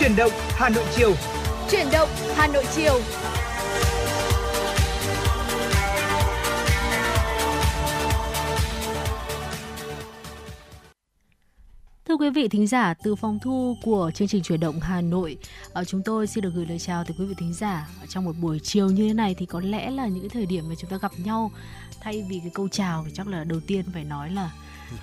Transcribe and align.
Chuyển 0.00 0.16
động 0.16 0.32
Hà 0.48 0.68
Nội 0.68 0.84
chiều. 0.96 1.14
Chuyển 1.70 1.86
động 1.92 2.08
Hà 2.34 2.46
Nội 2.46 2.64
chiều. 2.76 3.00
Thưa 12.04 12.16
quý 12.16 12.30
vị 12.30 12.48
thính 12.48 12.66
giả, 12.66 12.94
từ 12.94 13.16
phòng 13.16 13.38
thu 13.42 13.76
của 13.82 14.10
chương 14.14 14.28
trình 14.28 14.42
chuyển 14.42 14.60
động 14.60 14.80
Hà 14.80 15.00
Nội, 15.00 15.36
ờ, 15.72 15.84
chúng 15.84 16.02
tôi 16.02 16.26
xin 16.26 16.44
được 16.44 16.50
gửi 16.54 16.66
lời 16.66 16.78
chào 16.78 17.04
tới 17.04 17.16
quý 17.18 17.24
vị 17.26 17.34
thính 17.38 17.54
giả. 17.54 17.88
Trong 18.08 18.24
một 18.24 18.34
buổi 18.40 18.58
chiều 18.62 18.90
như 18.90 19.08
thế 19.08 19.14
này 19.14 19.34
thì 19.38 19.46
có 19.46 19.60
lẽ 19.60 19.90
là 19.90 20.06
những 20.06 20.28
thời 20.28 20.46
điểm 20.46 20.68
mà 20.68 20.74
chúng 20.78 20.90
ta 20.90 20.96
gặp 21.02 21.12
nhau 21.24 21.50
thay 22.00 22.24
vì 22.30 22.38
cái 22.40 22.50
câu 22.54 22.68
chào 22.68 23.04
thì 23.06 23.12
chắc 23.14 23.28
là 23.28 23.44
đầu 23.44 23.60
tiên 23.66 23.84
phải 23.92 24.04
nói 24.04 24.30
là 24.30 24.50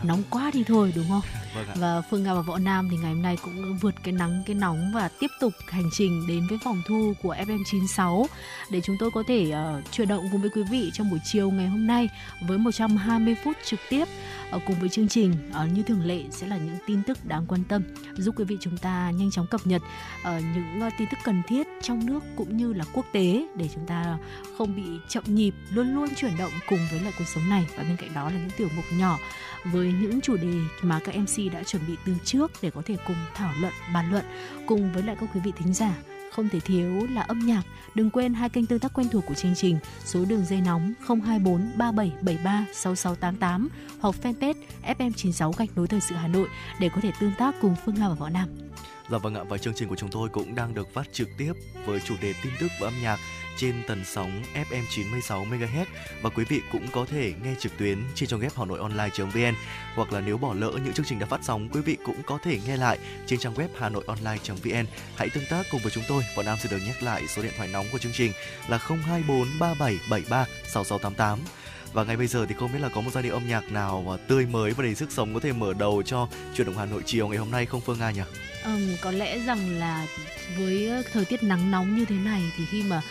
nóng 0.04 0.24
quá 0.30 0.52
đi 0.54 0.64
thôi 0.64 0.94
đúng 0.96 1.06
không? 1.10 1.22
Vâng 1.56 1.66
và 1.76 2.02
Phương 2.10 2.24
Nga 2.24 2.34
và 2.34 2.42
Võ 2.42 2.58
Nam 2.58 2.88
thì 2.92 2.98
ngày 2.98 3.14
hôm 3.14 3.22
nay 3.22 3.38
cũng 3.44 3.78
vượt 3.78 3.96
cái 4.04 4.14
nắng 4.14 4.44
cái 4.46 4.56
nóng 4.56 4.92
và 4.94 5.10
tiếp 5.20 5.32
tục 5.40 5.54
hành 5.68 5.90
trình 5.92 6.28
đến 6.28 6.48
với 6.50 6.60
phòng 6.64 6.82
thu 6.88 7.14
của 7.24 7.36
FM96 7.36 8.26
để 8.72 8.82
chúng 8.84 8.96
tôi 9.00 9.12
có 9.12 9.24
thể 9.28 9.52
uh, 9.52 9.92
chuyển 9.92 10.08
động 10.08 10.28
cùng 10.32 10.42
với 10.42 10.50
quý 10.50 10.64
vị 10.72 10.92
trong 10.94 11.10
buổi 11.10 11.20
chiều 11.26 11.52
ngày 11.52 11.68
hôm 11.68 11.88
nay 11.88 12.10
với 12.48 12.58
120 12.58 13.36
phút 13.44 13.58
trực 13.66 13.80
tiếp 13.90 14.08
uh, 14.56 14.62
cùng 14.68 14.76
với 14.80 14.90
chương 14.90 15.08
trình 15.08 15.34
uh, 15.64 15.72
như 15.74 15.84
thường 15.84 16.06
lệ 16.06 16.24
sẽ 16.32 16.48
là 16.48 16.58
những 16.58 16.78
tin 16.88 17.04
tức 17.04 17.26
đáng 17.26 17.46
quan 17.48 17.64
tâm 17.64 17.84
giúp 18.18 18.36
quý 18.38 18.44
vị 18.44 18.58
chúng 18.60 18.78
ta 18.78 19.12
nhanh 19.12 19.32
chóng 19.32 19.48
cập 19.48 19.62
nhật 19.68 19.82
uh, 20.22 20.28
những 20.56 20.88
uh, 20.88 20.94
tin 20.98 21.08
tức 21.12 21.18
cần 21.24 21.42
thiết 21.48 21.68
trong 21.82 22.06
nước 22.06 22.24
cũng 22.36 22.58
như 22.58 22.74
là 22.74 22.86
quốc 22.94 23.06
tế 23.12 23.48
để 23.56 23.70
chúng 23.74 23.88
ta 23.88 24.18
không 24.58 24.76
bị 24.76 24.84
chậm 25.10 25.24
nhịp 25.28 25.54
luôn 25.70 25.96
luôn 25.96 26.10
chuyển 26.16 26.38
động 26.38 26.52
cùng 26.70 26.80
với 26.92 27.00
lại 27.00 27.14
cuộc 27.18 27.28
sống 27.28 27.50
này 27.50 27.68
và 27.78 27.84
bên 27.84 27.98
cạnh 27.98 28.14
đó 28.14 28.30
là 28.30 28.36
những 28.36 28.50
tiểu 28.58 28.70
mục 28.76 28.86
nhỏ 28.92 29.20
với 29.72 29.94
những 30.02 30.22
chủ 30.22 30.38
đề 30.38 30.54
mà 30.82 31.00
các 31.00 31.16
MC 31.16 31.54
đã 31.54 31.64
chuẩn 31.64 31.82
bị 31.88 31.96
từ 32.06 32.14
trước 32.24 32.52
để 32.62 32.70
có 32.70 32.82
thể 32.86 32.98
cùng 33.08 33.16
thảo 33.34 33.54
luận, 33.62 33.74
bàn 33.94 34.12
luận 34.12 34.26
cùng 34.66 34.94
với 34.94 35.04
lại 35.04 35.16
các 35.20 35.30
quý 35.34 35.40
vị 35.44 35.52
thính 35.58 35.74
giả 35.74 35.94
không 36.32 36.50
thể 36.50 36.60
thiếu 36.60 37.08
là 37.12 37.22
âm 37.22 37.40
nhạc. 37.40 37.62
Đừng 37.96 38.10
quên 38.10 38.34
hai 38.34 38.50
kênh 38.50 38.66
tương 38.66 38.80
tác 38.80 38.94
quen 38.94 39.08
thuộc 39.12 39.26
của 39.26 39.34
chương 39.34 39.56
trình, 39.56 39.80
số 40.06 40.26
đường 40.26 40.46
dây 40.46 40.62
nóng 40.62 40.94
024 41.08 41.72
3773 41.78 42.66
6688 42.74 43.70
hoặc 44.00 44.16
fanpage 44.24 44.54
FM96 44.98 45.52
gạch 45.58 45.70
nối 45.76 45.88
thời 45.88 46.02
sự 46.02 46.16
Hà 46.16 46.28
Nội 46.28 46.48
để 46.80 46.90
có 46.96 47.02
thể 47.02 47.12
tương 47.20 47.34
tác 47.38 47.56
cùng 47.62 47.76
Phương 47.86 47.96
Nga 47.96 48.10
và 48.10 48.16
Võ 48.16 48.30
Nam. 48.30 48.50
Dạ 49.10 49.18
vâng 49.18 49.36
ạ, 49.36 49.44
và 49.50 49.58
chương 49.58 49.74
trình 49.74 49.90
của 49.90 49.96
chúng 49.96 50.10
tôi 50.10 50.30
cũng 50.30 50.56
đang 50.56 50.74
được 50.74 50.94
phát 50.94 51.14
trực 51.14 51.30
tiếp 51.38 51.54
với 51.86 52.00
chủ 52.00 52.16
đề 52.22 52.34
tin 52.44 52.54
tức 52.60 52.68
và 52.82 52.88
âm 52.88 52.94
nhạc 53.04 53.20
trên 53.58 53.84
tần 53.88 54.06
sóng 54.06 54.44
FM 54.54 54.84
96 54.90 55.46
MHz 55.46 55.86
và 56.22 56.30
quý 56.30 56.46
vị 56.50 56.62
cũng 56.72 56.88
có 56.92 57.06
thể 57.06 57.34
nghe 57.44 57.56
trực 57.60 57.78
tuyến 57.78 57.98
trên 58.16 58.30
trang 58.30 58.40
web 58.40 58.50
hà 58.56 58.66
nội 58.66 58.80
online.vn 58.80 59.56
hoặc 59.96 60.14
là 60.14 60.20
nếu 60.20 60.38
bỏ 60.38 60.54
lỡ 60.54 60.72
những 60.84 60.94
chương 60.94 61.06
trình 61.06 61.20
đã 61.20 61.26
phát 61.26 61.40
sóng, 61.44 61.70
quý 61.70 61.82
vị 61.82 61.98
cũng 62.06 62.24
có 62.26 62.40
thể 62.44 62.60
nghe 62.68 62.78
lại 62.78 63.00
trên 63.26 63.40
trang 63.40 63.54
web 63.54 63.68
hà 63.78 63.90
nội 63.90 64.04
online.vn. 64.08 64.86
Hãy 65.16 65.30
tương 65.30 65.46
tác 65.50 65.66
cùng 65.72 65.82
với 65.82 65.92
chúng 65.92 66.04
tôi 66.08 66.24
và 66.36 66.44
Nam 66.44 66.58
sẽ 66.64 66.70
được 66.70 66.80
nhắc 66.88 67.04
lại 67.04 67.28
số 67.28 67.42
điện 67.42 67.54
thoại 67.58 67.70
nóng 67.74 67.86
của 67.92 67.98
chương 67.98 68.14
trình 68.16 68.32
là 68.68 68.78
024 68.78 69.48
3773 69.60 70.46
6688 70.64 71.40
và 71.98 72.04
ngay 72.04 72.18
bây 72.18 72.28
giờ 72.28 72.46
thì 72.46 72.56
không 72.56 72.74
biết 72.74 72.80
là 72.82 72.90
có 72.90 73.02
một 73.02 73.12
giai 73.14 73.24
điệu 73.24 73.34
âm 73.34 73.48
nhạc 73.48 73.72
nào 73.72 74.04
mà 74.08 74.18
tươi 74.28 74.46
mới 74.46 74.72
và 74.72 74.84
đầy 74.84 74.96
sức 74.96 75.12
sống 75.12 75.34
có 75.34 75.40
thể 75.40 75.54
mở 75.54 75.74
đầu 75.74 76.04
cho 76.04 76.28
chuyển 76.56 76.68
động 76.68 76.78
Hà 76.78 76.86
Nội 76.86 77.02
chiều 77.06 77.28
ngày 77.28 77.38
hôm 77.38 77.52
nay 77.52 77.66
không 77.66 77.82
Phương 77.82 78.00
Nga 78.00 78.12
nhỉ? 78.12 78.22
Um, 78.66 78.82
có 79.02 79.12
lẽ 79.12 79.40
rằng 79.40 79.80
là 79.80 80.06
với 80.58 80.92
thời 81.14 81.26
tiết 81.26 81.44
nắng 81.44 81.72
nóng 81.72 81.98
như 81.98 82.06
thế 82.06 82.16
này 82.16 82.42
thì 82.58 82.66
khi 82.66 82.84
mà 82.84 83.02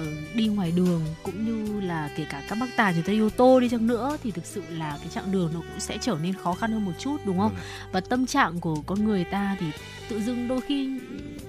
uh, 0.00 0.34
đi 0.34 0.46
ngoài 0.46 0.72
đường 0.76 1.04
cũng 1.22 1.44
như 1.44 1.80
là 1.80 2.10
kể 2.16 2.26
cả 2.30 2.42
các 2.48 2.58
bác 2.60 2.66
tài 2.76 2.94
chúng 2.94 3.02
ta 3.02 3.12
đi 3.12 3.20
ô 3.20 3.28
tô 3.28 3.60
đi 3.60 3.68
chăng 3.68 3.86
nữa 3.86 4.16
thì 4.22 4.30
thực 4.30 4.46
sự 4.46 4.62
là 4.70 4.98
cái 5.00 5.08
chặng 5.14 5.32
đường 5.32 5.50
nó 5.54 5.60
cũng 5.60 5.80
sẽ 5.80 5.98
trở 6.00 6.16
nên 6.22 6.34
khó 6.34 6.54
khăn 6.54 6.72
hơn 6.72 6.84
một 6.84 6.92
chút 6.98 7.16
đúng 7.24 7.38
không? 7.38 7.54
Ừ. 7.54 7.88
Và 7.92 8.00
tâm 8.00 8.26
trạng 8.26 8.60
của 8.60 8.76
con 8.86 9.04
người 9.04 9.24
ta 9.24 9.56
thì 9.60 9.66
tự 10.08 10.20
dưng 10.20 10.48
đôi 10.48 10.60
khi 10.60 11.00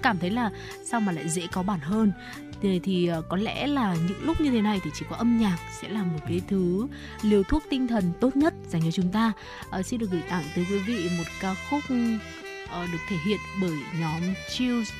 cảm 0.02 0.20
thấy 0.20 0.30
là 0.30 0.52
sao 0.86 1.02
mà 1.02 1.12
lại 1.12 1.30
dễ 1.30 1.48
có 1.52 1.64
bản 1.64 1.80
hơn 1.80 2.12
thì, 2.62 2.80
thì 2.80 3.10
có 3.30 3.38
lẽ 3.38 3.68
là 3.68 3.96
những 4.08 4.24
lúc 4.24 4.42
như 4.42 4.52
thế 4.52 4.62
này 4.62 4.80
thì 4.84 4.90
chỉ 4.94 5.06
có 5.10 5.16
âm 5.16 5.38
nhạc 5.38 5.58
sẽ 5.82 5.90
là 5.90 6.04
một 6.04 6.20
cái 6.28 6.42
thứ 6.48 6.88
liều 7.22 7.44
thuốc 7.44 7.64
tinh 7.70 7.88
thần 7.88 8.12
tốt 8.20 8.36
nhất 8.36 8.54
dành 8.70 8.82
cho 8.82 8.92
chúng 8.92 9.12
ta. 9.12 9.32
À, 9.72 9.84
xin 9.84 10.00
được 10.00 10.12
gửi 10.12 10.22
tặng 10.30 10.44
tới 10.56 10.66
quý 10.70 10.80
vị 10.80 11.10
một 11.18 11.24
ca 11.42 11.56
khúc 11.70 11.84
uh, 11.84 12.92
được 12.92 13.00
thể 13.10 13.18
hiện 13.26 13.40
bởi 13.62 13.80
nhóm 14.00 14.22
Chills 14.50 14.92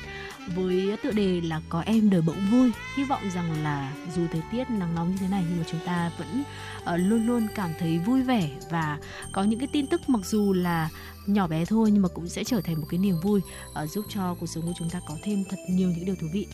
với 0.54 0.96
tựa 1.02 1.10
đề 1.10 1.40
là 1.40 1.60
có 1.68 1.82
em 1.86 2.10
đời 2.10 2.22
bỗng 2.22 2.46
vui. 2.50 2.70
Hy 2.96 3.04
vọng 3.04 3.22
rằng 3.34 3.62
là 3.62 3.92
dù 4.16 4.22
thời 4.32 4.42
tiết 4.52 4.70
nắng 4.70 4.94
nóng 4.94 5.10
như 5.10 5.16
thế 5.20 5.28
này 5.28 5.44
nhưng 5.48 5.58
mà 5.58 5.64
chúng 5.70 5.80
ta 5.86 6.10
vẫn 6.18 6.42
uh, 6.82 7.00
luôn 7.10 7.26
luôn 7.26 7.46
cảm 7.54 7.70
thấy 7.78 7.98
vui 7.98 8.22
vẻ 8.22 8.50
và 8.70 8.98
có 9.32 9.44
những 9.44 9.58
cái 9.58 9.68
tin 9.72 9.86
tức 9.86 10.08
mặc 10.08 10.20
dù 10.24 10.52
là 10.52 10.88
nhỏ 11.26 11.46
bé 11.46 11.64
thôi 11.64 11.90
nhưng 11.92 12.02
mà 12.02 12.08
cũng 12.08 12.28
sẽ 12.28 12.44
trở 12.44 12.60
thành 12.60 12.80
một 12.80 12.86
cái 12.90 12.98
niềm 12.98 13.16
vui 13.22 13.40
uh, 13.82 13.90
giúp 13.90 14.04
cho 14.08 14.36
cuộc 14.40 14.46
sống 14.46 14.64
của 14.64 14.72
chúng 14.78 14.90
ta 14.90 15.00
có 15.08 15.14
thêm 15.22 15.44
thật 15.50 15.58
nhiều 15.70 15.88
những 15.88 16.04
điều 16.04 16.14
thú 16.14 16.26
vị. 16.32 16.46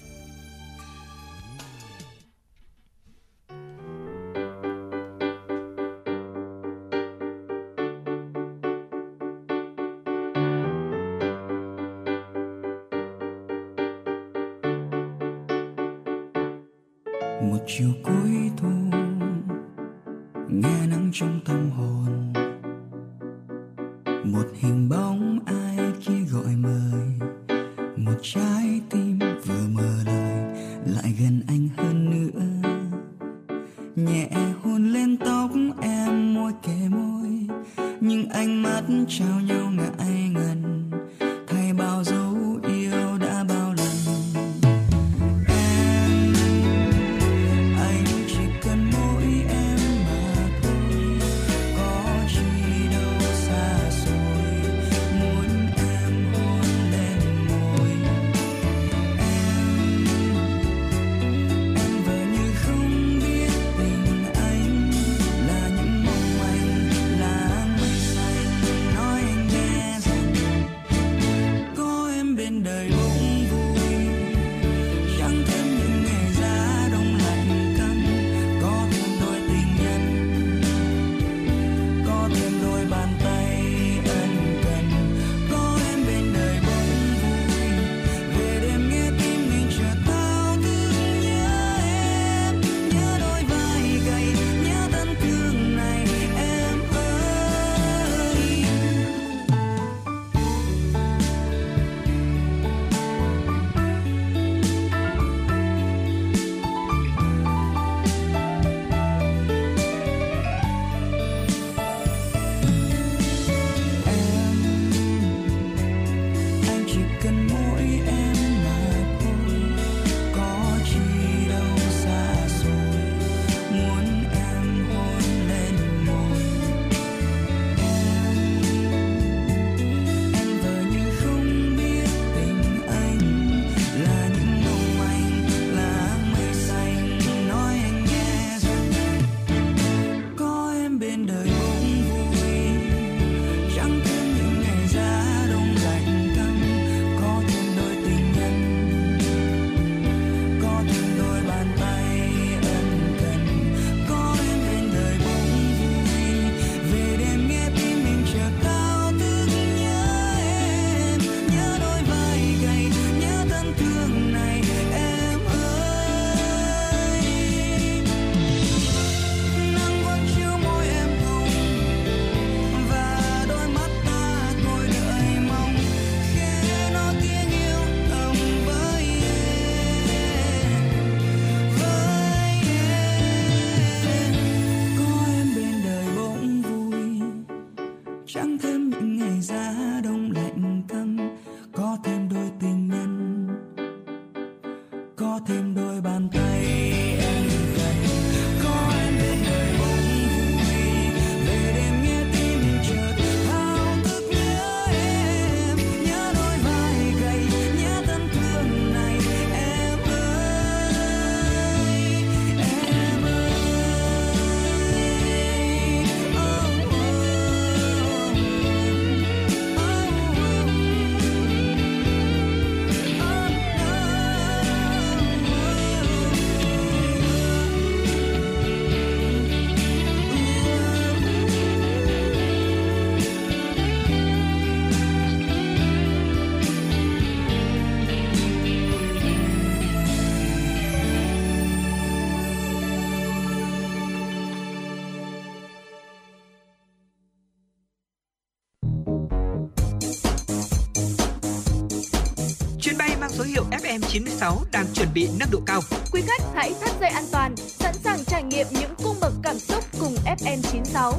FM96 254.00 254.64
đang 254.72 254.86
chuẩn 254.94 255.08
bị 255.14 255.28
nâng 255.40 255.48
độ 255.52 255.60
cao. 255.66 255.80
Quý 256.12 256.22
khách 256.26 256.42
hãy 256.54 256.74
thắt 256.80 256.90
dây 257.00 257.10
an 257.10 257.24
toàn, 257.32 257.56
sẵn 257.56 257.94
sàng 257.94 258.24
trải 258.24 258.42
nghiệm 258.42 258.66
những 258.70 258.94
cung 259.04 259.16
bậc 259.20 259.32
cảm 259.42 259.58
xúc 259.58 259.84
cùng 260.00 260.14
FN96. 260.38 261.12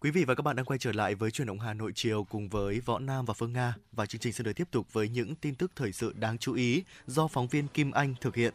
Quý 0.00 0.10
vị 0.10 0.24
và 0.24 0.34
các 0.34 0.42
bạn 0.42 0.56
đang 0.56 0.64
quay 0.64 0.78
trở 0.78 0.92
lại 0.92 1.14
với 1.14 1.30
truyền 1.30 1.46
động 1.46 1.60
Hà 1.60 1.74
Nội 1.74 1.92
chiều 1.94 2.26
cùng 2.30 2.48
với 2.48 2.80
Võ 2.80 2.98
Nam 2.98 3.24
và 3.24 3.34
Phương 3.34 3.52
Nga 3.52 3.74
và 3.92 4.06
chương 4.06 4.20
trình 4.20 4.32
sẽ 4.32 4.44
được 4.44 4.52
tiếp 4.56 4.68
tục 4.70 4.92
với 4.92 5.08
những 5.08 5.34
tin 5.34 5.54
tức 5.54 5.72
thời 5.76 5.92
sự 5.92 6.12
đáng 6.16 6.38
chú 6.38 6.54
ý 6.54 6.82
do 7.06 7.28
phóng 7.28 7.48
viên 7.48 7.68
Kim 7.68 7.90
Anh 7.90 8.14
thực 8.20 8.36
hiện. 8.36 8.54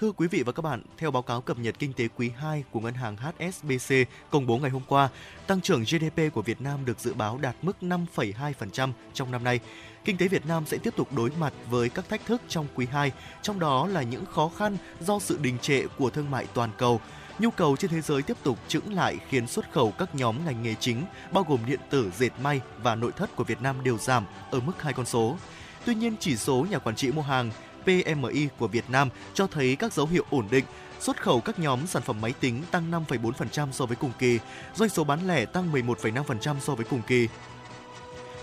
Thưa 0.00 0.12
quý 0.12 0.26
vị 0.26 0.42
và 0.42 0.52
các 0.52 0.62
bạn, 0.62 0.82
theo 0.98 1.10
báo 1.10 1.22
cáo 1.22 1.40
cập 1.40 1.58
nhật 1.58 1.74
kinh 1.78 1.92
tế 1.92 2.08
quý 2.16 2.30
2 2.36 2.64
của 2.70 2.80
ngân 2.80 2.94
hàng 2.94 3.16
HSBC 3.16 3.94
công 4.30 4.46
bố 4.46 4.58
ngày 4.58 4.70
hôm 4.70 4.82
qua, 4.88 5.08
tăng 5.46 5.60
trưởng 5.60 5.82
GDP 5.84 6.34
của 6.34 6.42
Việt 6.42 6.60
Nam 6.60 6.84
được 6.84 7.00
dự 7.00 7.14
báo 7.14 7.38
đạt 7.38 7.56
mức 7.62 7.76
5,2% 7.80 8.92
trong 9.14 9.30
năm 9.30 9.44
nay. 9.44 9.60
Kinh 10.04 10.16
tế 10.16 10.28
Việt 10.28 10.46
Nam 10.46 10.66
sẽ 10.66 10.78
tiếp 10.78 10.96
tục 10.96 11.12
đối 11.12 11.30
mặt 11.30 11.52
với 11.70 11.88
các 11.88 12.08
thách 12.08 12.26
thức 12.26 12.42
trong 12.48 12.66
quý 12.74 12.86
2, 12.86 13.12
trong 13.42 13.60
đó 13.60 13.86
là 13.86 14.02
những 14.02 14.26
khó 14.26 14.50
khăn 14.56 14.76
do 15.00 15.18
sự 15.18 15.38
đình 15.42 15.58
trệ 15.58 15.82
của 15.98 16.10
thương 16.10 16.30
mại 16.30 16.46
toàn 16.54 16.70
cầu, 16.78 17.00
Nhu 17.38 17.50
cầu 17.50 17.76
trên 17.76 17.90
thế 17.90 18.00
giới 18.00 18.22
tiếp 18.22 18.36
tục 18.42 18.58
chững 18.68 18.94
lại 18.94 19.18
khiến 19.28 19.46
xuất 19.46 19.72
khẩu 19.72 19.90
các 19.98 20.14
nhóm 20.14 20.36
ngành 20.44 20.62
nghề 20.62 20.74
chính 20.74 21.04
bao 21.32 21.44
gồm 21.48 21.60
điện 21.66 21.80
tử, 21.90 22.10
dệt 22.18 22.30
may 22.42 22.60
và 22.82 22.94
nội 22.94 23.12
thất 23.16 23.36
của 23.36 23.44
Việt 23.44 23.62
Nam 23.62 23.84
đều 23.84 23.98
giảm 23.98 24.24
ở 24.50 24.60
mức 24.60 24.82
hai 24.82 24.92
con 24.92 25.06
số. 25.06 25.36
Tuy 25.84 25.94
nhiên, 25.94 26.16
chỉ 26.20 26.36
số 26.36 26.66
nhà 26.70 26.78
quản 26.78 26.96
trị 26.96 27.12
mua 27.12 27.22
hàng 27.22 27.50
PMI 27.84 28.48
của 28.58 28.68
Việt 28.68 28.84
Nam 28.90 29.08
cho 29.34 29.46
thấy 29.46 29.76
các 29.76 29.92
dấu 29.92 30.06
hiệu 30.06 30.24
ổn 30.30 30.46
định. 30.50 30.64
Xuất 31.00 31.22
khẩu 31.22 31.40
các 31.40 31.58
nhóm 31.58 31.86
sản 31.86 32.02
phẩm 32.02 32.20
máy 32.20 32.34
tính 32.40 32.62
tăng 32.70 32.90
5,4% 32.90 33.72
so 33.72 33.86
với 33.86 33.96
cùng 33.96 34.12
kỳ, 34.18 34.38
doanh 34.74 34.90
số 34.90 35.04
bán 35.04 35.26
lẻ 35.28 35.44
tăng 35.44 35.72
11,5% 35.72 36.60
so 36.60 36.74
với 36.74 36.84
cùng 36.90 37.02
kỳ. 37.06 37.28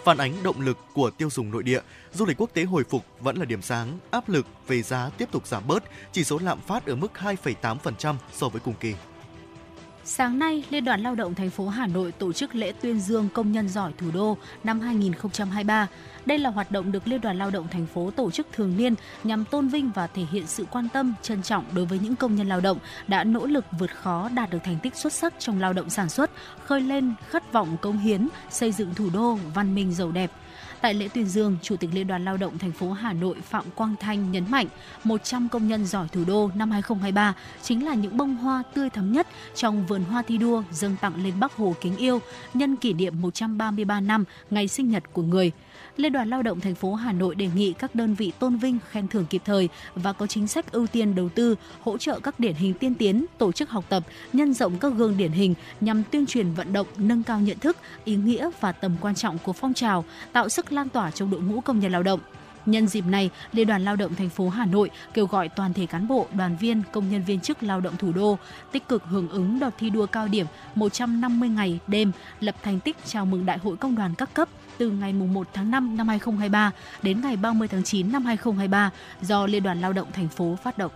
Phản 0.03 0.17
ánh 0.17 0.43
động 0.43 0.61
lực 0.61 0.77
của 0.93 1.09
tiêu 1.09 1.29
dùng 1.29 1.51
nội 1.51 1.63
địa, 1.63 1.81
du 2.13 2.25
lịch 2.25 2.41
quốc 2.41 2.49
tế 2.53 2.63
hồi 2.63 2.83
phục 2.89 3.05
vẫn 3.19 3.37
là 3.37 3.45
điểm 3.45 3.61
sáng, 3.61 3.99
áp 4.11 4.29
lực 4.29 4.45
về 4.67 4.81
giá 4.81 5.09
tiếp 5.17 5.29
tục 5.31 5.47
giảm 5.47 5.67
bớt, 5.67 5.83
chỉ 6.11 6.23
số 6.23 6.39
lạm 6.43 6.61
phát 6.61 6.85
ở 6.85 6.95
mức 6.95 7.11
2,8% 7.15 8.15
so 8.33 8.49
với 8.49 8.61
cùng 8.61 8.75
kỳ. 8.79 8.93
Sáng 10.09 10.39
nay, 10.39 10.63
Liên 10.69 10.85
đoàn 10.85 11.01
Lao 11.01 11.15
động 11.15 11.35
thành 11.35 11.49
phố 11.49 11.67
Hà 11.67 11.87
Nội 11.87 12.11
tổ 12.11 12.33
chức 12.33 12.55
lễ 12.55 12.71
tuyên 12.81 12.99
dương 12.99 13.29
công 13.33 13.51
nhân 13.51 13.69
giỏi 13.69 13.91
thủ 13.97 14.07
đô 14.13 14.37
năm 14.63 14.79
2023. 14.79 15.87
Đây 16.25 16.37
là 16.37 16.49
hoạt 16.49 16.71
động 16.71 16.91
được 16.91 17.07
Liên 17.07 17.21
đoàn 17.21 17.37
Lao 17.37 17.51
động 17.51 17.67
thành 17.71 17.85
phố 17.85 18.11
tổ 18.11 18.31
chức 18.31 18.47
thường 18.51 18.77
niên 18.77 18.95
nhằm 19.23 19.45
tôn 19.45 19.67
vinh 19.67 19.91
và 19.95 20.07
thể 20.07 20.23
hiện 20.31 20.47
sự 20.47 20.65
quan 20.71 20.89
tâm, 20.93 21.13
trân 21.21 21.43
trọng 21.43 21.65
đối 21.75 21.85
với 21.85 21.99
những 21.99 22.15
công 22.15 22.35
nhân 22.35 22.47
lao 22.47 22.61
động 22.61 22.77
đã 23.07 23.23
nỗ 23.23 23.45
lực 23.45 23.65
vượt 23.79 23.91
khó 23.95 24.29
đạt 24.29 24.49
được 24.49 24.59
thành 24.63 24.77
tích 24.83 24.95
xuất 24.95 25.13
sắc 25.13 25.33
trong 25.39 25.59
lao 25.59 25.73
động 25.73 25.89
sản 25.89 26.09
xuất, 26.09 26.31
khơi 26.65 26.81
lên 26.81 27.13
khát 27.29 27.53
vọng 27.53 27.77
cống 27.81 27.97
hiến, 27.97 28.27
xây 28.49 28.71
dựng 28.71 28.93
thủ 28.95 29.09
đô 29.13 29.37
văn 29.53 29.75
minh 29.75 29.93
giàu 29.93 30.11
đẹp. 30.11 30.31
Tại 30.81 30.93
lễ 30.93 31.07
tuyên 31.13 31.25
dương, 31.25 31.57
Chủ 31.61 31.75
tịch 31.75 31.89
Liên 31.93 32.07
đoàn 32.07 32.25
Lao 32.25 32.37
động 32.37 32.57
thành 32.57 32.71
phố 32.71 32.91
Hà 32.91 33.13
Nội 33.13 33.35
Phạm 33.41 33.65
Quang 33.75 33.95
Thanh 33.99 34.31
nhấn 34.31 34.51
mạnh 34.51 34.67
100 35.03 35.49
công 35.49 35.67
nhân 35.67 35.85
giỏi 35.85 36.07
thủ 36.11 36.23
đô 36.27 36.51
năm 36.55 36.71
2023 36.71 37.33
chính 37.61 37.85
là 37.85 37.93
những 37.93 38.17
bông 38.17 38.35
hoa 38.35 38.63
tươi 38.73 38.89
thắm 38.89 39.11
nhất 39.11 39.27
trong 39.55 39.85
vườn 39.85 40.03
hoa 40.03 40.21
thi 40.21 40.37
đua 40.37 40.63
dâng 40.71 40.95
tặng 41.01 41.23
lên 41.23 41.39
Bắc 41.39 41.53
Hồ 41.55 41.75
kính 41.81 41.97
yêu 41.97 42.19
nhân 42.53 42.75
kỷ 42.75 42.93
niệm 42.93 43.21
133 43.21 43.99
năm 43.99 44.23
ngày 44.49 44.67
sinh 44.67 44.89
nhật 44.89 45.03
của 45.13 45.21
người. 45.21 45.51
Liên 45.97 46.11
đoàn 46.11 46.29
Lao 46.29 46.41
động 46.41 46.59
thành 46.59 46.75
phố 46.75 46.93
Hà 46.93 47.11
Nội 47.11 47.35
đề 47.35 47.49
nghị 47.55 47.73
các 47.73 47.95
đơn 47.95 48.13
vị 48.13 48.31
tôn 48.39 48.57
vinh, 48.57 48.77
khen 48.89 49.07
thưởng 49.07 49.25
kịp 49.25 49.41
thời 49.45 49.69
và 49.95 50.13
có 50.13 50.27
chính 50.27 50.47
sách 50.47 50.71
ưu 50.71 50.87
tiên 50.87 51.15
đầu 51.15 51.29
tư, 51.29 51.55
hỗ 51.81 51.97
trợ 51.97 52.19
các 52.19 52.39
điển 52.39 52.53
hình 52.53 52.73
tiên 52.73 52.95
tiến, 52.95 53.25
tổ 53.37 53.51
chức 53.51 53.69
học 53.69 53.85
tập, 53.89 54.03
nhân 54.33 54.53
rộng 54.53 54.79
các 54.79 54.93
gương 54.93 55.17
điển 55.17 55.31
hình 55.31 55.53
nhằm 55.81 56.03
tuyên 56.11 56.25
truyền 56.25 56.53
vận 56.53 56.73
động, 56.73 56.87
nâng 56.97 57.23
cao 57.23 57.39
nhận 57.39 57.59
thức, 57.59 57.77
ý 58.05 58.15
nghĩa 58.15 58.49
và 58.59 58.71
tầm 58.71 58.95
quan 59.01 59.15
trọng 59.15 59.37
của 59.37 59.53
phong 59.53 59.73
trào, 59.73 60.05
tạo 60.33 60.49
sức 60.49 60.71
lan 60.71 60.89
tỏa 60.89 61.11
trong 61.11 61.31
đội 61.31 61.41
ngũ 61.41 61.61
công 61.61 61.79
nhân 61.79 61.91
lao 61.91 62.03
động. 62.03 62.19
Nhân 62.65 62.87
dịp 62.87 63.05
này, 63.05 63.29
Liên 63.51 63.67
đoàn 63.67 63.85
Lao 63.85 63.95
động 63.95 64.15
thành 64.15 64.29
phố 64.29 64.49
Hà 64.49 64.65
Nội 64.65 64.89
kêu 65.13 65.25
gọi 65.25 65.49
toàn 65.49 65.73
thể 65.73 65.85
cán 65.85 66.07
bộ, 66.07 66.27
đoàn 66.37 66.57
viên, 66.59 66.81
công 66.91 67.09
nhân 67.09 67.23
viên 67.23 67.39
chức 67.39 67.63
lao 67.63 67.81
động 67.81 67.97
thủ 67.97 68.11
đô 68.11 68.37
tích 68.71 68.87
cực 68.87 69.03
hưởng 69.03 69.29
ứng 69.29 69.59
đợt 69.59 69.71
thi 69.79 69.89
đua 69.89 70.05
cao 70.05 70.27
điểm 70.27 70.45
150 70.75 71.49
ngày 71.49 71.79
đêm 71.87 72.11
lập 72.39 72.55
thành 72.63 72.79
tích 72.79 72.97
chào 73.05 73.25
mừng 73.25 73.45
Đại 73.45 73.57
hội 73.57 73.77
Công 73.77 73.95
đoàn 73.95 74.13
các 74.17 74.33
cấp 74.33 74.49
từ 74.77 74.89
ngày 74.89 75.13
1 75.13 75.47
tháng 75.53 75.71
5 75.71 75.97
năm 75.97 76.07
2023 76.07 76.71
đến 77.01 77.21
ngày 77.21 77.37
30 77.37 77.67
tháng 77.67 77.83
9 77.83 78.11
năm 78.11 78.25
2023 78.25 78.91
do 79.21 79.45
Liên 79.45 79.63
đoàn 79.63 79.81
Lao 79.81 79.93
động 79.93 80.07
thành 80.13 80.27
phố 80.27 80.57
phát 80.63 80.77
động. 80.77 80.91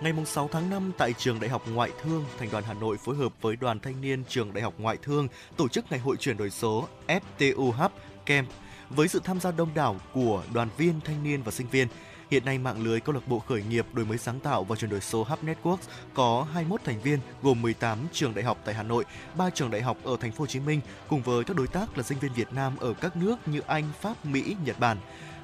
Ngày 0.00 0.12
6 0.26 0.48
tháng 0.52 0.70
5 0.70 0.92
tại 0.98 1.12
Trường 1.12 1.40
Đại 1.40 1.50
học 1.50 1.62
Ngoại 1.72 1.90
thương, 2.02 2.24
Thành 2.38 2.48
đoàn 2.52 2.64
Hà 2.66 2.74
Nội 2.74 2.96
phối 3.04 3.16
hợp 3.16 3.32
với 3.40 3.56
Đoàn 3.56 3.80
Thanh 3.80 4.00
niên 4.00 4.24
Trường 4.28 4.52
Đại 4.52 4.62
học 4.62 4.74
Ngoại 4.78 4.96
thương 5.02 5.28
tổ 5.56 5.68
chức 5.68 5.84
Ngày 5.90 6.00
hội 6.00 6.16
chuyển 6.16 6.36
đổi 6.36 6.50
số 6.50 6.88
FTU 7.08 7.70
Hub 7.70 7.92
Camp 8.26 8.48
với 8.90 9.08
sự 9.08 9.20
tham 9.24 9.40
gia 9.40 9.50
đông 9.50 9.68
đảo 9.74 9.96
của 10.12 10.42
đoàn 10.54 10.68
viên, 10.76 11.00
thanh 11.04 11.22
niên 11.22 11.42
và 11.42 11.50
sinh 11.50 11.66
viên. 11.70 11.88
Hiện 12.30 12.44
nay 12.44 12.58
mạng 12.58 12.82
lưới 12.84 13.00
câu 13.00 13.14
lạc 13.14 13.28
bộ 13.28 13.38
khởi 13.38 13.62
nghiệp 13.62 13.86
đổi 13.92 14.06
mới 14.06 14.18
sáng 14.18 14.40
tạo 14.40 14.64
và 14.64 14.76
chuyển 14.76 14.90
đổi 14.90 15.00
số 15.00 15.24
Hub 15.24 15.38
Networks 15.44 15.76
có 16.14 16.46
21 16.52 16.80
thành 16.84 17.00
viên 17.00 17.18
gồm 17.42 17.62
18 17.62 17.98
trường 18.12 18.34
đại 18.34 18.44
học 18.44 18.58
tại 18.64 18.74
Hà 18.74 18.82
Nội, 18.82 19.04
3 19.36 19.50
trường 19.50 19.70
đại 19.70 19.82
học 19.82 19.96
ở 20.04 20.16
thành 20.20 20.32
phố 20.32 20.42
Hồ 20.42 20.46
Chí 20.46 20.60
Minh 20.60 20.80
cùng 21.08 21.22
với 21.22 21.44
các 21.44 21.56
đối 21.56 21.66
tác 21.66 21.96
là 21.96 22.02
sinh 22.02 22.18
viên 22.18 22.32
Việt 22.32 22.52
Nam 22.52 22.76
ở 22.80 22.94
các 22.94 23.16
nước 23.16 23.36
như 23.46 23.60
Anh, 23.66 23.84
Pháp, 24.00 24.24
Mỹ, 24.26 24.56
Nhật 24.64 24.80
Bản. 24.80 24.96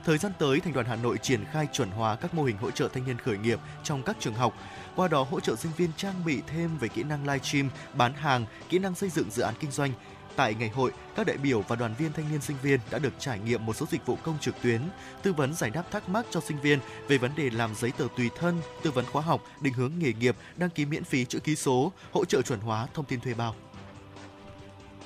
Thời 0.04 0.18
gian 0.18 0.32
tới, 0.38 0.60
Thành 0.60 0.72
đoàn 0.72 0.86
Hà 0.86 0.96
Nội 0.96 1.18
triển 1.18 1.44
khai 1.52 1.66
chuẩn 1.72 1.90
hóa 1.90 2.16
các 2.16 2.34
mô 2.34 2.44
hình 2.44 2.56
hỗ 2.56 2.70
trợ 2.70 2.88
thanh 2.88 3.06
niên 3.06 3.18
khởi 3.18 3.38
nghiệp 3.38 3.58
trong 3.84 4.02
các 4.02 4.16
trường 4.20 4.34
học, 4.34 4.54
qua 4.96 5.08
đó 5.08 5.22
hỗ 5.30 5.40
trợ 5.40 5.56
sinh 5.56 5.72
viên 5.76 5.90
trang 5.96 6.24
bị 6.26 6.40
thêm 6.46 6.78
về 6.78 6.88
kỹ 6.88 7.02
năng 7.02 7.26
livestream, 7.26 7.70
bán 7.94 8.14
hàng, 8.14 8.46
kỹ 8.68 8.78
năng 8.78 8.94
xây 8.94 9.10
dựng 9.10 9.30
dự 9.30 9.42
án 9.42 9.54
kinh 9.60 9.70
doanh, 9.70 9.92
Tại 10.36 10.54
ngày 10.54 10.68
hội, 10.68 10.92
các 11.16 11.26
đại 11.26 11.36
biểu 11.36 11.60
và 11.60 11.76
đoàn 11.76 11.94
viên 11.98 12.12
thanh 12.12 12.30
niên 12.30 12.40
sinh 12.40 12.56
viên 12.62 12.80
đã 12.90 12.98
được 12.98 13.12
trải 13.18 13.38
nghiệm 13.38 13.66
một 13.66 13.76
số 13.76 13.86
dịch 13.90 14.06
vụ 14.06 14.16
công 14.22 14.38
trực 14.40 14.54
tuyến, 14.62 14.80
tư 15.22 15.32
vấn 15.32 15.54
giải 15.54 15.70
đáp 15.70 15.90
thắc 15.90 16.08
mắc 16.08 16.26
cho 16.30 16.40
sinh 16.40 16.60
viên 16.60 16.78
về 17.08 17.18
vấn 17.18 17.30
đề 17.36 17.50
làm 17.50 17.74
giấy 17.74 17.92
tờ 17.98 18.06
tùy 18.16 18.30
thân, 18.38 18.60
tư 18.82 18.90
vấn 18.90 19.04
khóa 19.04 19.22
học, 19.22 19.42
định 19.60 19.72
hướng 19.72 19.92
nghề 19.98 20.12
nghiệp, 20.12 20.36
đăng 20.56 20.70
ký 20.70 20.84
miễn 20.84 21.04
phí 21.04 21.24
chữ 21.24 21.38
ký 21.38 21.56
số, 21.56 21.92
hỗ 22.12 22.24
trợ 22.24 22.42
chuẩn 22.42 22.60
hóa 22.60 22.86
thông 22.94 23.04
tin 23.04 23.20
thuê 23.20 23.34
bao. 23.34 23.54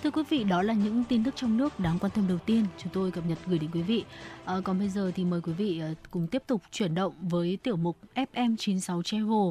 Thưa 0.03 0.11
quý 0.11 0.23
vị, 0.29 0.45
đó 0.45 0.63
là 0.63 0.75
những 0.75 1.05
tin 1.09 1.25
tức 1.25 1.37
trong 1.37 1.57
nước 1.57 1.81
đáng 1.81 1.99
quan 1.99 2.13
tâm 2.15 2.29
đầu 2.29 2.39
tiên 2.39 2.67
chúng 2.79 2.93
tôi 2.93 3.11
cập 3.11 3.27
nhật 3.27 3.39
gửi 3.47 3.59
đến 3.59 3.71
quý 3.73 3.83
vị. 3.83 4.05
À, 4.45 4.55
còn 4.65 4.79
bây 4.79 4.89
giờ 4.89 5.13
thì 5.15 5.25
mời 5.25 5.41
quý 5.41 5.53
vị 5.53 5.81
ờ, 5.81 5.95
cùng 6.11 6.27
tiếp 6.27 6.43
tục 6.47 6.63
chuyển 6.73 6.95
động 6.95 7.15
với 7.21 7.59
tiểu 7.63 7.77
mục 7.77 7.99
FM96 8.15 9.03
Travel. 9.03 9.51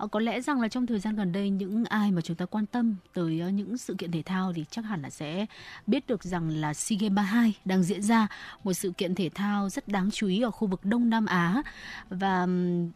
Ờ, 0.00 0.06
có 0.06 0.20
lẽ 0.20 0.40
rằng 0.40 0.60
là 0.60 0.68
trong 0.68 0.86
thời 0.86 0.98
gian 0.98 1.16
gần 1.16 1.32
đây 1.32 1.50
những 1.50 1.84
ai 1.84 2.10
mà 2.12 2.20
chúng 2.20 2.36
ta 2.36 2.46
quan 2.46 2.66
tâm 2.66 2.96
tới 3.14 3.40
ờ, 3.40 3.48
những 3.48 3.78
sự 3.78 3.94
kiện 3.98 4.10
thể 4.10 4.22
thao 4.22 4.52
thì 4.52 4.64
chắc 4.70 4.84
hẳn 4.84 5.02
là 5.02 5.10
sẽ 5.10 5.46
biết 5.86 6.06
được 6.06 6.24
rằng 6.24 6.50
là 6.50 6.74
SEA 6.74 6.98
Games 7.00 7.16
32 7.16 7.54
đang 7.64 7.82
diễn 7.82 8.02
ra, 8.02 8.28
một 8.64 8.72
sự 8.72 8.90
kiện 8.90 9.14
thể 9.14 9.30
thao 9.34 9.68
rất 9.68 9.88
đáng 9.88 10.10
chú 10.10 10.26
ý 10.26 10.42
ở 10.42 10.50
khu 10.50 10.68
vực 10.68 10.84
Đông 10.84 11.10
Nam 11.10 11.26
Á. 11.26 11.62
Và 12.10 12.46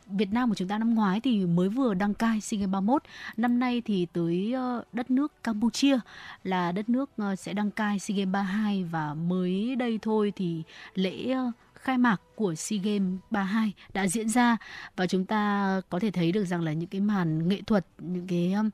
Việt 0.06 0.32
Nam 0.32 0.48
của 0.48 0.54
chúng 0.54 0.68
ta 0.68 0.78
năm 0.78 0.94
ngoái 0.94 1.20
thì 1.20 1.46
mới 1.46 1.68
vừa 1.68 1.94
đăng 1.94 2.14
cai 2.14 2.40
SEA 2.40 2.58
Games 2.58 2.72
31, 2.72 3.02
năm 3.36 3.58
nay 3.58 3.82
thì 3.84 4.06
tới 4.12 4.52
ờ, 4.52 4.84
đất 4.92 5.10
nước 5.10 5.32
Campuchia 5.42 5.98
là 6.44 6.72
đất 6.72 6.88
nước 6.88 7.10
sẽ 7.38 7.52
đăng 7.52 7.70
cai 7.70 7.98
SEA 7.98 8.16
Games 8.16 8.32
32 8.32 8.84
và 8.84 9.14
mới 9.14 9.76
đây 9.76 9.98
thôi 10.02 10.32
thì 10.36 10.62
lễ 10.94 11.36
khai 11.84 11.98
mạc 11.98 12.20
của 12.34 12.54
SEA 12.54 12.78
Games 12.82 13.18
32 13.30 13.72
đã 13.94 14.06
diễn 14.06 14.28
ra 14.28 14.56
và 14.96 15.06
chúng 15.06 15.24
ta 15.24 15.80
có 15.88 15.98
thể 15.98 16.10
thấy 16.10 16.32
được 16.32 16.44
rằng 16.44 16.62
là 16.62 16.72
những 16.72 16.88
cái 16.88 17.00
màn 17.00 17.48
nghệ 17.48 17.62
thuật, 17.66 17.86
những 17.98 18.26
cái 18.26 18.52
um, 18.52 18.70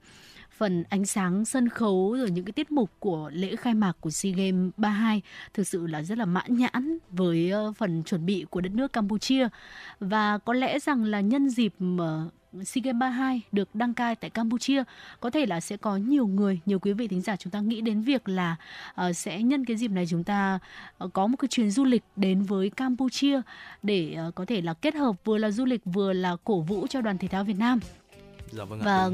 phần 0.57 0.85
ánh 0.89 1.07
sáng 1.07 1.45
sân 1.45 1.69
khấu 1.69 2.17
rồi 2.19 2.31
những 2.31 2.45
cái 2.45 2.53
tiết 2.53 2.73
mục 2.73 2.91
của 2.99 3.31
lễ 3.33 3.57
khai 3.57 3.75
mạc 3.75 3.93
của 4.01 4.11
SEA 4.11 4.33
Games 4.33 4.73
32 4.77 5.23
thực 5.55 5.67
sự 5.67 5.87
là 5.87 6.03
rất 6.03 6.19
là 6.19 6.25
mãn 6.25 6.57
nhãn 6.57 6.99
với 7.11 7.53
uh, 7.69 7.77
phần 7.77 8.03
chuẩn 8.03 8.27
bị 8.27 8.47
của 8.51 8.61
đất 8.61 8.73
nước 8.73 8.93
Campuchia. 8.93 9.49
Và 10.01 10.39
có 10.39 10.53
lẽ 10.53 10.79
rằng 10.79 11.05
là 11.05 11.21
nhân 11.21 11.49
dịp 11.49 11.75
SEA 12.53 12.83
Games 12.85 13.01
32 13.01 13.43
được 13.53 13.75
đăng 13.75 13.95
cai 13.95 14.17
tại 14.17 14.31
Campuchia. 14.31 14.85
Có 15.21 15.31
thể 15.31 15.47
là 15.47 15.61
sẽ 15.61 15.77
có 15.77 15.97
nhiều 15.97 16.27
người 16.27 16.61
nhiều 16.67 16.79
quý 16.79 16.93
vị 16.93 17.09
thính 17.09 17.21
giả 17.21 17.37
chúng 17.37 17.51
ta 17.51 17.61
nghĩ 17.61 17.81
đến 17.81 18.03
việc 18.03 18.29
là 18.29 18.57
uh, 19.09 19.17
sẽ 19.17 19.43
nhân 19.43 19.65
cái 19.65 19.77
dịp 19.77 19.91
này 19.91 20.07
chúng 20.07 20.25
ta 20.25 20.59
uh, 21.05 21.13
có 21.13 21.27
một 21.27 21.37
cái 21.37 21.49
chuyến 21.49 21.71
du 21.71 21.85
lịch 21.85 22.03
đến 22.17 22.43
với 22.43 22.71
Campuchia 22.71 23.41
để 23.83 24.17
uh, 24.29 24.35
có 24.35 24.45
thể 24.45 24.61
là 24.61 24.75
kết 24.75 24.95
hợp 24.95 25.17
vừa 25.25 25.39
là 25.39 25.51
du 25.51 25.65
lịch 25.65 25.81
vừa 25.85 26.13
là 26.13 26.37
cổ 26.45 26.61
vũ 26.61 26.87
cho 26.87 27.01
đoàn 27.01 27.19
thể 27.19 27.29
thao 27.29 27.45
Việt 27.45 27.59
Nam. 27.59 27.81
Dạ 28.51 28.65
vâng 28.65 28.81
ạ. 28.81 28.85
và 28.85 29.11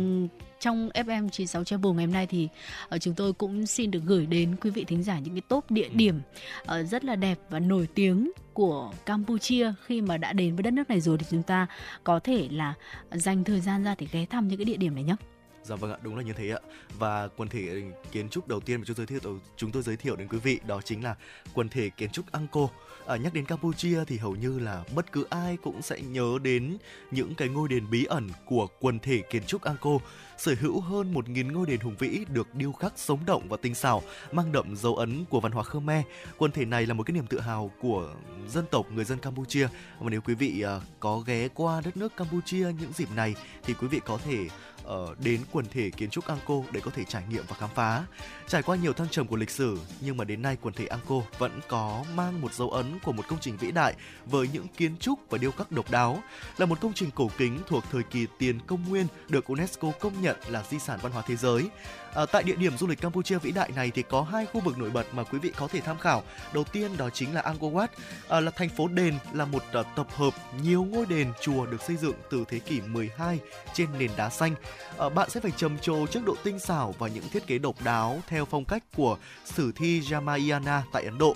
trong 0.60 0.88
FM 0.94 1.28
96 1.28 1.64
Travel 1.64 1.92
ngày 1.92 2.06
hôm 2.06 2.12
nay 2.12 2.26
thì 2.26 2.48
uh, 2.94 3.00
chúng 3.00 3.14
tôi 3.14 3.32
cũng 3.32 3.66
xin 3.66 3.90
được 3.90 4.00
gửi 4.04 4.26
đến 4.26 4.56
quý 4.60 4.70
vị 4.70 4.84
thính 4.84 5.02
giả 5.02 5.18
những 5.18 5.34
cái 5.34 5.42
top 5.48 5.70
địa 5.70 5.88
điểm 5.88 6.20
uh, 6.62 6.86
rất 6.86 7.04
là 7.04 7.16
đẹp 7.16 7.38
và 7.50 7.58
nổi 7.58 7.88
tiếng 7.94 8.30
của 8.52 8.92
Campuchia 9.06 9.72
khi 9.84 10.00
mà 10.00 10.16
đã 10.16 10.32
đến 10.32 10.56
với 10.56 10.62
đất 10.62 10.72
nước 10.72 10.88
này 10.88 11.00
rồi 11.00 11.18
thì 11.18 11.26
chúng 11.30 11.42
ta 11.42 11.66
có 12.04 12.18
thể 12.18 12.48
là 12.50 12.74
dành 13.10 13.44
thời 13.44 13.60
gian 13.60 13.84
ra 13.84 13.94
để 13.98 14.06
ghé 14.12 14.26
thăm 14.26 14.48
những 14.48 14.58
cái 14.58 14.64
địa 14.64 14.76
điểm 14.76 14.94
này 14.94 15.04
nhé. 15.04 15.16
Dạ 15.62 15.76
vâng 15.76 15.92
ạ, 15.92 15.98
đúng 16.02 16.16
là 16.16 16.22
như 16.22 16.32
thế 16.32 16.50
ạ. 16.50 16.58
Và 16.98 17.28
quần 17.36 17.48
thể 17.48 17.82
kiến 18.12 18.28
trúc 18.28 18.48
đầu 18.48 18.60
tiên 18.60 18.80
mà 18.80 18.84
chúng 18.86 18.96
tôi 18.96 19.06
giới 19.06 19.20
thiệu 19.20 19.38
chúng 19.56 19.72
tôi 19.72 19.82
giới 19.82 19.96
thiệu 19.96 20.16
đến 20.16 20.28
quý 20.28 20.38
vị 20.38 20.60
đó 20.66 20.80
chính 20.84 21.04
là 21.04 21.14
quần 21.54 21.68
thể 21.68 21.90
kiến 21.90 22.10
trúc 22.10 22.32
Angkor. 22.32 22.70
À, 23.06 23.16
nhắc 23.16 23.34
đến 23.34 23.44
Campuchia 23.44 24.04
thì 24.06 24.18
hầu 24.18 24.36
như 24.36 24.58
là 24.58 24.84
bất 24.94 25.12
cứ 25.12 25.26
ai 25.30 25.56
cũng 25.62 25.82
sẽ 25.82 26.00
nhớ 26.00 26.38
đến 26.42 26.78
những 27.10 27.34
cái 27.34 27.48
ngôi 27.48 27.68
đền 27.68 27.90
bí 27.90 28.04
ẩn 28.04 28.28
của 28.44 28.66
quần 28.80 28.98
thể 28.98 29.22
kiến 29.30 29.42
trúc 29.46 29.62
Angkor 29.62 30.02
sở 30.38 30.54
hữu 30.60 30.80
hơn 30.80 31.14
1.000 31.14 31.52
ngôi 31.52 31.66
đền 31.66 31.80
hùng 31.80 31.96
vĩ 31.98 32.24
được 32.28 32.54
điêu 32.54 32.72
khắc 32.72 32.92
sống 32.96 33.18
động 33.26 33.48
và 33.48 33.56
tinh 33.62 33.74
xảo, 33.74 34.02
mang 34.32 34.52
đậm 34.52 34.76
dấu 34.76 34.96
ấn 34.96 35.24
của 35.24 35.40
văn 35.40 35.52
hóa 35.52 35.62
Khmer. 35.62 36.04
Quần 36.38 36.50
thể 36.50 36.64
này 36.64 36.86
là 36.86 36.94
một 36.94 37.02
cái 37.02 37.14
niềm 37.14 37.26
tự 37.26 37.40
hào 37.40 37.70
của 37.80 38.14
dân 38.48 38.64
tộc 38.70 38.86
người 38.92 39.04
dân 39.04 39.18
Campuchia. 39.18 39.68
Và 39.98 40.10
nếu 40.10 40.20
quý 40.20 40.34
vị 40.34 40.60
à, 40.60 40.80
có 41.00 41.18
ghé 41.18 41.48
qua 41.48 41.80
đất 41.84 41.96
nước 41.96 42.16
Campuchia 42.16 42.72
những 42.80 42.92
dịp 42.94 43.08
này 43.16 43.34
thì 43.64 43.74
quý 43.74 43.88
vị 43.88 44.00
có 44.04 44.18
thể 44.18 44.48
uh, 44.86 45.20
đến 45.20 45.40
quần 45.52 45.66
thể 45.70 45.90
kiến 45.90 46.10
trúc 46.10 46.26
Angkor 46.26 46.66
để 46.72 46.80
có 46.80 46.90
thể 46.90 47.04
trải 47.04 47.22
nghiệm 47.30 47.44
và 47.48 47.56
khám 47.56 47.70
phá. 47.74 48.04
Trải 48.46 48.62
qua 48.62 48.76
nhiều 48.76 48.92
thăng 48.92 49.08
trầm 49.08 49.26
của 49.26 49.36
lịch 49.36 49.50
sử, 49.50 49.78
nhưng 50.00 50.16
mà 50.16 50.24
đến 50.24 50.42
nay 50.42 50.56
quần 50.62 50.74
thể 50.74 50.86
Angkor 50.86 51.24
vẫn 51.38 51.60
có 51.68 52.04
mang 52.14 52.40
một 52.40 52.54
dấu 52.54 52.70
ấn 52.70 52.98
của 53.04 53.12
một 53.12 53.24
công 53.28 53.38
trình 53.40 53.56
vĩ 53.56 53.70
đại 53.70 53.94
với 54.26 54.48
những 54.52 54.66
kiến 54.76 54.96
trúc 55.00 55.18
và 55.30 55.38
điêu 55.38 55.50
khắc 55.50 55.72
độc 55.72 55.90
đáo. 55.90 56.22
Là 56.58 56.66
một 56.66 56.80
công 56.80 56.92
trình 56.92 57.10
cổ 57.10 57.30
kính 57.38 57.60
thuộc 57.66 57.84
thời 57.92 58.02
kỳ 58.02 58.26
tiền 58.38 58.60
công 58.66 58.88
nguyên 58.88 59.06
được 59.28 59.46
UNESCO 59.46 59.90
công 60.00 60.22
nhận 60.22 60.36
là 60.48 60.62
di 60.70 60.78
sản 60.78 60.98
văn 61.02 61.12
hóa 61.12 61.22
thế 61.26 61.36
giới. 61.36 61.68
À, 62.16 62.26
tại 62.26 62.42
địa 62.42 62.54
điểm 62.54 62.76
du 62.78 62.86
lịch 62.86 63.00
Campuchia 63.00 63.38
vĩ 63.38 63.52
đại 63.52 63.70
này 63.76 63.90
thì 63.94 64.02
có 64.02 64.22
hai 64.22 64.46
khu 64.46 64.60
vực 64.60 64.78
nổi 64.78 64.90
bật 64.90 65.14
mà 65.14 65.24
quý 65.24 65.38
vị 65.38 65.52
có 65.56 65.68
thể 65.68 65.80
tham 65.80 65.98
khảo. 65.98 66.22
Đầu 66.54 66.64
tiên 66.64 66.96
đó 66.96 67.10
chính 67.10 67.34
là 67.34 67.40
Angkor 67.40 67.74
Wat, 67.74 67.88
à, 68.28 68.40
là 68.40 68.50
thành 68.50 68.68
phố 68.68 68.88
đền 68.88 69.14
là 69.32 69.44
một 69.44 69.62
à, 69.72 69.82
tập 69.82 70.06
hợp 70.16 70.34
nhiều 70.62 70.84
ngôi 70.84 71.06
đền 71.06 71.32
chùa 71.40 71.66
được 71.66 71.82
xây 71.82 71.96
dựng 71.96 72.14
từ 72.30 72.44
thế 72.48 72.58
kỷ 72.58 72.80
12 72.80 73.38
trên 73.74 73.88
nền 73.98 74.10
đá 74.16 74.30
xanh. 74.30 74.54
À, 74.98 75.08
bạn 75.08 75.30
sẽ 75.30 75.40
phải 75.40 75.52
trầm 75.56 75.78
trồ 75.78 76.06
trước 76.06 76.24
độ 76.24 76.36
tinh 76.44 76.58
xảo 76.58 76.94
và 76.98 77.08
những 77.08 77.28
thiết 77.28 77.46
kế 77.46 77.58
độc 77.58 77.84
đáo 77.84 78.20
theo 78.28 78.44
phong 78.44 78.64
cách 78.64 78.82
của 78.96 79.18
sử 79.44 79.72
thi 79.72 80.00
Ramayana 80.00 80.82
tại 80.92 81.04
Ấn 81.04 81.18
Độ. 81.18 81.34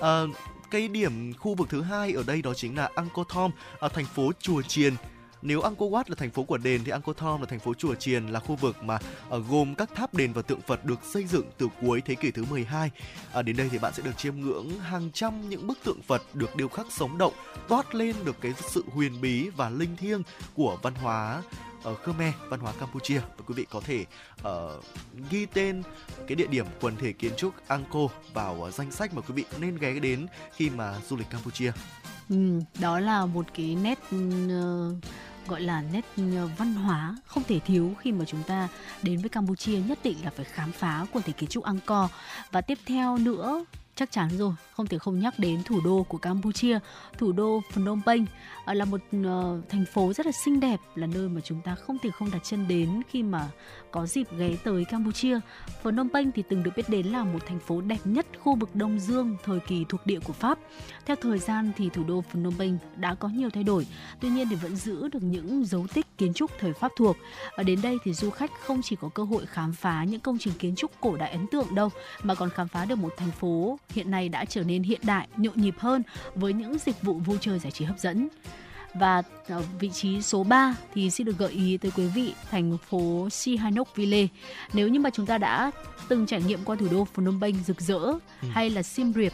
À, 0.00 0.22
cái 0.70 0.88
điểm 0.88 1.32
khu 1.38 1.54
vực 1.54 1.68
thứ 1.70 1.82
hai 1.82 2.12
ở 2.12 2.22
đây 2.26 2.42
đó 2.42 2.54
chính 2.54 2.76
là 2.76 2.90
Angkor 2.94 3.26
Thom 3.28 3.50
à, 3.80 3.88
thành 3.88 4.06
phố 4.06 4.32
Chùa 4.40 4.62
Chiền 4.62 4.94
nếu 5.42 5.60
Angkor 5.60 5.92
Wat 5.92 6.04
là 6.08 6.14
thành 6.14 6.30
phố 6.30 6.42
của 6.42 6.58
đền 6.58 6.80
thì 6.84 6.90
Angkor 6.90 7.16
Thom 7.16 7.40
là 7.40 7.46
thành 7.46 7.58
phố 7.58 7.74
chùa 7.74 7.94
chiền 7.94 8.26
là 8.26 8.40
khu 8.40 8.56
vực 8.56 8.82
mà 8.82 8.98
uh, 9.28 9.48
gồm 9.50 9.74
các 9.74 9.90
tháp 9.94 10.14
đền 10.14 10.32
và 10.32 10.42
tượng 10.42 10.60
Phật 10.60 10.84
được 10.84 11.00
xây 11.04 11.24
dựng 11.26 11.44
từ 11.58 11.68
cuối 11.80 12.02
thế 12.04 12.14
kỷ 12.14 12.30
thứ 12.30 12.44
12. 12.44 12.90
Uh, 12.96 13.34
à, 13.34 13.42
đến 13.42 13.56
đây 13.56 13.68
thì 13.72 13.78
bạn 13.78 13.92
sẽ 13.94 14.02
được 14.02 14.16
chiêm 14.16 14.34
ngưỡng 14.36 14.80
hàng 14.80 15.10
trăm 15.14 15.48
những 15.48 15.66
bức 15.66 15.78
tượng 15.84 16.02
Phật 16.02 16.22
được 16.34 16.56
điêu 16.56 16.68
khắc 16.68 16.86
sống 16.90 17.18
động, 17.18 17.32
toát 17.68 17.94
lên 17.94 18.16
được 18.24 18.36
cái 18.40 18.54
sự 18.70 18.84
huyền 18.92 19.20
bí 19.20 19.48
và 19.48 19.70
linh 19.70 19.96
thiêng 19.96 20.22
của 20.54 20.78
văn 20.82 20.94
hóa 20.94 21.42
ở 21.82 21.94
Khmer, 21.94 22.34
văn 22.48 22.60
hóa 22.60 22.72
Campuchia 22.80 23.18
và 23.18 23.44
quý 23.46 23.54
vị 23.54 23.66
có 23.70 23.80
thể 23.80 24.04
uh, 24.40 24.84
ghi 25.30 25.46
tên 25.46 25.82
cái 26.26 26.36
địa 26.36 26.46
điểm 26.46 26.66
quần 26.80 26.96
thể 26.96 27.12
kiến 27.12 27.32
trúc 27.36 27.54
Angkor 27.68 28.10
vào 28.32 28.56
uh, 28.68 28.74
danh 28.74 28.92
sách 28.92 29.14
mà 29.14 29.22
quý 29.22 29.34
vị 29.34 29.44
nên 29.58 29.76
ghé 29.76 29.92
đến 29.92 30.26
khi 30.56 30.70
mà 30.70 30.94
du 31.08 31.16
lịch 31.16 31.30
Campuchia. 31.30 31.72
Ừ, 32.28 32.60
đó 32.80 33.00
là 33.00 33.26
một 33.26 33.46
cái 33.54 33.74
nét 33.82 33.98
uh, 34.14 34.94
gọi 35.50 35.60
là 35.60 35.82
nét 35.92 36.04
ờ, 36.16 36.48
văn 36.58 36.74
hóa 36.74 37.16
không 37.26 37.42
thể 37.48 37.58
thiếu 37.58 37.94
khi 38.00 38.12
mà 38.12 38.24
chúng 38.24 38.42
ta 38.42 38.68
đến 39.02 39.20
với 39.20 39.28
Campuchia, 39.28 39.78
nhất 39.78 39.98
định 40.04 40.16
là 40.24 40.30
phải 40.36 40.44
khám 40.44 40.72
phá 40.72 41.06
quần 41.12 41.24
thể 41.24 41.32
kiến 41.32 41.48
trúc 41.48 41.64
Angkor. 41.64 42.10
Và 42.50 42.60
tiếp 42.60 42.78
theo 42.86 43.18
nữa, 43.18 43.64
chắc 43.96 44.10
chắn 44.10 44.28
rồi 44.38 44.52
không 44.80 44.86
thể 44.86 44.98
không 44.98 45.20
nhắc 45.20 45.38
đến 45.38 45.62
thủ 45.62 45.80
đô 45.84 46.02
của 46.02 46.18
Campuchia, 46.18 46.78
thủ 47.18 47.32
đô 47.32 47.60
Phnom 47.72 48.00
Penh 48.06 48.26
à, 48.64 48.74
là 48.74 48.84
một 48.84 49.00
ờ, 49.24 49.60
thành 49.68 49.84
phố 49.92 50.12
rất 50.12 50.26
là 50.26 50.32
xinh 50.32 50.60
đẹp, 50.60 50.80
là 50.94 51.06
nơi 51.06 51.28
mà 51.28 51.40
chúng 51.40 51.60
ta 51.62 51.74
không 51.74 51.98
thể 52.02 52.10
không 52.10 52.30
đặt 52.30 52.38
chân 52.44 52.68
đến 52.68 53.02
khi 53.08 53.22
mà 53.22 53.48
có 53.90 54.06
dịp 54.06 54.26
ghé 54.38 54.56
tới 54.64 54.84
Campuchia. 54.84 55.40
Phnom 55.82 56.08
Penh 56.08 56.32
thì 56.32 56.42
từng 56.48 56.62
được 56.62 56.70
biết 56.76 56.88
đến 56.88 57.06
là 57.06 57.24
một 57.24 57.46
thành 57.46 57.58
phố 57.58 57.80
đẹp 57.80 57.98
nhất 58.04 58.26
khu 58.42 58.54
vực 58.54 58.74
Đông 58.74 58.98
Dương, 58.98 59.36
thời 59.44 59.60
kỳ 59.60 59.84
thuộc 59.88 60.06
địa 60.06 60.20
của 60.24 60.32
Pháp. 60.32 60.58
Theo 61.06 61.16
thời 61.16 61.38
gian 61.38 61.72
thì 61.76 61.88
thủ 61.88 62.04
đô 62.04 62.20
Phnom 62.20 62.54
Penh 62.58 62.78
đã 62.96 63.14
có 63.14 63.28
nhiều 63.28 63.50
thay 63.50 63.62
đổi, 63.62 63.86
tuy 64.20 64.28
nhiên 64.28 64.48
thì 64.48 64.56
vẫn 64.56 64.76
giữ 64.76 65.08
được 65.08 65.22
những 65.22 65.64
dấu 65.64 65.86
tích 65.94 66.06
kiến 66.18 66.34
trúc 66.34 66.50
thời 66.58 66.72
Pháp 66.72 66.92
thuộc. 66.96 67.16
Ở 67.52 67.62
đến 67.62 67.82
đây 67.82 67.98
thì 68.04 68.12
du 68.12 68.30
khách 68.30 68.50
không 68.66 68.82
chỉ 68.82 68.96
có 68.96 69.08
cơ 69.08 69.22
hội 69.22 69.46
khám 69.46 69.72
phá 69.72 70.04
những 70.04 70.20
công 70.20 70.38
trình 70.38 70.54
kiến 70.58 70.74
trúc 70.76 70.90
cổ 71.00 71.16
đại 71.16 71.30
ấn 71.30 71.46
tượng 71.46 71.74
đâu, 71.74 71.90
mà 72.22 72.34
còn 72.34 72.50
khám 72.50 72.68
phá 72.68 72.84
được 72.84 72.96
một 72.96 73.14
thành 73.16 73.30
phố 73.30 73.78
hiện 73.90 74.10
nay 74.10 74.28
đã 74.28 74.44
trở 74.44 74.62
nên 74.62 74.69
hiện 74.78 75.00
đại, 75.02 75.28
nhộn 75.36 75.54
nhịp 75.56 75.74
hơn 75.78 76.02
với 76.34 76.52
những 76.52 76.78
dịch 76.78 77.02
vụ 77.02 77.14
vui 77.14 77.38
chơi 77.40 77.58
giải 77.58 77.70
trí 77.70 77.84
hấp 77.84 77.98
dẫn. 77.98 78.28
Và 78.94 79.22
ở 79.48 79.62
vị 79.80 79.90
trí 79.90 80.22
số 80.22 80.44
3 80.44 80.76
thì 80.94 81.10
xin 81.10 81.26
được 81.26 81.38
gợi 81.38 81.50
ý 81.50 81.76
tới 81.76 81.90
quý 81.96 82.06
vị 82.06 82.34
thành 82.50 82.78
phố 82.78 83.28
Sihanoukville. 83.30 84.26
Nếu 84.72 84.88
như 84.88 85.00
mà 85.00 85.10
chúng 85.10 85.26
ta 85.26 85.38
đã 85.38 85.70
từng 86.08 86.26
trải 86.26 86.42
nghiệm 86.42 86.64
qua 86.64 86.76
thủ 86.76 86.86
đô 86.90 87.04
Phnom 87.04 87.40
Penh 87.40 87.54
rực 87.66 87.80
rỡ 87.80 87.98
ừ. 87.98 88.48
hay 88.50 88.70
là 88.70 88.82
Siem 88.82 89.12
Reap 89.12 89.32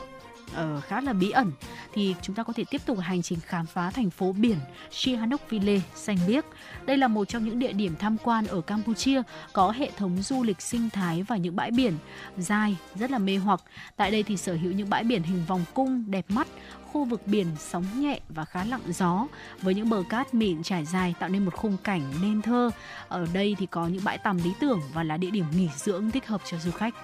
uh, 0.50 0.84
khá 0.84 1.00
là 1.00 1.12
bí 1.12 1.30
ẩn 1.30 1.52
thì 1.92 2.14
chúng 2.22 2.36
ta 2.36 2.42
có 2.42 2.52
thể 2.52 2.64
tiếp 2.70 2.80
tục 2.86 2.98
hành 2.98 3.22
trình 3.22 3.38
khám 3.46 3.66
phá 3.66 3.90
thành 3.90 4.10
phố 4.10 4.32
biển 4.32 4.58
Sihanoukville 4.90 5.80
xanh 5.94 6.18
biếc. 6.26 6.44
Đây 6.86 6.96
là 6.96 7.08
một 7.08 7.24
trong 7.28 7.44
những 7.44 7.58
địa 7.58 7.72
điểm 7.72 7.94
tham 7.98 8.16
quan 8.22 8.46
ở 8.46 8.60
Campuchia 8.60 9.22
có 9.52 9.70
hệ 9.70 9.90
thống 9.96 10.22
du 10.22 10.42
lịch 10.42 10.60
sinh 10.60 10.90
thái 10.90 11.22
và 11.22 11.36
những 11.36 11.56
bãi 11.56 11.70
biển 11.70 11.94
dài 12.38 12.76
rất 12.94 13.10
là 13.10 13.18
mê 13.18 13.36
hoặc. 13.36 13.60
Tại 13.96 14.10
đây 14.10 14.22
thì 14.22 14.36
sở 14.36 14.54
hữu 14.54 14.72
những 14.72 14.90
bãi 14.90 15.04
biển 15.04 15.22
hình 15.22 15.44
vòng 15.46 15.64
cung 15.74 16.04
đẹp 16.10 16.24
mắt, 16.28 16.46
khu 16.92 17.04
vực 17.04 17.26
biển 17.26 17.46
sóng 17.58 17.84
nhẹ 18.00 18.20
và 18.28 18.44
khá 18.44 18.64
lặng 18.64 18.92
gió 18.92 19.26
với 19.62 19.74
những 19.74 19.88
bờ 19.88 20.02
cát 20.08 20.34
mịn 20.34 20.62
trải 20.62 20.84
dài 20.84 21.14
tạo 21.20 21.28
nên 21.28 21.44
một 21.44 21.54
khung 21.54 21.76
cảnh 21.76 22.02
nên 22.22 22.42
thơ. 22.42 22.70
Ở 23.08 23.26
đây 23.32 23.56
thì 23.58 23.66
có 23.66 23.86
những 23.86 24.04
bãi 24.04 24.18
tắm 24.18 24.38
lý 24.44 24.52
tưởng 24.60 24.80
và 24.92 25.02
là 25.02 25.16
địa 25.16 25.30
điểm 25.30 25.44
nghỉ 25.56 25.68
dưỡng 25.76 26.10
thích 26.10 26.26
hợp 26.26 26.40
cho 26.50 26.58
du 26.58 26.70
khách. 26.70 26.94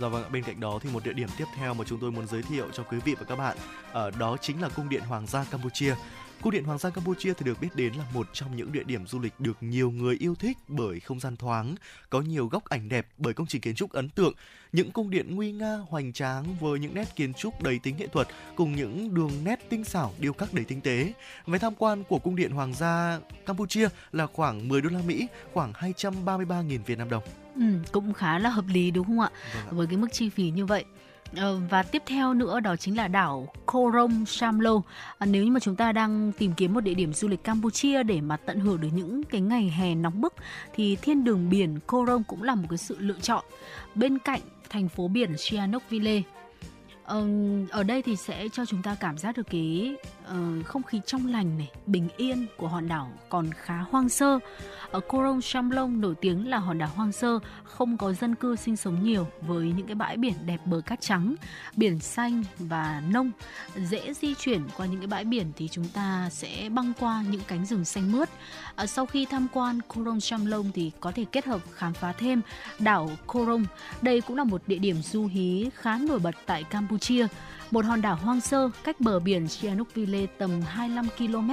Dạ 0.00 0.08
vâng, 0.08 0.32
bên 0.32 0.42
cạnh 0.42 0.60
đó 0.60 0.78
thì 0.82 0.90
một 0.92 1.04
địa 1.04 1.12
điểm 1.12 1.28
tiếp 1.38 1.44
theo 1.54 1.74
mà 1.74 1.84
chúng 1.88 2.00
tôi 2.00 2.10
muốn 2.10 2.26
giới 2.26 2.42
thiệu 2.42 2.66
cho 2.72 2.82
quý 2.82 2.98
vị 3.04 3.14
và 3.18 3.24
các 3.24 3.36
bạn 3.36 3.56
ở 3.92 4.10
đó 4.10 4.36
chính 4.40 4.62
là 4.62 4.68
cung 4.68 4.88
điện 4.88 5.02
Hoàng 5.02 5.26
gia 5.26 5.44
Campuchia. 5.44 5.94
Cung 6.42 6.52
điện 6.52 6.64
Hoàng 6.64 6.78
gia 6.78 6.90
Campuchia 6.90 7.32
thì 7.34 7.46
được 7.46 7.60
biết 7.60 7.68
đến 7.74 7.94
là 7.94 8.04
một 8.14 8.28
trong 8.32 8.56
những 8.56 8.72
địa 8.72 8.82
điểm 8.84 9.06
du 9.06 9.18
lịch 9.18 9.32
được 9.38 9.56
nhiều 9.60 9.90
người 9.90 10.16
yêu 10.20 10.34
thích 10.34 10.58
bởi 10.68 11.00
không 11.00 11.20
gian 11.20 11.36
thoáng, 11.36 11.74
có 12.10 12.20
nhiều 12.20 12.46
góc 12.46 12.64
ảnh 12.64 12.88
đẹp 12.88 13.06
bởi 13.18 13.34
công 13.34 13.46
trình 13.46 13.60
kiến 13.60 13.74
trúc 13.74 13.92
ấn 13.92 14.08
tượng, 14.08 14.32
những 14.72 14.90
cung 14.90 15.10
điện 15.10 15.36
nguy 15.36 15.52
nga 15.52 15.76
hoành 15.88 16.12
tráng 16.12 16.56
với 16.60 16.78
những 16.78 16.94
nét 16.94 17.16
kiến 17.16 17.34
trúc 17.34 17.62
đầy 17.62 17.78
tính 17.78 17.96
nghệ 17.98 18.06
thuật 18.06 18.28
cùng 18.56 18.76
những 18.76 19.14
đường 19.14 19.30
nét 19.44 19.70
tinh 19.70 19.84
xảo 19.84 20.14
điêu 20.18 20.32
khắc 20.32 20.54
đầy 20.54 20.64
tinh 20.64 20.80
tế. 20.80 21.12
Vé 21.46 21.58
tham 21.58 21.74
quan 21.74 22.04
của 22.04 22.18
cung 22.18 22.36
điện 22.36 22.50
Hoàng 22.50 22.74
gia 22.74 23.20
Campuchia 23.46 23.88
là 24.12 24.26
khoảng 24.26 24.68
10 24.68 24.80
đô 24.80 24.90
la 24.90 25.00
Mỹ, 25.06 25.26
khoảng 25.52 25.72
233.000 25.72 26.78
Việt 26.86 26.98
Nam 26.98 27.10
đồng. 27.10 27.22
Ừ, 27.60 27.66
cũng 27.92 28.12
khá 28.12 28.38
là 28.38 28.50
hợp 28.50 28.64
lý 28.68 28.90
đúng 28.90 29.06
không 29.06 29.20
ạ? 29.20 29.30
Vâng 29.66 29.76
Với 29.76 29.86
cái 29.86 29.96
mức 29.96 30.08
chi 30.12 30.28
phí 30.28 30.50
như 30.50 30.66
vậy. 30.66 30.84
Ờ, 31.36 31.60
và 31.70 31.82
tiếp 31.82 32.02
theo 32.06 32.34
nữa 32.34 32.60
đó 32.60 32.76
chính 32.76 32.96
là 32.96 33.08
đảo 33.08 33.48
Korong 33.66 34.26
Samlo. 34.26 34.82
À, 35.18 35.26
nếu 35.26 35.44
như 35.44 35.50
mà 35.50 35.60
chúng 35.60 35.76
ta 35.76 35.92
đang 35.92 36.32
tìm 36.38 36.52
kiếm 36.56 36.74
một 36.74 36.80
địa 36.80 36.94
điểm 36.94 37.12
du 37.12 37.28
lịch 37.28 37.44
Campuchia 37.44 38.02
để 38.02 38.20
mà 38.20 38.36
tận 38.36 38.60
hưởng 38.60 38.80
được 38.80 38.88
những 38.92 39.22
cái 39.24 39.40
ngày 39.40 39.74
hè 39.78 39.94
nóng 39.94 40.20
bức 40.20 40.34
thì 40.74 40.96
thiên 40.96 41.24
đường 41.24 41.50
biển 41.50 41.78
Korong 41.86 42.24
cũng 42.24 42.42
là 42.42 42.54
một 42.54 42.66
cái 42.70 42.78
sự 42.78 42.96
lựa 42.98 43.20
chọn 43.22 43.44
bên 43.94 44.18
cạnh 44.18 44.40
thành 44.70 44.88
phố 44.88 45.08
biển 45.08 45.36
Sihanoukville. 45.38 46.22
Ờ, 47.04 47.26
ở 47.70 47.82
đây 47.82 48.02
thì 48.02 48.16
sẽ 48.16 48.48
cho 48.52 48.66
chúng 48.66 48.82
ta 48.82 48.96
cảm 49.00 49.18
giác 49.18 49.36
được 49.36 49.46
cái 49.50 49.96
uh, 50.30 50.66
không 50.66 50.82
khí 50.82 51.00
trong 51.06 51.26
lành 51.26 51.58
này, 51.58 51.70
bình 51.86 52.08
yên 52.16 52.46
của 52.56 52.68
hòn 52.68 52.88
đảo 52.88 53.12
còn 53.28 53.50
khá 53.52 53.76
hoang 53.90 54.08
sơ. 54.08 54.38
Ở 54.90 55.00
Coron 55.00 55.40
Shamlong 55.40 56.00
nổi 56.00 56.14
tiếng 56.20 56.48
là 56.48 56.58
hòn 56.58 56.78
đảo 56.78 56.90
hoang 56.94 57.12
sơ, 57.12 57.38
không 57.64 57.96
có 57.96 58.12
dân 58.12 58.34
cư 58.34 58.56
sinh 58.56 58.76
sống 58.76 59.02
nhiều 59.02 59.26
với 59.40 59.72
những 59.76 59.86
cái 59.86 59.94
bãi 59.94 60.16
biển 60.16 60.34
đẹp 60.46 60.60
bờ 60.64 60.80
cát 60.86 61.00
trắng, 61.00 61.34
biển 61.76 61.98
xanh 61.98 62.44
và 62.58 63.02
nông. 63.10 63.30
Dễ 63.76 64.14
di 64.14 64.34
chuyển 64.34 64.62
qua 64.76 64.86
những 64.86 65.00
cái 65.00 65.06
bãi 65.06 65.24
biển 65.24 65.52
thì 65.56 65.68
chúng 65.68 65.88
ta 65.88 66.28
sẽ 66.30 66.68
băng 66.68 66.92
qua 67.00 67.24
những 67.30 67.40
cánh 67.46 67.66
rừng 67.66 67.84
xanh 67.84 68.12
mướt. 68.12 68.28
À, 68.76 68.86
sau 68.86 69.06
khi 69.06 69.24
tham 69.24 69.46
quan 69.52 69.80
Coron 69.80 70.20
Shamlong 70.20 70.70
thì 70.74 70.90
có 71.00 71.12
thể 71.12 71.24
kết 71.32 71.44
hợp 71.44 71.60
khám 71.74 71.92
phá 71.92 72.12
thêm 72.12 72.40
đảo 72.78 73.10
Coron. 73.26 73.64
Đây 74.02 74.20
cũng 74.20 74.36
là 74.36 74.44
một 74.44 74.62
địa 74.66 74.78
điểm 74.78 75.02
du 75.02 75.26
hí 75.26 75.70
khá 75.74 75.98
nổi 75.98 76.18
bật 76.18 76.34
tại 76.46 76.64
Campuchia 76.64 77.26
một 77.70 77.84
hòn 77.84 78.02
đảo 78.02 78.16
hoang 78.16 78.40
sơ 78.40 78.70
cách 78.84 79.00
bờ 79.00 79.20
biển 79.20 79.48
Sihanoukville 79.48 80.26
tầm 80.38 80.60
25 80.62 81.06
km 81.18 81.50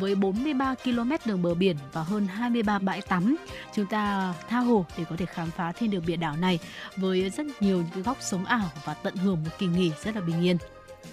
với 0.00 0.14
43 0.14 0.74
km 0.74 1.12
đường 1.24 1.42
bờ 1.42 1.54
biển 1.54 1.76
và 1.92 2.02
hơn 2.02 2.26
23 2.26 2.78
bãi 2.78 3.02
tắm. 3.02 3.36
Chúng 3.74 3.86
ta 3.86 4.34
tha 4.48 4.58
hồ 4.58 4.86
để 4.98 5.04
có 5.10 5.16
thể 5.16 5.26
khám 5.26 5.50
phá 5.50 5.72
thêm 5.72 5.90
được 5.90 6.02
biển 6.06 6.20
đảo 6.20 6.36
này 6.36 6.58
với 6.96 7.30
rất 7.30 7.46
nhiều 7.60 7.76
những 7.76 7.90
cái 7.94 8.02
góc 8.02 8.16
sống 8.20 8.44
ảo 8.44 8.70
và 8.84 8.94
tận 8.94 9.16
hưởng 9.16 9.44
một 9.44 9.50
kỳ 9.58 9.66
nghỉ 9.66 9.92
rất 10.04 10.14
là 10.14 10.20
bình 10.20 10.44
yên. 10.44 10.56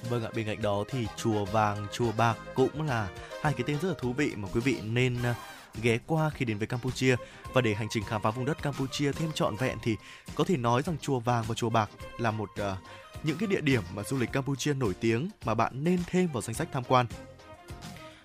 Vâng 0.09 0.23
ạ, 0.23 0.29
bên 0.35 0.45
cạnh 0.45 0.61
đó 0.61 0.83
thì 0.89 1.07
chùa 1.17 1.45
vàng, 1.45 1.87
chùa 1.91 2.11
bạc 2.17 2.37
cũng 2.55 2.81
là 2.81 3.07
hai 3.41 3.53
cái 3.53 3.63
tên 3.67 3.79
rất 3.81 3.89
là 3.89 3.95
thú 3.99 4.13
vị 4.13 4.31
mà 4.35 4.47
quý 4.53 4.61
vị 4.61 4.77
nên 4.83 5.23
ờ, 5.23 5.33
ghé 5.81 5.99
qua 6.07 6.29
khi 6.29 6.45
đến 6.45 6.57
với 6.57 6.67
Campuchia 6.67 7.15
và 7.53 7.61
để 7.61 7.73
hành 7.73 7.87
trình 7.89 8.03
khám 8.03 8.21
phá 8.21 8.31
vùng 8.31 8.45
đất 8.45 8.63
Campuchia 8.63 9.11
thêm 9.11 9.31
trọn 9.31 9.55
vẹn 9.55 9.77
thì 9.81 9.95
có 10.35 10.43
thể 10.43 10.57
nói 10.57 10.81
rằng 10.81 10.97
chùa 11.01 11.19
vàng 11.19 11.43
và 11.47 11.55
chùa 11.55 11.69
bạc 11.69 11.89
là 12.17 12.31
một 12.31 12.49
uh, 12.51 12.77
những 13.23 13.37
cái 13.37 13.47
địa 13.47 13.61
điểm 13.61 13.83
mà 13.95 14.03
du 14.03 14.17
lịch 14.17 14.31
Campuchia 14.31 14.73
nổi 14.73 14.93
tiếng 14.99 15.29
mà 15.45 15.53
bạn 15.53 15.83
nên 15.83 15.99
thêm 16.07 16.29
vào 16.33 16.41
danh 16.41 16.53
sách 16.53 16.67
tham 16.71 16.83
quan. 16.87 17.05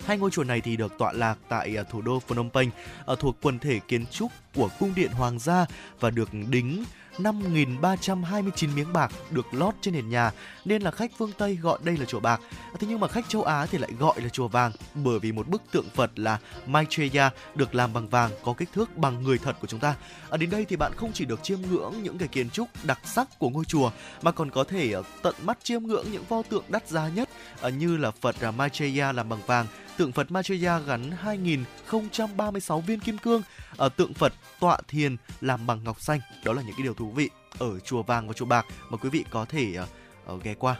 Hai 0.04 0.18
ngôi 0.18 0.30
chùa 0.30 0.44
này 0.44 0.60
thì 0.60 0.76
được 0.76 0.98
tọa 0.98 1.12
lạc 1.12 1.38
tại 1.48 1.76
à, 1.76 1.82
thủ 1.82 2.02
đô 2.02 2.20
Phnom 2.20 2.50
Penh, 2.50 2.70
ở 3.04 3.16
thuộc 3.16 3.36
quần 3.42 3.58
thể 3.58 3.80
kiến 3.88 4.06
trúc 4.06 4.32
của 4.54 4.68
cung 4.78 4.92
điện 4.96 5.10
hoàng 5.10 5.38
gia 5.38 5.66
và 6.00 6.10
được 6.10 6.28
đính 6.50 6.84
5.329 7.18 8.74
miếng 8.74 8.92
bạc 8.92 9.12
được 9.30 9.54
lót 9.54 9.74
trên 9.80 9.94
nền 9.94 10.08
nhà 10.08 10.30
nên 10.64 10.82
là 10.82 10.90
khách 10.90 11.10
phương 11.18 11.32
Tây 11.38 11.56
gọi 11.56 11.78
đây 11.82 11.96
là 11.96 12.04
chùa 12.04 12.20
bạc. 12.20 12.40
Thế 12.78 12.86
nhưng 12.90 13.00
mà 13.00 13.08
khách 13.08 13.28
châu 13.28 13.42
Á 13.42 13.66
thì 13.66 13.78
lại 13.78 13.90
gọi 13.98 14.20
là 14.20 14.28
chùa 14.28 14.48
vàng 14.48 14.72
bởi 14.94 15.18
vì 15.18 15.32
một 15.32 15.48
bức 15.48 15.62
tượng 15.72 15.88
Phật 15.94 16.18
là 16.18 16.38
Maitreya 16.66 17.30
được 17.54 17.74
làm 17.74 17.92
bằng 17.92 18.08
vàng 18.08 18.30
có 18.44 18.52
kích 18.52 18.68
thước 18.72 18.96
bằng 18.96 19.22
người 19.22 19.38
thật 19.38 19.56
của 19.60 19.66
chúng 19.66 19.80
ta. 19.80 19.94
Ở 20.28 20.36
đến 20.36 20.50
đây 20.50 20.64
thì 20.68 20.76
bạn 20.76 20.92
không 20.96 21.12
chỉ 21.12 21.24
được 21.24 21.42
chiêm 21.42 21.58
ngưỡng 21.70 21.94
những 22.02 22.18
cái 22.18 22.28
kiến 22.28 22.50
trúc 22.50 22.68
đặc 22.82 22.98
sắc 23.04 23.38
của 23.38 23.50
ngôi 23.50 23.64
chùa 23.64 23.90
mà 24.22 24.32
còn 24.32 24.50
có 24.50 24.64
thể 24.64 24.92
ờ, 24.92 25.02
tận 25.22 25.34
mắt 25.42 25.58
chiêm 25.62 25.82
ngưỡng 25.82 26.06
những 26.12 26.24
pho 26.24 26.42
tượng 26.42 26.64
đắt 26.68 26.88
giá 26.88 27.08
nhất 27.08 27.28
ờ, 27.60 27.70
như 27.70 27.96
là 27.96 28.10
Phật 28.10 28.36
Maitreya 28.56 29.12
làm 29.12 29.28
bằng 29.28 29.40
vàng 29.46 29.66
tượng 29.96 30.12
Phật 30.12 30.30
Maitreya 30.30 30.78
gắn 30.78 31.10
2.036 31.24 32.80
viên 32.80 33.00
kim 33.00 33.18
cương, 33.18 33.42
ở 33.76 33.88
tượng 33.88 34.14
Phật 34.14 34.32
tọa 34.60 34.78
thiền 34.88 35.16
làm 35.40 35.66
bằng 35.66 35.84
ngọc 35.84 36.00
xanh. 36.00 36.20
Đó 36.44 36.52
là 36.52 36.62
những 36.62 36.74
cái 36.76 36.82
điều 36.82 36.94
thú 37.02 37.10
vị 37.10 37.30
ở 37.58 37.80
chùa 37.80 38.02
Vàng 38.02 38.28
và 38.28 38.34
chùa 38.34 38.44
Bạc 38.44 38.66
mà 38.90 38.96
quý 38.96 39.08
vị 39.10 39.24
có 39.30 39.44
thể 39.44 39.74
uh, 39.82 40.34
uh, 40.34 40.42
ghé 40.42 40.54
qua. 40.54 40.76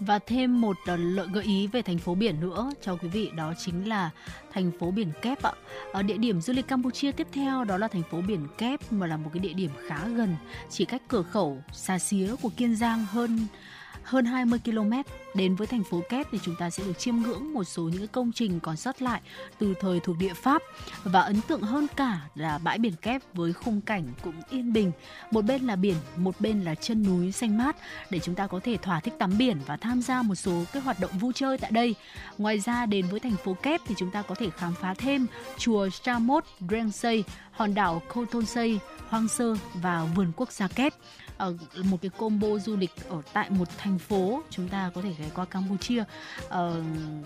Và 0.00 0.18
thêm 0.18 0.60
một 0.60 0.76
ờ, 0.86 0.96
lợi 0.96 1.26
gợi 1.32 1.44
ý 1.44 1.66
về 1.66 1.82
thành 1.82 1.98
phố 1.98 2.14
biển 2.14 2.40
nữa 2.40 2.70
cho 2.82 2.96
quý 2.96 3.08
vị 3.08 3.30
đó 3.36 3.54
chính 3.58 3.88
là 3.88 4.10
thành 4.52 4.70
phố 4.80 4.90
biển 4.90 5.12
Kép 5.22 5.42
ạ. 5.42 5.52
Ở 5.92 6.02
địa 6.02 6.16
điểm 6.16 6.40
du 6.40 6.52
lịch 6.52 6.68
Campuchia 6.68 7.12
tiếp 7.12 7.26
theo 7.32 7.64
đó 7.64 7.78
là 7.78 7.88
thành 7.88 8.02
phố 8.10 8.20
biển 8.20 8.46
Kép 8.58 8.92
mà 8.92 9.06
là 9.06 9.16
một 9.16 9.30
cái 9.32 9.40
địa 9.40 9.52
điểm 9.52 9.70
khá 9.88 10.08
gần, 10.08 10.36
chỉ 10.70 10.84
cách 10.84 11.02
cửa 11.08 11.22
khẩu 11.22 11.62
xa 11.72 11.98
xía 11.98 12.34
của 12.42 12.50
Kiên 12.56 12.76
Giang 12.76 13.06
hơn 13.06 13.46
hơn 14.12 14.24
20 14.24 14.58
km 14.64 14.92
đến 15.34 15.54
với 15.54 15.66
thành 15.66 15.84
phố 15.84 16.02
Kép 16.08 16.26
thì 16.32 16.38
chúng 16.42 16.56
ta 16.56 16.70
sẽ 16.70 16.84
được 16.84 16.98
chiêm 16.98 17.16
ngưỡng 17.16 17.54
một 17.54 17.64
số 17.64 17.82
những 17.82 18.08
công 18.08 18.32
trình 18.32 18.60
còn 18.60 18.76
sót 18.76 19.02
lại 19.02 19.20
từ 19.58 19.74
thời 19.80 20.00
thuộc 20.00 20.16
địa 20.18 20.34
Pháp 20.34 20.62
và 21.04 21.20
ấn 21.20 21.40
tượng 21.40 21.60
hơn 21.60 21.86
cả 21.96 22.20
là 22.34 22.58
bãi 22.58 22.78
biển 22.78 22.92
Kép 23.02 23.22
với 23.34 23.52
khung 23.52 23.80
cảnh 23.80 24.04
cũng 24.22 24.34
yên 24.50 24.72
bình. 24.72 24.92
Một 25.30 25.44
bên 25.44 25.62
là 25.62 25.76
biển, 25.76 25.96
một 26.16 26.40
bên 26.40 26.60
là 26.60 26.74
chân 26.74 27.02
núi 27.02 27.32
xanh 27.32 27.58
mát 27.58 27.76
để 28.10 28.18
chúng 28.18 28.34
ta 28.34 28.46
có 28.46 28.60
thể 28.64 28.76
thỏa 28.76 29.00
thích 29.00 29.14
tắm 29.18 29.38
biển 29.38 29.56
và 29.66 29.76
tham 29.76 30.02
gia 30.02 30.22
một 30.22 30.34
số 30.34 30.64
cái 30.72 30.82
hoạt 30.82 31.00
động 31.00 31.18
vui 31.18 31.32
chơi 31.32 31.58
tại 31.58 31.70
đây. 31.70 31.94
Ngoài 32.38 32.58
ra 32.58 32.86
đến 32.86 33.06
với 33.10 33.20
thành 33.20 33.36
phố 33.44 33.56
Kép 33.62 33.80
thì 33.86 33.94
chúng 33.98 34.10
ta 34.10 34.22
có 34.22 34.34
thể 34.34 34.50
khám 34.50 34.74
phá 34.74 34.94
thêm 34.94 35.26
chùa 35.58 35.88
Stramot 35.88 36.44
Drengsey, 36.68 37.24
hòn 37.52 37.74
đảo 37.74 38.02
Kotonsei, 38.14 38.78
hoang 39.08 39.28
sơ 39.28 39.54
và 39.74 40.04
vườn 40.14 40.32
quốc 40.36 40.52
gia 40.52 40.68
Kép 40.68 40.94
ở 41.42 41.54
một 41.90 41.96
cái 42.02 42.10
combo 42.18 42.48
du 42.58 42.76
lịch 42.76 42.90
ở 43.08 43.22
tại 43.32 43.50
một 43.50 43.68
thành 43.78 43.98
phố 43.98 44.42
chúng 44.50 44.68
ta 44.68 44.90
có 44.94 45.02
thể 45.02 45.12
ghé 45.18 45.24
qua 45.34 45.44
Campuchia. 45.44 46.00
Uh, 46.00 46.50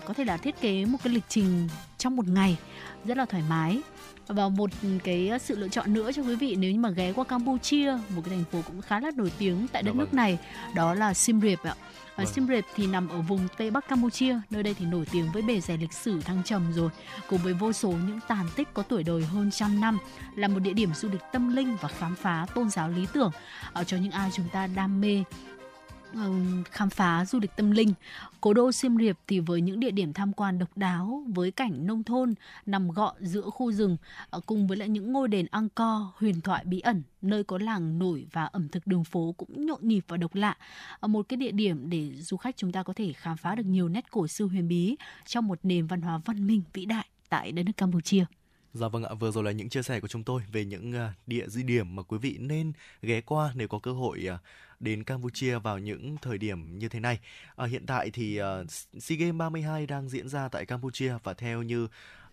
có 0.05 0.13
thể 0.17 0.25
là 0.25 0.37
thiết 0.37 0.61
kế 0.61 0.85
một 0.85 0.97
cái 1.03 1.13
lịch 1.13 1.23
trình 1.29 1.67
trong 1.97 2.15
một 2.15 2.27
ngày 2.27 2.57
rất 3.05 3.17
là 3.17 3.25
thoải 3.25 3.43
mái. 3.49 3.81
Và 4.27 4.49
một 4.49 4.69
cái 5.03 5.31
sự 5.41 5.55
lựa 5.55 5.67
chọn 5.67 5.93
nữa 5.93 6.11
cho 6.11 6.21
quý 6.21 6.35
vị 6.35 6.55
nếu 6.55 6.71
như 6.71 6.79
mà 6.79 6.89
ghé 6.89 7.13
qua 7.13 7.23
Campuchia 7.23 7.97
một 8.09 8.21
cái 8.25 8.35
thành 8.35 8.43
phố 8.51 8.61
cũng 8.67 8.81
khá 8.81 8.99
là 8.99 9.11
nổi 9.15 9.31
tiếng 9.37 9.67
tại 9.67 9.83
đất 9.83 9.95
nước 9.95 10.13
này 10.13 10.37
đó 10.75 10.93
là 10.93 11.13
Siem 11.13 11.41
Reap 11.41 11.63
ạ 11.63 11.75
Vâng. 12.17 12.27
Siem 12.27 12.47
Reap 12.47 12.65
thì 12.75 12.87
nằm 12.87 13.09
ở 13.09 13.21
vùng 13.21 13.47
Tây 13.57 13.71
Bắc 13.71 13.87
Campuchia, 13.87 14.39
nơi 14.49 14.63
đây 14.63 14.73
thì 14.79 14.85
nổi 14.85 15.05
tiếng 15.11 15.31
với 15.31 15.41
bề 15.41 15.59
dày 15.59 15.77
lịch 15.77 15.93
sử 15.93 16.21
thăng 16.21 16.43
trầm 16.43 16.73
rồi, 16.73 16.89
cùng 17.29 17.39
với 17.43 17.53
vô 17.53 17.73
số 17.73 17.89
những 17.89 18.19
tàn 18.27 18.45
tích 18.55 18.67
có 18.73 18.83
tuổi 18.83 19.03
đời 19.03 19.25
hơn 19.25 19.51
trăm 19.51 19.81
năm, 19.81 19.97
là 20.35 20.47
một 20.47 20.59
địa 20.59 20.73
điểm 20.73 20.93
du 20.93 21.09
lịch 21.09 21.21
tâm 21.33 21.55
linh 21.55 21.77
và 21.81 21.89
khám 21.89 22.15
phá 22.15 22.45
tôn 22.55 22.69
giáo 22.69 22.89
lý 22.89 23.07
tưởng 23.13 23.31
ở 23.73 23.83
cho 23.83 23.97
những 23.97 24.11
ai 24.11 24.29
chúng 24.33 24.49
ta 24.49 24.67
đam 24.67 25.01
mê 25.01 25.23
Vâng, 26.13 26.63
khám 26.71 26.89
phá 26.89 27.25
du 27.25 27.39
lịch 27.39 27.51
tâm 27.55 27.71
linh. 27.71 27.93
Cố 28.41 28.53
đô 28.53 28.71
Siem 28.71 28.97
Reap 28.97 29.17
thì 29.27 29.39
với 29.39 29.61
những 29.61 29.79
địa 29.79 29.91
điểm 29.91 30.13
tham 30.13 30.33
quan 30.33 30.59
độc 30.59 30.77
đáo 30.77 31.23
với 31.27 31.51
cảnh 31.51 31.87
nông 31.87 32.03
thôn 32.03 32.33
nằm 32.65 32.91
gọn 32.91 33.15
giữa 33.21 33.41
khu 33.41 33.71
rừng 33.71 33.97
ờ, 34.29 34.39
cùng 34.45 34.67
với 34.67 34.77
lại 34.77 34.89
những 34.89 35.13
ngôi 35.13 35.27
đền 35.27 35.45
Angkor 35.51 36.01
huyền 36.15 36.41
thoại 36.41 36.65
bí 36.65 36.79
ẩn 36.79 37.03
nơi 37.21 37.43
có 37.43 37.57
làng 37.57 37.99
nổi 37.99 38.27
và 38.31 38.45
ẩm 38.45 38.69
thực 38.69 38.87
đường 38.87 39.03
phố 39.03 39.33
cũng 39.37 39.65
nhộn 39.65 39.79
nhịp 39.81 40.01
và 40.07 40.17
độc 40.17 40.35
lạ. 40.35 40.57
Ờ, 40.99 41.07
một 41.07 41.25
cái 41.29 41.37
địa 41.37 41.51
điểm 41.51 41.89
để 41.89 42.11
du 42.15 42.37
khách 42.37 42.57
chúng 42.57 42.71
ta 42.71 42.83
có 42.83 42.93
thể 42.93 43.13
khám 43.13 43.37
phá 43.37 43.55
được 43.55 43.65
nhiều 43.65 43.89
nét 43.89 44.11
cổ 44.11 44.27
xưa 44.27 44.45
huyền 44.45 44.67
bí 44.67 44.95
trong 45.25 45.47
một 45.47 45.59
nền 45.63 45.87
văn 45.87 46.01
hóa 46.01 46.19
văn 46.25 46.47
minh 46.47 46.61
vĩ 46.73 46.85
đại 46.85 47.05
tại 47.29 47.51
đất 47.51 47.63
nước 47.63 47.77
Campuchia. 47.77 48.25
Dạ 48.73 48.87
vâng 48.87 49.03
ạ, 49.03 49.13
vừa 49.13 49.31
rồi 49.31 49.43
là 49.43 49.51
những 49.51 49.69
chia 49.69 49.83
sẻ 49.83 49.99
của 49.99 50.07
chúng 50.07 50.23
tôi 50.23 50.41
về 50.51 50.65
những 50.65 50.93
ờ, 50.93 51.09
địa 51.27 51.47
di 51.47 51.63
điểm 51.63 51.95
mà 51.95 52.03
quý 52.03 52.17
vị 52.17 52.37
nên 52.39 52.71
ghé 53.01 53.21
qua 53.21 53.51
nếu 53.55 53.67
có 53.67 53.79
cơ 53.79 53.91
hội 53.91 54.27
đến 54.79 55.03
Campuchia 55.03 55.59
vào 55.59 55.79
những 55.79 56.17
thời 56.21 56.37
điểm 56.37 56.79
như 56.79 56.89
thế 56.89 56.99
này. 56.99 57.19
À, 57.55 57.65
hiện 57.65 57.85
tại 57.85 58.09
thì 58.11 58.41
uh, 58.41 58.71
SEA 58.99 59.17
Games 59.17 59.35
32 59.35 59.85
đang 59.85 60.09
diễn 60.09 60.29
ra 60.29 60.49
tại 60.49 60.65
Campuchia 60.65 61.13
và 61.23 61.33
theo 61.33 61.63
như 61.63 61.87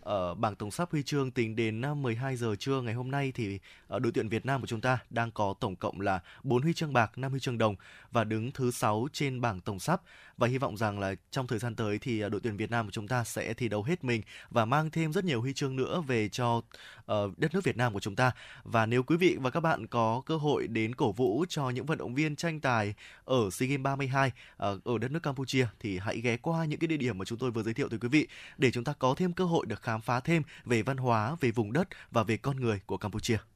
ở 0.05 0.35
bảng 0.35 0.57
tổng 0.57 0.71
sắp 0.71 0.91
huy 0.93 1.03
chương 1.03 1.31
tính 1.31 1.57
đến 1.57 1.83
ờ, 1.83 1.95
12 1.95 2.37
giờ 2.37 2.57
trưa 2.59 2.81
ngày 2.81 2.95
hôm 2.95 3.11
nay 3.11 3.33
thì 3.35 3.59
đội 3.89 4.13
tuyển 4.15 4.29
Việt 4.29 4.47
Nam 4.47 4.61
của 4.61 4.67
chúng 4.67 4.81
ta 4.81 4.99
đang 5.11 5.31
có 5.31 5.55
tổng 5.61 5.77
cộng 5.77 6.01
là 6.01 6.21
4 6.43 6.63
huy 6.63 6.73
chương 6.73 6.93
bạc, 6.93 7.19
5 7.19 7.31
huy 7.31 7.41
chương 7.41 7.59
đồng 7.59 7.77
và 8.13 8.25
đứng 8.25 8.51
thứ 8.51 8.71
6 8.71 9.09
trên 9.13 9.41
bảng 9.41 9.61
tổng 9.61 9.79
sắp 9.79 10.03
và 10.37 10.49
hy 10.49 10.59
vọng 10.59 10.77
rằng 10.77 10.99
là 10.99 11.15
trong 11.31 11.47
thời 11.47 11.59
gian 11.59 11.75
tới 11.75 11.99
thì 11.99 12.21
à, 12.21 12.29
đội 12.29 12.41
tuyển 12.41 12.57
Việt 12.57 12.71
Nam 12.71 12.87
của 12.87 12.91
chúng 12.91 13.09
ta 13.09 13.25
sẽ 13.25 13.55
thi 13.55 13.69
đấu 13.69 13.83
hết 13.83 14.05
mình 14.05 14.23
và 14.51 14.65
mang 14.65 14.91
thêm 14.91 15.13
rất 15.13 15.25
nhiều 15.25 15.41
huy 15.41 15.53
chương 15.53 15.77
nữa 15.77 16.03
về 16.07 16.29
cho 16.29 16.57
uh, 16.57 17.39
đất 17.39 17.55
nước 17.55 17.65
Việt 17.65 17.77
Nam 17.77 17.93
của 17.93 18.01
chúng 18.01 18.17
ta. 18.17 18.33
Và 18.65 18.87
nếu 18.87 19.03
quý 19.03 19.17
vị 19.17 19.37
và 19.41 19.51
các 19.51 19.61
bạn 19.61 19.87
có 19.87 20.23
cơ 20.27 20.37
hội 20.37 20.67
đến 20.67 20.95
cổ 20.95 21.13
vũ 21.13 21.45
cho 21.49 21.71
những 21.71 21.87
vận 21.87 21.99
động 21.99 22.15
viên 22.15 22.37
tranh 22.37 22.61
tài 22.61 22.95
ở 23.25 23.51
SEA 23.53 23.69
Games 23.69 23.83
32 23.83 24.29
uh, 24.29 24.35
ờ, 24.57 24.81
ở 24.85 24.99
đất 24.99 25.11
nước 25.11 25.23
Campuchia 25.23 25.67
thì 25.81 25.99
hãy 25.99 26.21
ghé 26.21 26.37
qua 26.37 26.65
những 26.65 26.79
cái 26.79 26.89
địa 26.89 26.97
điểm 26.97 27.19
mà 27.19 27.25
chúng 27.25 27.39
tôi 27.39 27.51
vừa 27.51 27.63
giới 27.63 27.75
thiệu 27.75 27.89
tới 27.89 27.99
quý 27.99 28.09
vị 28.09 28.29
để 28.59 28.71
chúng 28.71 28.85
ta 28.85 28.93
có 28.99 29.15
thêm 29.17 29.33
cơ 29.33 29.45
hội 29.45 29.67
được 29.67 29.83
khám 29.83 30.01
phá 30.01 30.21
thêm 30.21 30.43
về 30.65 30.83
văn 30.83 30.97
hóa, 30.97 31.37
về 31.41 31.51
vùng 31.51 31.73
đất 31.73 31.89
và 32.11 32.23
về 32.23 32.37
con 32.37 32.61
người 32.61 32.81
của 32.87 32.97
Campuchia. 32.97 33.54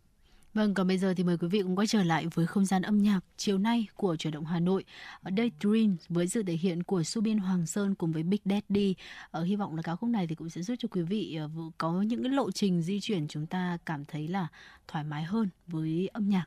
Vâng, 0.54 0.74
còn 0.74 0.88
bây 0.88 0.98
giờ 0.98 1.14
thì 1.16 1.24
mời 1.24 1.36
quý 1.38 1.48
vị 1.48 1.62
cũng 1.62 1.76
quay 1.76 1.86
trở 1.86 2.02
lại 2.04 2.26
với 2.34 2.46
không 2.46 2.64
gian 2.64 2.82
âm 2.82 2.98
nhạc 3.02 3.20
chiều 3.36 3.58
nay 3.58 3.86
của 3.96 4.16
chuyển 4.16 4.32
động 4.32 4.46
Hà 4.46 4.60
Nội. 4.60 4.84
Daydream 5.24 5.96
với 6.08 6.28
sự 6.28 6.42
thể 6.42 6.52
hiện 6.52 6.82
của 6.82 7.02
Subin 7.02 7.38
Hoàng 7.38 7.66
Sơn 7.66 7.94
cùng 7.94 8.12
với 8.12 8.22
Big 8.22 8.38
Daddy. 8.44 8.94
Ở 9.30 9.42
hy 9.44 9.56
vọng 9.56 9.76
là 9.76 9.82
ca 9.82 9.96
khúc 9.96 10.10
này 10.10 10.26
thì 10.26 10.34
cũng 10.34 10.50
sẽ 10.50 10.62
giúp 10.62 10.74
cho 10.78 10.88
quý 10.90 11.02
vị 11.02 11.36
ờ, 11.36 11.50
có 11.78 12.02
những 12.02 12.22
cái 12.22 12.32
lộ 12.32 12.50
trình 12.50 12.82
di 12.82 13.00
chuyển 13.00 13.28
chúng 13.28 13.46
ta 13.46 13.78
cảm 13.86 14.04
thấy 14.04 14.28
là 14.28 14.48
thoải 14.88 15.04
mái 15.04 15.22
hơn 15.24 15.48
với 15.66 16.08
âm 16.12 16.28
nhạc. 16.28 16.46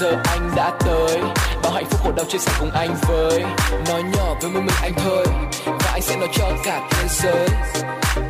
Giờ 0.00 0.16
anh 0.24 0.50
đã 0.56 0.72
tới, 0.86 1.20
Bao 1.62 1.72
hạnh 1.72 1.84
phúc 1.90 2.00
khổ 2.04 2.12
đau 2.16 2.24
chia 2.28 2.38
sẻ 2.38 2.52
cùng 2.60 2.70
anh 2.70 2.94
với. 3.08 3.44
Nói 3.88 4.02
nhỏ 4.02 4.34
với 4.40 4.50
một 4.50 4.60
mình 4.60 4.76
anh 4.82 4.92
thôi, 4.96 5.26
Và 5.66 5.90
anh 5.92 6.02
sẽ 6.02 6.16
nói 6.16 6.28
cho 6.32 6.50
cả 6.64 6.88
thế 6.90 7.08
giới. 7.08 7.48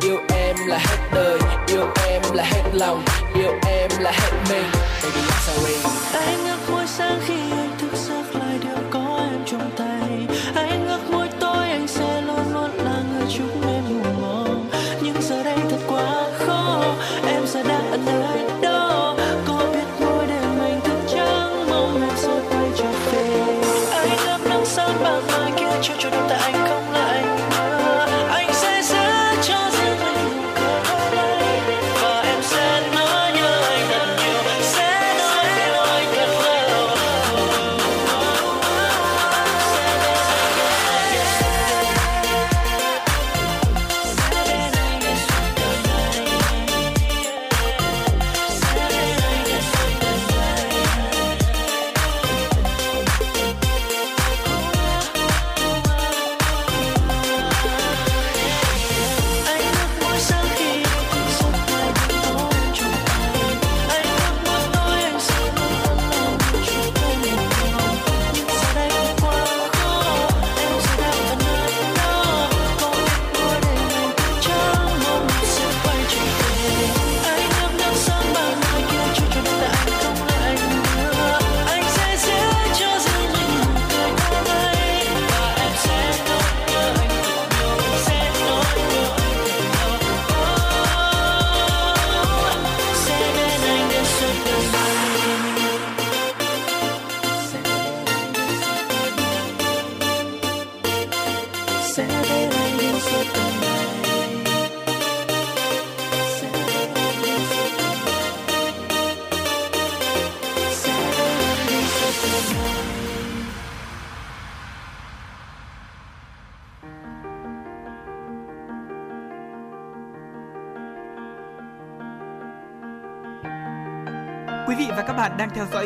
Yêu 0.01 0.17
em 0.35 0.55
là 0.67 0.77
hết 0.77 0.97
đời, 1.13 1.39
Yêu 1.67 1.85
em 2.07 2.21
là 2.33 2.43
hết 2.43 2.63
lòng, 2.73 3.03
Yêu 3.35 3.51
em 3.67 3.91
là 3.99 4.11
hết 4.11 4.31
mình. 4.49 4.65
Baby 5.03 5.21
I'm 5.21 5.39
sorry 5.41 5.75
anh 6.13 6.45
ngước 6.45 6.69
môi 6.69 6.87
sáng 6.87 7.19
khi 7.25 7.62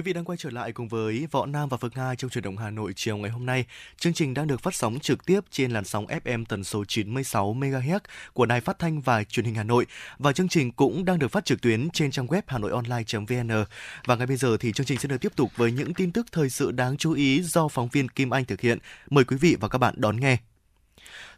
Quý 0.00 0.04
vị 0.04 0.12
đang 0.12 0.24
quay 0.24 0.38
trở 0.38 0.50
lại 0.50 0.72
cùng 0.72 0.88
với 0.88 1.26
Võ 1.30 1.46
Nam 1.46 1.68
và 1.68 1.76
Phương 1.76 1.90
Nga 1.94 2.14
trong 2.14 2.30
chuyển 2.30 2.44
động 2.44 2.56
Hà 2.56 2.70
Nội 2.70 2.92
chiều 2.96 3.16
ngày 3.16 3.30
hôm 3.30 3.46
nay. 3.46 3.64
Chương 3.98 4.12
trình 4.12 4.34
đang 4.34 4.46
được 4.46 4.60
phát 4.60 4.74
sóng 4.74 4.98
trực 5.00 5.26
tiếp 5.26 5.40
trên 5.50 5.70
làn 5.70 5.84
sóng 5.84 6.06
FM 6.06 6.44
tần 6.44 6.64
số 6.64 6.84
96 6.84 7.54
MHz 7.54 8.00
của 8.32 8.46
Đài 8.46 8.60
Phát 8.60 8.78
thanh 8.78 9.00
và 9.00 9.24
Truyền 9.24 9.46
hình 9.46 9.54
Hà 9.54 9.62
Nội 9.62 9.86
và 10.18 10.32
chương 10.32 10.48
trình 10.48 10.72
cũng 10.72 11.04
đang 11.04 11.18
được 11.18 11.28
phát 11.28 11.44
trực 11.44 11.60
tuyến 11.60 11.90
trên 11.90 12.10
trang 12.10 12.26
web 12.26 12.42
hanoionline.vn. 12.46 13.64
Và 14.06 14.16
ngay 14.16 14.26
bây 14.26 14.36
giờ 14.36 14.56
thì 14.60 14.72
chương 14.72 14.86
trình 14.86 14.98
sẽ 14.98 15.08
được 15.08 15.20
tiếp 15.20 15.32
tục 15.36 15.50
với 15.56 15.72
những 15.72 15.94
tin 15.94 16.12
tức 16.12 16.26
thời 16.32 16.50
sự 16.50 16.72
đáng 16.72 16.96
chú 16.96 17.12
ý 17.12 17.42
do 17.42 17.68
phóng 17.68 17.88
viên 17.88 18.08
Kim 18.08 18.30
Anh 18.30 18.44
thực 18.44 18.60
hiện. 18.60 18.78
Mời 19.10 19.24
quý 19.24 19.36
vị 19.36 19.56
và 19.60 19.68
các 19.68 19.78
bạn 19.78 19.94
đón 19.96 20.20
nghe. 20.20 20.38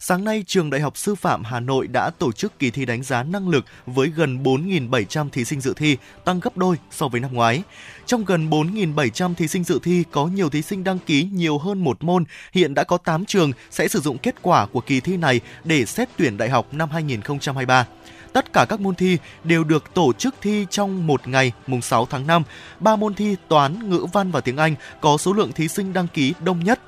Sáng 0.05 0.25
nay, 0.25 0.45
Trường 0.47 0.71
Đại 0.71 0.81
học 0.81 0.97
Sư 0.97 1.15
phạm 1.15 1.45
Hà 1.45 1.61
Nội 1.61 1.87
đã 1.87 2.11
tổ 2.19 2.33
chức 2.33 2.59
kỳ 2.59 2.71
thi 2.71 2.85
đánh 2.85 3.03
giá 3.03 3.23
năng 3.23 3.49
lực 3.49 3.65
với 3.87 4.09
gần 4.09 4.43
4.700 4.43 5.29
thí 5.31 5.45
sinh 5.45 5.61
dự 5.61 5.75
thi, 5.77 5.97
tăng 6.25 6.41
gấp 6.41 6.57
đôi 6.57 6.77
so 6.91 7.09
với 7.09 7.21
năm 7.21 7.35
ngoái. 7.35 7.63
Trong 8.07 8.25
gần 8.25 8.51
4.700 8.51 9.35
thí 9.35 9.49
sinh 9.49 9.65
dự 9.65 9.79
thi, 9.83 10.05
có 10.11 10.27
nhiều 10.27 10.51
thí 10.51 10.63
sinh 10.63 10.85
đăng 10.85 10.99
ký 10.99 11.29
nhiều 11.33 11.59
hơn 11.59 11.85
một 11.85 12.05
môn. 12.05 12.25
Hiện 12.53 12.75
đã 12.75 12.85
có 12.85 12.99
8 12.99 13.25
trường 13.25 13.53
sẽ 13.71 13.89
sử 13.89 14.01
dụng 14.01 14.19
kết 14.19 14.35
quả 14.43 14.67
của 14.67 14.81
kỳ 14.81 15.01
thi 15.01 15.17
này 15.17 15.41
để 15.65 15.85
xét 15.85 16.09
tuyển 16.17 16.37
đại 16.37 16.51
học 16.51 16.67
năm 16.73 16.91
2023. 16.91 17.87
Tất 18.33 18.53
cả 18.53 18.67
các 18.69 18.81
môn 18.81 18.95
thi 18.95 19.19
đều 19.45 19.65
được 19.65 19.95
tổ 19.95 20.13
chức 20.13 20.35
thi 20.41 20.67
trong 20.71 21.07
một 21.07 21.29
ngày, 21.29 21.53
mùng 21.67 21.83
6 21.83 22.07
tháng 22.07 22.27
5. 22.27 22.43
Ba 22.81 22.97
môn 22.97 23.15
thi 23.15 23.37
toán, 23.49 23.91
ngữ 23.91 24.07
văn 24.13 24.31
và 24.31 24.41
tiếng 24.41 24.57
Anh 24.57 24.75
có 25.01 25.17
số 25.17 25.33
lượng 25.33 25.53
thí 25.53 25.69
sinh 25.69 25.93
đăng 25.93 26.09
ký 26.09 26.35
đông 26.45 26.65
nhất. 26.65 26.81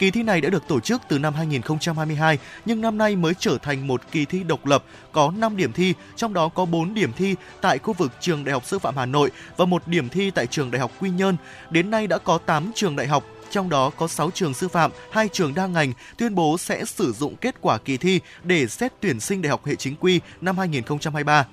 Kỳ 0.00 0.10
thi 0.10 0.22
này 0.22 0.40
đã 0.40 0.50
được 0.50 0.68
tổ 0.68 0.80
chức 0.80 1.02
từ 1.08 1.18
năm 1.18 1.34
2022 1.34 2.38
nhưng 2.64 2.80
năm 2.80 2.98
nay 2.98 3.16
mới 3.16 3.34
trở 3.38 3.58
thành 3.62 3.86
một 3.86 4.02
kỳ 4.12 4.24
thi 4.24 4.42
độc 4.42 4.66
lập 4.66 4.84
có 5.12 5.32
5 5.36 5.56
điểm 5.56 5.72
thi, 5.72 5.94
trong 6.16 6.34
đó 6.34 6.48
có 6.48 6.64
4 6.64 6.94
điểm 6.94 7.12
thi 7.12 7.34
tại 7.60 7.78
khu 7.78 7.92
vực 7.92 8.12
trường 8.20 8.44
Đại 8.44 8.52
học 8.52 8.64
Sư 8.66 8.78
phạm 8.78 8.96
Hà 8.96 9.06
Nội 9.06 9.30
và 9.56 9.64
một 9.64 9.88
điểm 9.88 10.08
thi 10.08 10.30
tại 10.30 10.46
trường 10.46 10.70
Đại 10.70 10.80
học 10.80 10.90
Quy 11.00 11.10
Nhơn. 11.10 11.36
Đến 11.70 11.90
nay 11.90 12.06
đã 12.06 12.18
có 12.18 12.38
8 12.38 12.70
trường 12.74 12.96
đại 12.96 13.06
học 13.06 13.24
trong 13.50 13.68
đó 13.68 13.90
có 13.96 14.08
6 14.08 14.30
trường 14.30 14.54
sư 14.54 14.68
phạm, 14.68 14.90
2 15.10 15.28
trường 15.32 15.54
đa 15.54 15.66
ngành 15.66 15.92
tuyên 16.16 16.34
bố 16.34 16.58
sẽ 16.58 16.84
sử 16.84 17.12
dụng 17.12 17.36
kết 17.36 17.54
quả 17.60 17.78
kỳ 17.78 17.96
thi 17.96 18.20
để 18.42 18.66
xét 18.66 18.92
tuyển 19.00 19.20
sinh 19.20 19.42
đại 19.42 19.50
học 19.50 19.66
hệ 19.66 19.74
chính 19.74 19.96
quy 20.00 20.20
năm 20.40 20.58
2023 20.58 21.46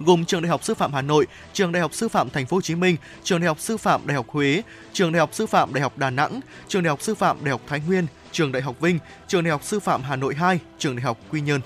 gồm 0.00 0.24
trường 0.24 0.42
Đại 0.42 0.50
học 0.50 0.64
Sư 0.64 0.74
phạm 0.74 0.92
Hà 0.92 1.02
Nội, 1.02 1.26
trường 1.52 1.72
Đại 1.72 1.80
học 1.80 1.94
Sư 1.94 2.08
phạm 2.08 2.30
Thành 2.30 2.46
phố 2.46 2.56
Hồ 2.56 2.60
Chí 2.60 2.74
Minh, 2.74 2.96
trường 3.22 3.40
Đại 3.40 3.48
học 3.48 3.60
Sư 3.60 3.76
phạm 3.76 4.06
Đại 4.06 4.14
học 4.14 4.26
Huế, 4.28 4.62
trường 4.92 5.12
Đại 5.12 5.20
học 5.20 5.30
Sư 5.32 5.46
phạm 5.46 5.74
Đại 5.74 5.82
học 5.82 5.98
Đà 5.98 6.10
Nẵng, 6.10 6.40
trường 6.68 6.82
Đại 6.82 6.88
học 6.88 7.02
Sư 7.02 7.14
phạm 7.14 7.44
Đại 7.44 7.50
học 7.50 7.60
Thái 7.66 7.80
Nguyên, 7.86 8.06
trường 8.32 8.52
Đại 8.52 8.62
học 8.62 8.80
Vinh, 8.80 8.98
trường 9.28 9.44
Đại 9.44 9.50
học 9.50 9.64
Sư 9.64 9.80
phạm 9.80 10.02
Hà 10.02 10.16
Nội 10.16 10.34
2, 10.34 10.58
trường 10.78 10.96
Đại 10.96 11.02
học 11.02 11.18
Quy 11.30 11.40
Nhơn. 11.40 11.60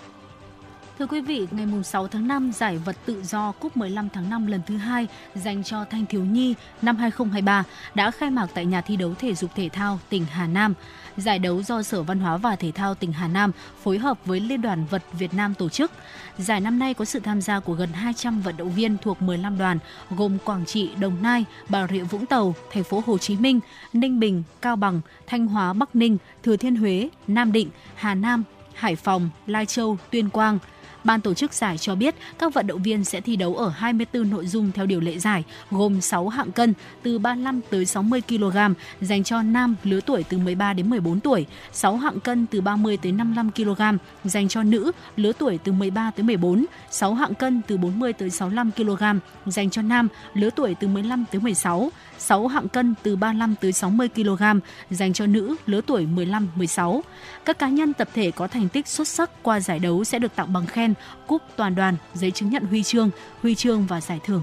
Thưa 0.98 1.07
quý 1.07 1.20
vị, 1.20 1.46
ngày 1.50 1.66
6 1.85 2.09
tháng 2.09 2.28
5, 2.28 2.52
giải 2.52 2.78
vật 2.78 2.96
tự 3.07 3.22
do 3.22 3.52
Cúp 3.52 3.76
15 3.76 4.09
tháng 4.09 4.30
5 4.30 4.46
lần 4.46 4.61
thứ 4.66 4.76
hai 4.76 5.09
dành 5.35 5.64
cho 5.64 5.85
thanh 5.85 6.07
thiếu 6.07 6.24
nhi 6.24 6.54
năm 6.83 6.96
2023 6.96 7.64
đã 7.94 8.11
khai 8.11 8.30
mạc 8.30 8.46
tại 8.54 8.66
nhà 8.66 8.80
thi 8.80 8.96
đấu 8.96 9.14
thể 9.18 9.35
dục 9.35 9.50
thể 9.54 9.68
thao 9.68 10.00
tỉnh 10.09 10.24
Hà 10.24 10.46
Nam. 10.46 10.74
Giải 11.16 11.38
đấu 11.38 11.62
do 11.62 11.83
Sở 11.83 12.02
Văn 12.02 12.20
hóa 12.20 12.37
và 12.37 12.57
Thể 12.57 12.72
thao 12.72 12.94
tỉnh 12.94 13.12
Hà 13.12 13.28
Nam 13.28 13.52
phối 13.83 13.98
hợp 13.98 14.18
với 14.24 14.40
Liên 14.40 14.62
đoàn 14.62 14.87
Vật 14.90 15.02
Việt 15.12 15.35
Nam 15.35 15.54
tổ 15.54 15.68
chức. 15.68 15.92
Giải 16.38 16.61
năm 16.61 16.78
nay 16.78 16.94
có 16.94 17.04
sự 17.04 17.20
tham 17.20 17.40
gia 17.40 17.61
của 17.61 17.74
gần 17.74 17.92
200 17.92 18.40
vận 18.40 18.57
động 18.57 18.72
viên 18.72 18.96
thuộc 19.02 19.22
15 19.22 19.59
đoàn 19.59 19.78
gồm 20.11 20.38
Quảng 20.44 20.66
Trị, 20.66 20.90
Đồng 21.00 21.22
Nai, 21.22 21.44
Bà 21.68 21.87
Rịa 21.87 22.02
Vũng 22.02 22.26
Tàu, 22.26 22.54
Thành 22.72 22.85
phố 22.85 23.02
Hồ 23.07 23.18
Chí 23.18 23.37
Minh, 23.37 23.61
Ninh 23.92 24.20
Bình, 24.20 24.42
Cao 24.62 24.76
Bằng, 24.76 25.00
Thanh 25.26 25.46
Hóa, 25.46 25.72
Bắc 25.72 25.96
Ninh, 25.96 26.18
Thừa 26.42 26.57
Thiên 26.57 26.76
Huế, 26.76 27.09
Nam 27.26 27.52
Định, 27.52 27.70
Hà 27.94 28.14
Nam, 28.14 28.44
Hải 28.74 28.96
Phòng, 28.96 29.30
Lai 29.46 29.66
Châu, 29.66 29.98
Tuyên 30.11 30.30
Quang– 30.30 30.59
Ban 31.05 31.21
tổ 31.21 31.35
chức 31.35 31.53
giải 31.53 31.79
cho 31.79 31.95
biết 31.95 32.14
các 32.38 32.55
vận 32.55 32.67
động 32.67 32.83
viên 32.83 33.05
sẽ 33.05 33.21
thi 33.21 33.37
đấu 33.37 33.57
ở 33.57 33.69
24 33.69 34.31
nội 34.31 34.47
dung 34.47 34.73
theo 34.73 34.87
điều 34.87 35.01
lệ 35.01 35.19
giải, 35.19 35.45
gồm 35.71 36.01
6 36.01 36.29
hạng 36.29 36.53
cân 36.53 36.75
từ 37.03 37.19
35 37.19 37.61
tới 37.71 37.87
60 37.87 38.23
kg 38.29 38.57
dành 39.01 39.25
cho 39.25 39.43
nam 39.43 39.77
lứa 39.85 40.01
tuổi 40.01 40.25
từ 40.29 40.38
13 40.38 40.73
đến 40.73 40.90
14 40.90 41.21
tuổi, 41.21 41.47
6 41.73 41.97
hạng 41.97 42.21
cân 42.21 42.47
từ 42.47 42.61
30 42.61 42.97
tới 42.97 43.12
55 43.12 43.51
kg 43.51 43.83
dành 44.25 44.49
cho 44.49 44.62
nữ 44.62 44.93
lứa 45.17 45.33
tuổi 45.38 45.59
từ 45.64 45.73
13 45.73 46.11
tới 46.11 46.25
14, 46.25 46.64
6 46.90 47.14
hạng 47.14 47.35
cân 47.35 47.62
từ 47.67 47.77
40 47.77 48.12
tới 48.12 48.31
65 48.31 48.71
kg 48.71 49.05
dành 49.47 49.71
cho 49.71 49.83
nam 49.83 50.09
lứa 50.35 50.51
tuổi 50.51 50.75
từ 50.81 50.88
15 50.88 51.25
tới 51.33 51.40
16, 51.40 51.90
6 52.18 52.46
hạng 52.46 52.68
cân 52.68 52.94
từ 53.03 53.16
35 53.16 53.55
tới 53.61 53.72
60 53.72 54.09
kg 54.09 54.42
dành 54.90 55.12
cho 55.12 55.27
nữ 55.27 55.57
lứa 55.66 55.81
tuổi 55.87 56.07
15-16. 56.07 57.00
Các 57.44 57.59
cá 57.59 57.68
nhân 57.68 57.92
tập 57.92 58.09
thể 58.14 58.31
có 58.31 58.46
thành 58.46 58.68
tích 58.68 58.88
xuất 58.88 59.09
sắc 59.09 59.31
qua 59.42 59.61
giải 59.61 59.79
đấu 59.79 60.05
sẽ 60.05 60.18
được 60.18 60.35
tặng 60.37 60.53
bằng 60.53 60.66
khen, 60.66 60.94
cúp 61.27 61.42
toàn 61.57 61.74
đoàn, 61.74 61.96
giấy 62.14 62.31
chứng 62.31 62.50
nhận 62.50 62.64
huy 62.64 62.83
chương, 62.83 63.11
huy 63.42 63.55
chương 63.55 63.87
và 63.87 64.00
giải 64.00 64.20
thưởng. 64.24 64.42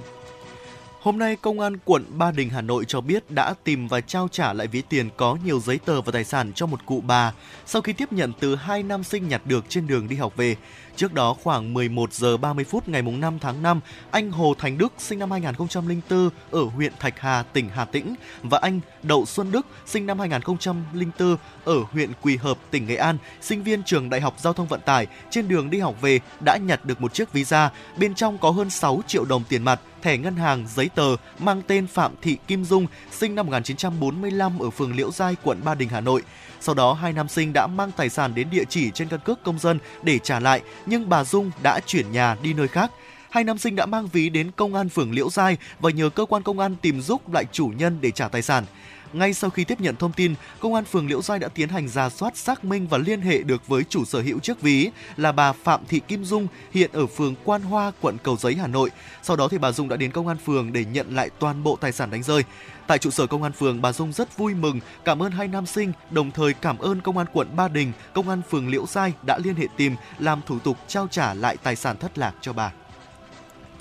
Hôm 1.01 1.17
nay, 1.17 1.36
Công 1.36 1.60
an 1.60 1.77
quận 1.86 2.05
Ba 2.10 2.31
Đình, 2.31 2.49
Hà 2.49 2.62
Nội 2.62 2.86
cho 2.86 3.01
biết 3.01 3.31
đã 3.31 3.53
tìm 3.63 3.88
và 3.88 4.01
trao 4.01 4.27
trả 4.31 4.53
lại 4.53 4.67
ví 4.67 4.81
tiền 4.89 5.10
có 5.17 5.38
nhiều 5.45 5.60
giấy 5.60 5.79
tờ 5.86 6.01
và 6.01 6.12
tài 6.12 6.23
sản 6.23 6.51
cho 6.55 6.65
một 6.65 6.86
cụ 6.86 7.03
bà 7.07 7.34
sau 7.65 7.81
khi 7.81 7.93
tiếp 7.93 8.13
nhận 8.13 8.34
từ 8.39 8.55
hai 8.55 8.84
nam 8.84 9.03
sinh 9.03 9.27
nhặt 9.27 9.41
được 9.45 9.65
trên 9.69 9.88
đường 9.88 10.07
đi 10.07 10.15
học 10.15 10.34
về. 10.36 10.55
Trước 10.95 11.13
đó 11.13 11.36
khoảng 11.43 11.73
11 11.73 12.13
giờ 12.13 12.38
30 12.38 12.65
phút 12.65 12.89
ngày 12.89 13.01
5 13.01 13.39
tháng 13.39 13.63
5, 13.63 13.80
anh 14.12 14.32
Hồ 14.32 14.54
Thành 14.58 14.77
Đức 14.77 14.93
sinh 14.97 15.19
năm 15.19 15.32
2004 15.32 16.30
ở 16.51 16.63
huyện 16.63 16.93
Thạch 16.99 17.19
Hà, 17.19 17.43
tỉnh 17.43 17.69
Hà 17.69 17.86
Tĩnh 17.86 18.15
và 18.43 18.60
anh 18.62 18.80
Đậu 19.04 19.25
Xuân 19.25 19.51
Đức 19.51 19.65
sinh 19.86 20.06
năm 20.06 20.19
2004 20.19 21.38
ở 21.65 21.75
huyện 21.91 22.10
Quỳ 22.21 22.38
Hợp, 22.38 22.58
tỉnh 22.71 22.86
Nghệ 22.86 22.95
An, 22.95 23.17
sinh 23.41 23.63
viên 23.63 23.84
trường 23.84 24.10
Đại 24.10 24.21
học 24.21 24.36
Giao 24.39 24.54
thông 24.54 24.67
Vận 24.67 24.82
tải 24.82 25.08
trên 25.30 25.47
đường 25.47 25.69
đi 25.69 25.80
học 25.80 25.95
về 26.01 26.19
đã 26.45 26.58
nhặt 26.58 26.86
được 26.86 27.01
một 27.01 27.13
chiếc 27.13 27.34
visa, 27.34 27.69
bên 27.97 28.15
trong 28.15 28.38
có 28.38 28.49
hơn 28.49 28.69
6 28.69 29.01
triệu 29.08 29.25
đồng 29.25 29.43
tiền 29.49 29.63
mặt, 29.63 29.82
thẻ 30.01 30.17
ngân 30.17 30.36
hàng, 30.36 30.65
giấy 30.75 30.89
tờ 30.95 31.15
mang 31.39 31.62
tên 31.67 31.88
Phạm 31.88 32.12
Thị 32.21 32.38
Kim 32.47 32.65
Dung, 32.65 32.88
sinh 33.12 33.36
năm 33.36 33.45
1945 33.45 34.60
ở 34.60 34.69
phường 34.69 34.95
Liễu 34.95 35.12
Giai, 35.12 35.36
quận 35.43 35.60
Ba 35.63 35.75
Đình, 35.75 35.89
Hà 35.89 36.01
Nội. 36.01 36.21
Sau 36.62 36.76
đó, 36.76 36.93
hai 36.93 37.13
nam 37.13 37.28
sinh 37.28 37.54
đã 37.54 37.67
mang 37.67 37.91
tài 37.97 38.10
sản 38.10 38.36
đến 38.36 38.47
địa 38.52 38.63
chỉ 38.69 38.91
trên 38.91 39.08
căn 39.08 39.19
cước 39.26 39.43
công 39.43 39.60
dân 39.60 39.80
để 40.04 40.19
trả 40.19 40.39
lại, 40.39 40.62
nhưng 40.86 41.10
bà 41.10 41.24
Dung 41.24 41.52
đã 41.63 41.80
chuyển 41.86 42.12
nhà 42.12 42.36
đi 42.43 42.54
nơi 42.54 42.67
khác. 42.67 42.91
Hai 43.30 43.43
nam 43.43 43.58
sinh 43.58 43.76
đã 43.76 43.86
mang 43.86 44.08
ví 44.08 44.30
đến 44.30 44.52
công 44.56 44.76
an 44.76 44.89
phường 44.89 45.12
Liễu 45.12 45.30
Giai 45.30 45.58
và 45.80 45.91
nhờ 45.91 46.10
cơ 46.10 46.26
quan 46.26 46.43
công 46.43 46.60
an 46.60 46.76
tìm 46.82 47.02
giúp 47.02 47.34
lại 47.34 47.45
chủ 47.52 47.71
nhân 47.78 47.97
để 48.02 48.12
trả 48.12 48.28
tài 48.28 48.41
sản. 48.41 48.65
Ngay 49.13 49.34
sau 49.34 49.50
khi 49.50 49.63
tiếp 49.63 49.82
nhận 49.82 49.95
thông 49.95 50.13
tin, 50.13 50.36
công 50.60 50.74
an 50.74 50.86
phường 50.86 51.08
Liễu 51.08 51.21
Giai 51.21 51.39
đã 51.39 51.47
tiến 51.47 51.69
hành 51.69 51.88
ra 51.88 52.10
soát 52.10 52.38
xác 52.38 52.65
minh 52.65 52.88
và 52.88 52.97
liên 52.97 53.21
hệ 53.21 53.43
được 53.43 53.67
với 53.67 53.84
chủ 53.89 54.06
sở 54.06 54.21
hữu 54.21 54.39
chiếc 54.39 54.62
ví 54.62 54.89
là 55.17 55.32
bà 55.32 55.54
Phạm 55.54 55.86
Thị 55.88 56.02
Kim 56.08 56.26
Dung 56.26 56.47
hiện 56.71 56.89
ở 56.93 57.08
phường 57.08 57.36
Quan 57.43 57.62
Hoa, 57.62 57.91
quận 58.02 58.17
Cầu 58.24 58.38
Giấy, 58.38 58.56
Hà 58.56 58.67
Nội. 58.67 58.89
Sau 59.24 59.36
đó 59.36 59.47
thì 59.47 59.58
bà 59.58 59.71
Dung 59.71 59.89
đã 59.89 59.95
đến 59.95 60.12
công 60.12 60.28
an 60.28 60.38
phường 60.38 60.74
để 60.74 60.86
nhận 60.86 61.15
lại 61.15 61.30
toàn 61.39 61.63
bộ 61.63 61.78
tài 61.82 61.91
sản 61.91 62.12
đánh 62.12 62.24
rơi. 62.24 62.43
Tại 62.88 62.97
trụ 62.97 63.10
sở 63.10 63.28
công 63.28 63.43
an 63.43 63.52
phường, 63.52 63.82
bà 63.82 63.93
Dung 63.93 64.13
rất 64.13 64.38
vui 64.38 64.54
mừng, 64.54 64.80
cảm 65.06 65.24
ơn 65.24 65.32
hai 65.32 65.47
nam 65.47 65.65
sinh, 65.65 65.91
đồng 66.12 66.32
thời 66.32 66.54
cảm 66.54 66.78
ơn 66.78 67.02
công 67.02 67.17
an 67.17 67.28
quận 67.34 67.47
Ba 67.56 67.67
Đình, 67.67 67.91
công 68.13 68.30
an 68.30 68.41
phường 68.50 68.69
Liễu 68.69 68.86
Giai 68.88 69.13
đã 69.26 69.38
liên 69.43 69.56
hệ 69.56 69.67
tìm 69.78 69.95
làm 70.19 70.41
thủ 70.47 70.60
tục 70.60 70.78
trao 70.88 71.08
trả 71.12 71.34
lại 71.34 71.58
tài 71.58 71.76
sản 71.76 71.97
thất 71.97 72.17
lạc 72.17 72.34
cho 72.41 72.54
bà. 72.54 72.71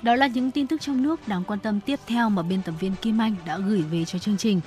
Đó 0.01 0.15
là 0.15 0.27
những 0.27 0.51
tin 0.51 0.67
tức 0.67 0.81
trong 0.81 1.01
nước 1.01 1.27
đáng 1.27 1.43
quan 1.43 1.59
tâm 1.59 1.79
tiếp 1.79 1.99
theo 2.07 2.29
mà 2.29 2.41
biên 2.41 2.61
tập 2.61 2.73
viên 2.79 2.95
Kim 3.01 3.21
Anh 3.21 3.35
đã 3.45 3.57
gửi 3.57 3.81
về 3.81 4.05
cho 4.05 4.19
chương 4.19 4.37
trình. 4.37 4.61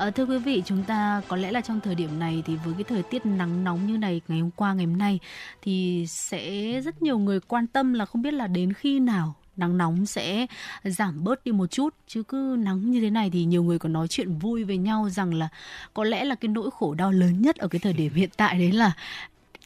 À, 0.00 0.10
thưa 0.10 0.24
quý 0.24 0.38
vị, 0.38 0.62
chúng 0.66 0.84
ta 0.84 1.22
có 1.28 1.36
lẽ 1.36 1.52
là 1.52 1.60
trong 1.60 1.80
thời 1.80 1.94
điểm 1.94 2.18
này 2.18 2.42
thì 2.46 2.56
với 2.64 2.74
cái 2.74 2.84
thời 2.84 3.02
tiết 3.02 3.26
nắng 3.26 3.64
nóng 3.64 3.86
như 3.86 3.98
này 3.98 4.20
ngày 4.28 4.40
hôm 4.40 4.50
qua 4.56 4.74
ngày 4.74 4.86
hôm 4.86 4.98
nay 4.98 5.18
thì 5.62 6.04
sẽ 6.08 6.80
rất 6.80 7.02
nhiều 7.02 7.18
người 7.18 7.40
quan 7.40 7.66
tâm 7.66 7.92
là 7.92 8.06
không 8.06 8.22
biết 8.22 8.34
là 8.34 8.46
đến 8.46 8.72
khi 8.72 9.00
nào 9.00 9.34
nắng 9.56 9.78
nóng 9.78 10.06
sẽ 10.06 10.46
giảm 10.84 11.24
bớt 11.24 11.44
đi 11.44 11.52
một 11.52 11.66
chút. 11.66 11.94
Chứ 12.06 12.22
cứ 12.22 12.56
nắng 12.58 12.90
như 12.90 13.00
thế 13.00 13.10
này 13.10 13.30
thì 13.30 13.44
nhiều 13.44 13.62
người 13.62 13.78
còn 13.78 13.92
nói 13.92 14.08
chuyện 14.08 14.38
vui 14.38 14.64
với 14.64 14.76
nhau 14.76 15.08
rằng 15.10 15.34
là 15.34 15.48
có 15.94 16.04
lẽ 16.04 16.24
là 16.24 16.34
cái 16.34 16.48
nỗi 16.48 16.70
khổ 16.78 16.94
đau 16.94 17.10
lớn 17.12 17.42
nhất 17.42 17.56
ở 17.56 17.68
cái 17.68 17.78
thời 17.78 17.92
điểm 17.92 18.14
hiện 18.14 18.30
tại 18.36 18.58
đấy 18.58 18.72
là 18.72 18.92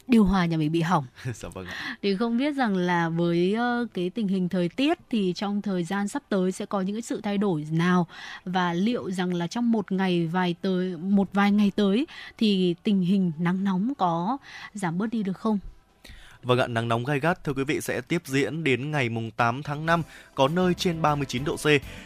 điều 0.07 0.23
hòa 0.23 0.45
nhà 0.45 0.57
mình 0.57 0.71
bị 0.71 0.81
hỏng. 0.81 1.05
dạ 1.33 1.49
vâng. 1.53 1.65
Thì 2.01 2.15
không 2.15 2.37
biết 2.37 2.55
rằng 2.55 2.75
là 2.75 3.09
với 3.09 3.55
uh, 3.55 3.93
cái 3.93 4.09
tình 4.09 4.27
hình 4.27 4.49
thời 4.49 4.69
tiết 4.69 4.97
thì 5.09 5.33
trong 5.35 5.61
thời 5.61 5.83
gian 5.83 6.07
sắp 6.07 6.23
tới 6.29 6.51
sẽ 6.51 6.65
có 6.65 6.81
những 6.81 6.95
cái 6.95 7.01
sự 7.01 7.21
thay 7.21 7.37
đổi 7.37 7.67
nào 7.71 8.07
và 8.45 8.73
liệu 8.73 9.11
rằng 9.11 9.33
là 9.33 9.47
trong 9.47 9.71
một 9.71 9.91
ngày 9.91 10.27
vài 10.27 10.55
tới 10.61 10.97
một 10.97 11.29
vài 11.33 11.51
ngày 11.51 11.71
tới 11.75 12.07
thì 12.37 12.75
tình 12.83 13.01
hình 13.01 13.31
nắng 13.39 13.63
nóng 13.63 13.93
có 13.97 14.37
giảm 14.73 14.97
bớt 14.97 15.07
đi 15.07 15.23
được 15.23 15.37
không? 15.37 15.59
Vâng 16.45 16.59
ạ, 16.59 16.67
nắng 16.67 16.87
nóng 16.87 17.05
gai 17.05 17.19
gắt 17.19 17.43
thưa 17.43 17.53
quý 17.53 17.63
vị 17.63 17.81
sẽ 17.81 18.01
tiếp 18.01 18.21
diễn 18.25 18.63
đến 18.63 18.91
ngày 18.91 19.09
mùng 19.09 19.31
8 19.31 19.63
tháng 19.63 19.85
5, 19.85 20.03
có 20.35 20.47
nơi 20.47 20.73
trên 20.73 21.01
39 21.01 21.43
độ 21.43 21.55
C. 21.55 21.65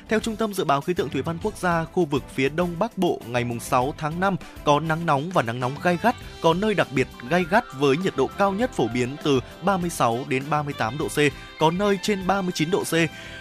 Theo 0.09 0.19
Trung 0.19 0.35
tâm 0.35 0.53
Dự 0.53 0.63
báo 0.63 0.81
Khí 0.81 0.93
tượng 0.93 1.09
Thủy 1.09 1.21
văn 1.21 1.37
Quốc 1.43 1.57
gia, 1.57 1.83
khu 1.83 2.05
vực 2.05 2.23
phía 2.33 2.49
Đông 2.49 2.79
Bắc 2.79 2.97
Bộ 2.97 3.21
ngày 3.27 3.43
mùng 3.43 3.59
6 3.59 3.93
tháng 3.97 4.19
5 4.19 4.35
có 4.63 4.79
nắng 4.79 5.05
nóng 5.05 5.29
và 5.33 5.41
nắng 5.41 5.59
nóng 5.59 5.71
gai 5.83 5.97
gắt, 6.01 6.15
có 6.41 6.53
nơi 6.53 6.73
đặc 6.73 6.87
biệt 6.95 7.07
gai 7.29 7.45
gắt 7.49 7.63
với 7.79 7.97
nhiệt 7.97 8.13
độ 8.17 8.27
cao 8.37 8.51
nhất 8.51 8.71
phổ 8.73 8.87
biến 8.87 9.15
từ 9.23 9.39
36 9.63 10.19
đến 10.27 10.43
38 10.49 10.97
độ 10.97 11.07
C, 11.07 11.17
có 11.59 11.71
nơi 11.71 11.99
trên 12.01 12.27
39 12.27 12.71
độ 12.71 12.83
C. 12.83 12.93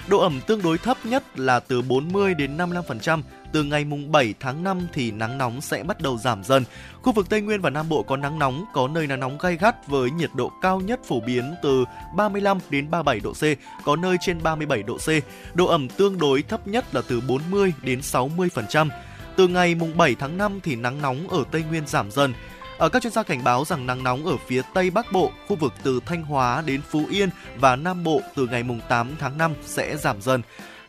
Độ 0.09 0.19
ẩm 0.19 0.41
tương 0.47 0.63
đối 0.63 0.79
thấp 0.79 0.97
nhất 1.05 1.39
là 1.39 1.61
từ 1.61 1.83
40 1.83 2.35
đến 2.35 2.57
55%, 2.57 3.23
từ 3.53 3.65
ngày 3.65 3.85
mùng 3.85 4.13
7 4.13 4.35
tháng 4.41 4.65
5 4.65 4.81
thì 4.93 5.11
nắng 5.11 5.39
nóng 5.39 5.61
sẽ 5.61 5.83
bắt 5.83 6.01
đầu 6.01 6.19
giảm 6.19 6.45
dần. 6.45 6.65
Khu 7.03 7.13
vực 7.13 7.29
Tây 7.29 7.41
Nguyên 7.41 7.61
và 7.61 7.71
Nam 7.71 7.89
Bộ 7.89 8.03
có 8.03 8.17
nắng 8.17 8.39
nóng, 8.39 8.65
có 8.73 8.89
nơi 8.89 9.07
nắng 9.07 9.21
nóng 9.21 9.39
gay 9.39 9.57
gắt 9.57 9.89
với 9.89 10.11
nhiệt 10.11 10.31
độ 10.35 10.53
cao 10.63 10.81
nhất 10.81 11.01
phổ 11.05 11.21
biến 11.21 11.55
từ 11.63 11.85
35 12.17 12.59
đến 12.71 12.91
37 12.91 13.21
độ 13.21 13.33
C, 13.33 13.43
có 13.85 13.97
nơi 13.97 14.17
trên 14.21 14.43
37 14.43 14.83
độ 14.83 14.97
C. 14.99 15.09
Độ 15.55 15.67
ẩm 15.67 15.89
tương 15.89 16.19
đối 16.19 16.43
thấp 16.43 16.69
nhất 16.69 16.95
là 16.95 17.03
từ 17.09 17.21
40 17.21 17.73
đến 17.83 18.01
60%. 18.01 18.89
Từ 19.37 19.49
ngày 19.49 19.75
mùng 19.75 19.97
7 19.97 20.15
tháng 20.15 20.37
5 20.37 20.61
thì 20.63 20.77
nắng 20.77 21.03
nóng 21.03 21.29
ở 21.29 21.45
Tây 21.51 21.65
Nguyên 21.71 21.87
giảm 21.87 22.11
dần. 22.11 22.35
Ở 22.79 22.89
các 22.89 23.03
chuyên 23.03 23.13
gia 23.13 23.23
cảnh 23.23 23.45
báo 23.45 23.65
rằng 23.65 23.87
nắng 23.87 24.03
nóng 24.03 24.27
ở 24.27 24.37
phía 24.47 24.63
Tây 24.75 24.91
Bắc 24.91 25.13
Bộ, 25.13 25.31
khu 25.49 25.57
vực 25.57 25.73
từ 25.83 26.01
Thanh 26.07 26.23
Hóa 26.23 26.63
đến 26.67 26.81
Phú 26.91 27.05
Yên 27.11 27.29
và 27.57 27.77
Nam 27.77 28.05
Bộ 28.05 28.21
từ 28.35 28.47
ngày 28.47 28.63
mùng 28.63 28.81
8 28.89 29.11
tháng 29.19 29.39
5 29.39 29.53
sẽ 29.65 29.97
giảm 29.97 30.23
dần. 30.23 30.43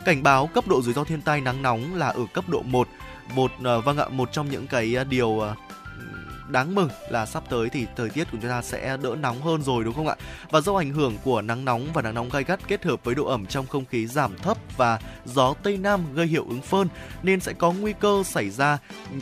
Cảnh 0.06 0.24
báo 0.24 0.48
cấp 0.48 0.68
độ 0.68 0.82
rủi 0.82 0.94
ro 0.94 1.04
thiên 1.04 1.22
tai 1.22 1.42
nắng 1.42 1.62
nóng 1.62 1.96
là 1.96 2.08
ở 2.08 2.26
cấp 2.34 2.50
độ 2.50 2.62
1. 2.62 2.88
Một 3.36 3.52
ờ, 3.64 3.82
vâng 3.82 3.98
ạ, 3.98 4.08
một 4.08 4.32
trong 4.32 4.50
những 4.50 4.68
cái 4.68 4.96
ờ, 4.96 5.04
điều 5.04 5.40
ờ, 5.40 5.56
đáng 6.50 6.76
mừng 6.76 6.90
là 7.10 7.26
sắp 7.26 7.44
tới 7.50 7.70
thì 7.70 7.86
thời 7.96 8.10
tiết 8.10 8.24
của 8.32 8.38
chúng 8.42 8.52
ta 8.52 8.62
sẽ 8.62 8.98
đỡ 8.98 9.16
nóng 9.20 9.42
hơn 9.42 9.62
rồi 9.62 9.84
đúng 9.84 9.94
không 9.94 10.08
ạ? 10.08 10.16
Và 10.50 10.62
do 10.62 10.76
ảnh 10.76 10.92
hưởng 10.92 11.18
của 11.24 11.42
nắng 11.42 11.66
nóng 11.66 11.88
và 11.94 12.02
nắng 12.02 12.14
nóng 12.14 12.30
gai 12.30 12.44
gắt 12.44 12.60
kết 12.68 12.86
hợp 12.86 13.00
với 13.04 13.16
độ 13.16 13.26
ẩm 13.26 13.46
trong 13.46 13.68
không 13.68 13.86
khí 13.86 14.08
giảm 14.08 14.38
thấp 14.38 14.58
và 14.78 15.00
gió 15.26 15.54
tây 15.64 15.78
nam 15.78 16.14
gây 16.14 16.28
hiệu 16.28 16.46
ứng 16.50 16.62
phơn 16.62 16.88
nên 17.24 17.40
sẽ 17.40 17.54
có 17.54 17.72
nguy 17.72 17.94
cơ 17.94 18.24
xảy 18.26 18.50
ra 18.50 18.78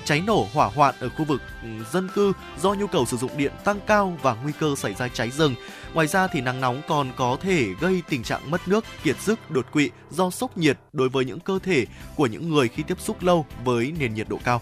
cháy 0.05 0.21
nổ 0.27 0.47
hỏa 0.53 0.67
hoạn 0.67 0.95
ở 0.99 1.09
khu 1.09 1.25
vực 1.25 1.41
ừ, 1.63 1.69
dân 1.91 2.09
cư 2.15 2.33
do 2.61 2.73
nhu 2.73 2.87
cầu 2.87 3.05
sử 3.05 3.17
dụng 3.17 3.31
điện 3.37 3.51
tăng 3.63 3.79
cao 3.87 4.17
và 4.21 4.33
nguy 4.33 4.53
cơ 4.59 4.75
xảy 4.77 4.93
ra 4.93 5.07
cháy 5.07 5.31
rừng. 5.31 5.55
Ngoài 5.97 6.07
ra 6.07 6.27
thì 6.27 6.41
nắng 6.41 6.61
nóng 6.61 6.81
còn 6.87 7.11
có 7.15 7.37
thể 7.41 7.65
gây 7.79 8.01
tình 8.09 8.23
trạng 8.23 8.51
mất 8.51 8.67
nước, 8.67 8.85
kiệt 9.03 9.15
sức, 9.19 9.51
đột 9.51 9.65
quỵ 9.71 9.89
do 10.09 10.29
sốc 10.29 10.57
nhiệt 10.57 10.77
đối 10.93 11.09
với 11.09 11.25
những 11.25 11.39
cơ 11.39 11.59
thể 11.63 11.85
của 12.15 12.27
những 12.27 12.49
người 12.49 12.67
khi 12.67 12.83
tiếp 12.83 12.99
xúc 12.99 13.23
lâu 13.23 13.45
với 13.63 13.93
nền 13.99 14.13
nhiệt 14.13 14.29
độ 14.29 14.39
cao. 14.43 14.61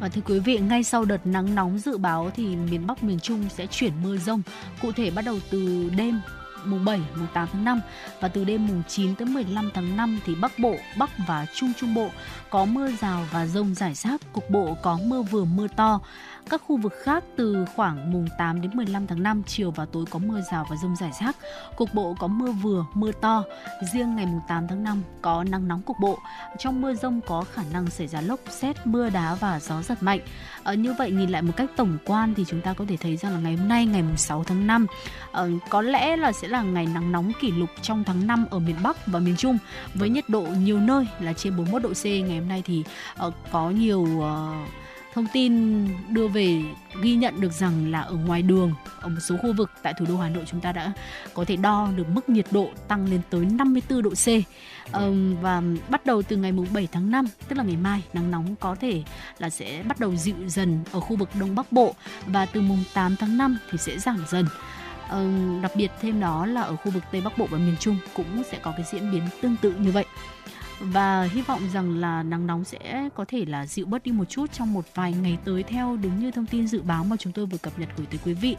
Và 0.00 0.08
thưa 0.08 0.20
quý 0.26 0.38
vị, 0.38 0.58
ngay 0.58 0.82
sau 0.82 1.04
đợt 1.04 1.26
nắng 1.26 1.54
nóng 1.54 1.78
dự 1.78 1.98
báo 1.98 2.30
thì 2.36 2.56
miền 2.56 2.86
Bắc 2.86 3.02
miền 3.02 3.20
Trung 3.20 3.48
sẽ 3.56 3.66
chuyển 3.66 3.92
mưa 4.02 4.16
rông, 4.16 4.42
cụ 4.82 4.92
thể 4.92 5.10
bắt 5.10 5.22
đầu 5.22 5.38
từ 5.50 5.90
đêm 5.96 6.20
mùng 6.64 6.84
7, 6.84 7.00
mùng 7.16 7.26
8 7.34 7.48
tháng 7.52 7.64
5 7.64 7.80
và 8.20 8.28
từ 8.28 8.44
đêm 8.44 8.66
mùng 8.66 8.82
9 8.88 9.14
tới 9.14 9.26
15 9.26 9.70
tháng 9.74 9.96
5 9.96 10.20
thì 10.26 10.34
Bắc 10.34 10.58
Bộ, 10.58 10.76
Bắc 10.98 11.10
và 11.28 11.46
Trung 11.54 11.72
Trung 11.80 11.94
Bộ 11.94 12.08
có 12.50 12.64
mưa 12.64 12.90
rào 13.00 13.26
và 13.32 13.46
rông 13.46 13.74
rải 13.74 13.94
rác, 13.94 14.20
cục 14.32 14.50
bộ 14.50 14.76
có 14.82 14.98
mưa 15.06 15.22
vừa 15.22 15.44
mưa 15.44 15.66
to. 15.76 16.00
Các 16.50 16.62
khu 16.66 16.76
vực 16.76 16.92
khác 17.02 17.24
từ 17.36 17.64
khoảng 17.76 18.12
mùng 18.12 18.26
8 18.38 18.60
đến 18.60 18.70
15 18.74 19.06
tháng 19.06 19.22
5 19.22 19.42
chiều 19.46 19.70
và 19.70 19.86
tối 19.92 20.04
có 20.10 20.18
mưa 20.18 20.40
rào 20.52 20.66
và 20.70 20.76
rông 20.76 20.96
rải 20.96 21.10
rác, 21.20 21.36
cục 21.76 21.94
bộ 21.94 22.14
có 22.18 22.26
mưa 22.26 22.52
vừa, 22.52 22.84
mưa 22.94 23.12
to. 23.12 23.44
Riêng 23.92 24.16
ngày 24.16 24.26
mùng 24.26 24.40
8 24.48 24.66
tháng 24.68 24.84
5 24.84 25.02
có 25.22 25.44
nắng 25.44 25.68
nóng 25.68 25.82
cục 25.82 25.96
bộ. 26.00 26.18
Trong 26.58 26.82
mưa 26.82 26.94
rông 26.94 27.20
có 27.20 27.44
khả 27.52 27.62
năng 27.72 27.90
xảy 27.90 28.06
ra 28.06 28.20
lốc, 28.20 28.40
xét, 28.48 28.86
mưa 28.86 29.10
đá 29.10 29.34
và 29.34 29.60
gió 29.60 29.82
giật 29.82 30.02
mạnh. 30.02 30.20
À, 30.64 30.74
như 30.74 30.94
vậy 30.98 31.10
nhìn 31.10 31.30
lại 31.30 31.42
một 31.42 31.52
cách 31.56 31.70
tổng 31.76 31.98
quan 32.04 32.34
thì 32.34 32.44
chúng 32.48 32.60
ta 32.60 32.72
có 32.72 32.84
thể 32.88 32.96
thấy 32.96 33.16
rằng 33.16 33.32
là 33.32 33.40
ngày 33.40 33.56
hôm 33.56 33.68
nay 33.68 33.86
ngày 33.86 34.02
mùng 34.02 34.16
6 34.16 34.44
tháng 34.44 34.66
5 34.66 34.86
à, 34.90 35.28
ờ, 35.32 35.50
có 35.70 35.82
lẽ 35.82 36.16
là 36.16 36.32
sẽ 36.32 36.48
là 36.48 36.62
ngày 36.62 36.86
nắng 36.94 37.12
nóng 37.12 37.32
kỷ 37.40 37.50
lục 37.50 37.70
trong 37.82 38.04
tháng 38.04 38.26
5 38.26 38.46
ở 38.50 38.58
miền 38.58 38.76
Bắc 38.82 39.06
và 39.06 39.20
miền 39.20 39.36
Trung 39.36 39.58
với 39.94 40.08
nhiệt 40.08 40.28
độ 40.28 40.42
nhiều 40.42 40.80
nơi 40.80 41.06
là 41.20 41.32
trên 41.32 41.56
41 41.56 41.82
độ 41.82 41.92
C. 41.92 42.04
Ngày 42.04 42.38
hôm 42.38 42.48
nay 42.48 42.62
thì 42.66 42.84
ờ, 43.16 43.30
có 43.52 43.70
nhiều 43.70 44.20
ờ, 44.22 44.52
thông 45.14 45.26
tin 45.32 45.84
đưa 46.08 46.28
về 46.28 46.62
ghi 47.02 47.14
nhận 47.14 47.40
được 47.40 47.52
rằng 47.52 47.90
là 47.90 48.00
ở 48.00 48.14
ngoài 48.14 48.42
đường 48.42 48.72
ở 49.00 49.08
một 49.08 49.20
số 49.20 49.36
khu 49.36 49.52
vực 49.52 49.70
tại 49.82 49.94
thủ 49.98 50.04
đô 50.08 50.16
Hà 50.16 50.28
Nội 50.28 50.44
chúng 50.46 50.60
ta 50.60 50.72
đã 50.72 50.92
có 51.34 51.44
thể 51.44 51.56
đo 51.56 51.88
được 51.96 52.08
mức 52.08 52.28
nhiệt 52.28 52.46
độ 52.50 52.70
tăng 52.88 53.10
lên 53.10 53.20
tới 53.30 53.44
54 53.44 54.02
độ 54.02 54.10
C. 54.10 54.26
Um, 54.94 55.36
và 55.40 55.62
bắt 55.88 56.06
đầu 56.06 56.22
từ 56.22 56.36
ngày 56.36 56.52
mùng 56.52 56.66
7 56.72 56.88
tháng 56.92 57.10
5 57.10 57.26
tức 57.48 57.56
là 57.56 57.64
ngày 57.64 57.76
mai 57.76 58.02
nắng 58.12 58.30
nóng 58.30 58.56
có 58.60 58.74
thể 58.74 59.02
là 59.38 59.50
sẽ 59.50 59.82
bắt 59.88 60.00
đầu 60.00 60.16
dịu 60.16 60.36
dần 60.46 60.80
ở 60.92 61.00
khu 61.00 61.16
vực 61.16 61.28
Đông 61.40 61.54
Bắc 61.54 61.72
Bộ 61.72 61.94
và 62.26 62.46
từ 62.46 62.60
mùng 62.60 62.84
8 62.94 63.16
tháng 63.16 63.38
5 63.38 63.58
thì 63.70 63.78
sẽ 63.78 63.98
giảm 63.98 64.24
dần. 64.28 64.46
Um, 65.10 65.62
đặc 65.62 65.72
biệt 65.76 65.90
thêm 66.00 66.20
đó 66.20 66.46
là 66.46 66.62
ở 66.62 66.76
khu 66.76 66.90
vực 66.90 67.02
Tây 67.12 67.20
Bắc 67.20 67.38
Bộ 67.38 67.46
và 67.50 67.58
miền 67.58 67.76
Trung 67.80 67.96
cũng 68.14 68.42
sẽ 68.50 68.58
có 68.62 68.72
cái 68.76 68.86
diễn 68.92 69.12
biến 69.12 69.22
tương 69.42 69.56
tự 69.56 69.74
như 69.78 69.90
vậy 69.90 70.04
và 70.80 71.22
hy 71.22 71.42
vọng 71.42 71.60
rằng 71.72 71.98
là 71.98 72.22
nắng 72.22 72.46
nóng 72.46 72.64
sẽ 72.64 73.08
có 73.14 73.24
thể 73.28 73.44
là 73.44 73.66
dịu 73.66 73.86
bớt 73.86 74.02
đi 74.02 74.12
một 74.12 74.24
chút 74.24 74.52
trong 74.52 74.72
một 74.72 74.84
vài 74.94 75.12
ngày 75.12 75.38
tới 75.44 75.62
theo 75.62 75.98
đúng 76.02 76.20
như 76.20 76.30
thông 76.30 76.46
tin 76.46 76.68
dự 76.68 76.82
báo 76.82 77.04
mà 77.04 77.16
chúng 77.16 77.32
tôi 77.32 77.46
vừa 77.46 77.58
cập 77.58 77.78
nhật 77.78 77.88
gửi 77.96 78.06
tới 78.10 78.20
quý 78.24 78.34
vị. 78.34 78.56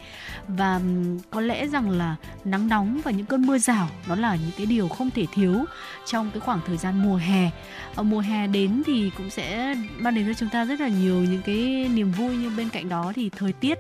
Và 0.48 0.82
có 1.30 1.42
lẽ 1.42 1.68
rằng 1.68 1.90
là 1.90 2.16
nắng 2.46 2.68
nóng 2.68 3.02
và 3.04 3.12
những 3.12 3.26
cơn 3.26 3.48
mưa 3.48 3.58
rào, 3.58 3.90
đó 4.08 4.16
là 4.16 4.36
những 4.36 4.52
cái 4.58 4.66
điều 4.66 4.88
không 4.88 5.10
thể 5.12 5.26
thiếu 5.34 5.66
trong 6.06 6.32
cái 6.32 6.40
khoảng 6.40 6.60
thời 6.68 6.78
gian 6.78 7.04
mùa 7.04 7.16
hè. 7.16 7.52
Ở 7.96 8.04
mùa 8.04 8.20
hè 8.20 8.48
đến 8.48 8.84
thì 8.86 9.12
cũng 9.18 9.30
sẽ 9.30 9.76
mang 9.98 10.16
đến 10.16 10.26
cho 10.28 10.34
chúng 10.34 10.50
ta 10.50 10.66
rất 10.66 10.80
là 10.80 10.88
nhiều 10.88 11.16
những 11.16 11.42
cái 11.46 11.90
niềm 11.94 12.12
vui, 12.12 12.38
nhưng 12.38 12.56
bên 12.56 12.70
cạnh 12.70 12.90
đó 12.90 13.12
thì 13.16 13.30
thời 13.30 13.54
tiết 13.54 13.78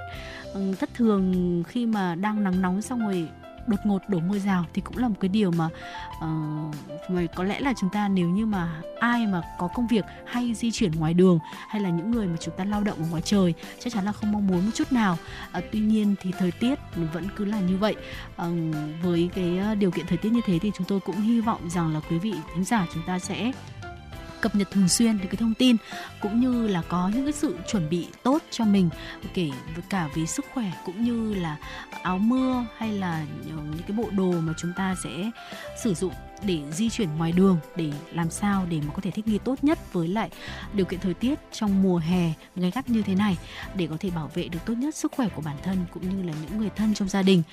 thất 0.79 0.89
thường 0.93 1.63
khi 1.67 1.85
mà 1.85 2.15
đang 2.15 2.43
nắng 2.43 2.61
nóng 2.61 2.81
xong 2.81 2.99
rồi 2.99 3.27
đột 3.67 3.79
ngột 3.83 3.99
đổ 4.07 4.19
mưa 4.19 4.39
rào 4.39 4.65
thì 4.73 4.81
cũng 4.81 4.97
là 4.97 5.07
một 5.07 5.15
cái 5.19 5.29
điều 5.29 5.51
mà 5.51 5.65
uh, 6.17 6.75
mà 7.09 7.21
có 7.35 7.43
lẽ 7.43 7.59
là 7.59 7.73
chúng 7.79 7.89
ta 7.89 8.07
nếu 8.07 8.29
như 8.29 8.45
mà 8.45 8.81
ai 8.99 9.27
mà 9.27 9.41
có 9.59 9.67
công 9.67 9.87
việc 9.87 10.05
hay 10.25 10.53
di 10.53 10.71
chuyển 10.71 10.91
ngoài 10.91 11.13
đường 11.13 11.39
hay 11.69 11.81
là 11.81 11.89
những 11.89 12.11
người 12.11 12.27
mà 12.27 12.37
chúng 12.39 12.53
ta 12.57 12.65
lao 12.65 12.83
động 12.83 12.97
ở 12.97 13.05
ngoài 13.09 13.21
trời 13.25 13.53
chắc 13.79 13.93
chắn 13.93 14.05
là 14.05 14.11
không 14.11 14.31
mong 14.31 14.47
muốn 14.47 14.65
một 14.65 14.71
chút 14.73 14.91
nào. 14.91 15.17
Uh, 15.57 15.63
tuy 15.71 15.79
nhiên 15.79 16.15
thì 16.21 16.31
thời 16.39 16.51
tiết 16.51 16.79
vẫn 17.13 17.27
cứ 17.35 17.45
là 17.45 17.59
như 17.59 17.77
vậy. 17.77 17.95
Uh, 18.41 18.47
với 19.01 19.29
cái 19.35 19.75
điều 19.79 19.91
kiện 19.91 20.05
thời 20.07 20.17
tiết 20.17 20.31
như 20.31 20.41
thế 20.45 20.59
thì 20.59 20.71
chúng 20.77 20.87
tôi 20.87 20.99
cũng 20.99 21.21
hy 21.21 21.41
vọng 21.41 21.69
rằng 21.69 21.93
là 21.93 21.99
quý 22.09 22.19
vị 22.19 22.33
thính 22.53 22.63
giả 22.63 22.87
chúng 22.93 23.03
ta 23.07 23.19
sẽ 23.19 23.51
cập 24.45 24.55
nhật 24.55 24.71
thường 24.71 24.87
xuyên 24.87 25.17
những 25.17 25.27
cái 25.27 25.35
thông 25.35 25.53
tin, 25.53 25.77
cũng 26.21 26.39
như 26.39 26.67
là 26.67 26.81
có 26.89 27.11
những 27.13 27.23
cái 27.23 27.33
sự 27.33 27.57
chuẩn 27.71 27.89
bị 27.89 28.07
tốt 28.23 28.41
cho 28.51 28.65
mình, 28.65 28.89
kể 29.33 29.49
cả 29.89 30.09
về 30.15 30.25
sức 30.25 30.45
khỏe, 30.53 30.71
cũng 30.85 31.03
như 31.03 31.33
là 31.33 31.57
áo 32.01 32.17
mưa 32.17 32.65
hay 32.77 32.91
là 32.91 33.25
những 33.45 33.77
cái 33.87 33.97
bộ 33.97 34.09
đồ 34.11 34.31
mà 34.31 34.53
chúng 34.57 34.73
ta 34.75 34.95
sẽ 35.03 35.31
sử 35.83 35.93
dụng 35.93 36.13
để 36.43 36.59
di 36.71 36.89
chuyển 36.89 37.17
ngoài 37.17 37.31
đường, 37.31 37.57
để 37.75 37.91
làm 38.13 38.29
sao 38.29 38.65
để 38.69 38.81
mà 38.87 38.93
có 38.93 39.01
thể 39.01 39.11
thích 39.11 39.27
nghi 39.27 39.37
tốt 39.37 39.63
nhất 39.63 39.93
với 39.93 40.07
lại 40.07 40.29
điều 40.73 40.85
kiện 40.85 40.99
thời 40.99 41.13
tiết 41.13 41.39
trong 41.51 41.83
mùa 41.83 41.97
hè 41.97 42.33
gay 42.55 42.71
gắt 42.71 42.89
như 42.89 43.01
thế 43.01 43.15
này, 43.15 43.37
để 43.75 43.87
có 43.87 43.97
thể 43.99 44.09
bảo 44.09 44.31
vệ 44.33 44.47
được 44.47 44.59
tốt 44.65 44.73
nhất 44.73 44.95
sức 44.95 45.11
khỏe 45.15 45.27
của 45.35 45.41
bản 45.41 45.57
thân 45.63 45.77
cũng 45.93 46.09
như 46.09 46.23
là 46.23 46.33
những 46.41 46.59
người 46.59 46.69
thân 46.75 46.93
trong 46.93 47.09
gia 47.09 47.21
đình. 47.21 47.43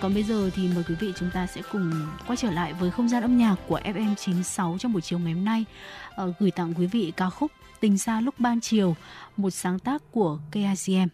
Còn 0.00 0.14
bây 0.14 0.22
giờ 0.22 0.50
thì 0.54 0.68
mời 0.74 0.84
quý 0.88 0.94
vị 0.94 1.12
chúng 1.18 1.30
ta 1.30 1.46
sẽ 1.46 1.60
cùng 1.72 1.92
quay 2.26 2.36
trở 2.36 2.50
lại 2.50 2.72
với 2.72 2.90
không 2.90 3.08
gian 3.08 3.22
âm 3.22 3.38
nhạc 3.38 3.56
của 3.66 3.80
FM96 3.84 4.78
trong 4.78 4.92
buổi 4.92 5.02
chiều 5.02 5.18
ngày 5.18 5.32
hôm 5.32 5.44
nay 5.44 5.64
Ờ, 6.16 6.32
gửi 6.38 6.50
tặng 6.50 6.74
quý 6.74 6.86
vị 6.86 7.12
ca 7.16 7.30
khúc 7.30 7.50
Tình 7.80 7.98
xa 7.98 8.20
lúc 8.20 8.34
ban 8.38 8.60
chiều, 8.60 8.96
một 9.36 9.50
sáng 9.50 9.78
tác 9.78 10.02
của 10.12 10.38
KICM. 10.52 11.08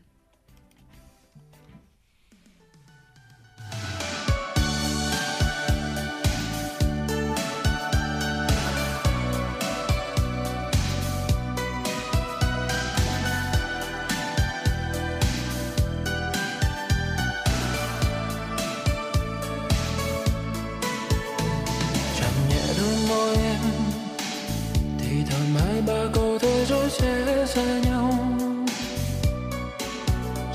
Thì 25.28 25.36
mai 25.54 25.82
ba 25.86 26.04
câu 26.14 26.38
thơ 26.38 26.64
rồi 26.64 26.90
sẽ 26.90 27.46
xa 27.46 27.78
nhau 27.84 28.10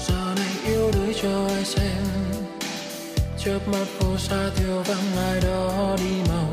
giờ 0.08 0.34
này 0.36 0.54
yêu 0.65 0.91
đuổi 0.91 1.15
cho 1.21 1.47
ai 1.47 1.65
xem 1.65 2.04
chớp 3.38 3.60
mắt 3.67 3.86
phố 3.99 4.17
xa 4.17 4.49
thiếu 4.56 4.84
vắng 4.84 5.17
ai 5.17 5.41
đó 5.41 5.95
đi 5.97 6.30
màu 6.30 6.51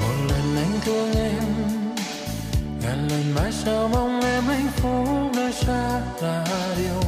một 0.00 0.14
lần 0.28 0.56
anh 0.56 0.80
thương 0.84 1.12
em 1.14 1.44
ngàn 2.82 3.08
lần 3.08 3.34
mãi 3.34 3.52
sao 3.52 3.88
mong 3.88 4.20
em 4.20 4.42
hạnh 4.42 4.68
phúc 4.76 5.08
nơi 5.36 5.52
xa 5.52 6.00
là 6.22 6.74
điều 6.78 7.03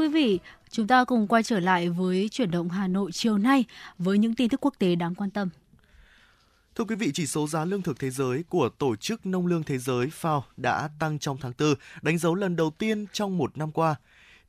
quý 0.00 0.08
vị, 0.08 0.38
chúng 0.70 0.86
ta 0.86 1.04
cùng 1.04 1.26
quay 1.26 1.42
trở 1.42 1.60
lại 1.60 1.88
với 1.88 2.28
chuyển 2.32 2.50
động 2.50 2.68
Hà 2.68 2.88
Nội 2.88 3.12
chiều 3.12 3.38
nay 3.38 3.64
với 3.98 4.18
những 4.18 4.34
tin 4.34 4.48
tức 4.48 4.60
quốc 4.60 4.74
tế 4.78 4.94
đáng 4.94 5.14
quan 5.14 5.30
tâm. 5.30 5.48
Thưa 6.74 6.84
quý 6.84 6.96
vị, 6.96 7.10
chỉ 7.14 7.26
số 7.26 7.46
giá 7.46 7.64
lương 7.64 7.82
thực 7.82 7.98
thế 7.98 8.10
giới 8.10 8.44
của 8.48 8.68
Tổ 8.68 8.96
chức 8.96 9.26
Nông 9.26 9.46
lương 9.46 9.62
Thế 9.62 9.78
giới 9.78 10.06
FAO 10.20 10.42
đã 10.56 10.90
tăng 10.98 11.18
trong 11.18 11.36
tháng 11.40 11.52
4, 11.58 11.74
đánh 12.02 12.18
dấu 12.18 12.34
lần 12.34 12.56
đầu 12.56 12.70
tiên 12.70 13.06
trong 13.12 13.38
một 13.38 13.58
năm 13.58 13.72
qua. 13.72 13.94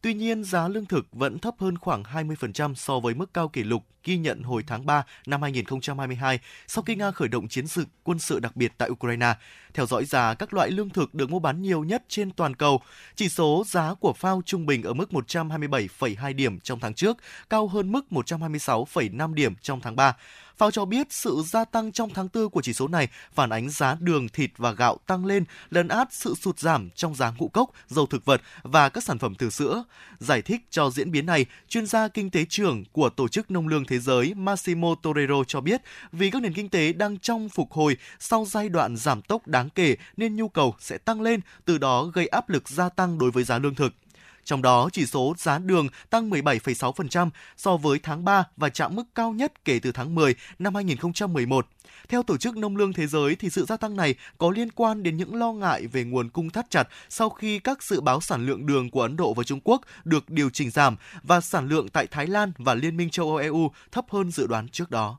Tuy 0.02 0.14
nhiên, 0.14 0.44
giá 0.44 0.68
lương 0.68 0.86
thực 0.86 1.08
vẫn 1.12 1.40
thấp 1.40 1.56
hơn 1.60 1.78
khoảng 1.78 2.04
20% 2.04 2.76
so 2.76 3.00
với 3.00 3.14
mức 3.14 3.34
cao 3.34 3.48
kỷ 3.48 3.64
lục 3.64 3.84
ghi 4.04 4.18
nhận 4.18 4.42
hồi 4.44 4.64
tháng 4.68 4.86
3 4.86 5.04
năm 5.26 5.42
2022 5.42 6.40
sau 6.68 6.84
khi 6.84 6.96
Nga 6.96 7.12
khởi 7.12 7.28
động 7.28 7.48
chiến 7.48 7.68
sự 7.68 7.86
quân 8.04 8.20
sự 8.20 8.40
đặc 8.40 8.56
biệt 8.56 8.72
tại 8.78 8.90
Ukraine. 8.90 9.34
Theo 9.74 9.86
dõi 9.86 10.06
giá 10.06 10.34
các 10.34 10.54
loại 10.54 10.72
lương 10.72 10.90
thực 10.90 11.14
được 11.14 11.30
mua 11.30 11.40
bán 11.40 11.62
nhiều 11.62 11.84
nhất 11.84 12.04
trên 12.08 12.32
toàn 12.32 12.56
cầu, 12.56 12.82
chỉ 13.16 13.30
số 13.30 13.64
giá 13.68 13.94
của 13.94 14.14
phao 14.14 14.42
trung 14.46 14.66
bình 14.66 14.84
ở 14.84 14.94
mức 14.94 15.10
127,2 15.12 16.36
điểm 16.36 16.60
trong 16.60 16.80
tháng 16.80 16.94
trước, 16.94 17.18
cao 17.50 17.68
hơn 17.68 17.92
mức 17.92 18.06
126,5 18.10 19.34
điểm 19.34 19.54
trong 19.62 19.82
tháng 19.82 19.96
3. 19.96 20.16
FAO 20.62 20.72
cho 20.72 20.86
biết 20.86 21.08
sự 21.10 21.42
gia 21.46 21.66
tăng 21.66 21.92
trong 21.92 22.10
tháng 22.10 22.28
4 22.34 22.50
của 22.50 22.62
chỉ 22.62 22.74
số 22.74 22.88
này 22.88 23.08
phản 23.34 23.50
ánh 23.50 23.70
giá 23.70 23.98
đường, 24.00 24.30
thịt 24.30 24.52
và 24.58 24.72
gạo 24.72 24.98
tăng 25.08 25.26
lên, 25.26 25.46
lấn 25.70 25.88
át 25.88 26.08
sự 26.12 26.36
sụt 26.36 26.60
giảm 26.60 26.90
trong 26.90 27.16
giá 27.16 27.34
ngũ 27.38 27.48
cốc, 27.48 27.70
dầu 27.88 28.06
thực 28.06 28.26
vật 28.26 28.42
và 28.64 28.90
các 28.90 29.04
sản 29.04 29.20
phẩm 29.20 29.36
từ 29.36 29.50
sữa. 29.50 29.84
Giải 30.20 30.42
thích 30.42 30.62
cho 30.70 30.90
diễn 30.90 31.12
biến 31.12 31.26
này, 31.26 31.46
chuyên 31.70 31.86
gia 31.86 32.08
kinh 32.08 32.30
tế 32.30 32.46
trưởng 32.50 32.84
của 32.92 33.10
Tổ 33.10 33.28
chức 33.28 33.52
Nông 33.52 33.68
lương 33.68 33.86
Thế 33.86 34.00
giới 34.00 34.34
Massimo 34.34 34.96
Torero 35.04 35.44
cho 35.48 35.62
biết 35.62 35.82
vì 36.12 36.32
các 36.32 36.42
nền 36.42 36.54
kinh 36.54 36.70
tế 36.70 36.94
đang 36.94 37.20
trong 37.20 37.50
phục 37.50 37.72
hồi 37.72 37.98
sau 38.20 38.46
giai 38.46 38.70
đoạn 38.70 38.98
giảm 38.98 39.22
tốc 39.22 39.48
đáng 39.48 39.70
kể 39.70 39.96
nên 40.18 40.36
nhu 40.36 40.50
cầu 40.50 40.76
sẽ 40.80 40.98
tăng 40.98 41.22
lên, 41.22 41.40
từ 41.66 41.78
đó 41.78 42.04
gây 42.04 42.28
áp 42.28 42.50
lực 42.50 42.70
gia 42.70 42.90
tăng 42.90 43.18
đối 43.18 43.32
với 43.32 43.44
giá 43.44 43.60
lương 43.60 43.76
thực. 43.76 43.94
Trong 44.44 44.62
đó, 44.62 44.90
chỉ 44.94 45.06
số 45.06 45.34
giá 45.38 45.60
đường 45.60 45.88
tăng 46.10 46.30
17,6% 46.30 47.30
so 47.58 47.78
với 47.78 48.00
tháng 48.04 48.26
3 48.26 48.44
và 48.58 48.70
chạm 48.70 48.96
mức 48.96 49.04
cao 49.16 49.32
nhất 49.32 49.66
kể 49.66 49.80
từ 49.80 49.92
tháng 49.92 50.16
10 50.16 50.36
năm 50.60 50.76
2011. 50.76 51.68
Theo 52.10 52.24
Tổ 52.24 52.38
chức 52.38 52.58
Nông 52.58 52.78
lương 52.78 52.94
Thế 52.94 53.08
giới, 53.08 53.36
thì 53.36 53.50
sự 53.50 53.66
gia 53.66 53.78
tăng 53.78 53.96
này 53.96 54.16
có 54.38 54.52
liên 54.52 54.72
quan 54.72 55.04
đến 55.04 55.18
những 55.18 55.36
lo 55.36 55.52
ngại 55.52 55.88
về 55.88 56.04
nguồn 56.04 56.30
cung 56.30 56.50
thắt 56.50 56.70
chặt 56.70 56.88
sau 57.10 57.30
khi 57.30 57.60
các 57.60 57.84
dự 57.84 58.02
báo 58.02 58.22
sản 58.22 58.46
lượng 58.46 58.66
đường 58.66 58.90
của 58.90 59.02
Ấn 59.02 59.16
Độ 59.16 59.34
và 59.34 59.44
Trung 59.44 59.60
Quốc 59.64 59.82
được 60.04 60.30
điều 60.30 60.50
chỉnh 60.50 60.70
giảm 60.70 60.96
và 61.24 61.42
sản 61.42 61.70
lượng 61.70 61.90
tại 61.90 62.08
Thái 62.08 62.28
Lan 62.28 62.52
và 62.58 62.74
Liên 62.74 62.98
minh 62.98 63.10
châu 63.10 63.28
Âu 63.28 63.38
EU 63.38 63.72
thấp 63.92 64.06
hơn 64.10 64.32
dự 64.32 64.48
đoán 64.48 64.68
trước 64.68 64.92
đó. 64.92 65.18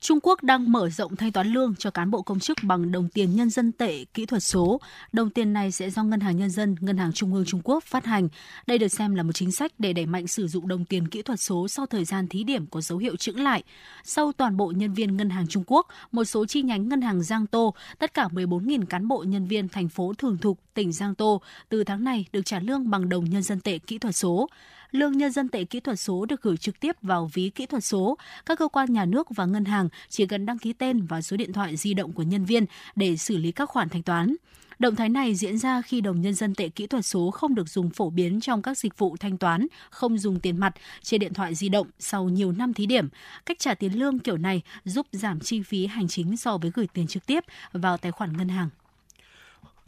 Trung 0.00 0.18
Quốc 0.22 0.42
đang 0.42 0.72
mở 0.72 0.90
rộng 0.90 1.16
thanh 1.16 1.32
toán 1.32 1.46
lương 1.46 1.74
cho 1.78 1.90
cán 1.90 2.10
bộ 2.10 2.22
công 2.22 2.40
chức 2.40 2.58
bằng 2.62 2.92
đồng 2.92 3.08
tiền 3.08 3.36
nhân 3.36 3.50
dân 3.50 3.72
tệ 3.72 4.04
kỹ 4.04 4.26
thuật 4.26 4.42
số. 4.42 4.80
Đồng 5.12 5.30
tiền 5.30 5.52
này 5.52 5.72
sẽ 5.72 5.90
do 5.90 6.02
Ngân 6.02 6.20
hàng 6.20 6.36
Nhân 6.36 6.50
dân, 6.50 6.76
Ngân 6.80 6.96
hàng 6.96 7.12
Trung 7.12 7.34
ương 7.34 7.44
Trung 7.44 7.60
Quốc 7.64 7.84
phát 7.84 8.04
hành. 8.04 8.28
Đây 8.66 8.78
được 8.78 8.88
xem 8.88 9.14
là 9.14 9.22
một 9.22 9.32
chính 9.32 9.52
sách 9.52 9.72
để 9.78 9.92
đẩy 9.92 10.06
mạnh 10.06 10.26
sử 10.26 10.46
dụng 10.46 10.68
đồng 10.68 10.84
tiền 10.84 11.08
kỹ 11.08 11.22
thuật 11.22 11.40
số 11.40 11.68
sau 11.68 11.86
thời 11.86 12.04
gian 12.04 12.28
thí 12.28 12.44
điểm 12.44 12.66
có 12.66 12.80
dấu 12.80 12.98
hiệu 12.98 13.16
chững 13.16 13.40
lại. 13.40 13.62
Sau 14.04 14.32
toàn 14.32 14.56
bộ 14.56 14.72
nhân 14.76 14.94
viên 14.94 15.16
Ngân 15.16 15.30
hàng 15.30 15.46
Trung 15.48 15.64
Quốc, 15.66 15.86
một 16.12 16.24
số 16.24 16.46
chi 16.46 16.62
nhánh 16.62 16.88
Ngân 16.88 17.00
hàng 17.00 17.22
Giang 17.22 17.46
Tô, 17.46 17.74
tất 17.98 18.14
cả 18.14 18.28
14.000 18.32 18.86
cán 18.86 19.08
bộ 19.08 19.24
nhân 19.26 19.46
viên 19.46 19.68
thành 19.68 19.88
phố 19.88 20.12
Thường 20.18 20.38
Thục, 20.38 20.58
tỉnh 20.74 20.92
Giang 20.92 21.14
Tô 21.14 21.42
từ 21.68 21.84
tháng 21.84 22.04
này 22.04 22.24
được 22.32 22.42
trả 22.44 22.60
lương 22.60 22.90
bằng 22.90 23.08
đồng 23.08 23.24
nhân 23.24 23.42
dân 23.42 23.60
tệ 23.60 23.78
kỹ 23.78 23.98
thuật 23.98 24.16
số 24.16 24.48
lương 24.90 25.12
nhân 25.12 25.32
dân 25.32 25.48
tệ 25.48 25.64
kỹ 25.64 25.80
thuật 25.80 26.00
số 26.00 26.26
được 26.26 26.42
gửi 26.42 26.56
trực 26.56 26.80
tiếp 26.80 26.96
vào 27.02 27.30
ví 27.32 27.50
kỹ 27.50 27.66
thuật 27.66 27.84
số. 27.84 28.18
Các 28.46 28.58
cơ 28.58 28.68
quan 28.68 28.92
nhà 28.92 29.04
nước 29.04 29.28
và 29.30 29.46
ngân 29.46 29.64
hàng 29.64 29.88
chỉ 30.08 30.26
cần 30.26 30.46
đăng 30.46 30.58
ký 30.58 30.72
tên 30.72 31.06
và 31.06 31.22
số 31.22 31.36
điện 31.36 31.52
thoại 31.52 31.76
di 31.76 31.94
động 31.94 32.12
của 32.12 32.22
nhân 32.22 32.44
viên 32.44 32.66
để 32.96 33.16
xử 33.16 33.36
lý 33.36 33.52
các 33.52 33.68
khoản 33.70 33.88
thanh 33.88 34.02
toán. 34.02 34.36
Động 34.78 34.96
thái 34.96 35.08
này 35.08 35.34
diễn 35.34 35.58
ra 35.58 35.82
khi 35.82 36.00
đồng 36.00 36.20
nhân 36.20 36.34
dân 36.34 36.54
tệ 36.54 36.68
kỹ 36.68 36.86
thuật 36.86 37.06
số 37.06 37.30
không 37.30 37.54
được 37.54 37.68
dùng 37.68 37.90
phổ 37.90 38.10
biến 38.10 38.40
trong 38.40 38.62
các 38.62 38.78
dịch 38.78 38.98
vụ 38.98 39.16
thanh 39.16 39.38
toán, 39.38 39.66
không 39.90 40.18
dùng 40.18 40.40
tiền 40.40 40.58
mặt 40.58 40.74
trên 41.02 41.20
điện 41.20 41.34
thoại 41.34 41.54
di 41.54 41.68
động 41.68 41.86
sau 41.98 42.28
nhiều 42.28 42.52
năm 42.52 42.74
thí 42.74 42.86
điểm. 42.86 43.08
Cách 43.46 43.58
trả 43.58 43.74
tiền 43.74 43.92
lương 43.92 44.18
kiểu 44.18 44.36
này 44.36 44.62
giúp 44.84 45.06
giảm 45.12 45.40
chi 45.40 45.62
phí 45.62 45.86
hành 45.86 46.08
chính 46.08 46.36
so 46.36 46.58
với 46.58 46.70
gửi 46.74 46.86
tiền 46.92 47.06
trực 47.06 47.26
tiếp 47.26 47.44
vào 47.72 47.96
tài 47.96 48.12
khoản 48.12 48.36
ngân 48.36 48.48
hàng. 48.48 48.68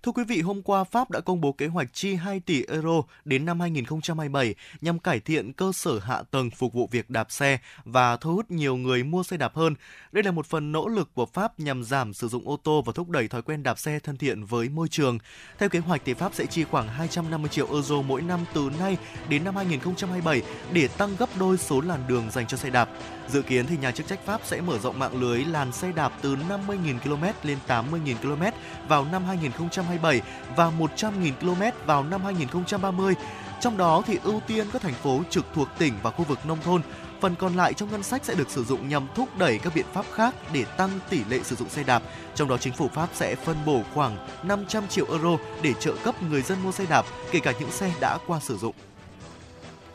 Thưa 0.02 0.12
quý 0.12 0.24
vị, 0.24 0.40
hôm 0.40 0.62
qua 0.62 0.84
Pháp 0.84 1.10
đã 1.10 1.20
công 1.20 1.40
bố 1.40 1.52
kế 1.52 1.66
hoạch 1.66 1.88
chi 1.92 2.14
2 2.14 2.40
tỷ 2.40 2.64
euro 2.68 3.02
đến 3.24 3.44
năm 3.44 3.60
2027 3.60 4.54
nhằm 4.80 4.98
cải 4.98 5.20
thiện 5.20 5.52
cơ 5.52 5.72
sở 5.74 5.98
hạ 5.98 6.22
tầng 6.30 6.50
phục 6.50 6.72
vụ 6.72 6.88
việc 6.92 7.10
đạp 7.10 7.30
xe 7.30 7.58
và 7.84 8.16
thu 8.16 8.34
hút 8.34 8.50
nhiều 8.50 8.76
người 8.76 9.04
mua 9.04 9.22
xe 9.22 9.36
đạp 9.36 9.54
hơn. 9.54 9.74
Đây 10.12 10.24
là 10.24 10.30
một 10.30 10.46
phần 10.46 10.72
nỗ 10.72 10.88
lực 10.88 11.10
của 11.14 11.26
Pháp 11.26 11.60
nhằm 11.60 11.84
giảm 11.84 12.14
sử 12.14 12.28
dụng 12.28 12.48
ô 12.48 12.56
tô 12.62 12.82
và 12.86 12.92
thúc 12.92 13.10
đẩy 13.10 13.28
thói 13.28 13.42
quen 13.42 13.62
đạp 13.62 13.78
xe 13.78 13.98
thân 13.98 14.16
thiện 14.16 14.44
với 14.44 14.68
môi 14.68 14.88
trường. 14.88 15.18
Theo 15.58 15.68
kế 15.68 15.78
hoạch 15.78 16.02
thì 16.04 16.14
Pháp 16.14 16.34
sẽ 16.34 16.46
chi 16.46 16.64
khoảng 16.64 16.88
250 16.88 17.48
triệu 17.48 17.66
euro 17.72 18.02
mỗi 18.02 18.22
năm 18.22 18.40
từ 18.54 18.70
nay 18.78 18.96
đến 19.28 19.44
năm 19.44 19.56
2027 19.56 20.42
để 20.72 20.88
tăng 20.88 21.16
gấp 21.18 21.28
đôi 21.38 21.58
số 21.58 21.80
làn 21.80 22.00
đường 22.08 22.30
dành 22.30 22.46
cho 22.46 22.56
xe 22.56 22.70
đạp. 22.70 22.88
Dự 23.28 23.42
kiến 23.42 23.66
thì 23.66 23.76
nhà 23.76 23.90
chức 23.90 24.06
trách 24.06 24.26
Pháp 24.26 24.40
sẽ 24.44 24.60
mở 24.60 24.78
rộng 24.78 24.98
mạng 24.98 25.20
lưới 25.20 25.44
làn 25.44 25.72
xe 25.72 25.92
đạp 25.92 26.12
từ 26.22 26.36
50.000 26.36 26.98
km 26.98 27.24
lên 27.48 27.58
80.000 27.68 28.14
km 28.22 28.42
vào 28.88 29.04
năm 29.04 29.24
2027 29.24 30.20
và 30.56 30.72
100.000 30.78 31.32
km 31.40 31.86
vào 31.86 32.04
năm 32.04 32.24
2030. 32.24 33.14
Trong 33.60 33.76
đó 33.76 34.02
thì 34.06 34.18
ưu 34.22 34.40
tiên 34.46 34.66
các 34.72 34.82
thành 34.82 34.94
phố 34.94 35.22
trực 35.30 35.46
thuộc 35.54 35.68
tỉnh 35.78 35.94
và 36.02 36.10
khu 36.10 36.24
vực 36.24 36.38
nông 36.46 36.58
thôn. 36.64 36.82
Phần 37.20 37.34
còn 37.34 37.56
lại 37.56 37.74
trong 37.74 37.90
ngân 37.90 38.02
sách 38.02 38.24
sẽ 38.24 38.34
được 38.34 38.50
sử 38.50 38.64
dụng 38.64 38.88
nhằm 38.88 39.06
thúc 39.14 39.38
đẩy 39.38 39.58
các 39.58 39.74
biện 39.74 39.86
pháp 39.92 40.04
khác 40.14 40.34
để 40.52 40.64
tăng 40.64 40.90
tỷ 41.10 41.24
lệ 41.24 41.40
sử 41.44 41.56
dụng 41.56 41.68
xe 41.68 41.82
đạp. 41.82 42.02
Trong 42.34 42.48
đó 42.48 42.56
chính 42.58 42.72
phủ 42.72 42.88
Pháp 42.88 43.08
sẽ 43.14 43.34
phân 43.34 43.56
bổ 43.66 43.82
khoảng 43.94 44.28
500 44.42 44.88
triệu 44.88 45.06
euro 45.10 45.36
để 45.62 45.72
trợ 45.80 45.94
cấp 46.04 46.22
người 46.22 46.42
dân 46.42 46.58
mua 46.62 46.72
xe 46.72 46.86
đạp, 46.90 47.06
kể 47.30 47.40
cả 47.40 47.52
những 47.60 47.70
xe 47.70 47.92
đã 48.00 48.18
qua 48.26 48.40
sử 48.40 48.56
dụng. 48.58 48.74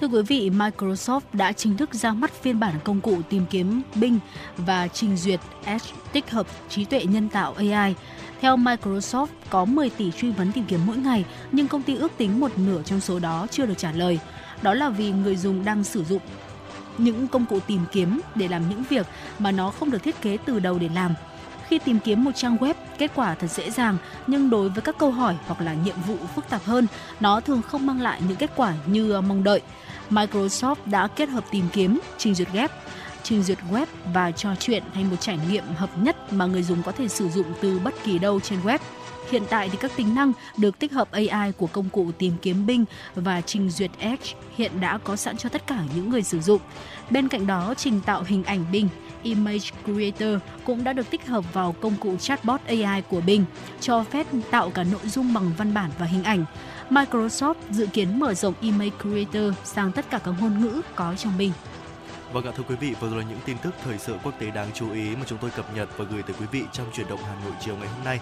Thưa 0.01 0.07
quý 0.07 0.21
vị, 0.21 0.49
Microsoft 0.49 1.21
đã 1.33 1.51
chính 1.51 1.77
thức 1.77 1.93
ra 1.93 2.13
mắt 2.13 2.31
phiên 2.41 2.59
bản 2.59 2.73
công 2.83 3.01
cụ 3.01 3.17
tìm 3.29 3.45
kiếm 3.49 3.81
Bing 3.95 4.19
và 4.57 4.87
trình 4.87 5.17
duyệt 5.17 5.39
Edge 5.63 5.87
tích 6.13 6.31
hợp 6.31 6.47
trí 6.69 6.85
tuệ 6.85 7.05
nhân 7.05 7.29
tạo 7.29 7.53
AI. 7.53 7.95
Theo 8.41 8.57
Microsoft, 8.57 9.27
có 9.49 9.65
10 9.65 9.89
tỷ 9.89 10.11
truy 10.11 10.31
vấn 10.31 10.51
tìm 10.51 10.65
kiếm 10.67 10.79
mỗi 10.85 10.97
ngày, 10.97 11.25
nhưng 11.51 11.67
công 11.67 11.81
ty 11.81 11.95
ước 11.95 12.11
tính 12.17 12.39
một 12.39 12.57
nửa 12.57 12.81
trong 12.85 12.99
số 12.99 13.19
đó 13.19 13.47
chưa 13.51 13.65
được 13.65 13.77
trả 13.77 13.91
lời. 13.91 14.19
Đó 14.61 14.73
là 14.73 14.89
vì 14.89 15.11
người 15.11 15.35
dùng 15.35 15.65
đang 15.65 15.83
sử 15.83 16.03
dụng 16.03 16.21
những 16.97 17.27
công 17.27 17.45
cụ 17.45 17.59
tìm 17.59 17.81
kiếm 17.91 18.21
để 18.35 18.47
làm 18.47 18.69
những 18.69 18.83
việc 18.89 19.07
mà 19.39 19.51
nó 19.51 19.71
không 19.71 19.91
được 19.91 20.03
thiết 20.03 20.21
kế 20.21 20.37
từ 20.45 20.59
đầu 20.59 20.79
để 20.79 20.89
làm. 20.95 21.13
Khi 21.67 21.79
tìm 21.79 21.99
kiếm 21.99 22.23
một 22.23 22.31
trang 22.35 22.57
web, 22.57 22.73
kết 22.97 23.11
quả 23.15 23.35
thật 23.35 23.47
dễ 23.47 23.71
dàng, 23.71 23.97
nhưng 24.27 24.49
đối 24.49 24.69
với 24.69 24.81
các 24.81 24.97
câu 24.97 25.11
hỏi 25.11 25.35
hoặc 25.47 25.61
là 25.61 25.73
nhiệm 25.73 25.95
vụ 26.07 26.15
phức 26.35 26.49
tạp 26.49 26.63
hơn, 26.63 26.87
nó 27.19 27.39
thường 27.39 27.61
không 27.61 27.85
mang 27.85 28.01
lại 28.01 28.21
những 28.27 28.37
kết 28.37 28.51
quả 28.55 28.73
như 28.85 29.11
ờ, 29.11 29.21
mong 29.21 29.43
đợi. 29.43 29.61
Microsoft 30.09 30.75
đã 30.85 31.07
kết 31.07 31.29
hợp 31.29 31.43
tìm 31.51 31.65
kiếm, 31.73 31.99
trình 32.17 32.35
duyệt 32.35 32.47
web, 32.53 32.69
trình 33.23 33.43
duyệt 33.43 33.57
web 33.71 33.85
và 34.13 34.31
trò 34.31 34.49
chuyện 34.59 34.83
thành 34.93 35.09
một 35.09 35.15
trải 35.19 35.39
nghiệm 35.49 35.63
hợp 35.75 35.97
nhất 35.97 36.33
mà 36.33 36.45
người 36.45 36.63
dùng 36.63 36.83
có 36.83 36.91
thể 36.91 37.07
sử 37.07 37.29
dụng 37.29 37.45
từ 37.61 37.79
bất 37.79 37.93
kỳ 38.03 38.19
đâu 38.19 38.39
trên 38.39 38.59
web. 38.59 38.79
Hiện 39.31 39.43
tại 39.49 39.69
thì 39.69 39.77
các 39.77 39.91
tính 39.95 40.15
năng 40.15 40.33
được 40.57 40.79
tích 40.79 40.91
hợp 40.91 41.11
AI 41.11 41.51
của 41.51 41.67
công 41.67 41.89
cụ 41.89 42.11
tìm 42.17 42.33
kiếm 42.41 42.65
Bing 42.65 42.85
và 43.15 43.41
trình 43.41 43.69
duyệt 43.69 43.91
Edge 43.97 44.33
hiện 44.57 44.71
đã 44.81 44.97
có 44.97 45.15
sẵn 45.15 45.37
cho 45.37 45.49
tất 45.49 45.67
cả 45.67 45.83
những 45.95 46.09
người 46.09 46.23
sử 46.23 46.39
dụng. 46.39 46.61
Bên 47.09 47.27
cạnh 47.27 47.47
đó, 47.47 47.73
trình 47.77 48.01
tạo 48.05 48.23
hình 48.27 48.43
ảnh 48.43 48.65
Bing 48.71 48.89
Image 49.23 49.69
Creator 49.85 50.41
cũng 50.65 50.83
đã 50.83 50.93
được 50.93 51.09
tích 51.09 51.27
hợp 51.27 51.53
vào 51.53 51.75
công 51.81 51.95
cụ 51.99 52.17
chatbot 52.17 52.61
AI 52.65 53.01
của 53.01 53.21
Bing, 53.21 53.45
cho 53.81 54.03
phép 54.03 54.27
tạo 54.51 54.69
cả 54.69 54.83
nội 54.83 55.07
dung 55.07 55.33
bằng 55.33 55.51
văn 55.57 55.73
bản 55.73 55.91
và 55.99 56.05
hình 56.05 56.23
ảnh. 56.23 56.45
Microsoft 56.89 57.55
dự 57.69 57.87
kiến 57.87 58.19
mở 58.19 58.33
rộng 58.33 58.53
Image 58.61 58.95
Creator 59.01 59.53
sang 59.63 59.91
tất 59.91 60.09
cả 60.09 60.19
các 60.19 60.33
ngôn 60.41 60.61
ngữ 60.61 60.81
có 60.95 61.15
trong 61.15 61.37
Bing. 61.37 61.51
Vâng 62.33 62.45
ạ 62.45 62.51
thưa 62.57 62.63
quý 62.67 62.75
vị, 62.75 62.95
vừa 62.99 63.09
rồi 63.09 63.19
là 63.19 63.29
những 63.29 63.39
tin 63.45 63.57
tức 63.57 63.73
thời 63.83 63.97
sự 63.97 64.15
quốc 64.23 64.33
tế 64.39 64.51
đáng 64.51 64.67
chú 64.73 64.91
ý 64.91 65.15
mà 65.15 65.21
chúng 65.27 65.37
tôi 65.37 65.49
cập 65.49 65.75
nhật 65.75 65.89
và 65.97 66.05
gửi 66.11 66.23
tới 66.23 66.35
quý 66.39 66.45
vị 66.51 66.63
trong 66.71 66.87
chuyển 66.93 67.07
động 67.07 67.19
Hà 67.23 67.35
Nội 67.45 67.53
chiều 67.65 67.75
ngày 67.75 67.87
hôm 67.87 68.03
nay. 68.03 68.19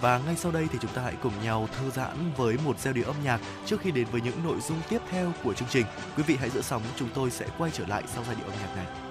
Và 0.00 0.18
ngay 0.18 0.36
sau 0.36 0.52
đây 0.52 0.66
thì 0.72 0.78
chúng 0.82 0.92
ta 0.92 1.02
hãy 1.02 1.14
cùng 1.22 1.32
nhau 1.42 1.68
thư 1.78 1.90
giãn 1.90 2.16
với 2.36 2.56
một 2.64 2.78
giai 2.78 2.94
điệu 2.94 3.04
âm 3.04 3.16
nhạc 3.24 3.40
trước 3.66 3.80
khi 3.80 3.90
đến 3.90 4.06
với 4.12 4.20
những 4.20 4.44
nội 4.44 4.56
dung 4.60 4.78
tiếp 4.88 5.00
theo 5.10 5.32
của 5.44 5.54
chương 5.54 5.68
trình. 5.68 5.86
Quý 6.16 6.22
vị 6.22 6.36
hãy 6.40 6.50
giữ 6.50 6.62
sóng, 6.62 6.82
chúng 6.96 7.08
tôi 7.14 7.30
sẽ 7.30 7.46
quay 7.58 7.70
trở 7.74 7.86
lại 7.86 8.02
sau 8.06 8.24
giai 8.26 8.36
điệu 8.36 8.46
âm 8.46 8.54
nhạc 8.60 8.76
này. 8.76 9.05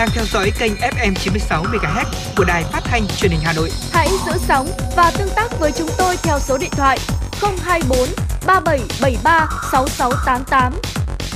Đang 0.00 0.08
theo 0.14 0.24
dõi 0.24 0.52
kênh 0.58 0.72
FM 0.74 1.14
96 1.14 1.64
MHz 1.64 2.04
của 2.36 2.44
đài 2.44 2.64
phát 2.64 2.80
thanh 2.84 3.06
truyền 3.06 3.30
hình 3.30 3.40
Hà 3.44 3.52
Nội. 3.52 3.70
Hãy 3.92 4.08
giữ 4.26 4.32
sóng 4.38 4.68
và 4.96 5.12
tương 5.18 5.28
tác 5.36 5.48
với 5.58 5.72
chúng 5.72 5.88
tôi 5.98 6.16
theo 6.22 6.38
số 6.38 6.58
điện 6.58 6.70
thoại 6.72 6.98
024 7.62 7.98
3773 8.46 9.48
6688. 9.72 10.72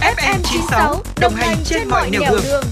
FM 0.01 0.39
96 0.43 1.03
đồng 1.21 1.35
hành 1.35 1.57
trên 1.65 1.89
mọi 1.89 2.11
nẻo 2.11 2.23
đường. 2.31 2.65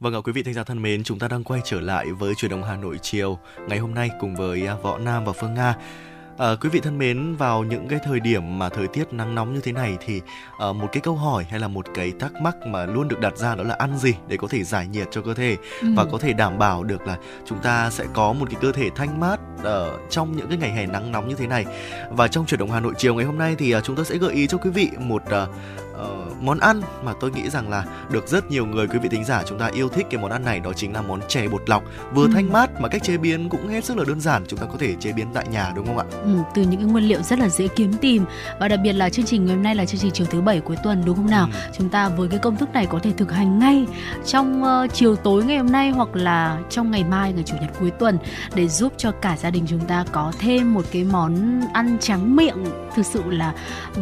Vâng 0.00 0.14
ạ 0.14 0.18
quý 0.24 0.32
vị 0.32 0.42
thính 0.42 0.54
giả 0.54 0.64
thân 0.64 0.82
mến, 0.82 1.04
chúng 1.04 1.18
ta 1.18 1.28
đang 1.28 1.44
quay 1.44 1.60
trở 1.64 1.80
lại 1.80 2.06
với 2.18 2.34
truyền 2.34 2.50
động 2.50 2.64
Hà 2.64 2.76
Nội 2.76 2.98
chiều 3.02 3.38
ngày 3.68 3.78
hôm 3.78 3.94
nay 3.94 4.10
cùng 4.20 4.36
với 4.36 4.66
à, 4.66 4.74
Võ 4.82 4.98
Nam 4.98 5.24
và 5.24 5.32
Phương 5.32 5.54
Nga. 5.54 5.74
À, 6.40 6.54
quý 6.60 6.68
vị 6.68 6.80
thân 6.80 6.98
mến, 6.98 7.36
vào 7.36 7.64
những 7.64 7.88
cái 7.88 7.98
thời 8.04 8.20
điểm 8.20 8.58
mà 8.58 8.68
thời 8.68 8.86
tiết 8.86 9.12
nắng 9.12 9.34
nóng 9.34 9.54
như 9.54 9.60
thế 9.60 9.72
này 9.72 9.96
thì 10.06 10.20
à, 10.58 10.72
một 10.72 10.88
cái 10.92 11.00
câu 11.00 11.14
hỏi 11.14 11.46
hay 11.50 11.60
là 11.60 11.68
một 11.68 11.86
cái 11.94 12.12
thắc 12.20 12.32
mắc 12.42 12.56
mà 12.66 12.86
luôn 12.86 13.08
được 13.08 13.20
đặt 13.20 13.36
ra 13.36 13.54
đó 13.54 13.62
là 13.64 13.74
ăn 13.78 13.98
gì 13.98 14.14
để 14.28 14.36
có 14.36 14.48
thể 14.48 14.64
giải 14.64 14.86
nhiệt 14.88 15.08
cho 15.10 15.22
cơ 15.22 15.34
thể 15.34 15.56
Ừ. 15.80 15.88
và 15.96 16.04
có 16.12 16.18
thể 16.18 16.32
đảm 16.32 16.58
bảo 16.58 16.84
được 16.84 17.06
là 17.06 17.16
chúng 17.46 17.58
ta 17.58 17.90
sẽ 17.90 18.04
có 18.12 18.32
một 18.32 18.46
cái 18.50 18.58
cơ 18.62 18.72
thể 18.72 18.90
thanh 18.96 19.20
mát 19.20 19.40
ở 19.62 19.98
trong 20.10 20.36
những 20.36 20.48
cái 20.48 20.58
ngày 20.58 20.70
hè 20.72 20.86
nắng 20.86 21.12
nóng 21.12 21.28
như 21.28 21.34
thế 21.34 21.46
này. 21.46 21.64
Và 22.10 22.28
trong 22.28 22.46
chuyển 22.46 22.60
động 22.60 22.70
Hà 22.70 22.80
Nội 22.80 22.94
chiều 22.98 23.14
ngày 23.14 23.24
hôm 23.24 23.38
nay 23.38 23.54
thì 23.58 23.72
à, 23.72 23.80
chúng 23.80 23.96
tôi 23.96 24.04
sẽ 24.04 24.16
gợi 24.18 24.32
ý 24.34 24.46
cho 24.46 24.58
quý 24.58 24.70
vị 24.70 24.90
một 24.98 25.22
à, 25.30 25.46
ờ, 26.00 26.16
món 26.40 26.58
ăn 26.58 26.80
mà 27.04 27.12
tôi 27.20 27.30
nghĩ 27.30 27.50
rằng 27.50 27.70
là 27.70 27.84
được 28.10 28.28
rất 28.28 28.50
nhiều 28.50 28.66
người 28.66 28.86
quý 28.86 28.98
vị 28.98 29.08
thính 29.08 29.24
giả 29.24 29.42
chúng 29.48 29.58
ta 29.58 29.66
yêu 29.66 29.88
thích 29.88 30.06
cái 30.10 30.20
món 30.20 30.30
ăn 30.30 30.44
này 30.44 30.60
đó 30.60 30.72
chính 30.76 30.92
là 30.92 31.02
món 31.02 31.20
chè 31.28 31.48
bột 31.48 31.62
lọc 31.68 31.82
vừa 32.14 32.26
Ừ. 32.26 32.30
thanh 32.34 32.52
mát 32.52 32.80
mà 32.80 32.88
cách 32.88 33.02
chế 33.02 33.16
biến 33.16 33.48
cũng 33.48 33.68
hết 33.68 33.84
sức 33.84 33.96
là 33.96 34.04
đơn 34.08 34.20
giản 34.20 34.44
chúng 34.48 34.58
ta 34.58 34.66
có 34.66 34.76
thể 34.78 34.94
chế 35.00 35.12
biến 35.12 35.26
tại 35.34 35.46
nhà 35.50 35.72
đúng 35.76 35.86
không 35.86 35.98
ạ 35.98 36.04
Ừ, 36.24 36.30
từ 36.54 36.62
những 36.62 36.80
cái 36.80 36.90
nguyên 36.90 37.04
liệu 37.04 37.22
rất 37.22 37.38
là 37.38 37.48
dễ 37.48 37.68
kiếm 37.68 37.92
tìm 37.92 38.24
và 38.60 38.68
đặc 38.68 38.80
biệt 38.82 38.92
là 38.92 39.10
chương 39.10 39.24
trình 39.24 39.46
ngày 39.46 39.54
hôm 39.54 39.62
nay 39.62 39.74
là 39.74 39.84
chương 39.84 40.00
trình 40.00 40.10
chiều 40.14 40.26
thứ 40.30 40.40
bảy 40.40 40.60
cuối 40.60 40.76
tuần 40.84 41.02
đúng 41.06 41.16
không 41.16 41.30
nào 41.30 41.48
Ừ. 41.52 41.58
chúng 41.78 41.88
ta 41.88 42.08
với 42.08 42.28
cái 42.28 42.38
công 42.38 42.56
thức 42.56 42.72
này 42.72 42.86
có 42.86 42.98
thể 43.02 43.12
thực 43.16 43.32
hành 43.32 43.58
ngay 43.58 43.86
trong 44.26 44.64
ờ, 44.64 44.86
chiều 44.92 45.16
tối 45.16 45.44
ngày 45.44 45.56
hôm 45.58 45.72
nay 45.72 45.90
hoặc 45.90 46.08
là 46.16 46.58
trong 46.70 46.90
ngày 46.90 47.04
mai 47.04 47.32
ngày 47.32 47.42
chủ 47.46 47.56
nhật 47.60 47.70
cuối 47.80 47.90
tuần 47.90 48.18
để 48.54 48.68
giúp 48.68 48.92
cho 48.96 49.10
cả 49.10 49.36
gia 49.36 49.50
đình 49.50 49.64
chúng 49.68 49.80
ta 49.80 50.04
có 50.12 50.32
thêm 50.38 50.74
một 50.74 50.84
cái 50.92 51.04
món 51.04 51.60
ăn 51.72 51.96
trắng 52.00 52.36
miệng 52.36 52.64
thực 52.94 53.06
sự 53.06 53.22
là 53.30 53.52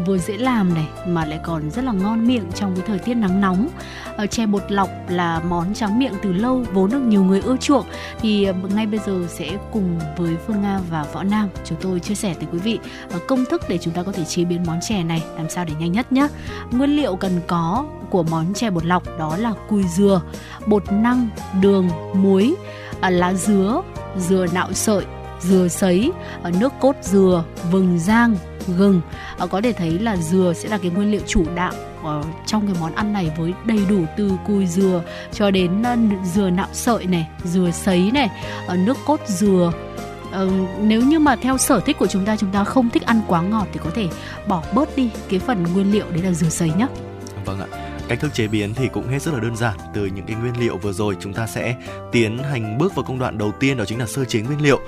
vừa 0.07 0.19
dễ 0.19 0.37
làm 0.37 0.75
này 0.75 0.87
mà 1.07 1.25
lại 1.25 1.41
còn 1.43 1.71
rất 1.71 1.85
là 1.85 1.88
là 1.89 1.95
ngon 1.95 2.27
miệng 2.27 2.45
trong 2.55 2.77
cái 2.77 2.85
thời 2.87 2.99
tiết 2.99 3.15
nắng 3.15 3.41
nóng 3.41 3.69
ờ, 4.17 4.27
chè 4.27 4.47
bột 4.47 4.63
lọc 4.69 4.89
là 5.09 5.41
món 5.49 5.75
trắng 5.75 5.99
miệng 5.99 6.13
từ 6.23 6.33
lâu 6.33 6.65
vốn 6.73 6.91
được 6.91 7.01
nhiều 7.01 7.25
người 7.25 7.41
ưa 7.41 7.57
chuộng 7.57 7.87
thì 8.21 8.45
ờ, 8.45 8.53
ngay 8.75 8.87
bây 8.87 9.01
giờ 9.07 9.27
sẽ 9.29 9.59
cùng 9.73 9.99
với 10.17 10.37
Phương 10.47 10.63
Nga 10.63 10.81
và 10.91 11.05
Võ 11.13 11.23
Nam 11.23 11.49
chúng 11.65 11.79
tôi 11.81 12.01
chia 12.01 12.15
sẻ 12.15 12.35
tới 12.35 12.49
quý 12.53 12.59
vị 12.59 12.79
ờ, 13.13 13.19
công 13.29 13.45
thức 13.45 13.63
để 13.69 13.79
chúng 13.79 13.95
ta 13.95 14.03
có 14.03 14.13
thể 14.13 14.25
chế 14.25 14.45
biến 14.45 14.63
món 14.67 14.81
chè 14.81 15.03
này 15.03 15.23
làm 15.37 15.51
sao 15.51 15.65
để 15.65 15.73
nhanh 15.79 15.93
nhất 15.93 16.13
nhé. 16.13 16.29
Nguyên 16.71 16.97
liệu 16.97 17.17
cần 17.17 17.41
có 17.47 17.85
của 18.11 18.23
món 18.23 18.55
chè 18.55 18.71
bột 18.71 18.85
lọc 18.85 19.19
đó 19.19 19.37
là 19.37 19.53
cùi 19.69 19.83
dừa, 19.97 20.21
bột 20.67 20.93
năng, 20.93 21.29
đường, 21.61 21.89
muối, 22.15 22.55
lá 23.03 23.35
dứa, 23.35 23.83
dừa 24.17 24.47
nạo 24.55 24.73
sợi, 24.73 25.05
dừa 25.41 25.69
sấy, 25.69 26.13
nước 26.61 26.73
cốt 26.81 26.97
dừa, 27.03 27.45
vừng 27.71 27.99
rang, 27.99 28.37
gừng. 28.77 29.01
Ờ, 29.39 29.47
có 29.47 29.61
thể 29.61 29.73
thấy 29.73 29.91
là 29.91 30.17
dừa 30.17 30.53
sẽ 30.57 30.69
là 30.69 30.79
cái 30.79 30.91
nguyên 30.91 31.11
liệu 31.11 31.21
chủ 31.27 31.45
đạo 31.55 31.73
ờ, 32.03 32.23
trong 32.47 32.67
cái 32.67 32.77
món 32.81 32.95
ăn 32.95 33.13
này 33.13 33.31
với 33.39 33.55
đầy 33.65 33.81
đủ 33.89 34.05
từ 34.17 34.33
cùi 34.47 34.67
dừa 34.67 35.03
cho 35.33 35.51
đến 35.51 35.83
ờ, 35.83 35.97
dừa 36.25 36.51
nạo 36.51 36.69
sợi 36.73 37.07
này, 37.07 37.29
dừa 37.45 37.71
sấy 37.73 38.11
này, 38.15 38.31
nước 38.77 38.97
cốt 39.07 39.21
dừa. 39.27 39.73
Ờ, 40.33 40.51
nếu 40.81 41.03
như 41.03 41.19
mà 41.19 41.37
theo 41.37 41.59
sở 41.59 41.81
thích 41.81 41.99
của 41.99 42.07
chúng 42.07 42.25
ta 42.25 42.37
chúng 42.37 42.51
ta 42.51 42.65
không 42.65 42.91
thích 42.91 43.07
ăn 43.07 43.21
quá 43.27 43.43
ngọt 43.43 43.67
thì 43.73 43.81
có 43.85 43.91
thể 43.95 44.09
bỏ 44.47 44.63
bớt 44.75 44.97
đi 44.97 45.11
cái 45.29 45.41
phần 45.41 45.63
nguyên 45.75 45.93
liệu 45.93 46.07
đấy 46.11 46.23
là 46.23 46.33
dừa 46.33 46.49
sấy 46.49 46.71
nhé. 46.79 46.87
vâng 47.45 47.61
ạ 47.61 47.88
cách 48.09 48.21
thức 48.21 48.35
chế 48.35 48.49
biến 48.49 48.75
thì 48.75 48.89
cũng 48.89 49.09
hết 49.09 49.23
sức 49.23 49.35
là 49.35 49.41
đơn 49.41 49.57
giản. 49.57 49.79
Từ 49.95 50.07
những 50.07 50.27
cái 50.27 50.37
nguyên 50.37 50.61
liệu 50.61 50.77
vừa 50.77 50.93
rồi 50.93 51.17
chúng 51.21 51.33
ta 51.33 51.47
sẽ 51.47 51.77
tiến 52.13 52.39
hành 52.39 52.79
bước 52.79 52.95
vào 52.95 53.05
công 53.05 53.19
đoạn 53.19 53.39
đầu 53.39 53.53
tiên 53.61 53.77
đó 53.77 53.85
chính 53.85 53.99
là 53.99 54.07
sơ 54.07 54.25
chế 54.25 54.41
nguyên 54.41 54.63
liệu. 54.63 54.81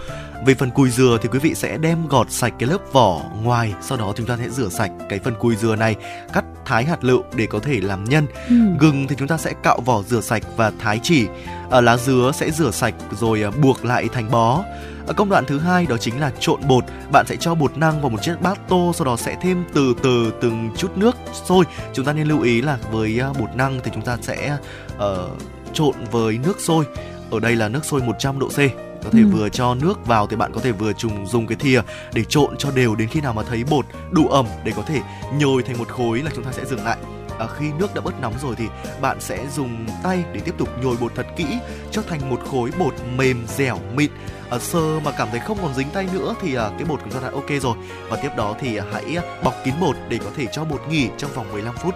Về 0.47 0.55
phần 0.55 0.71
cùi 0.71 0.91
dừa 0.91 1.19
thì 1.23 1.29
quý 1.33 1.39
vị 1.39 1.55
sẽ 1.55 1.79
đem 1.79 2.09
gọt 2.09 2.31
sạch 2.31 2.55
cái 2.59 2.69
lớp 2.69 2.93
vỏ 2.93 3.23
ngoài 3.43 3.75
sau 3.83 3.99
đó 3.99 4.13
chúng 4.17 4.27
ta 4.27 4.37
sẽ 4.37 4.51
rửa 4.51 4.69
sạch 4.69 4.91
cái 5.09 5.19
phần 5.19 5.35
cùi 5.39 5.57
dừa 5.57 5.77
này 5.77 5.97
cắt 6.33 6.45
thái 6.65 6.85
hạt 6.85 7.05
lựu 7.05 7.23
để 7.37 7.47
có 7.47 7.59
thể 7.59 7.81
làm 7.81 8.05
nhân. 8.05 8.27
Ừ. 8.49 8.55
gừng 8.81 9.07
thì 9.09 9.17
chúng 9.19 9.29
ta 9.29 9.37
sẽ 9.37 9.53
cạo 9.63 9.81
vỏ 9.81 10.03
rửa 10.03 10.21
sạch 10.21 10.43
và 10.57 10.73
thái 10.79 11.01
chỉ. 11.03 11.27
Ở 11.71 11.81
lá 11.81 11.97
dứa 11.97 12.33
sẽ 12.35 12.51
rửa 12.51 12.71
sạch 12.71 12.95
rồi 13.21 13.43
à, 13.43 13.51
buộc 13.51 13.85
lại 13.85 14.09
thành 14.13 14.31
bó 14.31 14.65
ở 15.11 15.15
công 15.15 15.29
đoạn 15.29 15.45
thứ 15.47 15.59
hai 15.59 15.87
đó 15.87 15.97
chính 15.97 16.21
là 16.21 16.33
trộn 16.41 16.61
bột. 16.69 16.85
Bạn 17.13 17.27
sẽ 17.29 17.37
cho 17.37 17.55
bột 17.55 17.79
năng 17.79 18.01
vào 18.01 18.11
một 18.11 18.23
chiếc 18.23 18.41
bát 18.41 18.59
tô 18.69 18.93
sau 18.95 19.05
đó 19.05 19.17
sẽ 19.17 19.37
thêm 19.43 19.65
từ 19.75 19.95
từ 20.03 20.33
từng 20.41 20.71
chút 20.77 20.97
nước. 20.97 21.17
Sôi 21.49 21.65
chúng 21.93 22.05
ta 22.05 22.13
nên 22.13 22.29
lưu 22.29 22.43
ý 22.43 22.63
là 22.63 22.79
với 22.91 23.21
à, 23.21 23.29
bột 23.41 23.49
năng 23.55 23.81
thì 23.85 23.91
chúng 23.95 24.03
ta 24.05 24.17
sẽ 24.23 24.57
ờ, 24.99 25.29
trộn 25.73 25.95
với 26.11 26.39
nước 26.39 26.61
sôi. 26.61 26.85
Ở 27.31 27.41
đây 27.41 27.57
là 27.57 27.69
nước 27.69 27.85
sôi 27.85 28.01
100 28.03 28.39
độ 28.39 28.49
C. 28.49 28.57
Có 29.05 29.11
thể 29.13 29.21
Ừ. 29.21 29.27
vừa 29.33 29.49
cho 29.49 29.75
nước 29.75 30.07
vào 30.07 30.27
thì 30.27 30.37
bạn 30.37 30.53
có 30.55 30.61
thể 30.61 30.73
vừa 30.73 30.93
trùng 30.93 31.27
dùng 31.27 31.47
cái 31.47 31.57
thìa 31.57 31.81
để 32.15 32.25
trộn 32.29 32.57
cho 32.59 32.71
đều 32.71 32.95
đến 32.95 33.09
khi 33.09 33.21
nào 33.21 33.33
mà 33.33 33.43
thấy 33.43 33.65
bột 33.71 33.85
đủ 34.11 34.29
ẩm 34.29 34.47
để 34.65 34.73
có 34.77 34.83
thể 34.83 35.01
nhồi 35.39 35.63
thành 35.63 35.79
một 35.79 35.89
khối 35.89 36.19
là 36.23 36.31
chúng 36.35 36.45
ta 36.45 36.53
sẽ 36.53 36.65
dừng 36.65 36.85
lại. 36.85 36.97
À, 37.39 37.47
khi 37.59 37.67
nước 37.79 37.95
đã 37.95 38.01
bớt 38.01 38.21
nóng 38.21 38.35
rồi 38.43 38.55
thì 38.59 38.65
bạn 39.01 39.17
sẽ 39.21 39.47
dùng 39.57 39.87
tay 40.03 40.25
để 40.33 40.41
tiếp 40.41 40.55
tục 40.59 40.69
nhồi 40.83 40.97
bột 41.01 41.13
thật 41.15 41.27
kỹ 41.37 41.47
cho 41.91 42.03
thành 42.03 42.31
một 42.31 42.41
khối 42.51 42.71
bột 42.79 42.95
mềm 43.17 43.45
dẻo 43.57 43.79
mịn 43.95 44.11
à, 44.51 44.59
sơ 44.59 45.01
mà 45.01 45.11
cảm 45.11 45.29
thấy 45.31 45.41
không 45.41 45.59
còn 45.63 45.75
dính 45.75 45.89
tay 45.93 46.07
nữa 46.13 46.35
thì 46.41 46.55
à, 46.55 46.71
cái 46.79 46.85
bột 46.89 47.01
của 47.01 47.07
chúng 47.11 47.21
ta 47.21 47.29
đã 47.29 47.35
ok 47.35 47.51
rồi. 47.63 47.77
Và 48.09 48.17
tiếp 48.17 48.31
đó 48.37 48.57
thì 48.61 48.77
à, 48.77 48.85
hãy 48.93 49.17
à, 49.17 49.23
bọc 49.45 49.55
kín 49.65 49.75
bột 49.81 49.97
để 50.09 50.19
có 50.19 50.31
thể 50.37 50.47
cho 50.53 50.65
bột 50.65 50.83
nghỉ 50.91 51.09
trong 51.19 51.31
vòng 51.35 51.53
15 51.53 51.77
phút. 51.77 51.95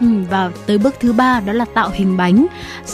Ừ, 0.00 0.06
và 0.30 0.50
tới 0.66 0.78
bước 0.78 0.94
thứ 1.00 1.12
ba 1.12 1.40
đó 1.40 1.52
là 1.52 1.64
tạo 1.64 1.90
hình 1.94 2.16
bánh. 2.16 2.46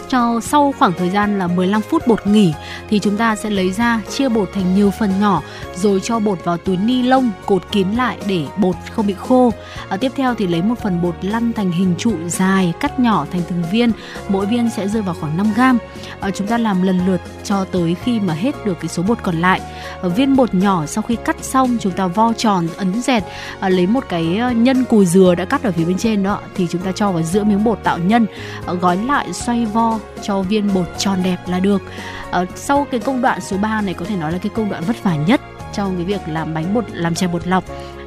Cho 0.09 0.41
sau 0.41 0.75
khoảng 0.79 0.93
thời 0.99 1.11
gian 1.11 1.39
là 1.39 1.47
15 1.47 1.83
phút 1.83 2.07
bột 2.07 2.27
nghỉ 2.27 2.53
thì 2.91 2.99
chúng 2.99 3.17
ta 3.17 3.37
sẽ 3.37 3.51
lấy 3.51 3.71
ra 3.71 4.01
chia 4.11 4.29
bột 4.29 4.51
thành 4.55 4.75
nhiều 4.75 4.91
phần 4.99 5.21
nhỏ 5.21 5.43
rồi 5.77 6.01
cho 6.03 6.19
bột 6.19 6.45
vào 6.45 6.57
túi 6.57 6.77
ni 6.77 7.03
lông 7.03 7.31
cột 7.47 7.63
kín 7.73 7.89
lại 7.93 8.19
để 8.27 8.47
bột 8.57 8.77
không 8.93 9.07
bị 9.07 9.15
khô. 9.19 9.53
À, 9.89 9.97
tiếp 9.97 10.13
theo 10.17 10.35
thì 10.35 10.47
lấy 10.47 10.63
một 10.63 10.75
phần 10.83 11.03
bột 11.03 11.15
lăn 11.23 11.53
thành 11.53 11.73
hình 11.73 11.95
trụ 11.99 12.13
dài 12.29 12.73
cắt 12.81 13.01
nhỏ 13.01 13.27
thành 13.33 13.43
từng 13.49 13.63
viên, 13.73 13.93
mỗi 14.29 14.47
viên 14.47 14.71
sẽ 14.71 14.89
rơi 14.89 15.03
vào 15.03 15.15
khoảng 15.21 15.37
5 15.37 15.53
gram. 15.55 15.79
À, 16.21 16.31
chúng 16.31 16.47
ta 16.47 16.59
làm 16.59 16.83
lần 16.83 17.07
lượt 17.07 17.21
cho 17.45 17.65
tới 17.65 17.97
khi 18.05 18.21
mà 18.21 18.35
hết 18.35 18.67
được 18.67 18.77
cái 18.81 18.89
số 18.89 19.03
bột 19.03 19.19
còn 19.23 19.41
lại. 19.41 19.61
À, 20.03 20.09
viên 20.09 20.37
bột 20.37 20.55
nhỏ 20.55 20.87
sau 20.87 21.03
khi 21.03 21.17
cắt 21.17 21.37
xong 21.43 21.77
chúng 21.81 21.93
ta 21.93 22.07
vo 22.07 22.33
tròn 22.33 22.69
ấn 22.77 23.03
dẹt 23.03 23.23
à, 23.61 23.69
lấy 23.69 23.87
một 23.87 24.05
cái 24.09 24.37
ờ, 24.37 24.51
nhân 24.51 24.85
cùi 24.85 25.07
dừa 25.07 25.35
đã 25.35 25.45
cắt 25.45 25.63
ở 25.63 25.73
phía 25.73 25.85
bên 25.85 25.99
trên 25.99 26.23
đó 26.23 26.41
thì 26.55 26.67
chúng 26.71 26.83
ta 26.83 26.93
cho 26.97 27.13
vào 27.13 27.23
giữa 27.23 27.45
miếng 27.45 27.65
bột 27.65 27.79
tạo 27.83 27.99
nhân 27.99 28.27
ờ, 28.67 28.75
gói 28.75 28.97
lại 28.97 29.33
xoay 29.33 29.67
vo 29.67 29.99
cho 30.23 30.43
viên 30.43 30.75
bột 30.75 30.87
tròn 30.99 31.19
đẹp 31.25 31.37
là 31.47 31.61
được. 31.61 31.83
Ờ, 32.31 32.47
sau 32.55 32.87
cái 32.91 33.01
công 33.01 33.23
đoạn 33.23 33.41
số 33.41 33.57
3 33.57 33.81
này 33.81 33.95
có 33.95 34.05
thể 34.05 34.17
nói 34.17 34.33
là 34.33 34.39
cái 34.39 34.51
công 34.55 34.71
đoạn 34.71 34.83
vất 34.87 35.03
vả 35.03 35.17
nhất 35.17 35.41
trong 35.73 35.97
cái 35.97 36.05
việc 36.05 36.21
làm 36.29 36.55
bánh 36.55 36.75
bột, 36.75 36.85
làm 36.93 37.15
chè 37.15 37.27
bột 37.27 37.47
lọc, 37.47 37.65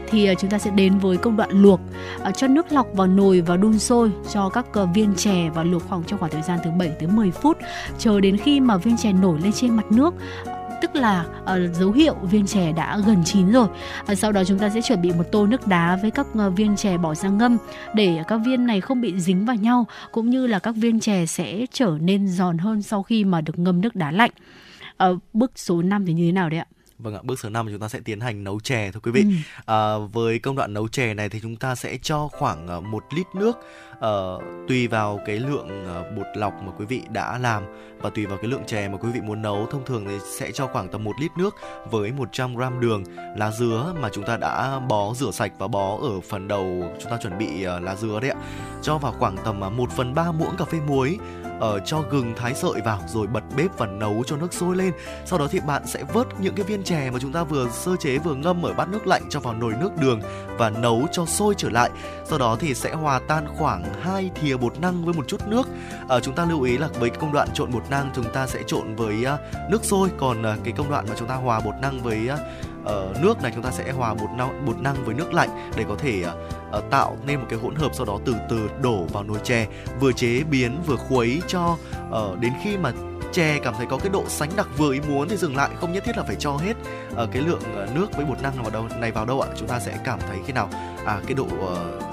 thì 0.10 0.26
ờ, 0.26 0.34
chúng 0.34 0.50
ta 0.50 0.60
sẽ 0.60 0.72
đến 0.72 0.98
với 0.98 1.18
công 1.18 1.38
đoạn 1.38 1.50
luộc. 1.52 1.80
Cho 2.36 2.48
nước 2.48 2.72
lọc 2.72 2.88
vào 2.94 3.08
nồi 3.08 3.42
và 3.42 3.58
đun 3.58 3.80
sôi 3.80 4.12
cho 4.32 4.50
các 4.50 4.66
viên 4.94 5.16
chè 5.16 5.50
và 5.54 5.64
luộc 5.64 5.90
khoảng 5.90 6.04
trong 6.04 6.20
khoảng 6.20 6.32
thời 6.32 6.42
gian 6.42 6.60
từ 6.64 6.72
7 6.72 6.90
tới 7.00 7.08
10 7.08 7.32
phút. 7.32 7.58
Chờ 8.00 8.20
đến 8.20 8.38
khi 8.38 8.60
mà 8.60 8.78
viên 8.78 8.98
chè 8.98 9.14
nổi 9.14 9.40
lên 9.44 9.52
trên 9.52 9.76
mặt 9.76 9.92
nước 9.92 10.14
tức 10.82 10.96
là 10.96 11.26
uh, 11.42 11.76
dấu 11.76 11.92
hiệu 11.92 12.16
viên 12.16 12.46
chè 12.46 12.72
đã 12.72 13.00
gần 13.06 13.24
chín 13.26 13.52
rồi 13.52 13.68
Uh, 14.12 14.18
sau 14.18 14.32
đó 14.32 14.44
chúng 14.44 14.60
ta 14.60 14.70
sẽ 14.70 14.82
chuẩn 14.82 15.02
bị 15.02 15.12
một 15.12 15.24
tô 15.32 15.46
nước 15.46 15.68
đá 15.68 15.96
với 16.02 16.12
các 16.12 16.28
uh, 16.48 16.54
viên 16.56 16.76
chè 16.76 16.98
bỏ 16.98 17.16
ra 17.16 17.30
ngâm 17.30 17.58
để 17.94 18.24
các 18.28 18.38
viên 18.46 18.66
này 18.66 18.82
không 18.82 19.02
bị 19.02 19.20
dính 19.20 19.46
vào 19.46 19.56
nhau 19.56 19.86
cũng 20.12 20.30
như 20.30 20.48
là 20.48 20.60
các 20.60 20.76
viên 20.76 21.00
chè 21.00 21.26
sẽ 21.26 21.66
trở 21.72 21.98
nên 22.02 22.28
giòn 22.28 22.58
hơn 22.58 22.82
sau 22.82 23.04
khi 23.04 23.24
mà 23.24 23.42
được 23.42 23.60
ngâm 23.60 23.82
nước 23.82 23.96
đá 23.96 24.12
lạnh. 24.12 24.32
Uh, 25.04 25.20
bước 25.34 25.52
số 25.56 25.82
5 25.82 26.06
thì 26.06 26.14
như 26.14 26.26
thế 26.26 26.32
nào 26.32 26.50
đấy 26.50 26.60
ạ? 26.60 26.66
Vâng 27.00 27.14
ạ, 27.14 27.20
bước 27.24 27.40
số 27.40 27.50
5 27.50 27.68
chúng 27.72 27.80
ta 27.80 27.88
sẽ 27.88 28.00
tiến 28.06 28.20
hành 28.20 28.44
nấu 28.44 28.60
chè 28.60 28.92
thưa 28.92 29.00
quý 29.00 29.12
vị. 29.12 29.22
Ừ. 29.22 29.30
À, 29.66 29.98
với 30.12 30.40
công 30.40 30.56
đoạn 30.56 30.74
nấu 30.74 30.88
chè 30.88 31.14
này 31.14 31.30
thì 31.30 31.40
chúng 31.42 31.56
ta 31.56 31.76
sẽ 31.76 31.98
cho 32.02 32.28
khoảng 32.28 32.68
ờ, 32.68 32.82
1 32.82 33.04
lít 33.16 33.28
nước 33.36 33.58
ờ, 34.00 34.40
tùy 34.68 34.88
vào 34.88 35.20
cái 35.26 35.40
lượng 35.40 35.86
ờ, 35.86 36.12
bột 36.18 36.26
lọc 36.36 36.54
mà 36.64 36.72
quý 36.78 36.86
vị 36.86 37.02
đã 37.12 37.38
làm 37.38 37.64
và 38.02 38.10
tùy 38.10 38.26
vào 38.26 38.38
cái 38.38 38.52
lượng 38.52 38.64
chè 38.68 38.88
mà 38.88 38.98
quý 38.98 39.10
vị 39.14 39.22
muốn 39.22 39.42
nấu. 39.42 39.68
Thông 39.72 39.86
thường 39.86 40.06
thì 40.08 40.18
sẽ 40.40 40.52
cho 40.52 40.68
khoảng 40.68 40.88
tầm 40.88 41.04
1 41.04 41.12
lít 41.22 41.32
nước 41.38 41.56
với 41.92 42.12
100 42.12 42.56
g 42.56 42.62
đường, 42.80 43.04
lá 43.38 43.52
dứa 43.52 43.94
mà 44.02 44.10
chúng 44.14 44.26
ta 44.26 44.38
đã 44.38 44.80
bó 44.80 45.14
rửa 45.14 45.32
sạch 45.32 45.52
và 45.58 45.68
bó 45.68 45.98
ở 46.02 46.22
phần 46.22 46.48
đầu 46.48 46.94
chúng 47.00 47.12
ta 47.12 47.18
chuẩn 47.18 47.38
bị 47.38 47.64
ờ, 47.64 47.80
lá 47.80 47.96
dứa 47.96 48.20
đấy 48.20 48.30
ạ. 48.30 48.38
Cho 48.82 48.98
vào 48.98 49.16
khoảng 49.20 49.38
tầm 49.46 49.62
ờ, 49.62 49.70
1 49.70 49.90
phần 49.98 50.14
3 50.14 50.32
muỗng 50.32 50.58
cà 50.58 50.66
phê 50.66 50.80
muối 50.88 51.18
uh, 51.60 51.82
cho 51.86 52.02
gừng 52.10 52.34
thái 52.36 52.56
sợi 52.56 52.82
vào 52.86 53.00
rồi 53.08 53.28
bật 53.28 53.44
bếp 53.58 53.78
và 53.78 53.86
nấu 53.86 54.24
cho 54.26 54.38
nước 54.38 54.54
sôi 54.54 54.76
lên. 54.76 54.94
Sau 55.26 55.40
đó 55.40 55.48
thì 55.52 55.60
bạn 55.60 55.88
sẽ 55.88 56.04
vớt 56.14 56.28
những 56.40 56.56
cái 56.56 56.66
viên 56.66 56.84
chè 56.84 57.10
mà 57.10 57.20
chúng 57.20 57.32
ta 57.32 57.44
vừa 57.44 57.70
sơ 57.70 57.96
chế 58.00 58.18
vừa 58.18 58.36
ngâm 58.36 58.66
ở 58.66 58.74
bát 58.74 58.90
nước 58.90 59.08
lạnh 59.08 59.22
cho 59.30 59.40
vào 59.40 59.54
nồi 59.54 59.74
nước 59.80 59.90
đường 60.02 60.22
và 60.58 60.70
nấu 60.70 61.08
cho 61.12 61.26
sôi 61.26 61.54
trở 61.58 61.70
lại. 61.70 61.90
Sau 62.26 62.40
đó 62.40 62.58
thì 62.60 62.74
sẽ 62.74 62.94
hòa 62.94 63.20
tan 63.28 63.48
khoảng 63.58 63.84
2 64.02 64.32
thìa 64.36 64.58
bột 64.58 64.80
năng 64.80 65.06
với 65.06 65.14
một 65.14 65.28
chút 65.28 65.48
nước. 65.48 65.68
Uh, 66.16 66.24
chúng 66.24 66.36
ta 66.36 66.46
lưu 66.46 66.62
ý 66.62 66.78
là 66.78 66.88
với 66.88 67.10
cái 67.10 67.20
công 67.20 67.34
đoạn 67.34 67.48
trộn 67.54 67.72
bột 67.72 67.84
năng 67.90 68.12
chúng 68.16 68.34
ta 68.34 68.48
sẽ 68.48 68.64
trộn 68.68 68.96
với 68.96 69.26
uh, 69.34 69.70
nước 69.72 69.86
sôi. 69.86 70.10
Còn 70.18 70.42
uh, 70.42 70.64
cái 70.64 70.74
công 70.78 70.90
đoạn 70.90 71.06
mà 71.10 71.16
chúng 71.20 71.28
ta 71.28 71.36
hòa 71.36 71.60
bột 71.60 71.76
năng 71.82 72.04
với 72.04 72.30
uh, 72.84 73.22
nước 73.22 73.42
này 73.42 73.52
chúng 73.56 73.64
ta 73.64 73.72
sẽ 73.72 73.92
hòa 73.92 74.14
bột 74.14 74.30
năng 74.38 74.66
bột 74.66 74.80
năng 74.80 75.06
với 75.06 75.16
nước 75.16 75.34
lạnh 75.34 75.72
để 75.76 75.86
có 75.88 75.96
thể 75.96 76.24
uh, 76.69 76.69
ờ, 76.72 76.82
tạo 76.90 77.18
nên 77.26 77.40
một 77.40 77.46
cái 77.50 77.60
hỗn 77.60 77.76
hợp 77.76 77.92
sau 77.94 78.06
đó 78.06 78.20
từ 78.26 78.36
từ 78.50 78.70
đổ 78.82 79.04
vào 79.04 79.24
nồi 79.24 79.38
chè 79.44 79.68
vừa 80.00 80.12
chế 80.12 80.44
biến 80.44 80.82
vừa 80.86 80.96
khuấy 80.96 81.42
cho 81.48 81.78
ờ, 82.12 82.36
đến 82.40 82.54
khi 82.64 82.78
mà 82.78 82.92
chè 83.32 83.60
cảm 83.64 83.74
thấy 83.78 83.86
có 83.86 83.98
cái 83.98 84.10
độ 84.10 84.24
sánh 84.28 84.50
đặc 84.56 84.68
vừa 84.78 84.94
ý 84.94 85.00
muốn 85.10 85.30
thì 85.30 85.38
dừng 85.38 85.56
lại 85.56 85.70
không 85.80 85.94
nhất 85.94 86.04
thiết 86.06 86.18
là 86.18 86.24
phải 86.24 86.36
cho 86.40 86.52
hết 86.52 86.74
ờ, 87.16 87.28
cái 87.32 87.42
lượng 87.42 87.62
nước 87.96 88.08
với 88.16 88.26
bột 88.26 88.42
năng 88.42 88.62
vào 88.62 88.72
đâu 88.72 88.88
này 89.00 89.12
vào 89.12 89.26
đâu 89.26 89.42
ạ? 89.42 89.50
Chúng 89.58 89.68
ta 89.68 89.80
sẽ 89.80 89.98
cảm 90.06 90.20
thấy 90.28 90.38
khi 90.46 90.54
nào 90.54 90.70
à 91.06 91.22
cái 91.28 91.34
độ 91.34 91.48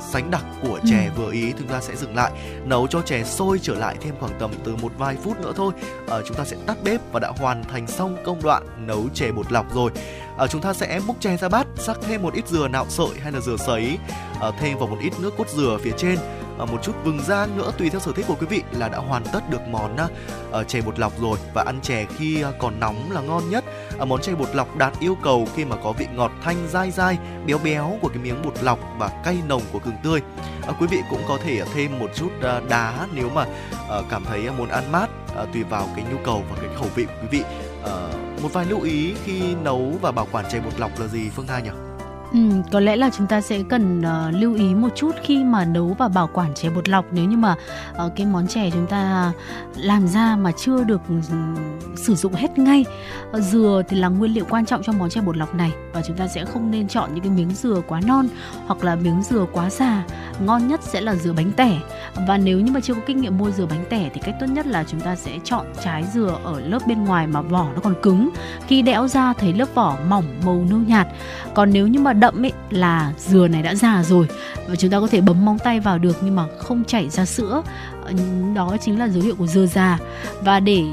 sánh 0.08 0.30
đặc 0.30 0.44
của 0.62 0.80
chè 0.86 1.10
vừa 1.16 1.32
ý 1.32 1.52
chúng 1.58 1.68
ta 1.68 1.80
sẽ 1.80 1.96
dừng 1.96 2.14
lại 2.14 2.32
nấu 2.64 2.86
cho 2.86 3.00
chè 3.02 3.24
sôi 3.24 3.58
trở 3.62 3.74
lại 3.74 3.96
thêm 4.00 4.14
khoảng 4.20 4.32
tầm 4.38 4.50
từ 4.64 4.76
một 4.76 4.92
vài 4.98 5.16
phút 5.24 5.40
nữa 5.40 5.52
thôi 5.56 5.72
Ờ, 6.08 6.22
chúng 6.26 6.36
ta 6.36 6.44
sẽ 6.44 6.56
tắt 6.66 6.76
bếp 6.84 7.00
và 7.12 7.20
đã 7.20 7.32
hoàn 7.38 7.64
thành 7.64 7.86
xong 7.86 8.16
công 8.24 8.42
đoạn 8.42 8.86
nấu 8.86 9.08
chè 9.14 9.32
bột 9.32 9.52
lọc 9.52 9.74
rồi. 9.74 9.90
Ờ, 10.36 10.46
chúng 10.46 10.62
ta 10.62 10.72
sẽ 10.72 11.00
múc 11.06 11.20
chè 11.20 11.36
ra 11.36 11.48
bát 11.48 11.66
rắc 11.76 11.98
thêm 12.02 12.22
một 12.22 12.34
ít 12.34 12.48
dừa 12.48 12.68
nạo 12.68 12.86
sợi 12.88 13.08
hay 13.22 13.32
là 13.32 13.40
dừa 13.40 13.56
sấy 13.56 13.98
Ờ, 14.46 14.52
thêm 14.58 14.78
vào 14.78 14.88
một 14.88 14.96
ít 15.00 15.12
nước 15.20 15.36
cốt 15.38 15.48
dừa 15.48 15.78
phía 15.82 15.92
trên. 15.96 16.18
Ờ, 16.58 16.66
một 16.66 16.78
chút 16.82 16.92
vừng 17.04 17.20
rang 17.22 17.58
nữa 17.58 17.72
tùy 17.78 17.90
theo 17.90 18.00
sở 18.00 18.12
thích 18.12 18.24
của 18.28 18.34
quý 18.40 18.46
vị 18.46 18.62
là 18.70 18.88
đã 18.88 18.98
hoàn 18.98 19.24
tất 19.32 19.50
được 19.50 19.60
món 19.70 19.96
ờ, 19.96 20.08
ờ 20.50 20.64
chè 20.64 20.80
bột 20.80 20.98
lọc 20.98 21.20
rồi. 21.20 21.38
Và 21.54 21.62
ăn 21.66 21.80
chè 21.82 22.06
khi 22.16 22.44
còn 22.58 22.80
nóng 22.80 23.12
là 23.12 23.20
ngon 23.20 23.50
nhất. 23.50 23.64
Món 24.06 24.22
chè 24.22 24.34
bột 24.34 24.48
lọc 24.54 24.76
đạt 24.76 24.92
yêu 25.00 25.16
cầu 25.22 25.48
khi 25.54 25.64
mà 25.64 25.76
có 25.76 25.92
vị 25.92 26.06
ngọt 26.14 26.32
thanh 26.42 26.68
dai 26.68 26.90
dai 26.90 27.18
béo 27.46 27.58
béo 27.58 27.98
của 28.00 28.08
cái 28.08 28.18
miếng 28.18 28.42
bột 28.42 28.54
lọc 28.62 28.78
và 28.98 29.10
cay 29.24 29.36
nồng 29.48 29.62
của 29.72 29.80
gừng 29.84 29.96
tươi. 30.02 30.20
Quý 30.80 30.86
vị 30.86 30.98
cũng 31.10 31.22
có 31.28 31.38
thể 31.44 31.62
thêm 31.74 31.98
một 31.98 32.10
chút 32.14 32.30
đá 32.68 33.06
nếu 33.12 33.30
mà 33.30 33.46
cảm 34.08 34.24
thấy 34.24 34.50
muốn 34.58 34.68
ăn 34.68 34.92
mát 34.92 35.06
tùy 35.52 35.62
vào 35.62 35.88
cái 35.96 36.04
nhu 36.10 36.16
cầu 36.24 36.42
và 36.50 36.56
cái 36.60 36.70
khẩu 36.74 36.88
vị 36.94 37.04
của 37.04 37.12
quý 37.22 37.28
vị. 37.30 37.44
Một 38.42 38.52
vài 38.52 38.66
lưu 38.66 38.80
ý 38.80 39.14
khi 39.24 39.54
nấu 39.54 39.92
và 40.00 40.12
bảo 40.12 40.28
quản 40.32 40.44
chè 40.52 40.60
bột 40.60 40.80
lọc 40.80 41.00
là 41.00 41.06
gì 41.06 41.30
Phương 41.36 41.46
Hai 41.46 41.62
nhỉ? 41.62 41.70
Ừ, 42.32 42.38
có 42.72 42.80
lẽ 42.80 42.96
là 42.96 43.10
chúng 43.10 43.26
ta 43.26 43.40
sẽ 43.40 43.62
cần 43.68 44.00
uh, 44.00 44.34
lưu 44.34 44.54
ý 44.54 44.74
một 44.74 44.88
chút 44.94 45.12
khi 45.22 45.44
mà 45.44 45.64
nấu 45.64 45.96
và 45.98 46.08
bảo 46.08 46.30
quản 46.32 46.54
chè 46.54 46.70
bột 46.70 46.88
lọc 46.88 47.04
nếu 47.10 47.24
như 47.24 47.36
mà 47.36 47.54
uh, 48.06 48.12
cái 48.16 48.26
món 48.26 48.46
chè 48.46 48.70
chúng 48.70 48.86
ta 48.86 49.32
làm 49.76 50.08
ra 50.08 50.36
mà 50.36 50.52
chưa 50.58 50.84
được 50.84 51.00
ừ, 51.08 51.14
sử 51.96 52.14
dụng 52.14 52.32
hết 52.32 52.58
ngay. 52.58 52.84
uh, 53.36 53.42
dừa 53.42 53.82
thì 53.88 53.96
là 53.96 54.08
nguyên 54.08 54.32
liệu 54.32 54.44
quan 54.50 54.66
trọng 54.66 54.82
trong 54.82 54.98
món 54.98 55.10
chè 55.10 55.20
bột 55.20 55.36
lọc 55.36 55.54
này 55.54 55.72
và 55.92 56.02
chúng 56.06 56.16
ta 56.16 56.28
sẽ 56.28 56.44
không 56.44 56.70
nên 56.70 56.88
chọn 56.88 57.14
những 57.14 57.24
cái 57.24 57.32
miếng 57.32 57.50
dừa 57.50 57.80
quá 57.88 58.00
non 58.06 58.28
hoặc 58.66 58.84
là 58.84 58.94
miếng 58.94 59.22
dừa 59.22 59.46
quá 59.52 59.70
già. 59.70 60.04
Ngon 60.40 60.68
nhất 60.68 60.80
sẽ 60.82 61.00
là 61.00 61.14
dừa 61.14 61.32
bánh 61.32 61.52
tẻ. 61.52 61.78
Và 62.28 62.38
nếu 62.38 62.60
như 62.60 62.72
mà 62.72 62.80
chưa 62.80 62.94
có 62.94 63.00
kinh 63.06 63.20
nghiệm 63.20 63.38
mua 63.38 63.50
dừa 63.50 63.66
bánh 63.66 63.84
tẻ 63.90 64.10
thì 64.14 64.20
cách 64.24 64.34
tốt 64.40 64.46
nhất 64.46 64.66
là 64.66 64.84
chúng 64.84 65.00
ta 65.00 65.16
sẽ 65.16 65.38
chọn 65.44 65.66
trái 65.84 66.04
dừa 66.14 66.38
ở 66.44 66.60
lớp 66.60 66.78
bên 66.86 67.04
ngoài 67.04 67.26
mà 67.26 67.40
vỏ 67.40 67.66
nó 67.74 67.80
còn 67.82 67.94
cứng. 68.02 68.30
Khi 68.66 68.82
đẽo 68.82 69.08
ra 69.08 69.32
thấy 69.32 69.52
lớp 69.52 69.74
vỏ 69.74 69.96
mỏng 70.08 70.24
màu 70.44 70.64
nâu 70.70 70.78
nhạt. 70.78 71.06
Còn 71.54 71.70
nếu 71.72 71.86
như 71.86 72.00
mà 72.00 72.12
đậm 72.20 72.44
ấy 72.44 72.52
là 72.70 73.12
dừa 73.18 73.48
này 73.48 73.62
đã 73.62 73.74
già 73.74 74.02
rồi 74.02 74.28
và 74.68 74.76
chúng 74.76 74.90
ta 74.90 75.00
có 75.00 75.06
thể 75.06 75.20
bấm 75.20 75.44
móng 75.44 75.58
tay 75.58 75.80
vào 75.80 75.98
được 75.98 76.16
nhưng 76.22 76.36
mà 76.36 76.44
không 76.58 76.84
chảy 76.84 77.08
ra 77.08 77.24
sữa. 77.24 77.62
Ờ, 78.02 78.12
đó 78.54 78.76
chính 78.80 78.98
là 78.98 79.08
dấu 79.08 79.22
hiệu 79.22 79.34
của 79.38 79.46
dừa 79.46 79.66
già. 79.66 79.98
Và 80.40 80.60
để 80.60 80.84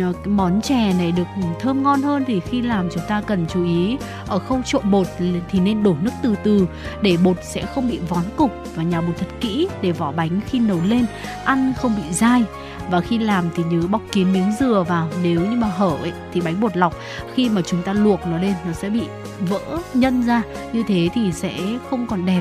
ờ, 0.00 0.12
món 0.24 0.60
chè 0.60 0.92
này 0.98 1.12
được 1.12 1.26
thơm 1.60 1.82
ngon 1.82 2.02
hơn 2.02 2.24
thì 2.26 2.40
khi 2.40 2.62
làm 2.62 2.88
chúng 2.94 3.02
ta 3.08 3.20
cần 3.20 3.46
chú 3.52 3.64
ý 3.64 3.96
ở 4.28 4.38
khâu 4.38 4.60
trộn 4.64 4.90
bột 4.90 5.06
thì 5.50 5.60
nên 5.60 5.82
đổ 5.82 5.96
nước 6.00 6.10
từ 6.22 6.34
từ 6.44 6.66
để 7.02 7.16
bột 7.24 7.36
sẽ 7.42 7.66
không 7.74 7.88
bị 7.88 7.98
vón 8.08 8.24
cục 8.36 8.52
và 8.74 8.82
nhào 8.82 9.02
bột 9.02 9.16
thật 9.18 9.26
kỹ 9.40 9.68
để 9.82 9.92
vỏ 9.92 10.12
bánh 10.12 10.40
khi 10.46 10.58
nấu 10.58 10.80
lên 10.84 11.06
ăn 11.44 11.72
không 11.76 11.96
bị 11.96 12.12
dai 12.12 12.44
và 12.90 13.00
khi 13.00 13.18
làm 13.18 13.44
thì 13.56 13.62
nhớ 13.70 13.86
bóc 13.90 14.02
kín 14.12 14.32
miếng 14.32 14.52
dừa 14.60 14.84
vào 14.88 15.08
nếu 15.22 15.40
như 15.40 15.56
mà 15.56 15.66
hở 15.66 15.90
ấy, 16.02 16.12
thì 16.32 16.40
bánh 16.40 16.60
bột 16.60 16.76
lọc. 16.76 16.94
Khi 17.34 17.48
mà 17.48 17.60
chúng 17.66 17.82
ta 17.82 17.92
luộc 17.92 18.26
nó 18.26 18.38
lên 18.38 18.54
nó 18.66 18.72
sẽ 18.72 18.90
bị 18.90 19.02
vỡ 19.40 19.78
nhân 19.94 20.22
ra. 20.22 20.42
Như 20.72 20.82
thế 20.88 21.08
thì 21.14 21.32
sẽ 21.32 21.54
không 21.90 22.06
còn 22.06 22.26
đẹp 22.26 22.40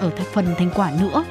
ở 0.00 0.10
thành 0.10 0.26
phần 0.32 0.54
thành 0.58 0.70
quả 0.74 0.90
nữa. 1.00 1.24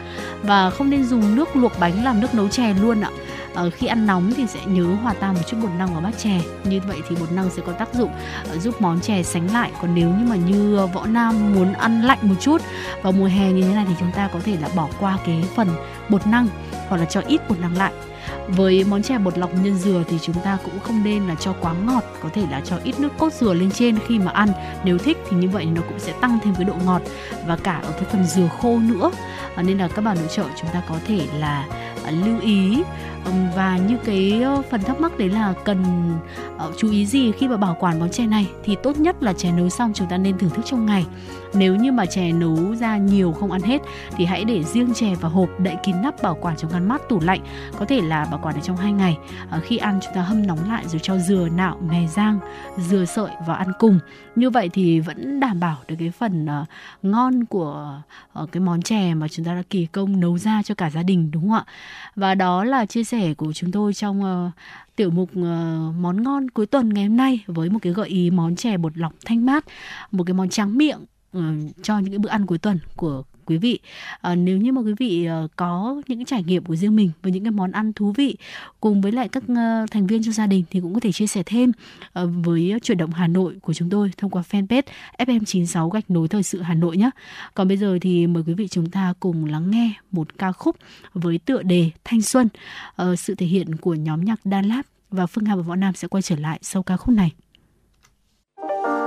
Và 0.43 0.69
không 0.69 0.89
nên 0.89 1.03
dùng 1.03 1.35
nước 1.35 1.55
luộc 1.55 1.79
bánh 1.79 2.03
làm 2.03 2.19
nước 2.19 2.35
nấu 2.35 2.47
chè 2.47 2.73
luôn 2.73 3.01
ạ. 3.01 3.09
Ờ, 3.53 3.69
khi 3.69 3.87
ăn 3.87 4.07
nóng 4.07 4.33
thì 4.37 4.47
sẽ 4.47 4.59
nhớ 4.65 4.83
hòa 4.83 5.13
tan 5.13 5.33
một 5.33 5.41
chút 5.47 5.57
bột 5.61 5.71
năng 5.77 5.93
vào 5.93 6.01
bát 6.01 6.17
chè. 6.17 6.39
Như 6.63 6.79
vậy 6.87 6.97
thì 7.09 7.15
bột 7.19 7.31
năng 7.31 7.49
sẽ 7.49 7.61
có 7.65 7.71
tác 7.71 7.93
dụng 7.93 8.11
uh, 8.55 8.61
giúp 8.61 8.81
món 8.81 8.99
chè 8.99 9.23
sánh 9.23 9.53
lại. 9.53 9.71
Còn 9.81 9.95
nếu 9.95 10.09
như 10.09 10.25
mà 10.29 10.35
như 10.35 10.87
võ 10.93 11.05
nam 11.05 11.53
muốn 11.53 11.73
ăn 11.73 12.01
lạnh 12.01 12.19
một 12.21 12.35
chút 12.39 12.61
vào 13.01 13.11
mùa 13.11 13.25
hè 13.25 13.51
như 13.51 13.61
thế 13.61 13.75
này 13.75 13.85
thì 13.87 13.93
chúng 13.99 14.11
ta 14.11 14.29
có 14.33 14.39
thể 14.43 14.57
là 14.61 14.69
bỏ 14.75 14.87
qua 14.99 15.17
cái 15.25 15.43
phần 15.55 15.67
bột 16.09 16.27
năng 16.27 16.47
hoặc 16.89 16.97
là 16.97 17.05
cho 17.05 17.21
ít 17.27 17.49
bột 17.49 17.59
năng 17.59 17.77
lại 17.77 17.91
với 18.47 18.85
món 18.89 19.03
chè 19.03 19.17
bột 19.17 19.37
lọc 19.37 19.53
nhân 19.53 19.75
dừa 19.75 20.03
thì 20.07 20.17
chúng 20.21 20.35
ta 20.43 20.57
cũng 20.63 20.79
không 20.79 21.03
nên 21.03 21.27
là 21.27 21.35
cho 21.35 21.53
quá 21.61 21.73
ngọt 21.73 22.03
có 22.23 22.29
thể 22.33 22.43
là 22.51 22.61
cho 22.65 22.77
ít 22.83 22.99
nước 22.99 23.09
cốt 23.17 23.33
dừa 23.33 23.53
lên 23.53 23.71
trên 23.71 23.99
khi 24.07 24.19
mà 24.19 24.31
ăn. 24.31 24.49
Nếu 24.83 24.97
thích 24.97 25.17
thì 25.29 25.37
như 25.37 25.49
vậy 25.49 25.65
nó 25.65 25.81
cũng 25.89 25.99
sẽ 25.99 26.13
tăng 26.21 26.39
thêm 26.43 26.55
cái 26.55 26.63
độ 26.63 26.75
ngọt 26.85 27.01
và 27.47 27.55
cả 27.55 27.81
ở 27.83 27.91
cái 27.91 28.03
phần 28.11 28.23
dừa 28.23 28.49
khô 28.61 28.79
nữa. 28.79 29.11
À, 29.55 29.63
nên 29.63 29.77
là 29.77 29.87
các 29.87 30.01
bà 30.01 30.13
nội 30.13 30.27
trợ 30.35 30.43
chúng 30.61 30.69
ta 30.73 30.81
có 30.89 30.95
thể 31.07 31.27
là 31.39 31.67
à, 32.05 32.11
lưu 32.11 32.39
ý. 32.41 32.83
Và 33.55 33.77
như 33.77 33.97
cái 34.05 34.43
phần 34.71 34.83
thắc 34.83 34.99
mắc 34.99 35.17
đấy 35.17 35.29
là 35.29 35.53
cần 35.65 35.83
ờ, 36.57 36.71
chú 36.77 36.91
ý 36.91 37.05
gì 37.05 37.31
khi 37.31 37.47
mà 37.47 37.57
bảo 37.57 37.77
quản 37.79 37.99
món 37.99 38.09
chè 38.09 38.25
này? 38.25 38.49
Thì 38.63 38.75
tốt 38.83 38.97
nhất 38.97 39.23
là 39.23 39.33
chè 39.33 39.51
nấu 39.51 39.69
xong 39.69 39.91
chúng 39.93 40.07
ta 40.07 40.17
nên 40.17 40.37
thưởng 40.37 40.49
thức 40.49 40.65
trong 40.65 40.85
ngày 40.85 41.05
nếu 41.53 41.75
như 41.75 41.91
mà 41.91 42.05
chè 42.05 42.31
nấu 42.31 42.75
ra 42.75 42.97
nhiều 42.97 43.31
không 43.31 43.51
ăn 43.51 43.61
hết 43.61 43.81
thì 44.17 44.25
hãy 44.25 44.43
để 44.43 44.63
riêng 44.63 44.93
chè 44.93 45.15
vào 45.15 45.31
hộp 45.31 45.49
đậy 45.59 45.75
kín 45.83 45.95
nắp 46.01 46.21
bảo 46.21 46.37
quản 46.41 46.57
trong 46.57 46.71
ngăn 46.71 46.87
mát 46.87 47.01
tủ 47.09 47.19
lạnh 47.19 47.41
có 47.79 47.85
thể 47.85 48.01
là 48.01 48.25
bảo 48.31 48.39
quản 48.43 48.55
ở 48.55 48.61
trong 48.61 48.77
2 48.77 48.91
ngày. 48.91 49.17
À, 49.49 49.59
khi 49.59 49.77
ăn 49.77 49.99
chúng 50.03 50.13
ta 50.13 50.21
hâm 50.21 50.47
nóng 50.47 50.69
lại 50.69 50.87
rồi 50.87 50.99
cho 51.03 51.17
dừa 51.17 51.47
nạo 51.55 51.77
mè 51.89 52.07
rang 52.07 52.39
dừa 52.77 53.05
sợi 53.05 53.31
vào 53.47 53.55
ăn 53.55 53.71
cùng. 53.79 53.99
Như 54.35 54.49
vậy 54.49 54.69
thì 54.73 54.99
vẫn 54.99 55.39
đảm 55.39 55.59
bảo 55.59 55.77
được 55.87 55.95
cái 55.99 56.11
phần 56.11 56.45
uh, 56.45 56.67
ngon 57.01 57.45
của 57.45 58.01
uh, 58.43 58.51
cái 58.51 58.61
món 58.61 58.81
chè 58.81 59.13
mà 59.13 59.27
chúng 59.27 59.45
ta 59.45 59.53
đã 59.53 59.63
kỳ 59.69 59.85
công 59.85 60.19
nấu 60.19 60.37
ra 60.37 60.63
cho 60.63 60.75
cả 60.75 60.89
gia 60.89 61.03
đình 61.03 61.31
đúng 61.31 61.49
không 61.49 61.53
ạ? 61.53 61.65
Và 62.15 62.35
đó 62.35 62.63
là 62.63 62.85
chia 62.85 63.03
sẻ 63.03 63.33
của 63.33 63.53
chúng 63.53 63.71
tôi 63.71 63.93
trong 63.93 64.47
uh, 64.47 64.51
tiểu 64.95 65.09
mục 65.09 65.29
uh, 65.31 65.95
món 65.99 66.23
ngon 66.23 66.49
cuối 66.49 66.65
tuần 66.65 66.89
ngày 66.93 67.05
hôm 67.05 67.17
nay 67.17 67.43
với 67.47 67.69
một 67.69 67.79
cái 67.81 67.93
gợi 67.93 68.07
ý 68.09 68.29
món 68.31 68.55
chè 68.55 68.77
bột 68.77 68.97
lọc 68.97 69.13
thanh 69.25 69.45
mát 69.45 69.65
một 70.11 70.23
cái 70.23 70.33
món 70.33 70.49
tráng 70.49 70.77
miệng. 70.77 70.99
Ờ, 71.37 71.43
cho 71.81 71.99
những 71.99 72.11
cái 72.11 72.19
bữa 72.19 72.29
ăn 72.29 72.45
cuối 72.45 72.57
tuần 72.57 72.79
của 72.95 73.23
quý 73.45 73.57
vị 73.57 73.79
à, 74.21 74.35
nếu 74.35 74.57
như 74.57 74.71
mà 74.71 74.81
quý 74.81 74.93
vị 74.99 75.27
uh, 75.45 75.51
có 75.55 76.01
những 76.07 76.17
cái 76.17 76.25
trải 76.27 76.43
nghiệm 76.43 76.63
của 76.63 76.75
riêng 76.75 76.95
mình 76.95 77.11
với 77.21 77.31
những 77.31 77.43
cái 77.43 77.51
món 77.51 77.71
ăn 77.71 77.93
thú 77.93 78.11
vị 78.11 78.37
cùng 78.79 79.01
với 79.01 79.11
lại 79.11 79.29
các 79.29 79.43
uh, 79.43 79.91
thành 79.91 80.07
viên 80.07 80.23
trong 80.23 80.33
gia 80.33 80.47
đình 80.47 80.63
thì 80.71 80.79
cũng 80.79 80.93
có 80.93 80.99
thể 80.99 81.11
chia 81.11 81.27
sẻ 81.27 81.43
thêm 81.45 81.71
uh, 82.19 82.29
với 82.45 82.73
chuyển 82.83 82.97
động 82.97 83.11
Hà 83.11 83.27
Nội 83.27 83.55
của 83.61 83.73
chúng 83.73 83.89
tôi 83.89 84.11
thông 84.17 84.31
qua 84.31 84.43
fanpage 84.51 84.81
FM96 85.17 85.89
gạch 85.89 86.11
nối 86.11 86.27
thời 86.27 86.43
sự 86.43 86.61
Hà 86.61 86.73
Nội 86.73 86.97
nhé. 86.97 87.09
Còn 87.53 87.67
bây 87.67 87.77
giờ 87.77 87.97
thì 88.01 88.27
mời 88.27 88.43
quý 88.47 88.53
vị 88.53 88.67
chúng 88.67 88.89
ta 88.91 89.13
cùng 89.19 89.45
lắng 89.45 89.71
nghe 89.71 89.93
một 90.11 90.37
ca 90.37 90.51
khúc 90.51 90.75
với 91.13 91.37
tựa 91.37 91.63
đề 91.63 91.91
Thanh 92.03 92.21
Xuân, 92.21 92.47
uh, 93.01 93.19
sự 93.19 93.35
thể 93.35 93.45
hiện 93.45 93.75
của 93.75 93.93
nhóm 93.93 94.25
nhạc 94.25 94.39
Đan 94.43 94.65
Lab 94.65 94.85
và 95.11 95.25
Phương 95.25 95.45
Hà 95.45 95.55
và 95.55 95.61
Võ 95.61 95.75
Nam 95.75 95.93
sẽ 95.93 96.07
quay 96.07 96.21
trở 96.21 96.35
lại 96.35 96.59
sau 96.61 96.83
ca 96.83 96.97
khúc 96.97 97.15
này. 97.15 97.31
hôm 98.57 99.06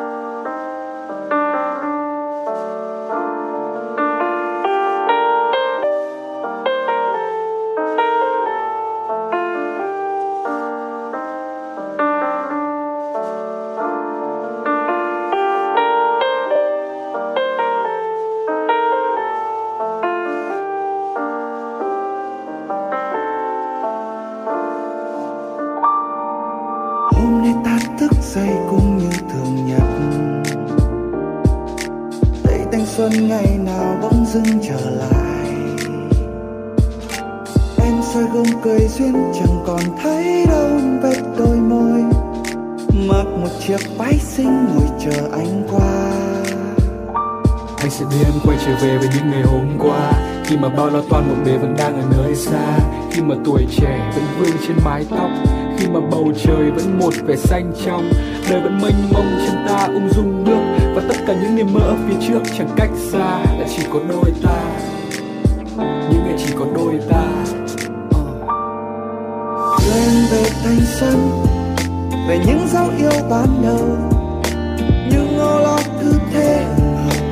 mà 53.30 53.36
tuổi 53.44 53.66
trẻ 53.70 54.10
vẫn 54.14 54.24
vương 54.38 54.56
trên 54.66 54.76
mái 54.84 55.04
tóc. 55.10 55.30
Khi 55.78 55.86
mà 55.88 56.00
bầu 56.10 56.32
trời 56.44 56.70
vẫn 56.70 56.98
một 56.98 57.14
vẻ 57.26 57.36
xanh 57.36 57.72
trong, 57.84 58.10
Đời 58.50 58.60
vẫn 58.60 58.78
mênh 58.82 59.12
mông 59.12 59.38
chân 59.46 59.64
ta 59.68 59.86
ung 59.86 60.08
dung 60.10 60.44
bước. 60.44 60.90
Và 60.94 61.02
tất 61.08 61.16
cả 61.26 61.34
những 61.42 61.56
niềm 61.56 61.66
mơ 61.72 61.80
ở 61.80 61.96
phía 62.08 62.14
trước 62.28 62.40
chẳng 62.58 62.68
cách 62.76 62.90
xa 63.12 63.44
Là 63.58 63.66
chỉ 63.76 63.82
có 63.92 64.00
đôi 64.08 64.32
ta. 64.42 64.62
Những 66.10 66.24
ngày 66.24 66.34
chỉ 66.38 66.54
có 66.58 66.66
đôi 66.74 67.00
ta. 67.10 67.24
Ờ. 68.10 69.76
Đưa 69.86 69.92
em 69.92 70.12
về 70.30 70.50
thanh 70.64 70.80
xuân, 70.80 71.30
về 72.28 72.38
những 72.46 72.66
dấu 72.72 72.90
yêu 72.98 73.28
ban 73.30 73.62
đầu. 73.62 73.96
Những 75.10 75.36
ngô 75.36 75.60
lót 75.60 75.80
cứ 76.00 76.12
thế 76.32 76.66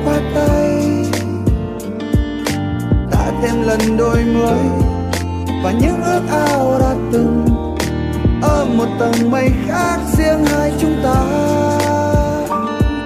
qua 0.05 0.19
tay. 0.35 0.83
Ta 3.11 3.31
thêm 3.41 3.61
lần 3.61 3.97
đôi 3.97 4.23
mới 4.25 4.78
và 5.63 5.71
những 5.71 6.03
ước 6.03 6.21
ao 6.29 6.79
đã 6.79 6.95
từng. 7.11 7.45
Ở 8.41 8.65
một 8.65 8.87
tầng 8.99 9.31
mây 9.31 9.49
khác 9.67 9.97
riêng 10.17 10.45
hai 10.45 10.71
chúng 10.79 10.95
ta. 11.03 11.23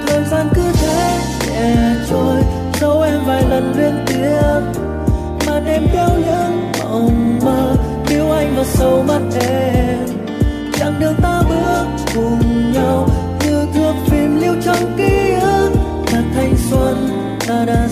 Thời 0.07 0.23
gian 0.31 0.49
cứ 0.55 0.61
thế 0.73 1.19
nhẹ 1.47 1.75
trôi, 2.09 2.41
dấu 2.81 3.01
em 3.01 3.19
vài 3.25 3.43
lần 3.49 3.73
liên 3.77 4.05
tiếp. 4.07 4.81
Mà 5.47 5.59
đêm 5.59 5.87
theo 5.93 6.09
những 6.09 6.71
mộng 6.79 7.39
mơ 7.45 7.75
yêu 8.09 8.31
anh 8.31 8.55
vào 8.55 8.65
sâu 8.65 9.03
mắt 9.07 9.21
em. 9.47 9.99
Chặng 10.73 10.99
đường 10.99 11.15
ta 11.21 11.41
bước 11.49 11.85
cùng 12.15 12.71
nhau, 12.73 13.09
như 13.45 13.65
thước 13.73 13.93
phim 14.07 14.41
lưu 14.41 14.55
trong 14.65 14.97
ký 14.97 15.33
ức. 15.41 15.71
Là 16.13 16.21
thanh 16.35 16.53
xuân 16.69 17.09
ta 17.47 17.65
đã 17.65 17.87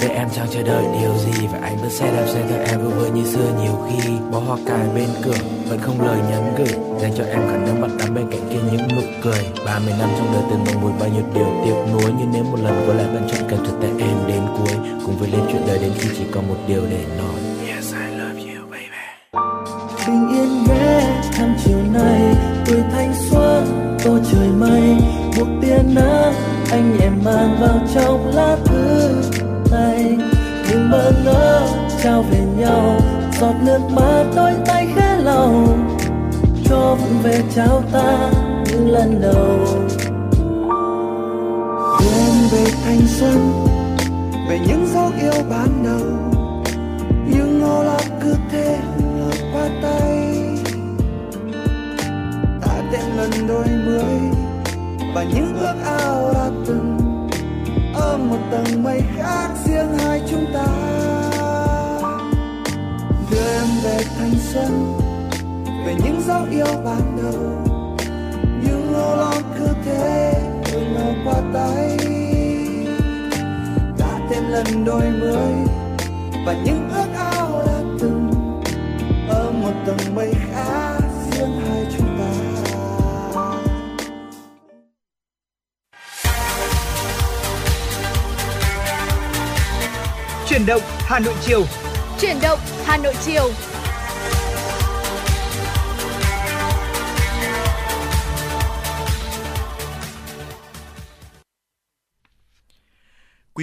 Giờ 0.00 0.08
em 0.08 0.28
chẳng 0.34 0.46
chờ 0.50 0.62
đợi 0.62 0.84
điều 1.00 1.14
gì? 1.18 1.46
Và 1.52 1.58
anh 1.62 1.76
vẫn 1.76 1.90
sẽ 1.90 2.12
đạp 2.12 2.26
xe 2.26 2.44
theo 2.48 2.58
em 2.66 2.80
vừa 2.80 2.90
vừa 2.90 3.10
như 3.10 3.24
xưa. 3.24 3.52
Nhiều 3.62 3.86
khi, 3.88 4.10
Bó 4.30 4.38
hoa 4.38 4.58
cài 4.66 4.88
bên 4.94 5.08
cửa 5.24 5.38
vẫn 5.68 5.78
không 5.82 6.06
lời 6.06 6.18
nhắn 6.30 6.54
gửi, 6.58 6.78
Dành 7.00 7.12
cho 7.16 7.24
em 7.24 7.40
khả 7.48 7.56
năng 7.56 7.80
bắt 7.80 7.90
đắm 7.98 8.14
bên 8.14 8.30
cạnh 8.30 8.48
kia 8.50 8.60
những 8.72 8.88
nụ 8.96 9.02
cười. 9.22 9.44
30 9.66 9.94
năm 9.98 10.08
trong 10.18 10.32
đời 10.32 10.42
từng 10.50 10.64
mong 10.64 10.80
mùi 10.82 10.92
bao 11.00 11.08
nhiêu 11.08 11.24
điều 11.34 11.62
tiếc 11.64 11.92
nuối. 11.92 12.12
Nhưng 12.18 12.30
nếu 12.32 12.44
một 12.44 12.58
lần 12.62 12.84
quay 12.86 12.98
lại 12.98 13.06
vẫn 13.14 13.28
chẳng 13.32 13.48
cần 13.50 13.64
thật 13.64 13.72
tay 13.80 13.90
em 13.98 14.16
đến 14.28 14.42
cuối, 14.58 14.76
Cùng 15.06 15.18
với 15.18 15.30
lên 15.30 15.40
chuyện 15.52 15.62
đời 15.66 15.78
đến 15.78 15.92
khi 15.98 16.08
chỉ 16.18 16.24
còn 16.34 16.48
một 16.48 16.56
điều 16.68 16.82
để 16.90 17.04
nói. 17.18 17.47
Lần 74.58 74.84
đôi 74.84 75.02
mươi 75.02 75.52
và 76.46 76.52
những 76.64 76.88
ước 76.90 77.06
ao 77.16 77.62
đã 77.66 77.80
từng 78.00 78.30
ở 79.28 79.50
một 79.50 79.72
tầng 79.86 80.14
mây 80.14 80.32
khác 80.52 80.98
riêng 81.30 81.60
hai 81.60 81.86
chúng 81.96 82.18
ta 82.18 82.24
Chuyển 90.48 90.66
động 90.66 90.82
Hà 90.98 91.18
Nội 91.18 91.34
chiều. 91.40 91.64
Chuyển 92.20 92.36
động 92.42 92.58
Hà 92.84 92.96
Nội 92.96 93.14
chiều. 93.26 93.50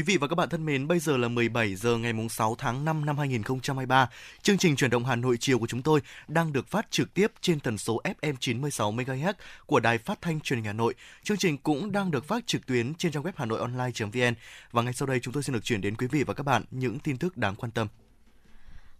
Vị 0.06 0.18
và 0.18 0.28
các 0.28 0.36
bạn 0.36 0.49
thân 0.49 0.66
mến, 0.66 0.88
bây 0.88 0.99
giờ 0.99 1.18
là 1.18 1.28
17 1.28 1.76
giờ 1.76 1.97
ngày 1.97 2.14
6 2.30 2.56
tháng 2.58 2.86
5 2.86 3.06
năm 3.06 3.18
2023. 3.18 4.10
Chương 4.41 4.58
trình 4.58 4.76
chuyển 4.76 4.89
động 4.89 5.06
Hà 5.06 5.16
Nội 5.16 5.38
chiều 5.39 5.60
của 5.60 5.68
chúng 5.68 5.82
tôi 5.82 6.01
đang 6.28 6.53
được 6.53 6.68
phát 6.68 6.91
trực 6.91 7.14
tiếp 7.14 7.32
trên 7.41 7.60
tần 7.60 7.78
số 7.78 8.01
FM 8.22 8.34
96 8.39 8.91
MHz 8.91 9.34
của 9.66 9.80
Đài 9.80 9.97
Phát 9.97 10.22
thanh 10.22 10.39
Truyền 10.39 10.58
hình 10.58 10.66
Hà 10.66 10.74
Nội. 10.74 10.93
Chương 11.24 11.38
trình 11.38 11.58
cũng 11.58 11.91
đang 11.91 12.12
được 12.12 12.26
phát 12.26 12.47
trực 12.47 12.66
tuyến 12.66 12.93
trên 12.93 13.12
trang 13.12 13.24
web 13.24 13.32
hanoionline.vn 13.36 14.34
và 14.72 14.82
ngay 14.82 14.93
sau 14.93 15.08
đây 15.08 15.20
chúng 15.20 15.34
tôi 15.34 15.43
xin 15.43 15.53
được 15.53 15.64
chuyển 15.64 15.82
đến 15.82 15.95
quý 15.95 16.08
vị 16.08 16.24
và 16.24 16.34
các 16.34 16.43
bạn 16.43 16.64
những 16.72 16.99
tin 16.99 17.18
tức 17.18 17.38
đáng 17.38 17.56
quan 17.56 17.72
tâm. 17.72 17.88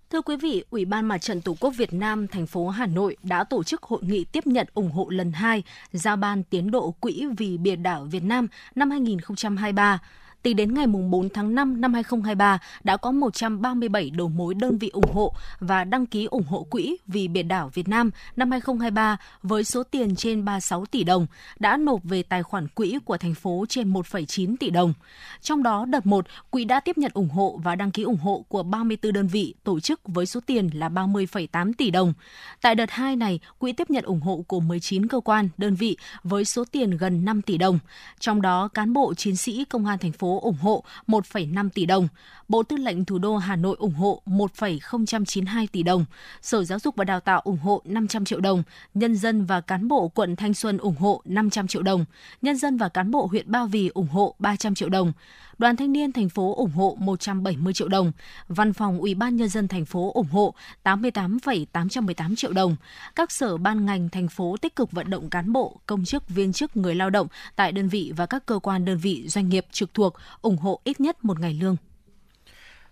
Thưa 0.10 0.22
quý 0.22 0.38
vị, 0.38 0.64
Ủy 0.70 0.86
ban 0.86 1.06
Mặt 1.06 1.18
trận 1.18 1.42
Tổ 1.42 1.56
quốc 1.60 1.72
Việt 1.78 1.94
Nam 1.94 2.28
thành 2.28 2.48
phố 2.48 2.70
Hà 2.70 2.86
Nội 2.86 3.18
đã 3.24 3.44
tổ 3.44 3.64
chức 3.64 3.84
hội 3.84 4.00
nghị 4.04 4.24
tiếp 4.24 4.48
nhận 4.48 4.68
ủng 4.74 4.92
hộ 4.92 5.10
lần 5.10 5.32
2 5.32 5.64
giao 5.92 6.16
ban 6.16 6.44
tiến 6.44 6.72
độ 6.72 6.92
Quỹ 6.92 7.26
vì 7.38 7.58
biển 7.58 7.84
đảo 7.84 8.08
Việt 8.12 8.24
Nam 8.24 8.48
năm 8.76 8.92
2023. 8.92 10.00
Tính 10.46 10.56
đến 10.56 10.74
ngày 10.74 10.88
4 10.88 11.30
tháng 11.30 11.56
5 11.56 11.82
năm 11.82 11.94
2023 11.94 12.60
đã 12.84 12.98
có 12.98 13.12
137 13.12 14.10
đầu 14.10 14.30
mối 14.30 14.54
đơn 14.54 14.78
vị 14.78 14.90
ủng 14.90 15.12
hộ 15.14 15.34
và 15.60 15.84
đăng 15.84 16.06
ký 16.06 16.26
ủng 16.26 16.44
hộ 16.44 16.64
quỹ 16.64 16.98
vì 17.08 17.28
biển 17.28 17.48
đảo 17.48 17.72
Việt 17.74 17.88
Nam 17.88 18.12
năm 18.36 18.52
2023 18.52 19.18
với 19.44 19.64
số 19.64 19.84
tiền 19.84 20.16
trên 20.16 20.46
36 20.46 20.86
tỷ 20.86 21.04
đồng 21.04 21.28
đã 21.60 21.78
nộp 21.78 22.04
về 22.04 22.24
tài 22.24 22.44
khoản 22.44 22.68
quỹ 22.68 23.00
của 23.06 23.18
thành 23.18 23.34
phố 23.34 23.66
trên 23.70 23.94
1,9 23.94 24.56
tỷ 24.60 24.70
đồng. 24.70 24.94
Trong 25.42 25.64
đó 25.64 25.86
đợt 25.86 26.06
1, 26.06 26.26
quỹ 26.50 26.66
đã 26.66 26.80
tiếp 26.80 26.98
nhận 26.98 27.12
ủng 27.14 27.30
hộ 27.30 27.60
và 27.64 27.76
đăng 27.76 27.92
ký 27.92 28.04
ủng 28.04 28.18
hộ 28.18 28.46
của 28.48 28.64
34 28.64 29.14
đơn 29.14 29.28
vị 29.28 29.54
tổ 29.64 29.80
chức 29.80 30.00
với 30.04 30.26
số 30.26 30.40
tiền 30.46 30.70
là 30.74 30.90
30,8 30.90 31.74
tỷ 31.78 31.92
đồng. 31.92 32.14
Tại 32.62 32.76
đợt 32.76 32.92
2 32.92 33.16
này, 33.16 33.40
quỹ 33.58 33.74
tiếp 33.74 33.90
nhận 33.90 34.04
ủng 34.04 34.22
hộ 34.22 34.44
của 34.48 34.60
19 34.60 35.08
cơ 35.08 35.20
quan, 35.20 35.50
đơn 35.58 35.76
vị 35.76 35.98
với 36.24 36.46
số 36.46 36.66
tiền 36.72 36.98
gần 36.98 37.26
5 37.26 37.42
tỷ 37.42 37.58
đồng. 37.58 37.80
Trong 38.20 38.42
đó, 38.42 38.68
cán 38.68 38.94
bộ 38.94 39.14
chiến 39.14 39.36
sĩ 39.36 39.66
công 39.66 39.86
an 39.86 39.98
thành 40.00 40.12
phố 40.12 40.35
ủng 40.40 40.58
hộ 40.62 40.84
1,5 41.08 41.70
tỷ 41.70 41.86
đồng, 41.86 42.08
Bộ 42.48 42.64
Tư 42.64 42.78
lệnh 42.78 43.06
Thủ 43.06 43.18
đô 43.18 43.38
Hà 43.38 43.56
Nội 43.56 43.76
ủng 43.80 43.94
hộ 43.94 44.22
1,092 44.26 45.68
tỷ 45.68 45.84
đồng, 45.84 46.06
Sở 46.42 46.64
Giáo 46.64 46.80
dục 46.80 46.96
và 46.96 47.06
Đào 47.06 47.20
tạo 47.20 47.42
ủng 47.44 47.58
hộ 47.58 47.82
500 47.86 48.26
triệu 48.26 48.40
đồng, 48.40 48.64
nhân 48.94 49.16
dân 49.16 49.46
và 49.46 49.62
cán 49.62 49.88
bộ 49.88 50.08
quận 50.08 50.36
Thanh 50.36 50.54
Xuân 50.54 50.78
ủng 50.78 50.96
hộ 50.96 51.22
500 51.26 51.68
triệu 51.68 51.82
đồng, 51.82 52.06
nhân 52.42 52.58
dân 52.58 52.78
và 52.78 52.90
cán 52.90 53.12
bộ 53.12 53.26
huyện 53.26 53.52
Ba 53.52 53.66
Vì 53.66 53.88
ủng 53.94 54.08
hộ 54.08 54.36
300 54.40 54.76
triệu 54.76 54.90
đồng. 54.90 55.14
Đoàn 55.58 55.76
Thanh 55.76 55.92
niên 55.92 56.12
thành 56.12 56.30
phố 56.30 56.56
ủng 56.56 56.72
hộ 56.72 56.98
170 57.00 57.74
triệu 57.74 57.88
đồng, 57.88 58.12
Văn 58.48 58.74
phòng 58.74 59.00
Ủy 59.00 59.16
ban 59.16 59.36
nhân 59.36 59.50
dân 59.50 59.68
thành 59.68 59.86
phố 59.86 60.12
ủng 60.14 60.28
hộ 60.32 60.54
88,818 60.84 62.36
triệu 62.36 62.54
đồng. 62.54 62.76
Các 63.16 63.32
sở 63.32 63.58
ban 63.58 63.86
ngành 63.86 64.10
thành 64.10 64.28
phố 64.28 64.56
tích 64.62 64.76
cực 64.76 64.92
vận 64.92 65.10
động 65.10 65.30
cán 65.30 65.54
bộ, 65.54 65.80
công 65.86 66.06
chức, 66.06 66.30
viên 66.30 66.54
chức, 66.54 66.78
người 66.78 66.96
lao 66.96 67.10
động 67.10 67.28
tại 67.56 67.72
đơn 67.72 67.88
vị 67.88 68.14
và 68.16 68.26
các 68.26 68.46
cơ 68.46 68.60
quan 68.60 68.86
đơn 68.86 68.98
vị 68.98 69.28
doanh 69.28 69.50
nghiệp 69.50 69.66
trực 69.72 69.94
thuộc 69.94 70.14
ủng 70.42 70.58
hộ 70.58 70.80
ít 70.84 71.00
nhất 71.00 71.26
một 71.26 71.40
ngày 71.40 71.54
lương. 71.54 71.76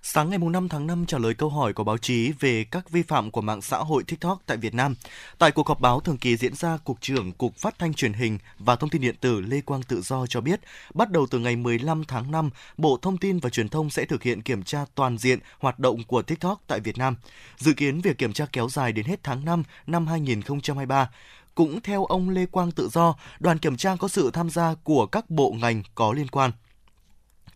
Sáng 0.06 0.30
ngày 0.30 0.40
5 0.40 0.70
tháng 0.70 0.88
5 0.88 1.06
trả 1.06 1.18
lời 1.18 1.34
câu 1.34 1.50
hỏi 1.50 1.74
của 1.74 1.84
báo 1.84 1.98
chí 1.98 2.32
về 2.40 2.64
các 2.64 2.90
vi 2.90 3.04
phạm 3.04 3.32
của 3.32 3.42
mạng 3.42 3.62
xã 3.62 3.78
hội 3.78 4.04
TikTok 4.04 4.42
tại 4.46 4.58
Việt 4.58 4.74
Nam. 4.74 4.96
Tại 5.38 5.52
cuộc 5.52 5.68
họp 5.68 5.80
báo 5.80 6.00
thường 6.00 6.18
kỳ 6.18 6.38
diễn 6.38 6.56
ra, 6.56 6.78
Cục 6.78 7.02
trưởng 7.02 7.32
Cục 7.32 7.56
Phát 7.56 7.80
thanh 7.80 7.94
Truyền 7.94 8.14
hình 8.14 8.38
và 8.60 8.76
Thông 8.76 8.90
tin 8.90 9.02
Điện 9.02 9.16
tử 9.22 9.42
Lê 9.42 9.62
Quang 9.62 9.84
Tự 9.84 10.02
Do 10.02 10.26
cho 10.28 10.42
biết, 10.42 10.60
bắt 10.94 11.12
đầu 11.12 11.28
từ 11.32 11.40
ngày 11.40 11.56
15 11.56 12.04
tháng 12.08 12.32
5, 12.32 12.50
Bộ 12.78 12.98
Thông 13.02 13.18
tin 13.18 13.40
và 13.40 13.50
Truyền 13.50 13.70
thông 13.70 13.90
sẽ 13.90 14.06
thực 14.06 14.24
hiện 14.24 14.42
kiểm 14.42 14.64
tra 14.64 14.86
toàn 14.96 15.18
diện 15.18 15.40
hoạt 15.60 15.80
động 15.80 16.04
của 16.08 16.22
TikTok 16.22 16.62
tại 16.68 16.80
Việt 16.80 16.98
Nam. 16.98 17.16
Dự 17.58 17.74
kiến 17.74 18.02
việc 18.02 18.18
kiểm 18.18 18.34
tra 18.34 18.46
kéo 18.52 18.70
dài 18.70 18.92
đến 18.92 19.06
hết 19.06 19.20
tháng 19.24 19.46
5 19.46 19.64
năm 19.88 20.08
2023. 20.08 21.10
Cũng 21.56 21.82
theo 21.82 22.06
ông 22.06 22.30
Lê 22.30 22.46
Quang 22.46 22.72
Tự 22.72 22.90
Do, 22.92 23.16
đoàn 23.40 23.58
kiểm 23.58 23.78
tra 23.78 23.96
có 23.96 24.08
sự 24.08 24.32
tham 24.34 24.50
gia 24.50 24.76
của 24.84 25.06
các 25.06 25.30
bộ 25.30 25.52
ngành 25.52 25.84
có 25.96 26.14
liên 26.14 26.28
quan. 26.28 26.52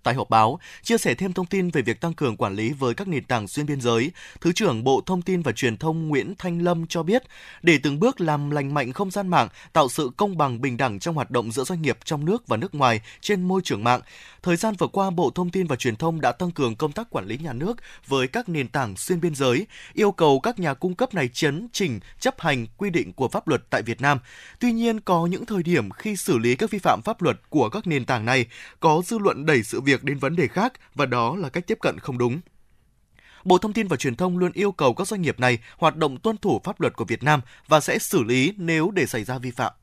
Tại 0.07 0.15
họp 0.15 0.29
báo, 0.29 0.59
chia 0.81 0.97
sẻ 0.97 1.15
thêm 1.15 1.33
thông 1.33 1.45
tin 1.45 1.69
về 1.69 1.81
việc 1.81 2.01
tăng 2.01 2.13
cường 2.13 2.37
quản 2.37 2.55
lý 2.55 2.71
với 2.71 2.93
các 2.93 3.07
nền 3.07 3.23
tảng 3.23 3.47
xuyên 3.47 3.65
biên 3.65 3.81
giới, 3.81 4.11
Thứ 4.41 4.51
trưởng 4.51 4.83
Bộ 4.83 5.01
Thông 5.05 5.21
tin 5.21 5.41
và 5.41 5.51
Truyền 5.51 5.77
thông 5.77 6.07
Nguyễn 6.07 6.33
Thanh 6.37 6.61
Lâm 6.61 6.87
cho 6.87 7.03
biết, 7.03 7.23
để 7.61 7.79
từng 7.83 7.99
bước 7.99 8.21
làm 8.21 8.49
lành 8.49 8.73
mạnh 8.73 8.93
không 8.93 9.11
gian 9.11 9.27
mạng, 9.27 9.47
tạo 9.73 9.89
sự 9.89 10.11
công 10.17 10.37
bằng 10.37 10.61
bình 10.61 10.77
đẳng 10.77 10.99
trong 10.99 11.15
hoạt 11.15 11.31
động 11.31 11.51
giữa 11.51 11.63
doanh 11.63 11.81
nghiệp 11.81 11.97
trong 12.05 12.25
nước 12.25 12.47
và 12.47 12.57
nước 12.57 12.75
ngoài 12.75 13.01
trên 13.21 13.47
môi 13.47 13.61
trường 13.63 13.83
mạng, 13.83 14.01
thời 14.43 14.55
gian 14.55 14.75
vừa 14.77 14.87
qua 14.87 15.09
Bộ 15.09 15.31
Thông 15.35 15.49
tin 15.49 15.67
và 15.67 15.75
Truyền 15.75 15.95
thông 15.95 16.21
đã 16.21 16.31
tăng 16.31 16.51
cường 16.51 16.75
công 16.75 16.91
tác 16.91 17.09
quản 17.09 17.25
lý 17.25 17.37
nhà 17.37 17.53
nước 17.53 17.77
với 18.07 18.27
các 18.27 18.49
nền 18.49 18.67
tảng 18.67 18.97
xuyên 18.97 19.21
biên 19.21 19.35
giới, 19.35 19.67
yêu 19.93 20.11
cầu 20.11 20.39
các 20.39 20.59
nhà 20.59 20.73
cung 20.73 20.95
cấp 20.95 21.13
này 21.13 21.29
chấn 21.33 21.67
chỉnh 21.71 21.99
chấp 22.19 22.41
hành 22.41 22.67
quy 22.77 22.89
định 22.89 23.13
của 23.13 23.27
pháp 23.27 23.47
luật 23.47 23.61
tại 23.69 23.81
Việt 23.81 24.01
Nam. 24.01 24.19
Tuy 24.59 24.71
nhiên, 24.71 24.99
có 24.99 25.25
những 25.25 25.45
thời 25.45 25.63
điểm 25.63 25.89
khi 25.89 26.15
xử 26.15 26.37
lý 26.37 26.55
các 26.55 26.71
vi 26.71 26.79
phạm 26.79 27.01
pháp 27.05 27.21
luật 27.21 27.49
của 27.49 27.69
các 27.69 27.87
nền 27.87 28.05
tảng 28.05 28.25
này, 28.25 28.45
có 28.79 29.01
dư 29.05 29.17
luận 29.19 29.45
đẩy 29.45 29.63
sự 29.63 29.81
việc 29.81 29.96
đến 30.03 30.17
vấn 30.17 30.35
đề 30.35 30.47
khác 30.47 30.73
và 30.95 31.05
đó 31.05 31.35
là 31.35 31.49
cách 31.49 31.67
tiếp 31.67 31.77
cận 31.81 31.99
không 31.99 32.17
đúng. 32.17 32.39
Bộ 33.43 33.57
Thông 33.57 33.73
tin 33.73 33.87
và 33.87 33.97
Truyền 33.97 34.15
thông 34.15 34.37
luôn 34.37 34.51
yêu 34.51 34.71
cầu 34.71 34.93
các 34.93 35.07
doanh 35.07 35.21
nghiệp 35.21 35.39
này 35.39 35.57
hoạt 35.77 35.95
động 35.95 36.17
tuân 36.17 36.37
thủ 36.37 36.61
pháp 36.63 36.81
luật 36.81 36.93
của 36.95 37.05
Việt 37.05 37.23
Nam 37.23 37.41
và 37.67 37.79
sẽ 37.79 37.99
xử 37.99 38.23
lý 38.23 38.53
nếu 38.57 38.91
để 38.91 39.05
xảy 39.05 39.23
ra 39.23 39.37
vi 39.37 39.51
phạm. 39.51 39.73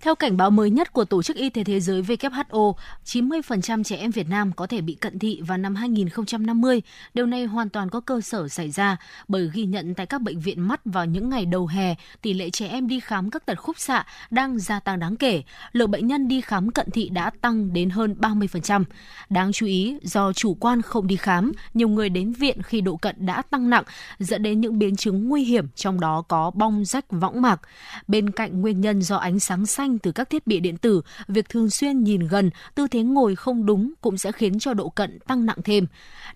Theo 0.00 0.14
cảnh 0.14 0.36
báo 0.36 0.50
mới 0.50 0.70
nhất 0.70 0.92
của 0.92 1.04
Tổ 1.04 1.22
chức 1.22 1.36
Y 1.36 1.50
tế 1.50 1.64
Thế 1.64 1.80
giới 1.80 2.02
WHO, 2.02 2.74
90% 3.04 3.82
trẻ 3.84 3.96
em 3.96 4.10
Việt 4.10 4.28
Nam 4.28 4.52
có 4.52 4.66
thể 4.66 4.80
bị 4.80 4.94
cận 4.94 5.18
thị 5.18 5.40
vào 5.46 5.58
năm 5.58 5.74
2050. 5.74 6.82
Điều 7.14 7.26
này 7.26 7.44
hoàn 7.44 7.68
toàn 7.68 7.90
có 7.90 8.00
cơ 8.00 8.20
sở 8.20 8.48
xảy 8.48 8.70
ra 8.70 8.96
bởi 9.28 9.50
ghi 9.52 9.64
nhận 9.64 9.94
tại 9.94 10.06
các 10.06 10.22
bệnh 10.22 10.40
viện 10.40 10.60
mắt 10.68 10.80
vào 10.84 11.06
những 11.06 11.28
ngày 11.28 11.46
đầu 11.46 11.66
hè, 11.66 11.94
tỷ 12.22 12.32
lệ 12.32 12.50
trẻ 12.50 12.66
em 12.66 12.88
đi 12.88 13.00
khám 13.00 13.30
các 13.30 13.46
tật 13.46 13.54
khúc 13.54 13.78
xạ 13.78 14.06
đang 14.30 14.58
gia 14.58 14.80
tăng 14.80 14.98
đáng 14.98 15.16
kể. 15.16 15.42
Lượng 15.72 15.90
bệnh 15.90 16.06
nhân 16.06 16.28
đi 16.28 16.40
khám 16.40 16.70
cận 16.70 16.90
thị 16.90 17.08
đã 17.08 17.30
tăng 17.40 17.72
đến 17.72 17.90
hơn 17.90 18.16
30%. 18.20 18.84
Đáng 19.30 19.52
chú 19.52 19.66
ý, 19.66 19.98
do 20.02 20.32
chủ 20.32 20.54
quan 20.54 20.82
không 20.82 21.06
đi 21.06 21.16
khám, 21.16 21.52
nhiều 21.74 21.88
người 21.88 22.08
đến 22.08 22.32
viện 22.32 22.62
khi 22.62 22.80
độ 22.80 22.96
cận 22.96 23.26
đã 23.26 23.42
tăng 23.42 23.70
nặng, 23.70 23.84
dẫn 24.18 24.42
đến 24.42 24.60
những 24.60 24.78
biến 24.78 24.96
chứng 24.96 25.28
nguy 25.28 25.44
hiểm, 25.44 25.68
trong 25.74 26.00
đó 26.00 26.22
có 26.28 26.50
bong 26.54 26.84
rách 26.84 27.04
võng 27.10 27.42
mạc. 27.42 27.60
Bên 28.08 28.30
cạnh 28.30 28.60
nguyên 28.60 28.80
nhân 28.80 29.02
do 29.02 29.16
ánh 29.16 29.40
sáng 29.40 29.66
xanh 29.66 29.89
từ 29.98 30.12
các 30.12 30.30
thiết 30.30 30.46
bị 30.46 30.60
điện 30.60 30.76
tử, 30.76 31.02
việc 31.28 31.48
thường 31.48 31.70
xuyên 31.70 32.04
nhìn 32.04 32.20
gần, 32.20 32.50
tư 32.74 32.86
thế 32.90 33.02
ngồi 33.02 33.36
không 33.36 33.66
đúng 33.66 33.92
cũng 34.00 34.18
sẽ 34.18 34.32
khiến 34.32 34.58
cho 34.58 34.74
độ 34.74 34.88
cận 34.88 35.18
tăng 35.18 35.46
nặng 35.46 35.58
thêm. 35.64 35.86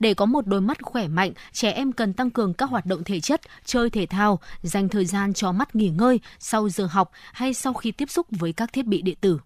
Để 0.00 0.14
có 0.14 0.26
một 0.26 0.46
đôi 0.46 0.60
mắt 0.60 0.82
khỏe 0.82 1.08
mạnh, 1.08 1.32
trẻ 1.52 1.70
em 1.70 1.92
cần 1.92 2.12
tăng 2.12 2.30
cường 2.30 2.54
các 2.54 2.70
hoạt 2.70 2.86
động 2.86 3.04
thể 3.04 3.20
chất, 3.20 3.40
chơi 3.64 3.90
thể 3.90 4.06
thao, 4.06 4.40
dành 4.62 4.88
thời 4.88 5.04
gian 5.04 5.34
cho 5.34 5.52
mắt 5.52 5.76
nghỉ 5.76 5.88
ngơi 5.88 6.20
sau 6.38 6.68
giờ 6.68 6.86
học 6.90 7.10
hay 7.32 7.54
sau 7.54 7.72
khi 7.72 7.92
tiếp 7.92 8.10
xúc 8.10 8.26
với 8.30 8.52
các 8.52 8.72
thiết 8.72 8.86
bị 8.86 9.02
điện 9.02 9.16
tử. 9.20 9.38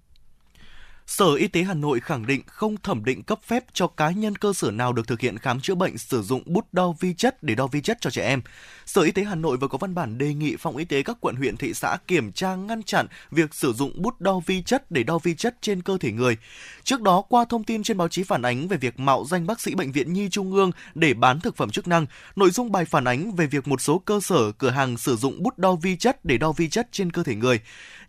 Sở 1.08 1.34
Y 1.34 1.48
tế 1.48 1.62
Hà 1.62 1.74
Nội 1.74 2.00
khẳng 2.00 2.26
định 2.26 2.42
không 2.46 2.76
thẩm 2.76 3.04
định 3.04 3.22
cấp 3.22 3.38
phép 3.46 3.64
cho 3.72 3.86
cá 3.86 4.10
nhân 4.10 4.36
cơ 4.36 4.52
sở 4.52 4.70
nào 4.70 4.92
được 4.92 5.08
thực 5.08 5.20
hiện 5.20 5.38
khám 5.38 5.60
chữa 5.60 5.74
bệnh 5.74 5.98
sử 5.98 6.22
dụng 6.22 6.42
bút 6.46 6.66
đo 6.72 6.94
vi 7.00 7.14
chất 7.14 7.42
để 7.42 7.54
đo 7.54 7.66
vi 7.66 7.80
chất 7.80 7.98
cho 8.00 8.10
trẻ 8.10 8.22
em. 8.28 8.42
Sở 8.86 9.02
Y 9.02 9.10
tế 9.10 9.24
Hà 9.24 9.34
Nội 9.34 9.56
vừa 9.56 9.68
có 9.68 9.78
văn 9.78 9.94
bản 9.94 10.18
đề 10.18 10.34
nghị 10.34 10.56
phòng 10.56 10.76
y 10.76 10.84
tế 10.84 11.02
các 11.02 11.16
quận 11.20 11.36
huyện 11.36 11.56
thị 11.56 11.74
xã 11.74 11.96
kiểm 12.06 12.32
tra 12.32 12.54
ngăn 12.54 12.82
chặn 12.82 13.06
việc 13.30 13.54
sử 13.54 13.72
dụng 13.72 14.02
bút 14.02 14.20
đo 14.20 14.40
vi 14.46 14.62
chất 14.62 14.90
để 14.90 15.02
đo 15.02 15.18
vi 15.18 15.34
chất 15.34 15.56
trên 15.60 15.82
cơ 15.82 15.98
thể 15.98 16.12
người. 16.12 16.36
Trước 16.84 17.02
đó, 17.02 17.22
qua 17.28 17.44
thông 17.44 17.64
tin 17.64 17.82
trên 17.82 17.96
báo 17.96 18.08
chí 18.08 18.22
phản 18.22 18.42
ánh 18.42 18.68
về 18.68 18.76
việc 18.76 19.00
mạo 19.00 19.24
danh 19.24 19.46
bác 19.46 19.60
sĩ 19.60 19.74
bệnh 19.74 19.92
viện 19.92 20.12
Nhi 20.12 20.28
Trung 20.30 20.52
ương 20.52 20.70
để 20.94 21.14
bán 21.14 21.40
thực 21.40 21.56
phẩm 21.56 21.70
chức 21.70 21.88
năng, 21.88 22.06
nội 22.36 22.50
dung 22.50 22.72
bài 22.72 22.84
phản 22.84 23.04
ánh 23.04 23.36
về 23.36 23.46
việc 23.46 23.68
một 23.68 23.80
số 23.80 23.98
cơ 23.98 24.20
sở 24.20 24.52
cửa 24.52 24.70
hàng 24.70 24.98
sử 24.98 25.16
dụng 25.16 25.42
bút 25.42 25.58
đo 25.58 25.74
vi 25.74 25.96
chất 25.96 26.24
để 26.24 26.38
đo 26.38 26.52
vi 26.52 26.68
chất 26.68 26.88
trên 26.92 27.12
cơ 27.12 27.22
thể 27.22 27.34
người. 27.34 27.60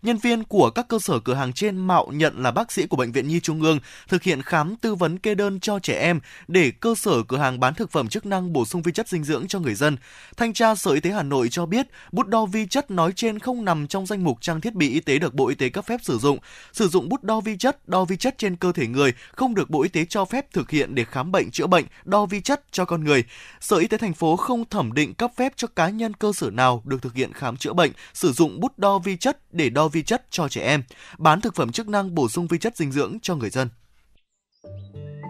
Nhân 0.02 0.16
viên 0.16 0.44
của 0.44 0.70
các 0.70 0.88
cơ 0.88 0.98
sở 0.98 1.18
cửa 1.18 1.34
hàng 1.34 1.52
trên 1.52 1.76
mạo 1.76 2.06
nhận 2.12 2.42
là 2.42 2.50
bác 2.50 2.72
sĩ 2.72 2.86
của 2.86 2.96
Bệnh 2.96 3.12
viện 3.12 3.28
Nhi 3.28 3.40
Trung 3.40 3.62
ương 3.62 3.78
thực 4.08 4.22
hiện 4.22 4.42
khám 4.42 4.76
tư 4.76 4.94
vấn 4.94 5.18
kê 5.18 5.34
đơn 5.34 5.60
cho 5.60 5.78
trẻ 5.78 5.98
em 6.00 6.20
để 6.48 6.70
cơ 6.70 6.94
sở 6.94 7.22
cửa 7.22 7.36
hàng 7.36 7.60
bán 7.60 7.74
thực 7.74 7.90
phẩm 7.90 8.08
chức 8.08 8.26
năng 8.26 8.52
bổ 8.52 8.64
sung 8.64 8.82
vi 8.82 8.92
chất 8.92 9.08
dinh 9.08 9.24
dưỡng 9.24 9.48
cho 9.48 9.58
người 9.58 9.74
dân. 9.74 9.96
Thanh 10.36 10.52
tra 10.52 10.74
Sở 10.74 10.90
Y 10.90 11.00
tế 11.00 11.10
Hà 11.10 11.22
Nội 11.22 11.48
cho 11.50 11.66
biết 11.66 11.86
bút 12.12 12.26
đo 12.26 12.46
vi 12.46 12.66
chất 12.66 12.90
nói 12.90 13.12
trên 13.16 13.38
không 13.38 13.64
nằm 13.64 13.86
trong 13.86 14.06
danh 14.06 14.24
mục 14.24 14.38
trang 14.40 14.60
thiết 14.60 14.74
bị 14.74 14.90
y 14.90 15.00
tế 15.00 15.18
được 15.18 15.34
Bộ 15.34 15.48
Y 15.48 15.54
tế 15.54 15.68
cấp 15.68 15.84
phép 15.86 16.00
sử 16.02 16.18
dụng. 16.18 16.38
Sử 16.72 16.88
dụng 16.88 17.08
bút 17.08 17.24
đo 17.24 17.40
vi 17.40 17.56
chất, 17.56 17.88
đo 17.88 18.04
vi 18.04 18.16
chất 18.16 18.34
trên 18.38 18.56
cơ 18.56 18.72
thể 18.72 18.86
người 18.86 19.12
không 19.32 19.54
được 19.54 19.70
Bộ 19.70 19.82
Y 19.82 19.88
tế 19.88 20.04
cho 20.04 20.24
phép 20.24 20.52
thực 20.52 20.70
hiện 20.70 20.94
để 20.94 21.04
khám 21.04 21.32
bệnh 21.32 21.50
chữa 21.50 21.66
bệnh, 21.66 21.84
đo 22.04 22.26
vi 22.26 22.40
chất 22.40 22.64
cho 22.70 22.84
con 22.84 23.04
người. 23.04 23.24
Sở 23.60 23.76
Y 23.76 23.86
tế 23.86 23.98
thành 23.98 24.14
phố 24.14 24.36
không 24.36 24.64
thẩm 24.64 24.92
định 24.92 25.14
cấp 25.14 25.30
phép 25.36 25.52
cho 25.56 25.68
cá 25.68 25.88
nhân 25.88 26.14
cơ 26.14 26.32
sở 26.32 26.50
nào 26.50 26.82
được 26.84 27.02
thực 27.02 27.14
hiện 27.14 27.32
khám 27.32 27.56
chữa 27.56 27.72
bệnh, 27.72 27.90
sử 28.14 28.32
dụng 28.32 28.60
bút 28.60 28.78
đo 28.78 28.98
vi 28.98 29.16
chất 29.16 29.54
để 29.54 29.70
đo 29.70 29.89
vi 29.90 30.02
chất 30.02 30.26
cho 30.30 30.48
trẻ 30.48 30.60
em, 30.60 30.82
bán 31.18 31.40
thực 31.40 31.54
phẩm 31.54 31.72
chức 31.72 31.88
năng 31.88 32.14
bổ 32.14 32.28
sung 32.28 32.46
vi 32.46 32.58
chất 32.58 32.76
dinh 32.76 32.92
dưỡng 32.92 33.18
cho 33.22 33.36
người 33.36 33.50
dân. 33.50 33.68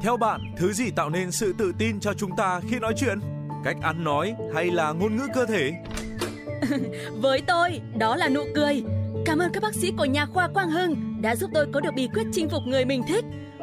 Theo 0.03 0.17
bạn, 0.17 0.41
thứ 0.59 0.73
gì 0.73 0.91
tạo 0.91 1.11
nên 1.11 1.33
sự 1.33 1.55
tự 1.59 1.73
tin 1.79 2.01
cho 2.01 2.15
chúng 2.15 2.37
ta 2.37 2.61
khi 2.71 2.79
nói 2.79 2.95
chuyện? 2.97 3.21
Cách 3.65 3.77
ăn 3.83 4.05
nói 4.05 4.35
hay 4.55 4.71
là 4.71 4.93
ngôn 4.93 5.17
ngữ 5.17 5.27
cơ 5.35 5.47
thể? 5.47 5.73
Với 7.23 7.43
tôi, 7.47 7.81
đó 7.99 8.17
là 8.17 8.29
nụ 8.29 8.45
cười. 8.55 8.83
Cảm 9.27 9.39
ơn 9.39 9.53
các 9.53 9.63
bác 9.63 9.75
sĩ 9.75 9.93
của 9.99 10.05
nhà 10.05 10.27
khoa 10.27 10.49
Quang 10.49 10.71
Hưng 10.71 11.23
đã 11.23 11.37
giúp 11.37 11.51
tôi 11.55 11.67
có 11.73 11.81
được 11.81 11.91
bí 11.97 12.09
quyết 12.15 12.27
chinh 12.33 12.49
phục 12.49 12.63
người 12.67 12.85
mình 12.85 13.03
thích. 13.09 13.25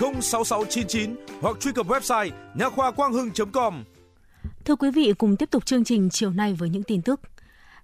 06699 0.00 1.16
hoặc 1.40 1.56
truy 1.60 1.72
cập 1.72 1.86
website 1.86 2.30
nha 2.54 2.70
khoa 2.70 2.90
quang 2.90 3.12
hưng.com. 3.12 3.84
Thưa 4.64 4.76
quý 4.76 4.90
vị, 4.90 5.12
cùng 5.18 5.36
tiếp 5.36 5.50
tục 5.50 5.66
chương 5.66 5.84
trình 5.84 6.08
chiều 6.10 6.30
nay 6.30 6.54
với 6.58 6.68
những 6.68 6.82
tin 6.82 7.02
tức. 7.02 7.20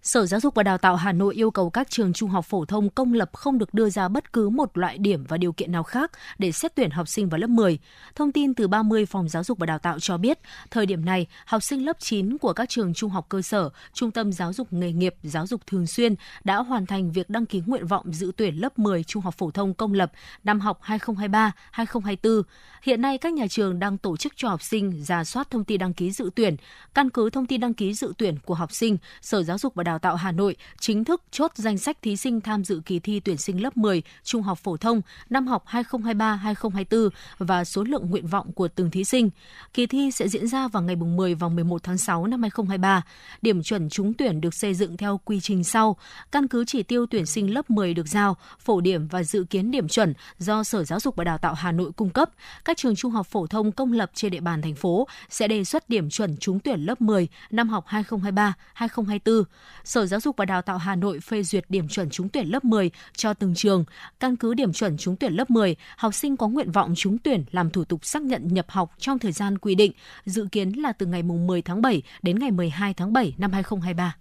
Sở 0.02 0.26
Giáo 0.26 0.40
dục 0.40 0.54
và 0.54 0.62
Đào 0.62 0.78
tạo 0.78 0.96
Hà 0.96 1.12
Nội 1.12 1.34
yêu 1.34 1.50
cầu 1.50 1.70
các 1.70 1.90
trường 1.90 2.12
trung 2.12 2.30
học 2.30 2.44
phổ 2.44 2.64
thông 2.64 2.90
công 2.90 3.12
lập 3.12 3.30
không 3.32 3.58
được 3.58 3.74
đưa 3.74 3.90
ra 3.90 4.08
bất 4.08 4.32
cứ 4.32 4.48
một 4.48 4.78
loại 4.78 4.98
điểm 4.98 5.24
và 5.28 5.36
điều 5.36 5.52
kiện 5.52 5.72
nào 5.72 5.82
khác 5.82 6.10
để 6.38 6.52
xét 6.52 6.74
tuyển 6.74 6.90
học 6.90 7.08
sinh 7.08 7.28
vào 7.28 7.38
lớp 7.38 7.46
10. 7.46 7.78
Thông 8.14 8.32
tin 8.32 8.54
từ 8.54 8.68
30 8.68 9.06
phòng 9.06 9.28
giáo 9.28 9.44
dục 9.44 9.58
và 9.58 9.66
đào 9.66 9.78
tạo 9.78 10.00
cho 10.00 10.16
biết, 10.16 10.38
thời 10.70 10.86
điểm 10.86 11.04
này, 11.04 11.26
học 11.46 11.62
sinh 11.62 11.84
lớp 11.84 11.96
9 11.98 12.38
của 12.38 12.52
các 12.52 12.68
trường 12.68 12.94
trung 12.94 13.10
học 13.10 13.26
cơ 13.28 13.42
sở, 13.42 13.70
trung 13.92 14.10
tâm 14.10 14.32
giáo 14.32 14.52
dục 14.52 14.72
nghề 14.72 14.92
nghiệp, 14.92 15.14
giáo 15.22 15.46
dục 15.46 15.66
thường 15.66 15.86
xuyên 15.86 16.14
đã 16.44 16.56
hoàn 16.56 16.86
thành 16.86 17.12
việc 17.12 17.30
đăng 17.30 17.46
ký 17.46 17.62
nguyện 17.66 17.86
vọng 17.86 18.12
dự 18.12 18.32
tuyển 18.36 18.54
lớp 18.60 18.78
10 18.78 19.04
trung 19.04 19.22
học 19.22 19.34
phổ 19.38 19.50
thông 19.50 19.74
công 19.74 19.94
lập 19.94 20.12
năm 20.44 20.60
học 20.60 20.80
2023-2024. 20.84 22.42
Hiện 22.82 23.00
nay, 23.00 23.18
các 23.18 23.32
nhà 23.32 23.46
trường 23.46 23.78
đang 23.78 23.98
tổ 23.98 24.16
chức 24.16 24.32
cho 24.36 24.48
học 24.48 24.62
sinh 24.62 25.04
ra 25.04 25.24
soát 25.24 25.50
thông 25.50 25.64
tin 25.64 25.78
đăng 25.78 25.92
ký 25.92 26.10
dự 26.10 26.30
tuyển. 26.34 26.56
Căn 26.94 27.10
cứ 27.10 27.30
thông 27.30 27.46
tin 27.46 27.60
đăng 27.60 27.74
ký 27.74 27.94
dự 27.94 28.12
tuyển 28.18 28.38
của 28.44 28.54
học 28.54 28.72
sinh, 28.72 28.98
Sở 29.22 29.42
Giáo 29.42 29.58
dục 29.58 29.74
và 29.74 29.84
Đào 29.84 29.98
tạo 29.98 30.16
Hà 30.16 30.32
Nội 30.32 30.56
chính 30.78 31.04
thức 31.04 31.22
chốt 31.30 31.50
danh 31.54 31.78
sách 31.78 32.02
thí 32.02 32.16
sinh 32.16 32.40
tham 32.40 32.64
dự 32.64 32.80
kỳ 32.86 32.98
thi 32.98 33.20
tuyển 33.20 33.36
sinh 33.36 33.62
lớp 33.62 33.76
10 33.76 34.02
trung 34.24 34.42
học 34.42 34.58
phổ 34.58 34.76
thông 34.76 35.00
năm 35.30 35.46
học 35.46 35.64
2023-2024 35.66 37.08
và 37.38 37.64
số 37.64 37.84
lượng 37.84 38.10
nguyện 38.10 38.26
vọng 38.26 38.52
của 38.52 38.68
từng 38.68 38.90
thí 38.90 39.04
sinh. 39.04 39.30
Kỳ 39.74 39.86
thi 39.86 40.10
sẽ 40.10 40.28
diễn 40.28 40.48
ra 40.48 40.68
vào 40.68 40.82
ngày 40.82 40.96
10 40.96 41.34
và 41.34 41.48
11 41.48 41.82
tháng 41.82 41.98
6 41.98 42.26
năm 42.26 42.42
2023. 42.42 43.02
Điểm 43.42 43.62
chuẩn 43.62 43.88
trúng 43.88 44.14
tuyển 44.14 44.40
được 44.40 44.54
xây 44.54 44.74
dựng 44.74 44.96
theo 44.96 45.20
quy 45.24 45.40
trình 45.40 45.64
sau, 45.64 45.96
căn 46.32 46.48
cứ 46.48 46.64
chỉ 46.64 46.82
tiêu 46.82 47.06
tuyển 47.06 47.26
sinh 47.26 47.54
lớp 47.54 47.70
10 47.70 47.94
được 47.94 48.08
giao, 48.08 48.36
phổ 48.58 48.80
điểm 48.80 49.08
và 49.08 49.22
dự 49.22 49.44
kiến 49.50 49.70
điểm 49.70 49.88
chuẩn 49.88 50.14
do 50.38 50.64
Sở 50.64 50.84
Giáo 50.84 51.00
dục 51.00 51.16
và 51.16 51.24
Đào 51.24 51.38
tạo 51.38 51.54
Hà 51.54 51.72
Nội 51.72 51.92
cung 51.96 52.10
cấp. 52.10 52.30
Các 52.70 52.76
trường 52.76 52.96
trung 52.96 53.12
học 53.12 53.26
phổ 53.26 53.46
thông 53.46 53.72
công 53.72 53.92
lập 53.92 54.10
trên 54.14 54.30
địa 54.30 54.40
bàn 54.40 54.62
thành 54.62 54.74
phố 54.74 55.08
sẽ 55.28 55.48
đề 55.48 55.64
xuất 55.64 55.88
điểm 55.88 56.10
chuẩn 56.10 56.36
trúng 56.36 56.60
tuyển 56.60 56.80
lớp 56.80 57.00
10 57.00 57.28
năm 57.50 57.68
học 57.68 57.86
2023-2024. 57.88 59.42
Sở 59.84 60.06
Giáo 60.06 60.20
dục 60.20 60.36
và 60.36 60.44
Đào 60.44 60.62
tạo 60.62 60.78
Hà 60.78 60.94
Nội 60.94 61.20
phê 61.20 61.42
duyệt 61.42 61.64
điểm 61.68 61.88
chuẩn 61.88 62.10
trúng 62.10 62.28
tuyển 62.28 62.50
lớp 62.50 62.64
10 62.64 62.90
cho 63.16 63.34
từng 63.34 63.54
trường. 63.54 63.84
Căn 64.20 64.36
cứ 64.36 64.54
điểm 64.54 64.72
chuẩn 64.72 64.96
trúng 64.98 65.16
tuyển 65.16 65.32
lớp 65.32 65.50
10, 65.50 65.76
học 65.96 66.14
sinh 66.14 66.36
có 66.36 66.48
nguyện 66.48 66.72
vọng 66.72 66.94
trúng 66.96 67.18
tuyển 67.18 67.44
làm 67.50 67.70
thủ 67.70 67.84
tục 67.84 68.04
xác 68.04 68.22
nhận 68.22 68.54
nhập 68.54 68.66
học 68.68 68.92
trong 68.98 69.18
thời 69.18 69.32
gian 69.32 69.58
quy 69.58 69.74
định, 69.74 69.92
dự 70.24 70.46
kiến 70.52 70.72
là 70.72 70.92
từ 70.92 71.06
ngày 71.06 71.22
10 71.22 71.62
tháng 71.62 71.82
7 71.82 72.02
đến 72.22 72.38
ngày 72.38 72.50
12 72.50 72.94
tháng 72.94 73.12
7 73.12 73.34
năm 73.38 73.52
2023. 73.52 74.16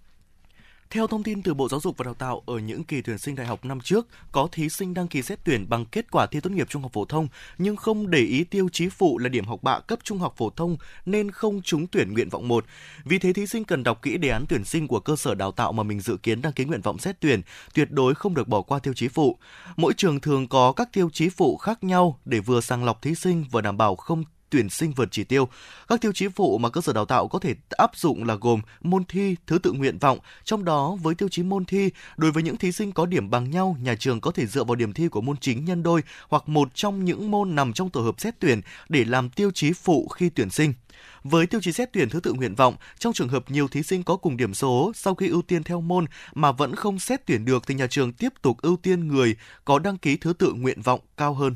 Theo 0.93 1.07
thông 1.07 1.23
tin 1.23 1.41
từ 1.41 1.53
Bộ 1.53 1.69
Giáo 1.69 1.79
dục 1.79 1.97
và 1.97 2.03
Đào 2.03 2.13
tạo, 2.13 2.43
ở 2.45 2.59
những 2.59 2.83
kỳ 2.83 3.01
tuyển 3.01 3.17
sinh 3.17 3.35
đại 3.35 3.47
học 3.47 3.65
năm 3.65 3.79
trước, 3.79 4.07
có 4.31 4.47
thí 4.51 4.69
sinh 4.69 4.93
đăng 4.93 5.07
ký 5.07 5.21
xét 5.21 5.39
tuyển 5.43 5.69
bằng 5.69 5.85
kết 5.85 6.11
quả 6.11 6.25
thi 6.25 6.39
tốt 6.39 6.49
nghiệp 6.49 6.69
trung 6.69 6.81
học 6.81 6.93
phổ 6.93 7.05
thông 7.05 7.27
nhưng 7.57 7.75
không 7.75 8.09
để 8.09 8.19
ý 8.19 8.43
tiêu 8.43 8.69
chí 8.71 8.89
phụ 8.89 9.17
là 9.17 9.29
điểm 9.29 9.45
học 9.45 9.63
bạ 9.63 9.79
cấp 9.79 9.99
trung 10.03 10.17
học 10.17 10.33
phổ 10.37 10.49
thông 10.49 10.77
nên 11.05 11.31
không 11.31 11.61
trúng 11.61 11.87
tuyển 11.87 12.13
nguyện 12.13 12.29
vọng 12.29 12.47
1. 12.47 12.65
Vì 13.05 13.19
thế 13.19 13.33
thí 13.33 13.47
sinh 13.47 13.63
cần 13.63 13.83
đọc 13.83 14.01
kỹ 14.01 14.17
đề 14.17 14.29
án 14.29 14.45
tuyển 14.49 14.65
sinh 14.65 14.87
của 14.87 14.99
cơ 14.99 15.15
sở 15.15 15.35
đào 15.35 15.51
tạo 15.51 15.71
mà 15.71 15.83
mình 15.83 15.99
dự 15.99 16.17
kiến 16.17 16.41
đăng 16.41 16.53
ký 16.53 16.65
nguyện 16.65 16.81
vọng 16.81 16.97
xét 16.97 17.19
tuyển, 17.19 17.41
tuyệt 17.73 17.91
đối 17.91 18.15
không 18.15 18.33
được 18.33 18.47
bỏ 18.47 18.61
qua 18.61 18.79
tiêu 18.79 18.93
chí 18.93 19.07
phụ. 19.07 19.37
Mỗi 19.77 19.93
trường 19.93 20.19
thường 20.19 20.47
có 20.47 20.71
các 20.71 20.89
tiêu 20.93 21.09
chí 21.13 21.29
phụ 21.29 21.57
khác 21.57 21.83
nhau 21.83 22.19
để 22.25 22.39
vừa 22.39 22.61
sàng 22.61 22.83
lọc 22.83 23.01
thí 23.01 23.15
sinh 23.15 23.45
vừa 23.51 23.61
đảm 23.61 23.77
bảo 23.77 23.95
không 23.95 24.23
tuyển 24.49 24.69
sinh 24.69 24.91
vượt 24.91 25.07
chỉ 25.11 25.23
tiêu. 25.23 25.47
Các 25.87 26.01
tiêu 26.01 26.11
chí 26.11 26.27
phụ 26.27 26.57
mà 26.57 26.69
cơ 26.69 26.81
sở 26.81 26.93
đào 26.93 27.05
tạo 27.05 27.27
có 27.27 27.39
thể 27.39 27.55
áp 27.69 27.91
dụng 27.95 28.23
là 28.23 28.35
gồm 28.35 28.61
môn 28.81 29.03
thi, 29.05 29.35
thứ 29.47 29.57
tự 29.57 29.71
nguyện 29.71 29.97
vọng, 29.97 30.19
trong 30.43 30.65
đó 30.65 30.97
với 31.01 31.15
tiêu 31.15 31.29
chí 31.29 31.43
môn 31.43 31.65
thi, 31.65 31.89
đối 32.17 32.31
với 32.31 32.43
những 32.43 32.57
thí 32.57 32.71
sinh 32.71 32.91
có 32.91 33.05
điểm 33.05 33.29
bằng 33.29 33.51
nhau, 33.51 33.77
nhà 33.81 33.95
trường 33.95 34.21
có 34.21 34.31
thể 34.31 34.47
dựa 34.47 34.63
vào 34.63 34.75
điểm 34.75 34.93
thi 34.93 35.07
của 35.07 35.21
môn 35.21 35.37
chính 35.37 35.65
nhân 35.65 35.83
đôi 35.83 36.01
hoặc 36.29 36.49
một 36.49 36.75
trong 36.75 37.05
những 37.05 37.31
môn 37.31 37.55
nằm 37.55 37.73
trong 37.73 37.89
tổ 37.89 38.01
hợp 38.01 38.15
xét 38.19 38.35
tuyển 38.39 38.61
để 38.89 39.05
làm 39.05 39.29
tiêu 39.29 39.51
chí 39.53 39.73
phụ 39.73 40.07
khi 40.07 40.29
tuyển 40.29 40.49
sinh. 40.49 40.73
Với 41.23 41.47
tiêu 41.47 41.61
chí 41.61 41.71
xét 41.71 41.93
tuyển 41.93 42.09
thứ 42.09 42.19
tự 42.19 42.33
nguyện 42.33 42.55
vọng, 42.55 42.75
trong 42.99 43.13
trường 43.13 43.29
hợp 43.29 43.51
nhiều 43.51 43.67
thí 43.67 43.83
sinh 43.83 44.03
có 44.03 44.15
cùng 44.15 44.37
điểm 44.37 44.53
số 44.53 44.91
sau 44.95 45.15
khi 45.15 45.27
ưu 45.27 45.41
tiên 45.41 45.63
theo 45.63 45.81
môn 45.81 46.05
mà 46.33 46.51
vẫn 46.51 46.75
không 46.75 46.99
xét 46.99 47.25
tuyển 47.25 47.45
được 47.45 47.67
thì 47.67 47.75
nhà 47.75 47.87
trường 47.87 48.13
tiếp 48.13 48.33
tục 48.41 48.57
ưu 48.61 48.77
tiên 48.77 49.07
người 49.07 49.35
có 49.65 49.79
đăng 49.79 49.97
ký 49.97 50.17
thứ 50.17 50.33
tự 50.33 50.53
nguyện 50.53 50.81
vọng 50.81 50.99
cao 51.17 51.33
hơn. 51.33 51.55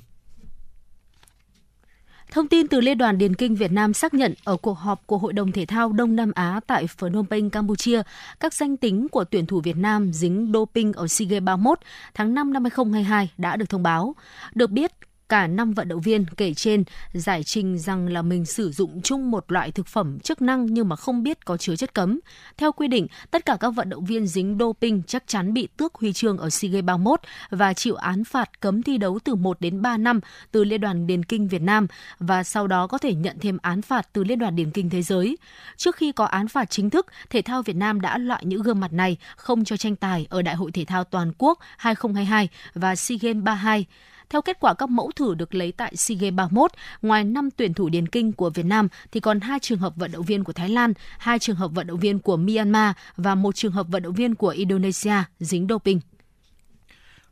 Thông 2.33 2.47
tin 2.47 2.67
từ 2.67 2.81
Liên 2.81 2.97
đoàn 2.97 3.17
Điền 3.17 3.35
Kinh 3.35 3.55
Việt 3.55 3.71
Nam 3.71 3.93
xác 3.93 4.13
nhận 4.13 4.33
ở 4.43 4.57
cuộc 4.57 4.73
họp 4.73 5.07
của 5.07 5.17
Hội 5.17 5.33
đồng 5.33 5.51
Thể 5.51 5.65
thao 5.65 5.93
Đông 5.93 6.15
Nam 6.15 6.31
Á 6.35 6.59
tại 6.67 6.87
Phnom 6.87 7.25
Penh, 7.29 7.49
Campuchia, 7.49 8.01
các 8.39 8.53
danh 8.53 8.77
tính 8.77 9.07
của 9.09 9.23
tuyển 9.23 9.45
thủ 9.45 9.61
Việt 9.61 9.77
Nam 9.77 10.13
dính 10.13 10.51
doping 10.53 10.93
ở 10.93 11.07
SEA 11.07 11.27
Games 11.29 11.43
31 11.43 11.79
tháng 12.13 12.33
5 12.33 12.53
năm 12.53 12.63
2022 12.63 13.31
đã 13.37 13.55
được 13.55 13.69
thông 13.69 13.83
báo. 13.83 14.15
Được 14.55 14.69
biết, 14.69 14.91
cả 15.33 15.47
năm 15.47 15.73
vận 15.73 15.87
động 15.87 16.01
viên 16.01 16.25
kể 16.25 16.53
trên 16.53 16.83
giải 17.13 17.43
trình 17.43 17.79
rằng 17.79 18.07
là 18.07 18.21
mình 18.21 18.45
sử 18.45 18.71
dụng 18.71 19.01
chung 19.01 19.31
một 19.31 19.51
loại 19.51 19.71
thực 19.71 19.87
phẩm 19.87 20.19
chức 20.19 20.41
năng 20.41 20.65
nhưng 20.65 20.89
mà 20.89 20.95
không 20.95 21.23
biết 21.23 21.45
có 21.45 21.57
chứa 21.57 21.75
chất 21.75 21.93
cấm. 21.93 22.19
Theo 22.57 22.71
quy 22.71 22.87
định, 22.87 23.07
tất 23.31 23.45
cả 23.45 23.57
các 23.59 23.69
vận 23.69 23.89
động 23.89 24.05
viên 24.05 24.27
dính 24.27 24.57
doping 24.59 25.01
chắc 25.07 25.23
chắn 25.27 25.53
bị 25.53 25.67
tước 25.77 25.95
huy 25.95 26.13
chương 26.13 26.37
ở 26.37 26.49
SEA 26.49 26.71
Games 26.71 26.85
31 26.85 27.19
và 27.49 27.73
chịu 27.73 27.95
án 27.95 28.23
phạt 28.23 28.59
cấm 28.59 28.83
thi 28.83 28.97
đấu 28.97 29.19
từ 29.23 29.35
1 29.35 29.61
đến 29.61 29.81
3 29.81 29.97
năm 29.97 30.19
từ 30.51 30.63
Liên 30.63 30.81
đoàn 30.81 31.07
Điền 31.07 31.25
Kinh 31.25 31.47
Việt 31.47 31.61
Nam 31.61 31.87
và 32.19 32.43
sau 32.43 32.67
đó 32.67 32.87
có 32.87 32.97
thể 32.97 33.13
nhận 33.13 33.37
thêm 33.39 33.57
án 33.61 33.81
phạt 33.81 34.07
từ 34.13 34.23
Liên 34.23 34.39
đoàn 34.39 34.55
Điền 34.55 34.71
Kinh 34.71 34.89
Thế 34.89 35.01
giới. 35.01 35.37
Trước 35.77 35.95
khi 35.95 36.11
có 36.11 36.25
án 36.25 36.47
phạt 36.47 36.69
chính 36.69 36.89
thức, 36.89 37.07
Thể 37.29 37.41
thao 37.41 37.61
Việt 37.61 37.75
Nam 37.75 38.01
đã 38.01 38.17
loại 38.17 38.45
những 38.45 38.61
gương 38.61 38.79
mặt 38.79 38.93
này 38.93 39.17
không 39.35 39.65
cho 39.65 39.77
tranh 39.77 39.95
tài 39.95 40.27
ở 40.29 40.41
Đại 40.41 40.55
hội 40.55 40.71
Thể 40.71 40.85
thao 40.85 41.03
Toàn 41.03 41.31
quốc 41.37 41.59
2022 41.77 42.49
và 42.73 42.95
SEA 42.95 43.17
Games 43.21 43.43
32. 43.43 43.85
Theo 44.29 44.41
kết 44.41 44.57
quả 44.59 44.73
các 44.73 44.89
mẫu 44.89 45.11
thử 45.15 45.35
được 45.35 45.55
lấy 45.55 45.71
tại 45.71 45.95
SEA 45.95 46.17
Games 46.17 46.35
31, 46.35 46.71
ngoài 47.01 47.23
5 47.23 47.49
tuyển 47.51 47.73
thủ 47.73 47.89
điền 47.89 48.07
kinh 48.07 48.33
của 48.33 48.49
Việt 48.49 48.65
Nam 48.65 48.87
thì 49.11 49.19
còn 49.19 49.39
hai 49.39 49.59
trường 49.59 49.79
hợp 49.79 49.95
vận 49.95 50.11
động 50.11 50.25
viên 50.25 50.43
của 50.43 50.53
Thái 50.53 50.69
Lan, 50.69 50.93
hai 51.17 51.39
trường 51.39 51.55
hợp 51.55 51.71
vận 51.73 51.87
động 51.87 51.99
viên 51.99 52.19
của 52.19 52.37
Myanmar 52.37 52.95
và 53.17 53.35
một 53.35 53.55
trường 53.55 53.71
hợp 53.71 53.87
vận 53.89 54.03
động 54.03 54.13
viên 54.13 54.35
của 54.35 54.49
Indonesia 54.49 55.15
dính 55.39 55.67
doping. 55.69 55.99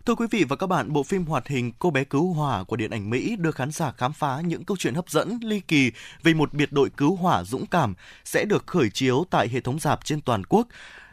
Thưa 0.05 0.15
quý 0.15 0.27
vị 0.31 0.43
và 0.49 0.55
các 0.55 0.67
bạn, 0.67 0.93
bộ 0.93 1.03
phim 1.03 1.25
hoạt 1.25 1.47
hình 1.47 1.71
Cô 1.79 1.91
bé 1.91 2.03
cứu 2.03 2.33
hỏa 2.33 2.63
của 2.63 2.75
điện 2.75 2.91
ảnh 2.91 3.09
Mỹ 3.09 3.35
đưa 3.39 3.51
khán 3.51 3.71
giả 3.71 3.91
khám 3.91 4.13
phá 4.13 4.41
những 4.41 4.63
câu 4.63 4.77
chuyện 4.77 4.93
hấp 4.93 5.09
dẫn, 5.09 5.39
ly 5.41 5.59
kỳ 5.59 5.91
về 6.23 6.33
một 6.33 6.53
biệt 6.53 6.71
đội 6.71 6.89
cứu 6.97 7.15
hỏa 7.15 7.43
dũng 7.43 7.65
cảm 7.65 7.93
sẽ 8.25 8.45
được 8.45 8.67
khởi 8.67 8.89
chiếu 8.89 9.25
tại 9.29 9.49
hệ 9.49 9.59
thống 9.59 9.79
rạp 9.79 10.05
trên 10.05 10.21
toàn 10.21 10.43
quốc. 10.49 10.67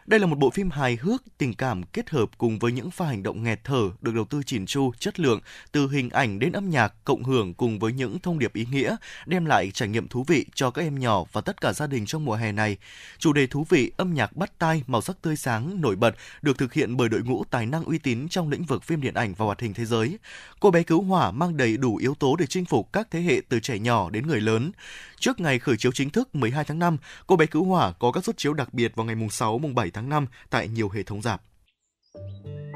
Đây 0.08 0.20
là 0.20 0.26
một 0.26 0.38
bộ 0.38 0.50
phim 0.50 0.70
hài 0.70 0.96
hước, 0.96 1.22
tình 1.38 1.54
cảm 1.54 1.82
kết 1.82 2.10
hợp 2.10 2.30
cùng 2.38 2.58
với 2.58 2.72
những 2.72 2.90
pha 2.90 3.06
hành 3.06 3.22
động 3.22 3.42
nghẹt 3.42 3.60
thở 3.64 3.90
được 4.00 4.14
đầu 4.14 4.24
tư 4.24 4.42
chỉn 4.46 4.66
chu, 4.66 4.92
chất 4.98 5.20
lượng, 5.20 5.40
từ 5.72 5.88
hình 5.88 6.10
ảnh 6.10 6.38
đến 6.38 6.52
âm 6.52 6.70
nhạc 6.70 6.94
cộng 7.04 7.24
hưởng 7.24 7.54
cùng 7.54 7.78
với 7.78 7.92
những 7.92 8.18
thông 8.18 8.38
điệp 8.38 8.54
ý 8.54 8.66
nghĩa, 8.70 8.96
đem 9.26 9.44
lại 9.44 9.70
trải 9.70 9.88
nghiệm 9.88 10.08
thú 10.08 10.24
vị 10.28 10.46
cho 10.54 10.70
các 10.70 10.82
em 10.82 10.98
nhỏ 10.98 11.24
và 11.32 11.40
tất 11.40 11.60
cả 11.60 11.72
gia 11.72 11.86
đình 11.86 12.06
trong 12.06 12.24
mùa 12.24 12.34
hè 12.34 12.52
này. 12.52 12.76
Chủ 13.18 13.32
đề 13.32 13.46
thú 13.46 13.66
vị, 13.68 13.92
âm 13.96 14.14
nhạc 14.14 14.36
bắt 14.36 14.58
tai, 14.58 14.82
màu 14.86 15.00
sắc 15.00 15.22
tươi 15.22 15.36
sáng, 15.36 15.80
nổi 15.80 15.96
bật 15.96 16.14
được 16.42 16.58
thực 16.58 16.72
hiện 16.72 16.96
bởi 16.96 17.08
đội 17.08 17.22
ngũ 17.22 17.44
tài 17.44 17.66
năng 17.66 17.84
uy 17.84 17.98
tín 17.98 18.28
trong 18.28 18.50
lĩnh 18.50 18.64
vực 18.64 18.82
phim 18.82 19.00
điện 19.00 19.14
ảnh 19.14 19.34
và 19.34 19.46
hoạt 19.46 19.60
hình 19.60 19.74
thế 19.74 19.84
giới. 19.84 20.18
Cô 20.60 20.70
bé 20.70 20.82
cứu 20.82 21.02
hỏa 21.02 21.30
mang 21.30 21.56
đầy 21.56 21.76
đủ 21.76 21.96
yếu 21.96 22.14
tố 22.14 22.36
để 22.36 22.46
chinh 22.46 22.64
phục 22.64 22.92
các 22.92 23.08
thế 23.10 23.20
hệ 23.20 23.40
từ 23.48 23.60
trẻ 23.60 23.78
nhỏ 23.78 24.10
đến 24.10 24.26
người 24.26 24.40
lớn. 24.40 24.72
Trước 25.20 25.40
ngày 25.40 25.58
khởi 25.58 25.76
chiếu 25.76 25.92
chính 25.92 26.10
thức 26.10 26.34
12 26.34 26.64
tháng 26.64 26.78
5, 26.78 26.96
Cô 27.26 27.36
bé 27.36 27.46
cứu 27.46 27.64
hỏa 27.64 27.92
có 27.92 28.12
các 28.12 28.24
suất 28.24 28.36
chiếu 28.36 28.54
đặc 28.54 28.74
biệt 28.74 28.92
vào 28.96 29.06
ngày 29.06 29.14
mùng 29.14 29.30
6, 29.30 29.58
mùng 29.58 29.74
7 29.74 29.90
tháng 29.90 30.08
5 30.08 30.26
tại 30.50 30.68
nhiều 30.68 30.88
hệ 30.88 31.02
thống 31.02 31.22
rạp. 31.22 31.42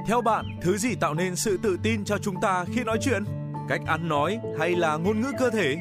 Theo 0.07 0.21
bạn, 0.21 0.45
thứ 0.63 0.77
gì 0.77 0.95
tạo 1.01 1.15
nên 1.15 1.37
sự 1.37 1.59
tự 1.63 1.77
tin 1.83 2.05
cho 2.05 2.19
chúng 2.19 2.35
ta 2.43 2.65
khi 2.75 2.85
nói 2.85 2.99
chuyện? 3.03 3.25
Cách 3.69 3.81
ăn 3.87 4.09
nói 4.09 4.39
hay 4.59 4.71
là 4.77 4.97
ngôn 4.97 5.21
ngữ 5.21 5.33
cơ 5.39 5.51
thể? 5.51 5.77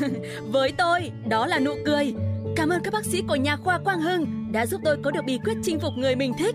Với 0.52 0.72
tôi, 0.78 1.10
đó 1.28 1.46
là 1.46 1.58
nụ 1.58 1.74
cười. 1.86 2.14
Cảm 2.56 2.68
ơn 2.68 2.82
các 2.84 2.92
bác 2.92 3.04
sĩ 3.04 3.22
của 3.28 3.36
nhà 3.36 3.56
khoa 3.56 3.78
Quang 3.78 4.00
Hưng 4.00 4.52
đã 4.52 4.66
giúp 4.66 4.80
tôi 4.84 4.98
có 5.04 5.10
được 5.10 5.24
bí 5.26 5.38
quyết 5.44 5.54
chinh 5.62 5.80
phục 5.80 5.92
người 5.96 6.16
mình 6.16 6.32
thích. 6.38 6.54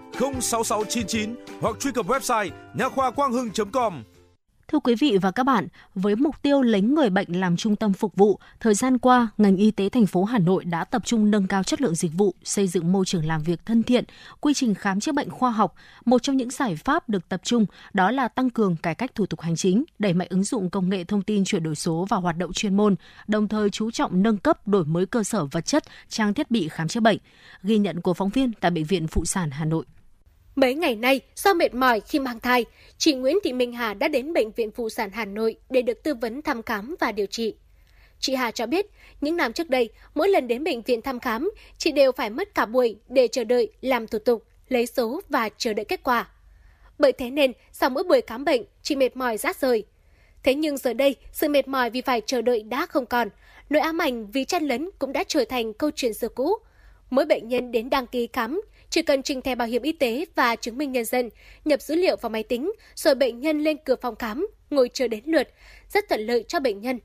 06699 0.19 1.35
hoặc 1.61 1.75
truy 1.79 1.91
cập 1.91 2.05
website 2.05 2.49
nha 2.73 2.89
khoa 2.89 3.11
quang 3.11 3.31
hưng.com. 3.31 4.03
Thưa 4.71 4.79
quý 4.79 4.95
vị 4.95 5.17
và 5.21 5.31
các 5.31 5.43
bạn, 5.43 5.67
với 5.95 6.15
mục 6.15 6.41
tiêu 6.41 6.61
lấy 6.61 6.81
người 6.81 7.09
bệnh 7.09 7.39
làm 7.39 7.57
trung 7.57 7.75
tâm 7.75 7.93
phục 7.93 8.15
vụ, 8.15 8.39
thời 8.59 8.73
gian 8.73 8.97
qua, 8.97 9.27
ngành 9.37 9.57
y 9.57 9.71
tế 9.71 9.89
thành 9.89 10.05
phố 10.05 10.23
Hà 10.23 10.39
Nội 10.39 10.65
đã 10.65 10.83
tập 10.83 11.01
trung 11.05 11.31
nâng 11.31 11.47
cao 11.47 11.63
chất 11.63 11.81
lượng 11.81 11.95
dịch 11.95 12.11
vụ, 12.13 12.35
xây 12.43 12.67
dựng 12.67 12.91
môi 12.91 13.05
trường 13.05 13.25
làm 13.25 13.43
việc 13.43 13.65
thân 13.65 13.83
thiện, 13.83 14.03
quy 14.41 14.53
trình 14.53 14.75
khám 14.75 14.99
chữa 14.99 15.11
bệnh 15.11 15.29
khoa 15.29 15.51
học. 15.51 15.75
Một 16.05 16.23
trong 16.23 16.37
những 16.37 16.49
giải 16.49 16.75
pháp 16.75 17.09
được 17.09 17.29
tập 17.29 17.41
trung 17.43 17.65
đó 17.93 18.11
là 18.11 18.27
tăng 18.27 18.49
cường 18.49 18.75
cải 18.75 18.95
cách 18.95 19.15
thủ 19.15 19.25
tục 19.25 19.41
hành 19.41 19.55
chính, 19.55 19.83
đẩy 19.99 20.13
mạnh 20.13 20.27
ứng 20.29 20.43
dụng 20.43 20.69
công 20.69 20.89
nghệ 20.89 21.03
thông 21.03 21.21
tin 21.21 21.43
chuyển 21.45 21.63
đổi 21.63 21.75
số 21.75 22.05
vào 22.09 22.21
hoạt 22.21 22.37
động 22.37 22.53
chuyên 22.53 22.77
môn, 22.77 22.95
đồng 23.27 23.47
thời 23.47 23.69
chú 23.69 23.91
trọng 23.91 24.23
nâng 24.23 24.37
cấp 24.37 24.67
đổi 24.67 24.85
mới 24.85 25.05
cơ 25.05 25.23
sở 25.23 25.45
vật 25.45 25.65
chất, 25.65 25.83
trang 26.09 26.33
thiết 26.33 26.51
bị 26.51 26.67
khám 26.67 26.87
chữa 26.87 26.99
bệnh. 26.99 27.17
Ghi 27.63 27.77
nhận 27.77 28.01
của 28.01 28.13
phóng 28.13 28.29
viên 28.29 28.51
tại 28.53 28.71
bệnh 28.71 28.85
viện 28.85 29.07
Phụ 29.07 29.25
sản 29.25 29.51
Hà 29.51 29.65
Nội. 29.65 29.85
Mấy 30.55 30.73
ngày 30.73 30.95
nay, 30.95 31.21
do 31.35 31.53
mệt 31.53 31.73
mỏi 31.73 31.99
khi 31.99 32.19
mang 32.19 32.39
thai, 32.39 32.65
chị 32.97 33.13
Nguyễn 33.13 33.37
Thị 33.43 33.53
Minh 33.53 33.73
Hà 33.73 33.93
đã 33.93 34.07
đến 34.07 34.33
Bệnh 34.33 34.51
viện 34.51 34.71
Phụ 34.71 34.89
sản 34.89 35.09
Hà 35.13 35.25
Nội 35.25 35.55
để 35.69 35.81
được 35.81 36.03
tư 36.03 36.15
vấn 36.15 36.41
thăm 36.41 36.63
khám 36.63 36.95
và 36.99 37.11
điều 37.11 37.25
trị. 37.25 37.55
Chị 38.19 38.35
Hà 38.35 38.51
cho 38.51 38.65
biết, 38.65 38.85
những 39.21 39.37
năm 39.37 39.53
trước 39.53 39.69
đây, 39.69 39.89
mỗi 40.15 40.29
lần 40.29 40.47
đến 40.47 40.63
bệnh 40.63 40.81
viện 40.81 41.01
thăm 41.01 41.19
khám, 41.19 41.51
chị 41.77 41.91
đều 41.91 42.11
phải 42.11 42.29
mất 42.29 42.55
cả 42.55 42.65
buổi 42.65 42.95
để 43.09 43.27
chờ 43.27 43.43
đợi, 43.43 43.71
làm 43.81 44.07
thủ 44.07 44.19
tục, 44.19 44.43
lấy 44.69 44.85
số 44.85 45.21
và 45.29 45.49
chờ 45.57 45.73
đợi 45.73 45.85
kết 45.85 46.03
quả. 46.03 46.29
Bởi 46.99 47.11
thế 47.11 47.29
nên, 47.29 47.53
sau 47.71 47.89
mỗi 47.89 48.03
buổi 48.03 48.21
khám 48.21 48.45
bệnh, 48.45 48.63
chị 48.81 48.95
mệt 48.95 49.17
mỏi 49.17 49.37
rát 49.37 49.57
rời. 49.59 49.83
Thế 50.43 50.55
nhưng 50.55 50.77
giờ 50.77 50.93
đây, 50.93 51.15
sự 51.31 51.49
mệt 51.49 51.67
mỏi 51.67 51.89
vì 51.89 52.01
phải 52.01 52.21
chờ 52.25 52.41
đợi 52.41 52.63
đã 52.63 52.85
không 52.85 53.05
còn. 53.05 53.29
Nỗi 53.69 53.81
ám 53.81 53.97
ảnh 53.97 54.31
vì 54.31 54.45
chen 54.45 54.63
lấn 54.63 54.89
cũng 54.99 55.13
đã 55.13 55.23
trở 55.27 55.45
thành 55.45 55.73
câu 55.73 55.91
chuyện 55.95 56.13
xưa 56.13 56.29
cũ. 56.29 56.53
Mỗi 57.09 57.25
bệnh 57.25 57.47
nhân 57.47 57.71
đến 57.71 57.89
đăng 57.89 58.07
ký 58.07 58.27
khám 58.33 58.61
chỉ 58.91 59.01
cần 59.01 59.23
trình 59.23 59.41
thẻ 59.41 59.55
bảo 59.55 59.67
hiểm 59.67 59.81
y 59.81 59.91
tế 59.91 60.25
và 60.35 60.55
chứng 60.55 60.77
minh 60.77 60.91
nhân 60.91 61.05
dân, 61.05 61.29
nhập 61.65 61.81
dữ 61.81 61.95
liệu 61.95 62.15
vào 62.15 62.29
máy 62.29 62.43
tính, 62.43 62.71
rồi 62.95 63.15
bệnh 63.15 63.39
nhân 63.39 63.59
lên 63.59 63.77
cửa 63.77 63.95
phòng 64.01 64.15
khám, 64.15 64.47
ngồi 64.69 64.89
chờ 64.93 65.07
đến 65.07 65.23
lượt, 65.25 65.47
rất 65.89 66.09
thuận 66.09 66.21
lợi 66.21 66.45
cho 66.47 66.59
bệnh 66.59 66.81
nhân. 66.81 66.99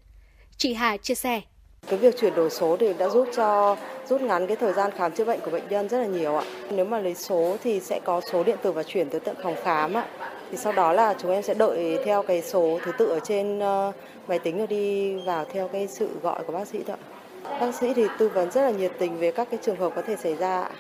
Chị 0.57 0.75
Hà 0.75 0.97
chia 0.97 1.15
sẻ. 1.15 1.41
Cái 1.89 1.99
việc 1.99 2.19
chuyển 2.21 2.35
đổi 2.35 2.51
số 2.51 2.77
thì 2.81 2.93
đã 2.99 3.09
giúp 3.09 3.29
cho 3.37 3.77
rút 4.09 4.21
ngắn 4.21 4.47
cái 4.47 4.57
thời 4.57 4.73
gian 4.73 4.91
khám 4.97 5.13
chữa 5.13 5.25
bệnh 5.25 5.41
của 5.41 5.51
bệnh 5.51 5.69
nhân 5.71 5.89
rất 5.89 5.99
là 5.99 6.07
nhiều 6.07 6.37
ạ. 6.37 6.45
Nếu 6.71 6.85
mà 6.85 6.99
lấy 6.99 7.15
số 7.15 7.57
thì 7.65 7.81
sẽ 7.81 8.01
có 8.05 8.21
số 8.33 8.45
điện 8.45 8.57
tử 8.63 8.73
và 8.73 8.83
chuyển 8.83 9.11
tới 9.11 9.21
tận 9.21 9.37
phòng 9.43 9.57
khám 9.63 9.95
ạ. 9.95 10.07
Thì 10.51 10.57
sau 10.57 10.73
đó 10.73 10.93
là 10.93 11.15
chúng 11.23 11.31
em 11.31 11.43
sẽ 11.43 11.55
đợi 11.55 11.99
theo 12.05 12.23
cái 12.23 12.43
số 12.43 12.79
thứ 12.85 12.93
tự 12.99 13.07
ở 13.07 13.21
trên 13.21 13.59
ờ, 13.59 13.93
máy 14.29 14.39
tính 14.39 14.59
rồi 14.59 14.67
đi 14.67 15.15
vào 15.17 15.45
theo 15.53 15.69
cái 15.69 15.89
sự 15.89 16.09
gọi 16.23 16.45
của 16.47 16.53
bác 16.53 16.69
sĩ 16.69 16.79
thôi 16.87 16.97
ạ. 17.45 17.59
Bác 17.61 17.75
sĩ 17.75 17.95
thì 17.95 18.07
tư 18.19 18.29
vấn 18.29 18.51
rất 18.51 18.63
là 18.63 18.71
nhiệt 18.71 18.93
tình 18.99 19.19
về 19.19 19.31
các 19.31 19.49
cái 19.51 19.61
trường 19.63 19.77
hợp 19.77 19.93
có 19.97 20.03
thể 20.03 20.17
xảy 20.17 20.37
ra 20.37 20.61
ạ. 20.61 20.71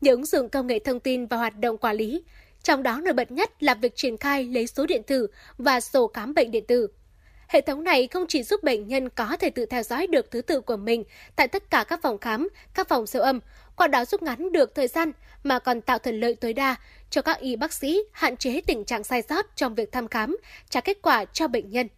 Nhờ 0.00 0.12
ứng 0.12 0.26
dụng 0.26 0.48
công 0.48 0.66
nghệ 0.66 0.78
thông 0.78 1.00
tin 1.00 1.26
và 1.26 1.36
hoạt 1.36 1.58
động 1.58 1.78
quản 1.78 1.96
lý, 1.96 2.22
trong 2.62 2.82
đó 2.82 3.00
nổi 3.04 3.14
bật 3.14 3.30
nhất 3.30 3.62
là 3.62 3.74
việc 3.74 3.96
triển 3.96 4.16
khai 4.16 4.44
lấy 4.44 4.66
số 4.66 4.86
điện 4.86 5.02
tử 5.02 5.26
và 5.58 5.80
sổ 5.80 6.06
khám 6.06 6.34
bệnh 6.34 6.50
điện 6.50 6.64
tử. 6.68 6.88
Hệ 7.48 7.60
thống 7.60 7.84
này 7.84 8.06
không 8.06 8.24
chỉ 8.28 8.42
giúp 8.42 8.62
bệnh 8.62 8.86
nhân 8.86 9.08
có 9.08 9.36
thể 9.36 9.50
tự 9.50 9.66
theo 9.66 9.82
dõi 9.82 10.06
được 10.06 10.30
thứ 10.30 10.42
tự 10.42 10.60
của 10.60 10.76
mình 10.76 11.04
tại 11.36 11.48
tất 11.48 11.70
cả 11.70 11.84
các 11.84 12.00
phòng 12.02 12.18
khám, 12.18 12.48
các 12.74 12.88
phòng 12.88 13.06
siêu 13.06 13.22
âm, 13.22 13.40
qua 13.76 13.86
đó 13.86 14.04
rút 14.04 14.22
ngắn 14.22 14.52
được 14.52 14.74
thời 14.74 14.88
gian 14.88 15.12
mà 15.42 15.58
còn 15.58 15.80
tạo 15.80 15.98
thuận 15.98 16.20
lợi 16.20 16.34
tối 16.34 16.52
đa 16.52 16.76
cho 17.10 17.22
các 17.22 17.40
y 17.40 17.56
bác 17.56 17.72
sĩ 17.72 18.02
hạn 18.12 18.36
chế 18.36 18.60
tình 18.66 18.84
trạng 18.84 19.04
sai 19.04 19.22
sót 19.22 19.56
trong 19.56 19.74
việc 19.74 19.92
thăm 19.92 20.08
khám, 20.08 20.36
trả 20.70 20.80
kết 20.80 20.98
quả 21.02 21.24
cho 21.24 21.48
bệnh 21.48 21.70
nhân. 21.70 21.88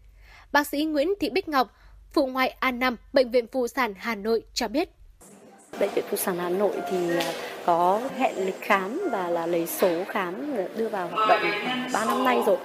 Bác 0.53 0.67
sĩ 0.67 0.85
Nguyễn 0.85 1.15
Thị 1.21 1.31
Bích 1.31 1.49
Ngọc, 1.49 1.77
phụ 2.13 2.27
ngoại 2.27 2.57
A5, 2.61 2.97
Bệnh 3.13 3.31
viện 3.31 3.47
Phụ 3.53 3.69
sản 3.69 3.95
Hà 3.99 4.15
Nội 4.15 4.43
cho 4.55 4.69
biết. 4.69 4.98
Bệnh 5.81 5.91
viện 5.95 6.05
Phụ 6.11 6.17
sản 6.17 6.39
Hà 6.39 6.49
Nội 6.49 6.73
thì 6.91 6.97
có 7.67 8.01
hẹn 8.19 8.47
lịch 8.47 8.61
khám 8.61 9.09
và 9.13 9.29
là 9.29 9.47
lấy 9.47 9.67
số 9.67 10.05
khám 10.09 10.57
đưa 10.77 10.89
vào 10.89 11.09
hoạt 11.13 11.29
động 11.29 11.41
3 11.93 12.05
năm 12.05 12.25
nay 12.25 12.43
rồi. 12.47 12.57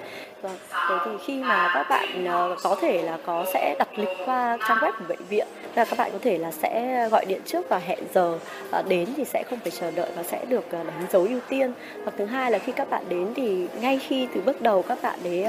Và 0.41 0.55
thế 0.89 0.95
thì 1.05 1.11
khi 1.25 1.43
mà 1.43 1.71
các 1.73 1.85
bạn 1.89 2.25
ờ, 2.25 2.55
có 2.63 2.75
thể 2.81 3.01
là 3.01 3.17
có, 3.25 3.45
sẽ 3.53 3.75
đặt 3.79 3.99
lịch 3.99 4.09
qua 4.25 4.57
trang 4.67 4.77
web 4.77 4.91
của 4.91 5.05
bệnh 5.07 5.25
viện 5.29 5.47
là 5.75 5.85
các 5.85 5.97
bạn 5.97 6.11
có 6.11 6.19
thể 6.21 6.37
là 6.37 6.51
sẽ 6.51 7.07
gọi 7.11 7.25
điện 7.25 7.41
trước 7.45 7.69
và 7.69 7.77
hẹn 7.77 7.99
giờ 8.13 8.39
ờ, 8.71 8.83
đến 8.87 9.09
thì 9.17 9.25
sẽ 9.25 9.43
không 9.49 9.59
phải 9.59 9.71
chờ 9.71 9.91
đợi 9.91 10.09
và 10.15 10.23
sẽ 10.23 10.45
được 10.45 10.71
ờ, 10.71 10.83
đánh 10.83 11.05
dấu 11.11 11.23
ưu 11.23 11.39
tiên 11.49 11.73
hoặc 12.03 12.13
thứ 12.17 12.25
hai 12.25 12.51
là 12.51 12.57
khi 12.59 12.71
các 12.71 12.89
bạn 12.89 13.03
đến 13.09 13.33
thì 13.35 13.67
ngay 13.81 13.99
khi 14.07 14.27
từ 14.35 14.41
bước 14.41 14.61
đầu 14.61 14.81
các 14.81 14.97
bạn 15.01 15.19
đấy 15.23 15.45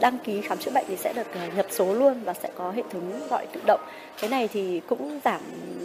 đăng 0.00 0.18
ký 0.18 0.40
khám 0.40 0.58
chữa 0.58 0.70
bệnh 0.70 0.84
thì 0.88 0.96
sẽ 0.96 1.12
được 1.12 1.26
nhập 1.56 1.66
số 1.70 1.94
luôn 1.94 2.20
và 2.24 2.34
sẽ 2.34 2.48
có 2.56 2.70
hệ 2.70 2.82
thống 2.92 3.28
gọi 3.30 3.46
tự 3.52 3.60
động 3.66 3.80
cái 4.20 4.30
này 4.30 4.48
thì 4.52 4.80
cũng 4.86 5.20
giảm 5.24 5.40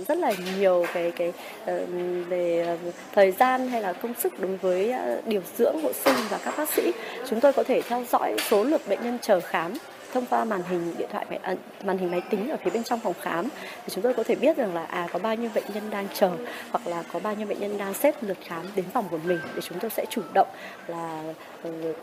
rất 0.08 0.18
là 0.18 0.34
nhiều 0.58 0.86
cái 0.94 1.12
cái 1.12 1.34
ờ, 1.66 1.86
về 2.28 2.64
ờ, 2.68 2.92
thời 3.16 3.32
gian 3.32 3.70
hay 3.70 3.82
là 3.82 3.94
công 3.94 4.14
sức 4.14 4.40
đối 4.40 4.58
với 4.58 4.92
ờ, 4.92 5.22
điều 5.26 5.42
dưỡng, 5.58 5.82
hộ 5.84 5.92
sinh 5.94 6.16
và 6.30 6.40
các 6.46 6.54
bác 6.58 6.70
sĩ. 6.70 6.92
Chúng 7.30 7.40
tôi 7.40 7.54
có 7.54 7.64
thể 7.64 7.82
theo 7.82 8.04
dõi 8.12 8.36
số 8.50 8.64
lượt 8.64 8.82
bệnh 8.90 9.04
nhân 9.04 9.18
chờ 9.22 9.40
khám 9.40 9.74
thông 10.14 10.26
qua 10.26 10.46
màn 10.46 10.62
hình 10.70 10.94
điện 10.98 11.10
thoại 11.12 11.26
máy 11.30 11.58
màn 11.84 11.98
hình 11.98 12.12
máy 12.12 12.22
tính 12.30 12.50
ở 12.50 12.58
phía 12.64 12.72
bên 12.72 12.84
trong 12.84 13.00
phòng 13.00 13.14
khám. 13.22 13.50
Thì 13.86 13.90
chúng 13.90 14.04
tôi 14.04 14.14
có 14.14 14.24
thể 14.24 14.36
biết 14.36 14.58
rằng 14.58 14.74
là 14.74 14.84
à 14.84 15.08
có 15.12 15.20
bao 15.20 15.36
nhiêu 15.36 15.50
bệnh 15.56 15.64
nhân 15.74 15.90
đang 15.90 16.08
chờ 16.14 16.32
hoặc 16.72 16.88
là 16.88 17.04
có 17.14 17.20
bao 17.20 17.36
nhiêu 17.36 17.48
bệnh 17.48 17.60
nhân 17.60 17.78
đang 17.78 17.94
xếp 17.94 18.16
lượt 18.22 18.38
khám 18.46 18.66
đến 18.76 18.86
phòng 18.94 19.06
của 19.12 19.20
mình. 19.26 19.40
Để 19.56 19.62
chúng 19.62 19.80
tôi 19.80 19.90
sẽ 19.90 20.06
chủ 20.10 20.22
động 20.34 20.48
là 20.88 21.24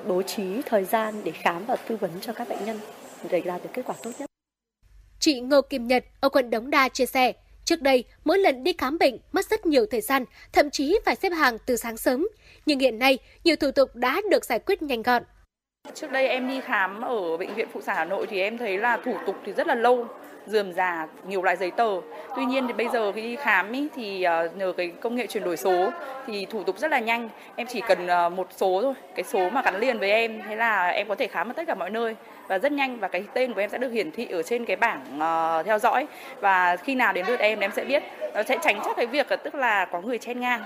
bố 0.07 0.23
trí 0.23 0.63
thời 0.67 0.85
gian 0.85 1.15
để 1.25 1.33
khám 1.33 1.65
và 1.67 1.77
tư 1.77 1.97
vấn 1.97 2.11
cho 2.21 2.33
các 2.33 2.49
bệnh 2.49 2.65
nhân 2.65 2.81
để 3.31 3.41
đạt 3.41 3.63
được 3.63 3.71
kết 3.73 3.83
quả 3.87 3.95
tốt 4.03 4.11
nhất. 4.19 4.32
Chị 5.25 5.41
Ngô 5.41 5.63
Kim 5.63 5.87
Nhật 5.87 6.05
ở 6.21 6.29
quận 6.29 6.51
Đống 6.51 6.71
Đa 6.71 6.89
chia 6.89 7.07
sẻ, 7.07 7.33
trước 7.65 7.83
đây 7.83 8.05
mỗi 8.25 8.39
lần 8.39 8.65
đi 8.65 8.73
khám 8.79 8.99
bệnh 8.99 9.19
mất 9.33 9.47
rất 9.47 9.67
nhiều 9.67 9.87
thời 9.91 10.01
gian, 10.01 10.25
thậm 10.53 10.71
chí 10.71 10.99
phải 11.05 11.17
xếp 11.17 11.31
hàng 11.31 11.57
từ 11.67 11.77
sáng 11.77 11.97
sớm. 11.97 12.29
Nhưng 12.67 12.79
hiện 12.79 12.99
nay, 12.99 13.19
nhiều 13.45 13.57
thủ 13.57 13.71
tục 13.71 13.91
đã 13.95 14.21
được 14.31 14.45
giải 14.45 14.59
quyết 14.59 14.83
nhanh 14.83 15.03
gọn. 15.03 15.23
Trước 15.95 16.11
đây 16.11 16.29
em 16.29 16.49
đi 16.49 16.61
khám 16.61 17.01
ở 17.01 17.37
bệnh 17.37 17.55
viện 17.55 17.69
phụ 17.73 17.81
sản 17.81 17.97
Hà 17.97 18.05
Nội 18.05 18.27
thì 18.31 18.41
em 18.41 18.59
thấy 18.59 18.79
là 18.79 18.97
thủ 19.05 19.15
tục 19.27 19.37
thì 19.47 19.53
rất 19.53 19.67
là 19.67 19.75
lâu, 19.75 20.07
dườm 20.47 20.73
già, 20.73 21.09
nhiều 21.27 21.43
loại 21.43 21.57
giấy 21.57 21.71
tờ. 21.71 22.01
Tuy 22.37 22.45
nhiên 22.45 22.67
thì 22.67 22.73
bây 22.73 22.89
giờ 22.93 23.13
khi 23.13 23.23
đi 23.23 23.37
khám 23.37 23.73
ý, 23.73 23.89
thì 23.95 24.23
ờ, 24.23 24.49
nhờ 24.57 24.73
cái 24.77 24.93
công 25.01 25.17
nghệ 25.17 25.27
chuyển 25.27 25.45
đổi 25.45 25.57
số 25.57 25.91
thì 26.27 26.47
thủ 26.51 26.63
tục 26.63 26.79
rất 26.79 26.91
là 26.91 27.01
nhanh. 27.01 27.29
Em 27.57 27.67
chỉ 27.71 27.81
cần 27.89 28.07
ờ, 28.07 28.29
một 28.29 28.49
số 28.57 28.83
thôi, 28.83 28.95
cái 29.15 29.25
số 29.25 29.51
mà 29.51 29.63
gắn 29.63 29.81
liền 29.81 29.99
với 29.99 30.11
em, 30.11 30.43
thế 30.49 30.57
là 30.57 30.89
em 30.89 31.09
có 31.09 31.15
thể 31.15 31.27
khám 31.27 31.51
ở 31.51 31.53
tất 31.53 31.63
cả 31.67 31.75
mọi 31.75 31.91
nơi 31.91 32.17
và 32.53 32.59
rất 32.59 32.73
nhanh 32.73 33.01
và 33.01 33.09
cái 33.09 33.25
tên 33.35 33.55
của 33.55 33.61
em 33.61 33.71
sẽ 33.71 33.79
được 33.79 33.93
hiển 33.93 34.11
thị 34.11 34.27
ở 34.27 34.43
trên 34.43 34.65
cái 34.65 34.77
bảng 34.77 35.01
uh, 35.17 35.67
theo 35.67 35.79
dõi 35.79 36.07
và 36.41 36.77
khi 36.77 36.95
nào 36.95 37.13
đến 37.13 37.27
lượt 37.27 37.41
em 37.41 37.61
em 37.61 37.71
sẽ 37.77 37.85
biết 37.85 38.03
nó 38.35 38.43
sẽ 38.43 38.59
tránh 38.63 38.81
chắc 38.85 38.97
cái 38.97 39.07
việc 39.07 39.29
ờ, 39.29 39.37
tức 39.37 39.55
là 39.55 39.85
có 39.85 40.01
người 40.01 40.19
chen 40.19 40.41
ngang 40.41 40.65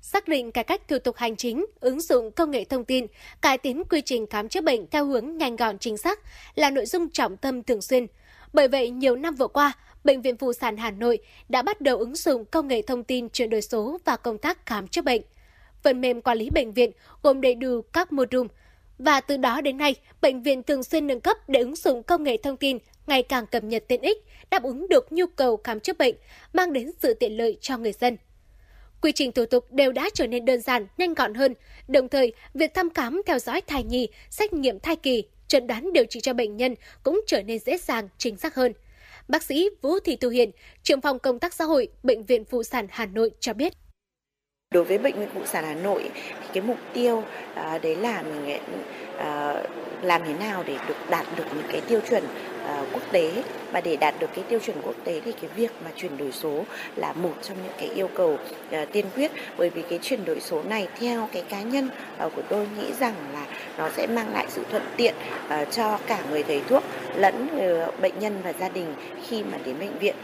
xác 0.00 0.28
định 0.28 0.52
cải 0.52 0.64
cách 0.64 0.88
thủ 0.88 0.98
tục 0.98 1.16
hành 1.16 1.36
chính, 1.36 1.66
ứng 1.80 2.00
dụng 2.00 2.30
công 2.30 2.50
nghệ 2.50 2.64
thông 2.64 2.84
tin, 2.84 3.06
cải 3.40 3.58
tiến 3.58 3.82
quy 3.90 4.00
trình 4.00 4.26
khám 4.26 4.48
chữa 4.48 4.60
bệnh 4.60 4.86
theo 4.86 5.04
hướng 5.04 5.36
nhanh 5.36 5.56
gọn 5.56 5.78
chính 5.78 5.96
xác 5.96 6.18
là 6.54 6.70
nội 6.70 6.86
dung 6.86 7.10
trọng 7.10 7.36
tâm 7.36 7.62
thường 7.62 7.82
xuyên. 7.82 8.06
Bởi 8.52 8.68
vậy, 8.68 8.90
nhiều 8.90 9.16
năm 9.16 9.34
vừa 9.34 9.48
qua, 9.48 9.72
Bệnh 10.04 10.22
viện 10.22 10.36
Phụ 10.36 10.52
sản 10.52 10.76
Hà 10.76 10.90
Nội 10.90 11.18
đã 11.48 11.62
bắt 11.62 11.80
đầu 11.80 11.98
ứng 11.98 12.14
dụng 12.14 12.44
công 12.44 12.68
nghệ 12.68 12.82
thông 12.82 13.04
tin 13.04 13.28
chuyển 13.28 13.50
đổi 13.50 13.62
số 13.62 13.98
và 14.04 14.16
công 14.16 14.38
tác 14.38 14.66
khám 14.66 14.88
chữa 14.88 15.02
bệnh. 15.02 15.22
Phần 15.82 16.00
mềm 16.00 16.22
quản 16.22 16.38
lý 16.38 16.50
bệnh 16.50 16.72
viện 16.72 16.90
gồm 17.22 17.40
đầy 17.40 17.54
đủ 17.54 17.80
các 17.92 18.12
module 18.12 18.48
và 19.00 19.20
từ 19.20 19.36
đó 19.36 19.60
đến 19.60 19.76
nay, 19.76 19.94
bệnh 20.20 20.42
viện 20.42 20.62
thường 20.62 20.84
xuyên 20.84 21.06
nâng 21.06 21.20
cấp 21.20 21.36
để 21.48 21.60
ứng 21.60 21.76
dụng 21.76 22.02
công 22.02 22.22
nghệ 22.22 22.36
thông 22.42 22.56
tin 22.56 22.78
ngày 23.06 23.22
càng 23.22 23.46
cập 23.46 23.64
nhật 23.64 23.84
tiện 23.88 24.02
ích, 24.02 24.18
đáp 24.50 24.62
ứng 24.62 24.88
được 24.88 25.12
nhu 25.12 25.26
cầu 25.26 25.56
khám 25.56 25.80
chữa 25.80 25.92
bệnh, 25.98 26.14
mang 26.52 26.72
đến 26.72 26.90
sự 27.02 27.14
tiện 27.14 27.36
lợi 27.36 27.58
cho 27.60 27.78
người 27.78 27.92
dân. 27.92 28.16
Quy 29.02 29.12
trình 29.12 29.32
thủ 29.32 29.44
tục 29.46 29.72
đều 29.72 29.92
đã 29.92 30.08
trở 30.14 30.26
nên 30.26 30.44
đơn 30.44 30.60
giản, 30.60 30.86
nhanh 30.98 31.14
gọn 31.14 31.34
hơn. 31.34 31.54
Đồng 31.88 32.08
thời, 32.08 32.32
việc 32.54 32.74
thăm 32.74 32.90
khám 32.94 33.22
theo 33.26 33.38
dõi 33.38 33.60
thai 33.60 33.84
nhi, 33.84 34.08
xét 34.30 34.52
nghiệm 34.52 34.80
thai 34.80 34.96
kỳ, 34.96 35.24
chẩn 35.48 35.66
đoán 35.66 35.92
điều 35.92 36.04
trị 36.04 36.20
cho 36.20 36.32
bệnh 36.32 36.56
nhân 36.56 36.74
cũng 37.02 37.20
trở 37.26 37.42
nên 37.42 37.58
dễ 37.58 37.78
dàng, 37.78 38.08
chính 38.18 38.36
xác 38.36 38.54
hơn. 38.54 38.72
Bác 39.28 39.42
sĩ 39.42 39.68
Vũ 39.82 39.98
Thị 40.00 40.16
Thu 40.16 40.28
Hiền, 40.28 40.50
trưởng 40.82 41.00
phòng 41.00 41.18
công 41.18 41.38
tác 41.38 41.54
xã 41.54 41.64
hội, 41.64 41.88
Bệnh 42.02 42.24
viện 42.24 42.44
Phụ 42.44 42.62
sản 42.62 42.86
Hà 42.90 43.06
Nội 43.06 43.30
cho 43.40 43.52
biết. 43.52 43.72
Đối 44.74 44.84
với 44.84 44.98
bệnh 44.98 45.18
viện 45.18 45.28
phụ 45.34 45.40
sản 45.44 45.64
Hà 45.64 45.74
Nội 45.74 46.10
thì 46.14 46.48
cái 46.52 46.62
mục 46.62 46.76
tiêu 46.92 47.22
à, 47.54 47.78
đấy 47.82 47.96
là 47.96 48.22
mình 48.22 48.58
à, 49.18 49.54
làm 50.02 50.22
thế 50.24 50.34
nào 50.34 50.64
để 50.66 50.76
được 50.88 50.94
đạt 51.10 51.26
được 51.36 51.44
những 51.54 51.66
cái 51.72 51.80
tiêu 51.80 52.00
chuẩn 52.10 52.24
à, 52.66 52.84
quốc 52.92 53.02
tế 53.12 53.42
và 53.72 53.80
để 53.80 53.96
đạt 53.96 54.14
được 54.20 54.30
cái 54.34 54.44
tiêu 54.48 54.58
chuẩn 54.58 54.76
quốc 54.82 54.94
tế 55.04 55.20
thì 55.24 55.32
cái 55.32 55.50
việc 55.56 55.70
mà 55.84 55.90
chuyển 55.96 56.16
đổi 56.16 56.32
số 56.32 56.64
là 56.96 57.12
một 57.12 57.34
trong 57.42 57.56
những 57.64 57.72
cái 57.78 57.88
yêu 57.88 58.08
cầu 58.14 58.38
à, 58.70 58.84
tiên 58.92 59.06
quyết 59.16 59.30
bởi 59.56 59.70
vì 59.70 59.82
cái 59.82 59.98
chuyển 60.02 60.24
đổi 60.24 60.40
số 60.40 60.62
này 60.62 60.88
theo 61.00 61.28
cái 61.32 61.42
cá 61.48 61.62
nhân 61.62 61.88
à, 62.18 62.28
của 62.36 62.42
tôi 62.48 62.66
nghĩ 62.76 62.86
rằng 63.00 63.14
là 63.32 63.46
nó 63.78 63.88
sẽ 63.96 64.06
mang 64.06 64.32
lại 64.32 64.46
sự 64.48 64.62
thuận 64.70 64.82
tiện 64.96 65.14
à, 65.48 65.64
cho 65.64 65.98
cả 66.06 66.18
người 66.30 66.42
thầy 66.42 66.60
thuốc 66.68 66.84
lẫn 67.16 67.48
ờ, 67.58 67.90
bệnh 68.02 68.18
nhân 68.18 68.40
và 68.44 68.52
gia 68.60 68.68
đình 68.68 68.94
khi 69.28 69.42
mà 69.42 69.58
đến 69.64 69.78
bệnh 69.80 69.98
viện. 69.98 70.14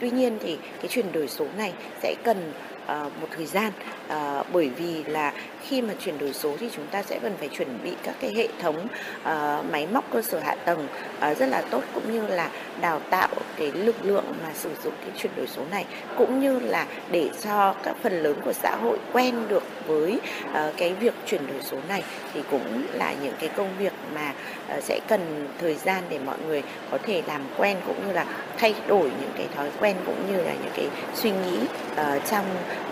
Tuy 0.00 0.10
nhiên 0.10 0.38
thì 0.42 0.58
cái 0.76 0.88
chuyển 0.88 1.12
đổi 1.12 1.28
số 1.28 1.46
này 1.56 1.72
sẽ 2.02 2.14
cần 2.24 2.52
Ờ, 2.84 3.10
một 3.10 3.26
thời 3.30 3.46
gian 3.46 3.72
ờ, 4.06 4.44
bởi 4.48 4.70
vì 4.76 5.04
là 5.06 5.32
khi 5.68 5.82
mà 5.82 5.94
chuyển 6.00 6.18
đổi 6.18 6.32
số 6.32 6.56
thì 6.60 6.68
chúng 6.76 6.86
ta 6.86 7.02
sẽ 7.02 7.18
cần 7.22 7.34
phải 7.38 7.48
chuẩn 7.48 7.78
bị 7.84 7.92
các 8.02 8.14
cái 8.20 8.32
hệ 8.36 8.48
thống 8.60 8.86
uh, 9.22 9.72
máy 9.72 9.86
móc 9.92 10.04
cơ 10.12 10.22
sở 10.22 10.38
hạ 10.38 10.54
tầng 10.64 10.88
uh, 11.30 11.38
rất 11.38 11.46
là 11.46 11.62
tốt 11.70 11.82
cũng 11.94 12.12
như 12.12 12.26
là 12.26 12.50
đào 12.80 13.00
tạo 13.10 13.28
cái 13.56 13.72
lực 13.72 13.96
lượng 14.02 14.24
mà 14.42 14.48
sử 14.54 14.70
dụng 14.84 14.92
cái 15.00 15.10
chuyển 15.16 15.32
đổi 15.36 15.46
số 15.46 15.62
này 15.70 15.84
cũng 16.18 16.40
như 16.40 16.58
là 16.58 16.86
để 17.10 17.30
cho 17.44 17.74
các 17.82 17.96
phần 18.02 18.22
lớn 18.22 18.36
của 18.44 18.52
xã 18.52 18.76
hội 18.82 18.98
quen 19.12 19.34
được 19.48 19.62
với 19.86 20.18
uh, 20.44 20.76
cái 20.76 20.94
việc 20.94 21.14
chuyển 21.26 21.46
đổi 21.46 21.62
số 21.62 21.76
này. 21.88 22.02
Thì 22.34 22.40
cũng 22.50 22.82
là 22.92 23.14
những 23.22 23.34
cái 23.40 23.50
công 23.56 23.68
việc 23.78 23.92
mà 24.14 24.32
uh, 24.76 24.82
sẽ 24.82 25.00
cần 25.08 25.48
thời 25.60 25.74
gian 25.74 26.02
để 26.08 26.18
mọi 26.18 26.36
người 26.46 26.62
có 26.90 26.98
thể 27.02 27.22
làm 27.26 27.42
quen 27.56 27.76
cũng 27.86 28.06
như 28.06 28.12
là 28.12 28.26
thay 28.56 28.74
đổi 28.86 29.10
những 29.20 29.32
cái 29.36 29.46
thói 29.56 29.70
quen 29.80 29.96
cũng 30.06 30.32
như 30.32 30.42
là 30.42 30.52
những 30.52 30.72
cái 30.76 30.88
suy 31.14 31.30
nghĩ 31.30 31.58
uh, 31.92 32.22
trong 32.30 32.44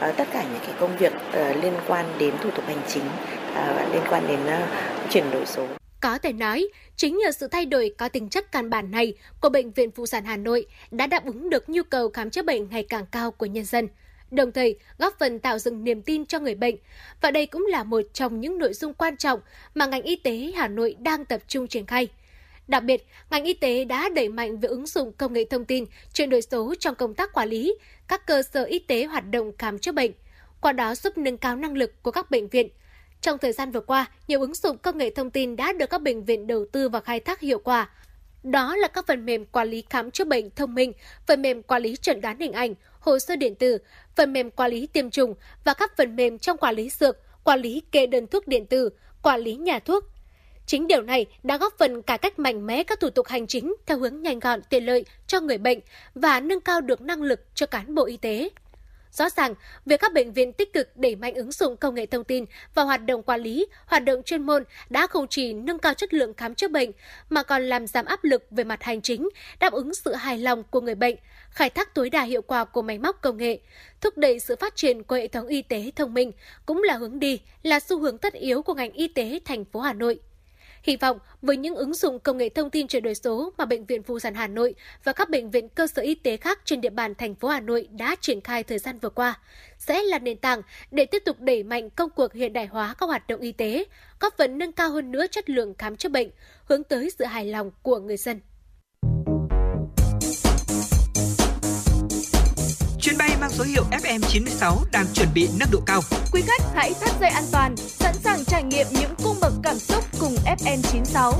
uh, 0.09 0.17
tất 0.17 0.29
cả 0.33 0.43
những 0.43 0.61
cái 0.67 0.75
công 0.81 0.97
việc 0.97 1.13
uh, 1.15 1.63
liên 1.63 1.75
quan 1.89 2.07
đến 2.19 2.35
thủ 2.43 2.51
tục 2.51 2.62
hành 2.67 2.83
chính 2.89 3.05
ờ, 3.55 3.89
liên 3.93 4.03
quan 4.11 4.27
đến 4.29 4.41
uh, 4.45 5.11
chuyển 5.11 5.31
đổi 5.31 5.47
số. 5.47 5.67
Có 6.01 6.19
thể 6.19 6.33
nói, 6.33 6.69
chính 6.97 7.19
nhờ 7.19 7.33
sự 7.33 7.49
thay 7.49 7.67
đổi 7.67 7.95
có 7.99 8.09
tính 8.09 8.29
chất 8.29 8.53
căn 8.53 8.71
bản 8.71 8.91
này 8.91 9.15
của 9.41 9.49
Bệnh 9.49 9.71
viện 9.71 9.91
Phụ 9.91 10.07
sản 10.07 10.25
Hà 10.25 10.37
Nội 10.37 10.67
đã 10.91 11.07
đáp 11.07 11.27
ứng 11.27 11.51
được 11.51 11.69
nhu 11.69 11.83
cầu 11.83 12.11
khám 12.11 12.31
chữa 12.31 12.43
bệnh 12.43 12.69
ngày 12.71 12.87
càng 12.89 13.07
cao 13.07 13.31
của 13.31 13.47
nhân 13.47 13.65
dân, 13.65 13.89
đồng 14.31 14.53
thời 14.53 14.79
góp 14.99 15.19
phần 15.19 15.39
tạo 15.39 15.59
dựng 15.59 15.85
niềm 15.85 16.03
tin 16.03 16.27
cho 16.27 16.39
người 16.39 16.55
bệnh. 16.55 16.77
Và 17.21 17.31
đây 17.31 17.47
cũng 17.47 17.67
là 17.71 17.85
một 17.85 18.01
trong 18.13 18.41
những 18.41 18.59
nội 18.59 18.73
dung 18.73 18.95
quan 18.95 19.17
trọng 19.17 19.41
mà 19.75 19.87
ngành 19.87 20.03
y 20.03 20.17
tế 20.17 20.53
Hà 20.57 20.69
Nội 20.69 20.97
đang 20.99 21.25
tập 21.25 21.41
trung 21.49 21.67
triển 21.67 21.87
khai. 21.87 22.09
Đặc 22.69 22.85
biệt, 22.85 23.07
ngành 23.31 23.45
y 23.45 23.55
tế 23.55 23.85
đã 23.85 24.09
đẩy 24.09 24.29
mạnh 24.29 24.61
việc 24.61 24.69
ứng 24.69 24.87
dụng 24.87 25.13
công 25.13 25.33
nghệ 25.33 25.45
thông 25.51 25.65
tin, 25.65 25.85
chuyển 26.13 26.31
đổi 26.31 26.43
số 26.43 26.75
trong 26.81 26.95
công 26.95 27.15
tác 27.15 27.33
quản 27.33 27.49
lý, 27.49 27.75
các 28.09 28.27
cơ 28.27 28.43
sở 28.43 28.65
y 28.65 28.79
tế 28.79 29.05
hoạt 29.05 29.31
động 29.31 29.53
khám 29.59 29.79
chữa 29.79 29.93
bệnh, 29.93 30.13
qua 30.63 30.73
đó 30.73 30.95
giúp 30.95 31.19
nâng 31.19 31.37
cao 31.37 31.57
năng 31.57 31.77
lực 31.77 32.03
của 32.03 32.11
các 32.11 32.31
bệnh 32.31 32.49
viện. 32.49 32.69
Trong 33.21 33.39
thời 33.39 33.53
gian 33.53 33.71
vừa 33.71 33.81
qua, 33.81 34.07
nhiều 34.29 34.41
ứng 34.41 34.55
dụng 34.55 34.79
công 34.79 34.99
nghệ 34.99 35.11
thông 35.11 35.31
tin 35.31 35.57
đã 35.57 35.73
được 35.73 35.91
các 35.91 36.03
bệnh 36.03 36.25
viện 36.25 36.47
đầu 36.47 36.65
tư 36.73 36.89
và 36.89 37.01
khai 37.01 37.21
thác 37.21 37.41
hiệu 37.41 37.59
quả. 37.59 37.91
Đó 38.43 38.77
là 38.77 38.89
các 38.89 39.07
phần 39.07 39.27
mềm 39.27 39.45
quản 39.45 39.69
lý 39.69 39.85
khám 39.91 40.11
chữa 40.11 40.25
bệnh 40.25 40.51
thông 40.51 40.75
minh, 40.75 40.93
phần 41.27 41.43
mềm 41.43 41.63
quản 41.63 41.83
lý 41.83 41.97
chẩn 41.97 42.21
đoán 42.21 42.41
hình 42.41 42.53
ảnh, 42.53 42.75
hồ 43.01 43.19
sơ 43.19 43.37
điện 43.37 43.55
tử, 43.55 43.79
phần 44.17 44.33
mềm 44.33 44.51
quản 44.51 44.71
lý 44.71 44.87
tiêm 44.87 45.11
chủng 45.11 45.35
và 45.65 45.75
các 45.75 45.97
phần 45.97 46.17
mềm 46.17 46.39
trong 46.39 46.57
quản 46.57 46.75
lý 46.75 46.91
dược, 46.91 47.17
quản 47.45 47.61
lý 47.61 47.83
kê 47.93 48.07
đơn 48.07 48.27
thuốc 48.27 48.49
điện 48.49 48.67
tử, 48.67 48.91
quản 49.23 49.41
lý 49.41 49.55
nhà 49.55 49.79
thuốc. 49.79 50.05
Chính 50.67 50.87
điều 50.87 51.03
này 51.03 51.27
đã 51.43 51.57
góp 51.57 51.75
phần 51.79 52.03
cải 52.03 52.19
cách 52.19 52.39
mạnh 52.39 52.67
mẽ 52.67 52.83
các 52.83 53.01
thủ 53.01 53.11
tục 53.11 53.27
hành 53.27 53.47
chính 53.47 53.75
theo 53.87 53.99
hướng 53.99 54.23
nhanh 54.23 54.39
gọn 54.39 54.61
tiện 54.71 54.87
lợi 54.87 55.05
cho 55.27 55.41
người 55.41 55.59
bệnh 55.59 55.79
và 56.15 56.41
nâng 56.41 56.61
cao 56.61 56.81
được 56.81 57.01
năng 57.01 57.23
lực 57.23 57.41
cho 57.55 57.67
cán 57.67 57.95
bộ 57.95 58.05
y 58.05 58.17
tế. 58.17 58.49
Rõ 59.13 59.31
ràng, 59.31 59.55
việc 59.87 60.01
các 60.01 60.13
bệnh 60.13 60.33
viện 60.33 60.53
tích 60.53 60.73
cực 60.73 60.97
đẩy 60.97 61.17
mạnh 61.17 61.35
ứng 61.35 61.53
dụng 61.53 61.77
công 61.77 61.95
nghệ 61.95 62.07
thông 62.07 62.25
tin 62.25 62.45
vào 62.75 62.87
hoạt 62.87 63.05
động 63.05 63.23
quản 63.23 63.41
lý, 63.41 63.67
hoạt 63.87 64.05
động 64.05 64.23
chuyên 64.23 64.43
môn 64.43 64.65
đã 64.91 65.07
không 65.07 65.27
chỉ 65.31 65.53
nâng 65.53 65.79
cao 65.79 65.95
chất 65.95 66.15
lượng 66.15 66.35
khám 66.35 66.55
chữa 66.55 66.69
bệnh 66.69 66.91
mà 67.31 67.43
còn 67.43 67.63
làm 67.63 67.87
giảm 67.87 68.05
áp 68.05 68.25
lực 68.25 68.45
về 68.51 68.65
mặt 68.65 68.83
hành 68.83 69.03
chính, 69.03 69.29
đáp 69.61 69.73
ứng 69.73 69.95
sự 69.95 70.15
hài 70.15 70.39
lòng 70.39 70.63
của 70.71 70.81
người 70.81 70.95
bệnh, 70.95 71.17
khai 71.51 71.71
thác 71.71 71.95
tối 71.95 72.11
đa 72.11 72.23
hiệu 72.23 72.43
quả 72.43 72.65
của 72.65 72.83
máy 72.83 72.99
móc 72.99 73.21
công 73.21 73.37
nghệ, 73.37 73.59
thúc 74.01 74.19
đẩy 74.19 74.39
sự 74.39 74.57
phát 74.57 74.77
triển 74.77 75.03
của 75.03 75.17
hệ 75.17 75.29
thống 75.29 75.47
y 75.47 75.63
tế 75.63 75.91
thông 75.97 76.15
minh 76.15 76.33
cũng 76.67 76.83
là 76.83 76.97
hướng 76.97 77.19
đi, 77.19 77.41
là 77.63 77.81
xu 77.81 77.99
hướng 77.99 78.19
tất 78.19 78.33
yếu 78.33 78.63
của 78.63 78.75
ngành 78.75 78.93
y 78.93 79.09
tế 79.09 79.41
thành 79.45 79.65
phố 79.65 79.81
Hà 79.81 79.93
Nội. 79.93 80.21
Hy 80.83 80.97
vọng 80.97 81.19
với 81.43 81.57
những 81.57 81.75
ứng 81.75 81.95
dụng 81.95 82.21
công 82.21 82.39
nghệ 82.39 82.49
thông 82.49 82.71
tin 82.71 82.89
chuyển 82.89 83.03
đổi 83.03 83.15
số 83.15 83.53
mà 83.59 83.65
Bệnh 83.65 83.87
viện 83.87 84.03
Phụ 84.03 84.19
sản 84.19 84.35
Hà 84.35 84.47
Nội 84.47 84.75
và 85.05 85.13
các 85.13 85.31
bệnh 85.31 85.51
viện 85.51 85.69
cơ 85.69 85.87
sở 85.87 86.03
y 86.03 86.15
tế 86.15 86.37
khác 86.37 86.61
trên 86.65 86.81
địa 86.81 86.91
bàn 86.91 87.15
thành 87.15 87.35
phố 87.35 87.49
Hà 87.49 87.61
Nội 87.61 87.89
đã 87.91 88.17
triển 88.21 88.41
khai 88.41 88.63
thời 88.63 88.79
gian 88.79 88.99
vừa 88.99 89.09
qua, 89.09 89.41
sẽ 89.79 90.03
là 90.03 90.19
nền 90.19 90.39
tảng 90.39 90.63
để 90.91 91.07
tiếp 91.07 91.23
tục 91.25 91.41
đẩy 91.41 91.63
mạnh 91.63 91.91
công 91.91 92.11
cuộc 92.11 92.33
hiện 92.33 92.53
đại 92.53 92.67
hóa 92.67 92.95
các 92.99 93.07
hoạt 93.07 93.27
động 93.27 93.41
y 93.41 93.53
tế, 93.53 93.85
góp 94.21 94.35
phần 94.39 94.59
nâng 94.59 94.73
cao 94.73 94.91
hơn 94.91 95.13
nữa 95.13 95.27
chất 95.31 95.51
lượng 95.51 95.75
khám 95.79 95.97
chữa 95.97 96.09
bệnh, 96.09 96.31
hướng 96.65 96.85
tới 96.85 97.11
sự 97.19 97.25
hài 97.25 97.45
lòng 97.45 97.71
của 97.83 97.99
người 97.99 98.17
dân. 98.17 98.41
Chuyến 103.13 103.19
bay 103.19 103.37
mang 103.41 103.51
số 103.51 103.65
hiệu 103.65 103.85
FM96 103.91 104.77
đang 104.93 105.07
chuẩn 105.15 105.29
bị 105.35 105.49
nâng 105.59 105.69
độ 105.73 105.81
cao. 105.87 106.01
Quý 106.33 106.43
khách 106.47 106.63
hãy 106.75 106.93
thắt 107.01 107.11
dây 107.21 107.31
an 107.31 107.45
toàn, 107.53 107.77
sẵn 107.77 108.15
sàng 108.15 108.45
trải 108.45 108.63
nghiệm 108.63 108.87
những 108.91 109.15
cung 109.25 109.37
bậc 109.41 109.53
cảm 109.63 109.79
xúc 109.79 110.05
cùng 110.21 110.35
FN96. 110.35 111.33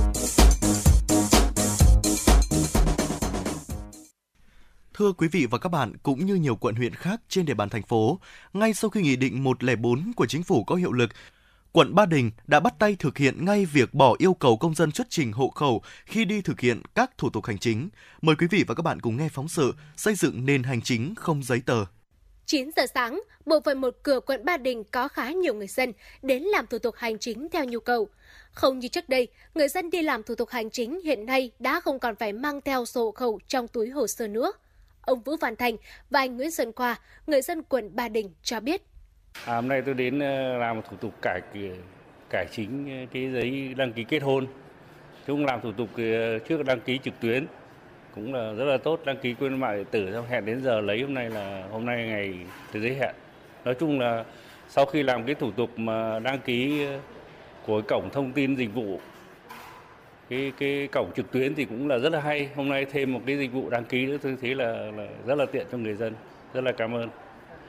Thưa 4.95 5.13
quý 5.13 5.29
vị 5.29 5.47
và 5.51 5.59
các 5.59 5.69
bạn, 5.69 5.93
cũng 6.03 6.27
như 6.27 6.35
nhiều 6.35 6.57
quận 6.57 6.75
huyện 6.75 6.95
khác 6.95 7.21
trên 7.29 7.47
địa 7.47 7.55
bàn 7.55 7.69
thành 7.69 7.83
phố, 7.83 8.21
ngay 8.53 8.75
sau 8.75 8.91
khi 8.91 9.03
Nghị 9.03 9.17
định 9.17 9.45
104 9.45 10.13
của 10.17 10.27
Chính 10.27 10.43
phủ 10.43 10.65
có 10.65 10.75
hiệu 10.75 10.93
lực, 10.93 11.11
quận 11.73 11.95
Ba 11.95 12.07
Đình 12.07 12.31
đã 12.47 12.61
bắt 12.61 12.75
tay 12.79 12.97
thực 12.99 13.19
hiện 13.19 13.45
ngay 13.45 13.65
việc 13.65 13.95
bỏ 13.95 14.15
yêu 14.19 14.35
cầu 14.35 14.57
công 14.57 14.75
dân 14.75 14.93
xuất 14.93 15.07
trình 15.11 15.33
hộ 15.33 15.49
khẩu 15.49 15.83
khi 16.07 16.25
đi 16.25 16.43
thực 16.43 16.61
hiện 16.61 16.83
các 16.95 17.19
thủ 17.19 17.31
tục 17.31 17.47
hành 17.47 17.59
chính. 17.59 17.89
Mời 18.23 18.37
quý 18.37 18.47
vị 18.51 18.65
và 18.69 18.75
các 18.75 18.83
bạn 18.83 19.01
cùng 19.01 19.17
nghe 19.17 19.29
phóng 19.29 19.49
sự 19.49 19.75
xây 19.97 20.15
dựng 20.15 20.47
nền 20.47 20.63
hành 20.63 20.83
chính 20.83 21.15
không 21.15 21.43
giấy 21.43 21.63
tờ. 21.67 21.85
9 22.47 22.71
giờ 22.77 22.83
sáng, 22.95 23.21
bộ 23.47 23.61
phận 23.65 23.81
một 23.81 23.95
cửa 24.03 24.21
quận 24.21 24.45
Ba 24.45 24.57
Đình 24.57 24.85
có 24.85 25.09
khá 25.09 25.31
nhiều 25.31 25.55
người 25.55 25.67
dân 25.67 25.93
đến 26.23 26.43
làm 26.43 26.67
thủ 26.67 26.79
tục 26.79 26.95
hành 26.99 27.19
chính 27.19 27.49
theo 27.49 27.65
nhu 27.65 27.81
cầu. 27.81 28.09
Không 28.53 28.79
như 28.79 28.89
trước 28.89 29.09
đây, 29.09 29.29
người 29.55 29.69
dân 29.69 29.91
đi 29.91 30.03
làm 30.03 30.23
thủ 30.23 30.35
tục 30.35 30.49
hành 30.49 30.71
chính 30.71 31.01
hiện 31.01 31.27
nay 31.27 31.51
đã 31.59 31.81
không 31.81 31.99
còn 31.99 32.17
phải 32.17 32.33
mang 32.33 32.61
theo 32.61 32.85
sổ 32.85 33.05
hộ 33.05 33.11
khẩu 33.11 33.41
trong 33.49 33.69
túi 33.69 33.91
hồ 33.91 34.07
sơ 34.07 34.29
nữa. 34.29 34.53
Ông 35.01 35.23
Vũ 35.23 35.37
Văn 35.41 35.57
Thành 35.57 35.77
và 36.11 36.21
anh 36.21 36.37
Nguyễn 36.37 36.51
Xuân 36.51 36.73
Khoa, 36.73 37.01
người 37.27 37.43
dân 37.43 37.63
quận 37.63 37.97
Ba 37.97 38.09
Đình 38.09 38.31
cho 38.43 38.61
biết. 38.61 38.83
À, 39.47 39.55
hôm 39.55 39.69
nay 39.69 39.83
tôi 39.83 39.95
đến 39.95 40.19
ờ, 40.19 40.59
làm 40.59 40.77
một 40.77 40.83
thủ 40.91 40.97
tục 40.97 41.15
cải 41.23 41.41
ờ, 41.55 41.61
cải 42.31 42.47
chính 42.51 43.01
ờ, 43.01 43.07
cái 43.13 43.31
giấy 43.33 43.75
đăng 43.77 43.93
ký 43.93 44.05
kết 44.05 44.23
hôn. 44.23 44.47
Chúng 45.27 45.47
làm 45.47 45.61
thủ 45.61 45.73
tục 45.73 45.89
trước 46.49 46.65
đăng 46.65 46.81
ký 46.81 46.99
trực 47.03 47.21
tuyến. 47.21 47.47
Cũng 48.15 48.35
là 48.35 48.53
rất 48.53 48.65
là 48.65 48.77
tốt 48.77 49.01
đăng 49.05 49.17
ký 49.17 49.35
quên 49.35 49.61
mã 49.61 49.75
điện 49.75 49.87
tử 49.91 50.13
xong 50.13 50.27
hẹn 50.27 50.47
đến 50.47 50.63
giờ 50.63 50.81
lấy. 50.81 51.03
Hôm 51.03 51.15
nay 51.15 51.31
là 51.31 51.65
hôm 51.71 51.87
nay 51.87 52.07
ngày 52.07 52.35
từ 52.73 52.81
giấy 52.81 52.95
hẹn. 52.95 53.15
Nói 53.65 53.75
chung 53.75 54.01
là 54.01 54.25
sau 54.69 54.87
khi 54.87 55.03
làm 55.03 55.25
cái 55.25 55.35
thủ 55.35 55.51
tục 55.51 55.79
mà 55.79 56.19
đăng 56.19 56.39
ký 56.39 56.87
của 57.67 57.83
cổng 57.89 58.11
thông 58.13 58.33
tin 58.33 58.57
dịch 58.57 58.75
vụ 58.75 59.01
cái 60.31 60.53
cái 60.59 60.89
cổng 60.93 61.11
trực 61.17 61.31
tuyến 61.31 61.55
thì 61.55 61.65
cũng 61.65 61.89
là 61.89 61.99
rất 61.99 62.13
là 62.13 62.21
hay. 62.21 62.49
Hôm 62.57 62.69
nay 62.69 62.87
thêm 62.93 63.13
một 63.13 63.21
cái 63.27 63.39
dịch 63.39 63.53
vụ 63.53 63.71
đăng 63.71 63.85
ký 63.85 64.07
nữa 64.07 64.17
tôi 64.23 64.37
thấy 64.41 64.55
là, 64.55 64.73
là 64.97 65.07
rất 65.27 65.35
là 65.35 65.47
tiện 65.47 65.67
cho 65.73 65.79
người 65.79 65.95
dân. 65.95 66.15
Rất 66.55 66.65
là 66.65 66.73
cảm 66.73 66.95
ơn. 66.95 67.09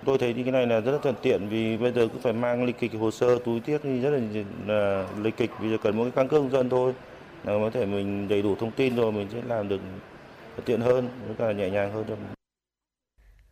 Tôi 0.05 0.17
thấy 0.17 0.33
thì 0.33 0.43
cái 0.43 0.51
này 0.51 0.67
là 0.67 0.79
rất 0.79 0.91
là 0.91 0.97
thuận 0.97 1.15
tiện 1.21 1.49
vì 1.49 1.77
bây 1.77 1.91
giờ 1.91 2.07
cứ 2.13 2.19
phải 2.21 2.33
mang 2.33 2.65
lịch 2.65 2.79
kịch 2.79 2.91
hồ 2.99 3.11
sơ 3.11 3.39
túi 3.45 3.59
tiết 3.59 3.77
thì 3.83 3.99
rất 3.99 4.09
là, 4.09 4.19
là 4.67 5.07
lịch 5.21 5.37
kịch 5.37 5.49
bây 5.59 5.69
giờ 5.69 5.77
cần 5.83 5.97
một 5.97 6.03
cái 6.03 6.11
căn 6.15 6.27
cước 6.27 6.41
công 6.41 6.51
dân 6.51 6.69
thôi 6.69 6.93
là 7.43 7.53
có 7.53 7.69
thể 7.73 7.85
mình 7.85 8.27
đầy 8.27 8.41
đủ 8.41 8.55
thông 8.55 8.71
tin 8.71 8.95
rồi 8.95 9.11
mình 9.11 9.27
sẽ 9.31 9.41
làm 9.47 9.69
được 9.69 9.79
thuận 10.55 10.65
tiện 10.65 10.81
hơn 10.81 11.09
với 11.27 11.35
cả 11.39 11.51
nhẹ 11.51 11.69
nhàng 11.69 11.91
hơn 11.93 12.05
cho. 12.09 12.15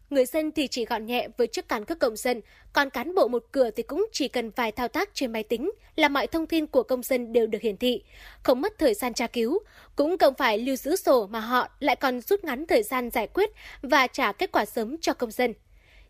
Người 0.09 0.25
dân 0.25 0.51
thì 0.51 0.67
chỉ 0.67 0.85
gọn 0.85 1.05
nhẹ 1.05 1.27
với 1.37 1.47
chiếc 1.47 1.67
căn 1.67 1.85
cước 1.85 1.99
công 1.99 2.15
dân, 2.15 2.41
còn 2.73 2.89
cán 2.89 3.15
bộ 3.15 3.27
một 3.27 3.43
cửa 3.51 3.69
thì 3.75 3.83
cũng 3.83 4.07
chỉ 4.11 4.27
cần 4.27 4.49
vài 4.55 4.71
thao 4.71 4.87
tác 4.87 5.09
trên 5.13 5.31
máy 5.31 5.43
tính 5.43 5.71
là 5.95 6.09
mọi 6.09 6.27
thông 6.27 6.45
tin 6.45 6.67
của 6.67 6.83
công 6.83 7.03
dân 7.03 7.33
đều 7.33 7.47
được 7.47 7.61
hiển 7.61 7.77
thị, 7.77 8.03
không 8.43 8.61
mất 8.61 8.73
thời 8.77 8.93
gian 8.93 9.13
tra 9.13 9.27
cứu, 9.27 9.59
cũng 9.95 10.17
không 10.17 10.33
phải 10.37 10.57
lưu 10.57 10.75
giữ 10.75 10.95
sổ 10.95 11.27
mà 11.27 11.39
họ 11.39 11.67
lại 11.79 11.95
còn 11.95 12.21
rút 12.21 12.43
ngắn 12.43 12.67
thời 12.67 12.83
gian 12.83 13.09
giải 13.09 13.27
quyết 13.27 13.49
và 13.81 14.07
trả 14.07 14.31
kết 14.31 14.51
quả 14.51 14.65
sớm 14.65 14.97
cho 15.01 15.13
công 15.13 15.31
dân. 15.31 15.53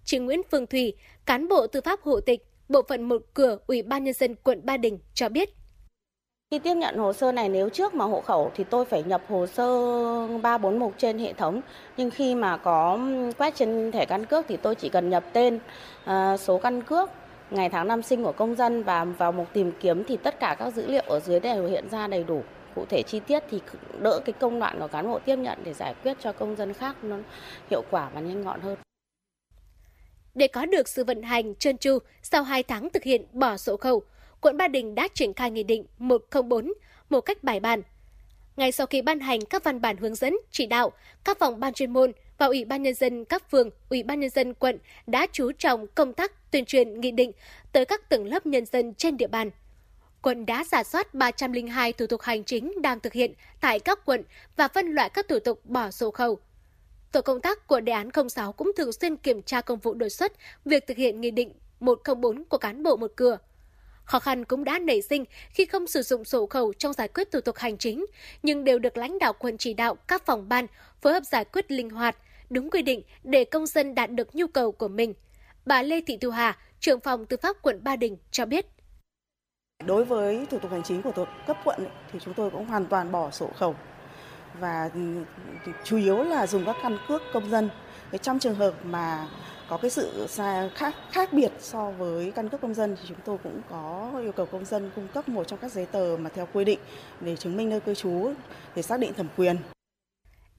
Chị 0.06 0.20
Nguyễn 0.20 0.42
Phương 0.52 0.68
Thủy, 0.68 0.94
cán 1.26 1.48
bộ 1.48 1.68
tư 1.68 1.82
pháp 1.82 2.02
hộ 2.02 2.20
tịch, 2.20 2.46
bộ 2.70 2.82
phận 2.90 3.04
một 3.04 3.22
cửa 3.34 3.58
Ủy 3.68 3.82
ban 3.82 4.04
nhân 4.04 4.14
dân 4.14 4.36
quận 4.36 4.62
Ba 4.64 4.78
Đình 4.78 5.00
cho 5.14 5.30
biết. 5.30 5.50
Khi 6.52 6.60
tiếp 6.60 6.76
nhận 6.76 6.98
hồ 6.98 7.14
sơ 7.14 7.32
này 7.32 7.50
nếu 7.50 7.70
trước 7.70 7.94
mà 7.94 8.06
hộ 8.06 8.22
khẩu 8.22 8.52
thì 8.56 8.64
tôi 8.64 8.86
phải 8.86 9.04
nhập 9.04 9.22
hồ 9.30 9.48
sơ 9.48 9.68
341 10.28 10.94
trên 10.98 11.20
hệ 11.20 11.34
thống. 11.34 11.62
Nhưng 11.98 12.10
khi 12.10 12.36
mà 12.36 12.58
có 12.58 13.00
quét 13.38 13.56
trên 13.56 13.92
thẻ 13.92 14.06
căn 14.06 14.26
cước 14.26 14.46
thì 14.48 14.58
tôi 14.58 14.76
chỉ 14.76 14.90
cần 14.90 15.10
nhập 15.10 15.24
tên, 15.34 15.60
à, 16.06 16.38
số 16.38 16.58
căn 16.58 16.82
cước, 16.82 17.10
ngày 17.52 17.70
tháng 17.70 17.88
năm 17.88 18.02
sinh 18.02 18.24
của 18.24 18.32
công 18.32 18.56
dân 18.56 18.84
và 18.84 19.04
vào 19.04 19.32
mục 19.32 19.48
tìm 19.54 19.72
kiếm 19.80 20.04
thì 20.04 20.18
tất 20.18 20.40
cả 20.40 20.56
các 20.60 20.74
dữ 20.74 20.88
liệu 20.88 21.04
ở 21.08 21.20
dưới 21.20 21.40
đều 21.40 21.68
hiện 21.68 21.90
ra 21.92 22.08
đầy 22.08 22.24
đủ. 22.24 22.44
Cụ 22.76 22.86
thể 22.90 23.04
chi 23.04 23.20
tiết 23.20 23.44
thì 23.50 23.62
đỡ 24.00 24.20
cái 24.26 24.34
công 24.34 24.60
đoạn 24.60 24.80
của 24.80 24.88
cán 24.88 25.08
bộ 25.08 25.20
tiếp 25.20 25.36
nhận 25.36 25.60
để 25.64 25.74
giải 25.74 25.96
quyết 26.04 26.18
cho 26.20 26.32
công 26.32 26.56
dân 26.56 26.74
khác 26.74 26.96
nó 27.04 27.18
hiệu 27.70 27.82
quả 27.92 28.10
và 28.14 28.22
nhanh 28.22 28.44
gọn 28.44 28.62
hơn. 28.62 28.78
Để 30.36 30.48
có 30.48 30.66
được 30.66 30.88
sự 30.88 31.04
vận 31.04 31.22
hành 31.24 31.56
trơn 31.56 31.78
tru 31.78 31.98
sau 32.24 32.44
2 32.44 32.64
tháng 32.64 32.90
thực 32.90 33.04
hiện 33.04 33.26
bỏ 33.34 33.58
sổ 33.58 33.78
khẩu, 33.78 34.04
quận 34.42 34.58
Ba 34.58 34.68
Đình 34.68 34.96
đã 34.96 35.08
triển 35.14 35.34
khai 35.34 35.52
Nghị 35.52 35.64
định 35.64 35.86
104 35.98 36.74
một 37.10 37.22
cách 37.22 37.44
bài 37.44 37.60
bản. 37.60 37.82
Ngay 38.56 38.72
sau 38.72 38.88
khi 38.88 39.02
ban 39.02 39.20
hành 39.20 39.46
các 39.46 39.64
văn 39.64 39.82
bản 39.82 39.98
hướng 39.98 40.16
dẫn, 40.16 40.38
chỉ 40.52 40.66
đạo, 40.66 40.92
các 41.24 41.40
phòng 41.40 41.60
ban 41.60 41.74
chuyên 41.74 41.94
môn 41.94 42.12
và 42.38 42.46
Ủy 42.46 42.66
ban 42.66 42.84
Nhân 42.84 42.94
dân 42.94 43.26
các 43.26 43.52
phường, 43.52 43.70
Ủy 43.90 44.04
ban 44.04 44.20
Nhân 44.20 44.30
dân 44.30 44.54
quận 44.54 44.78
đã 45.08 45.28
chú 45.32 45.52
trọng 45.52 45.88
công 45.88 46.14
tác 46.14 46.52
tuyên 46.52 46.66
truyền 46.66 47.02
nghị 47.02 47.12
định 47.12 47.32
tới 47.72 47.86
các 47.86 48.10
tầng 48.10 48.26
lớp 48.26 48.46
nhân 48.46 48.66
dân 48.66 48.94
trên 48.94 49.18
địa 49.18 49.28
bàn. 49.28 49.52
Quận 50.22 50.46
đã 50.46 50.64
giả 50.64 50.84
soát 50.84 51.14
302 51.14 51.94
thủ 51.94 52.08
tục 52.08 52.22
hành 52.22 52.44
chính 52.44 52.82
đang 52.82 53.00
thực 53.00 53.14
hiện 53.14 53.34
tại 53.62 53.80
các 53.80 54.06
quận 54.06 54.24
và 54.56 54.68
phân 54.68 54.88
loại 54.88 55.10
các 55.10 55.28
thủ 55.28 55.40
tục 55.40 55.66
bỏ 55.66 55.92
sổ 55.92 56.12
khẩu. 56.12 56.40
Tổ 57.12 57.22
công 57.22 57.42
tác 57.42 57.68
của 57.68 57.80
đề 57.80 57.94
án 57.94 58.10
06 58.30 58.52
cũng 58.52 58.72
thường 58.78 58.94
xuyên 58.94 59.18
kiểm 59.18 59.42
tra 59.42 59.62
công 59.62 59.80
vụ 59.80 59.94
đột 59.94 60.10
xuất 60.10 60.32
việc 60.66 60.88
thực 60.88 60.98
hiện 60.98 61.22
nghị 61.22 61.32
định 61.32 61.54
104 61.80 62.44
của 62.44 62.58
cán 62.58 62.84
bộ 62.84 62.96
một 62.96 63.12
cửa. 63.16 63.38
Khó 64.04 64.20
khăn 64.20 64.46
cũng 64.46 64.64
đã 64.64 64.80
nảy 64.80 65.02
sinh 65.02 65.26
khi 65.50 65.66
không 65.66 65.88
sử 65.88 66.02
dụng 66.02 66.26
sổ 66.26 66.46
khẩu 66.46 66.74
trong 66.74 66.94
giải 66.94 67.08
quyết 67.08 67.32
thủ 67.32 67.42
tục 67.42 67.56
hành 67.56 67.78
chính, 67.78 68.06
nhưng 68.44 68.64
đều 68.64 68.80
được 68.80 68.98
lãnh 68.98 69.20
đạo 69.20 69.34
quận 69.34 69.58
chỉ 69.58 69.74
đạo 69.74 69.96
các 69.96 70.26
phòng 70.26 70.50
ban 70.50 70.68
phối 71.02 71.14
hợp 71.14 71.24
giải 71.26 71.46
quyết 71.46 71.72
linh 71.72 71.90
hoạt, 71.90 72.18
đúng 72.50 72.70
quy 72.70 72.82
định 72.82 73.02
để 73.24 73.46
công 73.46 73.66
dân 73.68 73.96
đạt 73.96 74.12
được 74.12 74.36
nhu 74.36 74.48
cầu 74.48 74.72
của 74.72 74.88
mình. 74.88 75.14
Bà 75.66 75.84
Lê 75.84 76.02
Thị 76.08 76.18
Thu 76.18 76.30
Hà, 76.30 76.58
trưởng 76.80 77.00
phòng 77.00 77.26
tư 77.26 77.38
pháp 77.38 77.56
quận 77.62 77.84
Ba 77.84 77.96
Đình 77.96 78.18
cho 78.32 78.46
biết. 78.46 78.66
Đối 79.86 80.06
với 80.06 80.46
thủ 80.50 80.60
tục 80.60 80.72
hành 80.72 80.84
chính 80.84 81.02
của 81.02 81.26
cấp 81.48 81.58
quận 81.64 81.88
thì 82.12 82.20
chúng 82.26 82.34
tôi 82.34 82.50
cũng 82.50 82.66
hoàn 82.66 82.86
toàn 82.86 83.12
bỏ 83.12 83.32
sổ 83.32 83.50
khẩu 83.58 83.76
và 84.60 84.90
ừ, 84.94 85.24
chủ 85.84 85.98
yếu 85.98 86.24
là 86.24 86.48
dùng 86.48 86.66
các 86.66 86.76
căn 86.84 86.98
cước 87.08 87.22
công 87.34 87.50
dân. 87.50 87.70
Trong 88.22 88.40
trường 88.40 88.56
hợp 88.56 88.74
mà 88.86 89.28
có 89.70 89.78
cái 89.78 89.92
sự 89.92 90.28
khác 90.76 90.96
khác 91.12 91.34
biệt 91.34 91.52
so 91.60 91.92
với 91.92 92.32
căn 92.32 92.50
cước 92.50 92.62
công 92.62 92.74
dân 92.74 92.96
thì 92.96 93.06
chúng 93.08 93.18
tôi 93.26 93.38
cũng 93.44 93.62
có 93.70 94.12
yêu 94.22 94.32
cầu 94.32 94.46
công 94.46 94.66
dân 94.66 94.92
cung 94.96 95.08
cấp 95.08 95.30
một 95.30 95.48
trong 95.48 95.60
các 95.60 95.72
giấy 95.72 95.86
tờ 95.86 96.18
mà 96.20 96.30
theo 96.36 96.48
quy 96.54 96.66
định 96.66 96.80
để 97.22 97.36
chứng 97.36 97.58
minh 97.58 97.70
nơi 97.70 97.80
cư 97.80 97.96
trú 97.96 98.32
để 98.76 98.82
xác 98.82 99.00
định 99.00 99.14
thẩm 99.14 99.28
quyền. 99.38 99.58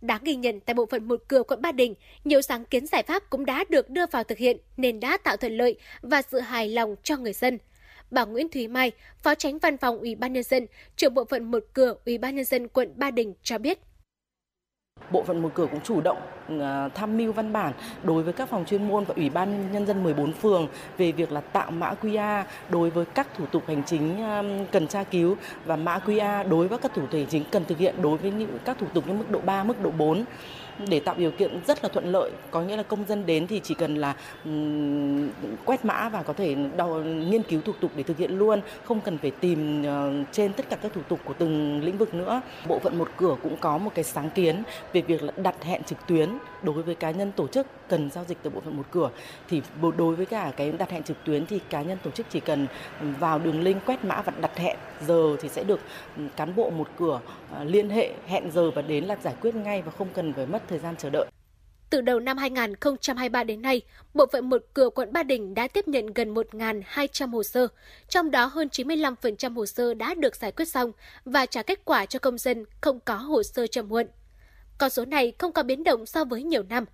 Đáng 0.00 0.20
ghi 0.24 0.36
nhận 0.36 0.60
tại 0.60 0.74
bộ 0.74 0.86
phận 0.86 1.08
một 1.08 1.22
cửa 1.28 1.42
quận 1.42 1.62
Ba 1.62 1.72
Đình, 1.72 1.94
nhiều 2.24 2.42
sáng 2.42 2.64
kiến 2.64 2.86
giải 2.86 3.02
pháp 3.02 3.30
cũng 3.30 3.46
đã 3.46 3.64
được 3.68 3.90
đưa 3.90 4.06
vào 4.06 4.24
thực 4.24 4.38
hiện 4.38 4.56
nên 4.76 5.00
đã 5.00 5.16
tạo 5.16 5.36
thuận 5.36 5.56
lợi 5.56 5.78
và 6.02 6.22
sự 6.22 6.40
hài 6.40 6.68
lòng 6.68 6.96
cho 7.02 7.16
người 7.16 7.32
dân. 7.32 7.58
Bà 8.12 8.24
Nguyễn 8.24 8.48
Thúy 8.48 8.68
Mai, 8.68 8.92
Phó 9.22 9.34
Tránh 9.34 9.58
Văn 9.58 9.76
phòng 9.76 9.98
Ủy 9.98 10.14
ban 10.14 10.32
nhân 10.32 10.42
dân, 10.42 10.66
trưởng 10.96 11.14
bộ 11.14 11.24
phận 11.24 11.50
một 11.50 11.64
cửa 11.72 11.94
Ủy 12.06 12.18
ban 12.18 12.36
nhân 12.36 12.44
dân 12.44 12.68
quận 12.68 12.92
Ba 12.96 13.10
Đình 13.10 13.34
cho 13.42 13.58
biết. 13.58 13.78
Bộ 15.10 15.22
phận 15.22 15.42
một 15.42 15.50
cửa 15.54 15.66
cũng 15.70 15.80
chủ 15.80 16.00
động 16.00 16.18
à, 16.60 16.88
tham 16.88 17.16
mưu 17.16 17.32
văn 17.32 17.52
bản 17.52 17.72
đối 18.02 18.22
với 18.22 18.32
các 18.32 18.48
phòng 18.48 18.64
chuyên 18.64 18.88
môn 18.88 19.04
và 19.04 19.14
Ủy 19.16 19.30
ban 19.30 19.72
Nhân 19.72 19.86
dân 19.86 20.02
14 20.02 20.32
phường 20.32 20.68
về 20.98 21.12
việc 21.12 21.32
là 21.32 21.40
tạo 21.40 21.70
mã 21.70 21.94
QR 22.02 22.44
đối 22.70 22.90
với 22.90 23.04
các 23.04 23.28
thủ 23.36 23.46
tục 23.46 23.62
hành 23.66 23.82
chính 23.86 24.22
à, 24.22 24.42
cần 24.72 24.88
tra 24.88 25.04
cứu 25.04 25.36
và 25.64 25.76
mã 25.76 25.98
QR 25.98 26.48
đối 26.48 26.68
với 26.68 26.78
các 26.78 26.94
thủ 26.94 27.02
tục 27.02 27.20
hành 27.20 27.26
chính 27.30 27.44
cần 27.50 27.64
thực 27.64 27.78
hiện 27.78 28.02
đối 28.02 28.18
với 28.18 28.30
những 28.30 28.58
các 28.64 28.78
thủ 28.78 28.86
tục 28.94 29.08
như 29.08 29.12
mức 29.14 29.30
độ 29.30 29.40
3, 29.40 29.64
mức 29.64 29.82
độ 29.82 29.90
4 29.90 30.24
để 30.88 31.00
tạo 31.00 31.14
điều 31.18 31.30
kiện 31.30 31.60
rất 31.66 31.82
là 31.82 31.88
thuận 31.88 32.12
lợi. 32.12 32.30
Có 32.50 32.62
nghĩa 32.62 32.76
là 32.76 32.82
công 32.82 33.04
dân 33.08 33.26
đến 33.26 33.46
thì 33.46 33.60
chỉ 33.64 33.74
cần 33.74 33.96
là 33.96 34.14
um, 34.44 35.28
quét 35.64 35.84
mã 35.84 36.08
và 36.08 36.22
có 36.22 36.32
thể 36.32 36.56
đào, 36.76 37.02
nghiên 37.04 37.42
cứu 37.42 37.60
thủ 37.64 37.72
tục 37.80 37.90
để 37.96 38.02
thực 38.02 38.18
hiện 38.18 38.38
luôn 38.38 38.60
không 38.84 39.00
cần 39.00 39.18
phải 39.18 39.30
tìm 39.30 39.82
uh, 39.82 40.26
trên 40.32 40.52
tất 40.52 40.70
cả 40.70 40.76
các 40.76 40.92
thủ 40.92 41.00
tục 41.08 41.20
của 41.24 41.34
từng 41.38 41.84
lĩnh 41.84 41.98
vực 41.98 42.14
nữa. 42.14 42.40
Bộ 42.66 42.78
phận 42.78 42.98
một 42.98 43.08
cửa 43.16 43.36
cũng 43.42 43.56
có 43.56 43.78
một 43.78 43.90
cái 43.94 44.04
sáng 44.04 44.30
kiến 44.30 44.62
về 44.92 45.00
việc 45.00 45.22
là 45.22 45.32
đặt 45.36 45.64
hẹn 45.64 45.82
trực 45.82 46.06
tuyến 46.06 46.28
đối 46.62 46.82
với 46.82 46.94
cá 46.94 47.10
nhân 47.10 47.32
tổ 47.32 47.46
chức 47.48 47.66
cần 47.88 48.10
giao 48.10 48.24
dịch 48.24 48.38
từ 48.42 48.50
bộ 48.50 48.60
phận 48.60 48.76
một 48.76 48.86
cửa 48.90 49.10
thì 49.48 49.62
đối 49.96 50.14
với 50.14 50.26
cả 50.26 50.52
cái 50.56 50.72
đặt 50.72 50.90
hẹn 50.90 51.02
trực 51.02 51.16
tuyến 51.24 51.46
thì 51.46 51.60
cá 51.70 51.82
nhân 51.82 51.98
tổ 52.02 52.10
chức 52.10 52.26
chỉ 52.30 52.40
cần 52.40 52.66
vào 53.18 53.38
đường 53.38 53.60
link 53.60 53.86
quét 53.86 54.04
mã 54.04 54.22
và 54.22 54.32
đặt 54.40 54.58
hẹn 54.58 54.76
giờ 55.06 55.36
thì 55.40 55.48
sẽ 55.48 55.64
được 55.64 55.80
ừ, 56.16 56.22
cán 56.36 56.56
bộ 56.56 56.70
một 56.70 56.88
cửa 56.98 57.20
à, 57.54 57.64
liên 57.64 57.90
hệ 57.90 58.12
hẹn 58.26 58.50
giờ 58.50 58.70
và 58.70 58.82
đến 58.82 59.04
là 59.04 59.16
giải 59.22 59.34
quyết 59.40 59.54
ngay 59.54 59.82
và 59.82 59.92
không 59.98 60.08
cần 60.14 60.32
phải 60.32 60.46
mất 60.46 60.62
thời 60.68 60.78
gian 60.78 60.94
chờ 60.96 61.10
đợi. 61.10 61.26
Từ 61.90 62.00
đầu 62.00 62.20
năm 62.20 62.38
2023 62.38 63.44
đến 63.44 63.62
nay, 63.62 63.82
Bộ 64.14 64.26
phận 64.32 64.48
một 64.48 64.62
cửa 64.74 64.90
quận 64.90 65.12
Ba 65.12 65.22
Đình 65.22 65.54
đã 65.54 65.68
tiếp 65.68 65.88
nhận 65.88 66.06
gần 66.06 66.34
1.200 66.34 67.30
hồ 67.30 67.42
sơ, 67.42 67.68
trong 68.08 68.30
đó 68.30 68.44
hơn 68.44 68.68
95% 68.72 69.54
hồ 69.54 69.66
sơ 69.66 69.94
đã 69.94 70.14
được 70.14 70.36
giải 70.36 70.52
quyết 70.52 70.64
xong 70.64 70.92
và 71.24 71.46
trả 71.46 71.62
kết 71.62 71.84
quả 71.84 72.06
cho 72.06 72.18
công 72.18 72.38
dân 72.38 72.64
không 72.80 73.00
có 73.00 73.14
hồ 73.14 73.42
sơ 73.42 73.66
chậm 73.66 73.88
muộn. 73.88 74.06
Con 74.82 74.90
số 74.90 75.04
này 75.04 75.32
không 75.38 75.52
có 75.52 75.62
biến 75.62 75.84
động 75.84 76.06
so 76.06 76.24
với 76.24 76.42
nhiều 76.42 76.62
năm. 76.62 76.84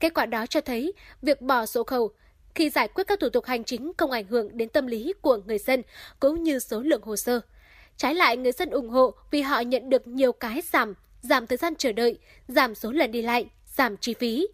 Kết 0.00 0.14
quả 0.14 0.26
đó 0.26 0.46
cho 0.46 0.60
thấy 0.60 0.92
việc 1.22 1.40
bỏ 1.40 1.66
sổ 1.66 1.84
khẩu 1.84 2.10
khi 2.54 2.70
giải 2.70 2.88
quyết 2.88 3.06
các 3.06 3.20
thủ 3.20 3.28
tục 3.28 3.44
hành 3.44 3.64
chính 3.64 3.92
không 3.96 4.10
ảnh 4.10 4.26
hưởng 4.26 4.56
đến 4.56 4.68
tâm 4.68 4.86
lý 4.86 5.12
của 5.20 5.38
người 5.46 5.58
dân 5.58 5.82
cũng 6.20 6.42
như 6.42 6.58
số 6.58 6.80
lượng 6.80 7.02
hồ 7.02 7.16
sơ. 7.16 7.40
Trái 7.96 8.14
lại, 8.14 8.36
người 8.36 8.52
dân 8.52 8.70
ủng 8.70 8.88
hộ 8.88 9.14
vì 9.30 9.40
họ 9.40 9.60
nhận 9.60 9.90
được 9.90 10.06
nhiều 10.06 10.32
cái 10.32 10.62
giảm, 10.72 10.94
giảm 11.22 11.46
thời 11.46 11.56
gian 11.56 11.74
chờ 11.74 11.92
đợi, 11.92 12.18
giảm 12.48 12.74
số 12.74 12.92
lần 12.92 13.12
đi 13.12 13.22
lại, 13.22 13.46
giảm 13.76 13.96
chi 13.96 14.14
phí. 14.14 14.46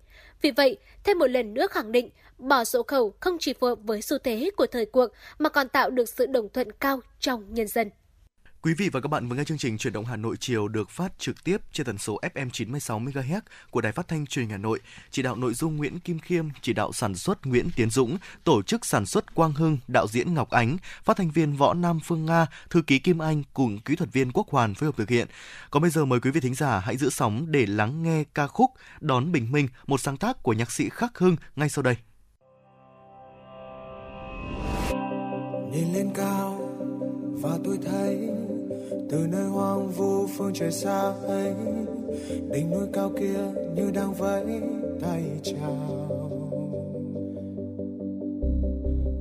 Vì 0.43 0.51
vậy, 0.51 0.79
thêm 1.05 1.19
một 1.19 1.27
lần 1.27 1.55
nữa 1.55 1.67
khẳng 1.71 1.93
định, 1.93 2.11
bỏ 2.39 2.65
sổ 2.65 2.83
khẩu 2.83 3.15
không 3.21 3.37
chỉ 3.41 3.53
phù 3.53 3.67
hợp 3.67 3.79
với 3.83 4.03
xu 4.03 4.19
thế 4.19 4.51
của 4.57 4.67
thời 4.67 4.87
cuộc 4.87 5.07
mà 5.39 5.49
còn 5.49 5.69
tạo 5.69 5.91
được 5.91 6.09
sự 6.09 6.27
đồng 6.27 6.49
thuận 6.49 6.73
cao 6.73 7.01
trong 7.21 7.55
nhân 7.55 7.69
dân. 7.69 7.91
Quý 8.63 8.75
vị 8.75 8.89
và 8.89 9.01
các 9.01 9.09
bạn 9.09 9.29
vừa 9.29 9.37
nghe 9.37 9.45
chương 9.45 9.59
trình 9.59 9.79
Chuyển 9.79 9.93
động 9.93 10.05
Hà 10.05 10.17
Nội 10.17 10.37
chiều 10.41 10.69
được 10.69 10.91
phát 10.91 11.19
trực 11.19 11.45
tiếp 11.45 11.61
trên 11.73 11.87
tần 11.87 11.99
số 11.99 12.21
FM 12.35 12.51
96 12.51 13.01
MHz 13.01 13.41
của 13.71 13.81
Đài 13.81 13.93
Phát 13.93 14.09
thanh 14.09 14.27
Truyền 14.27 14.43
hình 14.43 14.51
Hà 14.51 14.57
Nội. 14.57 14.81
Chỉ 15.11 15.23
đạo 15.23 15.37
nội 15.37 15.55
dung 15.55 15.77
Nguyễn 15.77 16.01
Kim 16.01 16.19
Khiêm, 16.19 16.49
chỉ 16.63 16.73
đạo 16.73 16.93
sản 16.93 17.15
xuất 17.15 17.47
Nguyễn 17.47 17.71
Tiến 17.77 17.91
Dũng, 17.91 18.19
tổ 18.45 18.63
chức 18.63 18.87
sản 18.87 19.07
xuất 19.07 19.35
Quang 19.35 19.53
Hưng, 19.53 19.79
đạo 19.89 20.07
diễn 20.09 20.35
Ngọc 20.35 20.51
Ánh, 20.51 20.77
phát 21.05 21.17
thanh 21.17 21.31
viên 21.31 21.57
Võ 21.57 21.75
Nam 21.75 22.01
Phương 22.05 22.27
Nga, 22.27 22.47
thư 22.71 22.83
ký 22.83 22.99
Kim 22.99 23.19
Anh 23.19 23.43
cùng 23.55 23.79
kỹ 23.81 23.97
thuật 23.97 24.13
viên 24.13 24.33
Quốc 24.33 24.49
Hoàn 24.49 24.75
phối 24.75 24.87
hợp 24.87 24.97
thực 24.97 25.09
hiện. 25.09 25.29
Còn 25.71 25.83
bây 25.83 25.91
giờ 25.91 26.05
mời 26.05 26.21
quý 26.21 26.31
vị 26.31 26.41
thính 26.41 26.55
giả 26.55 26.79
hãy 26.79 26.97
giữ 26.97 27.11
sóng 27.11 27.47
để 27.49 27.67
lắng 27.67 28.03
nghe 28.03 28.25
ca 28.35 28.47
khúc 28.47 28.71
Đón 29.01 29.33
Bình 29.33 29.53
Minh, 29.53 29.69
một 29.87 30.01
sáng 30.01 30.17
tác 30.17 30.43
của 30.43 30.53
nhạc 30.53 30.71
sĩ 30.71 30.89
Khắc 30.89 31.19
Hưng 31.19 31.37
ngay 31.57 31.69
sau 31.69 31.83
đây. 31.83 31.97
Nhìn 35.73 35.93
lên 35.93 36.11
cao 36.15 36.70
và 37.41 37.59
tôi 37.65 37.79
thấy 37.91 38.29
từ 39.11 39.27
nơi 39.27 39.45
hoang 39.45 39.91
vu 39.91 40.27
phương 40.27 40.53
trời 40.55 40.73
xa 40.73 41.13
ấy, 41.27 41.55
đỉnh 42.51 42.71
núi 42.71 42.87
cao 42.93 43.11
kia 43.21 43.41
như 43.75 43.91
đang 43.91 44.15
vẫy 44.15 44.45
tay 45.01 45.23
chào. 45.43 46.09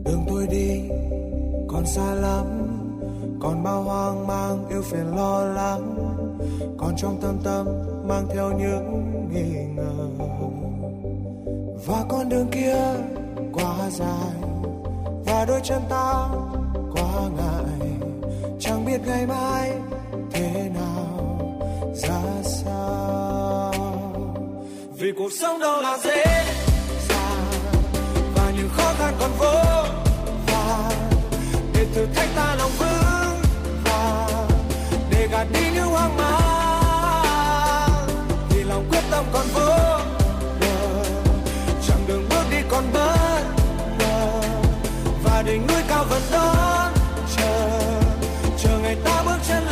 Đường 0.05 0.23
tôi 0.27 0.47
đi 0.47 0.81
còn 1.67 1.85
xa 1.85 2.13
lắm, 2.13 2.45
còn 3.41 3.63
bao 3.63 3.83
hoang 3.83 4.27
mang 4.27 4.69
yêu 4.69 4.81
phiền 4.81 5.15
lo 5.15 5.45
lắng, 5.45 5.95
còn 6.77 6.93
trong 6.97 7.17
tâm 7.21 7.37
tâm 7.43 7.67
mang 8.07 8.27
theo 8.33 8.51
những 8.59 9.03
nghi 9.33 9.65
ngờ. 9.75 10.09
Và 11.87 12.05
con 12.09 12.29
đường 12.29 12.47
kia 12.51 12.77
quá 13.53 13.89
dài, 13.91 14.51
và 15.25 15.45
đôi 15.45 15.59
chân 15.63 15.81
ta 15.89 16.29
quá 16.91 17.29
ngại 17.37 17.68
chẳng 18.69 18.85
biết 18.85 18.97
ngày 19.05 19.25
mai 19.25 19.71
thế 20.31 20.69
nào, 20.73 21.39
ra 21.95 22.21
sao. 22.43 23.73
Vì 24.97 25.11
cuộc 25.17 25.29
sống 25.41 25.59
đâu 25.59 25.81
là 25.81 25.97
dễ 26.03 26.23
dàng, 27.09 27.51
và 28.35 28.51
những 28.57 28.69
khó 28.77 28.93
khăn 28.99 29.13
còn 29.19 29.31
vô 29.39 29.53
vàn. 30.47 30.91
Để 31.73 31.85
thử 31.95 32.05
thách 32.15 32.29
ta 32.35 32.55
lòng 32.55 32.71
vững 32.79 33.41
vàng, 33.83 34.47
để 35.11 35.27
gạt 35.31 35.47
đi 35.53 35.71
những 35.75 35.87
hoang 35.87 36.17
mang. 36.17 38.07
Vì 38.49 38.63
lòng 38.63 38.85
quyết 38.89 39.03
tâm 39.11 39.25
còn 39.33 39.45
vô 39.53 39.69
bờ 40.59 41.03
đường 42.07 42.25
bước 42.29 42.43
đi 42.51 42.57
còn 42.69 42.83
bất 42.93 43.43
ngờ. 43.99 44.41
Và 45.23 45.43
đỉnh 45.45 45.67
núi 45.67 45.81
cao 45.87 46.05
vẫn 46.09 46.21
đón 46.31 46.98
ngày 48.89 48.97
ta 49.05 49.23
bước 49.25 49.37
chân 49.47 49.68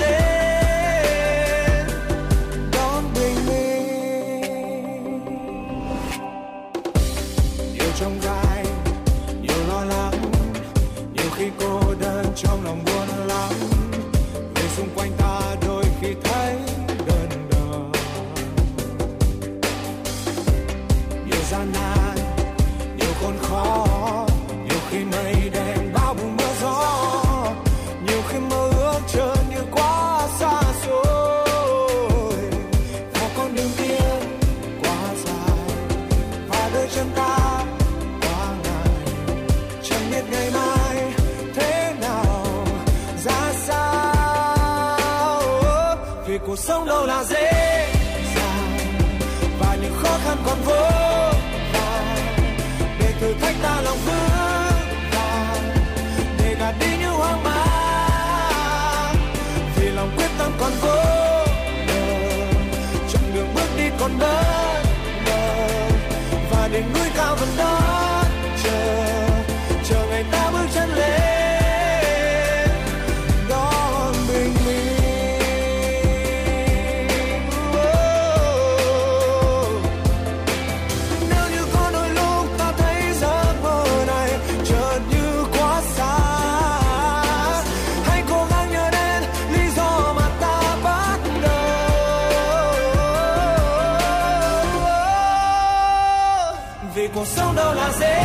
núi 67.55 67.86
vì 97.07 97.13
cuộc 97.15 97.27
sống 97.27 97.55
đâu 97.55 97.73
là 97.73 97.91
dễ 97.99 98.23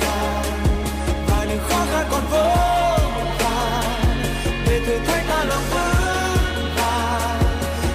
dàng. 0.00 0.42
Và 1.28 1.44
những 1.48 1.58
khó 1.68 1.86
khăn 1.92 2.06
còn 2.10 2.22
vô 2.30 2.48
vàn. 3.38 3.84
Để 4.66 4.80
thử 4.86 4.98
thách 4.98 5.24
ta 5.28 5.44
lòng 5.44 5.62
vững 5.70 6.74
vàng. 6.76 7.42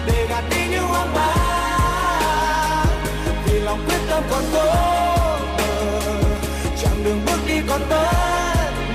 Để 0.08 0.28
gạt 0.30 0.44
đi 0.50 0.68
những 0.72 0.88
hoang 0.88 1.14
mang. 1.14 2.88
Vì 3.46 3.60
lòng 3.60 3.80
quyết 3.88 4.00
tâm 4.10 4.24
còn 4.32 4.44
cố 4.54 4.66
bờ 5.58 5.74
chặng 6.82 7.04
đường 7.04 7.22
bước 7.26 7.40
đi 7.48 7.62
còn 7.70 7.82
bất 7.90 8.12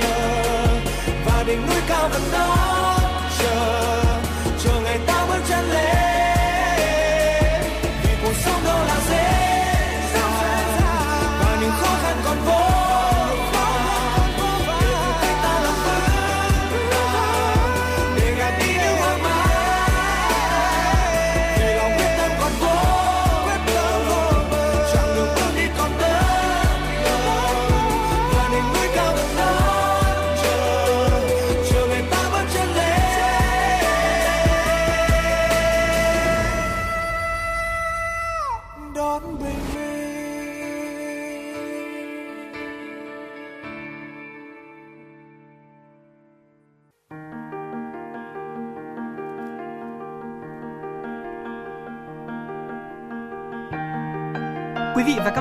ngờ. 0.00 0.66
Và 1.26 1.42
đỉnh 1.46 1.66
núi 1.66 1.80
cao 1.88 2.08
vẫn 2.08 2.22
đón 2.32 2.61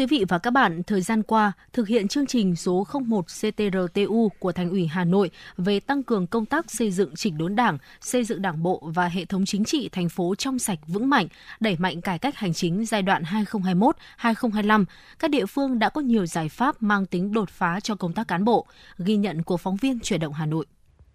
quý 0.00 0.06
vị 0.06 0.24
và 0.28 0.38
các 0.38 0.50
bạn, 0.50 0.82
thời 0.82 1.00
gian 1.00 1.22
qua, 1.22 1.52
thực 1.72 1.88
hiện 1.88 2.08
chương 2.08 2.26
trình 2.26 2.56
số 2.56 2.86
01 3.06 3.24
CTRTU 3.26 4.28
của 4.38 4.52
Thành 4.52 4.70
ủy 4.70 4.86
Hà 4.86 5.04
Nội 5.04 5.30
về 5.56 5.80
tăng 5.80 6.02
cường 6.02 6.26
công 6.26 6.46
tác 6.46 6.70
xây 6.70 6.90
dựng 6.90 7.14
chỉnh 7.16 7.38
đốn 7.38 7.56
Đảng, 7.56 7.78
xây 8.00 8.24
dựng 8.24 8.42
Đảng 8.42 8.62
bộ 8.62 8.82
và 8.94 9.08
hệ 9.08 9.24
thống 9.24 9.44
chính 9.46 9.64
trị 9.64 9.88
thành 9.88 10.08
phố 10.08 10.34
trong 10.34 10.58
sạch 10.58 10.78
vững 10.86 11.08
mạnh, 11.08 11.26
đẩy 11.60 11.76
mạnh 11.78 12.00
cải 12.00 12.18
cách 12.18 12.36
hành 12.36 12.52
chính 12.52 12.86
giai 12.86 13.02
đoạn 13.02 13.22
2021-2025, 13.22 14.84
các 15.18 15.30
địa 15.30 15.46
phương 15.46 15.78
đã 15.78 15.88
có 15.88 16.00
nhiều 16.00 16.26
giải 16.26 16.48
pháp 16.48 16.82
mang 16.82 17.06
tính 17.06 17.32
đột 17.32 17.50
phá 17.50 17.80
cho 17.80 17.94
công 17.94 18.12
tác 18.12 18.28
cán 18.28 18.44
bộ, 18.44 18.66
ghi 18.98 19.16
nhận 19.16 19.42
của 19.42 19.56
phóng 19.56 19.76
viên 19.76 20.00
Chuyển 20.00 20.20
động 20.20 20.32
Hà 20.32 20.46
Nội. 20.46 20.66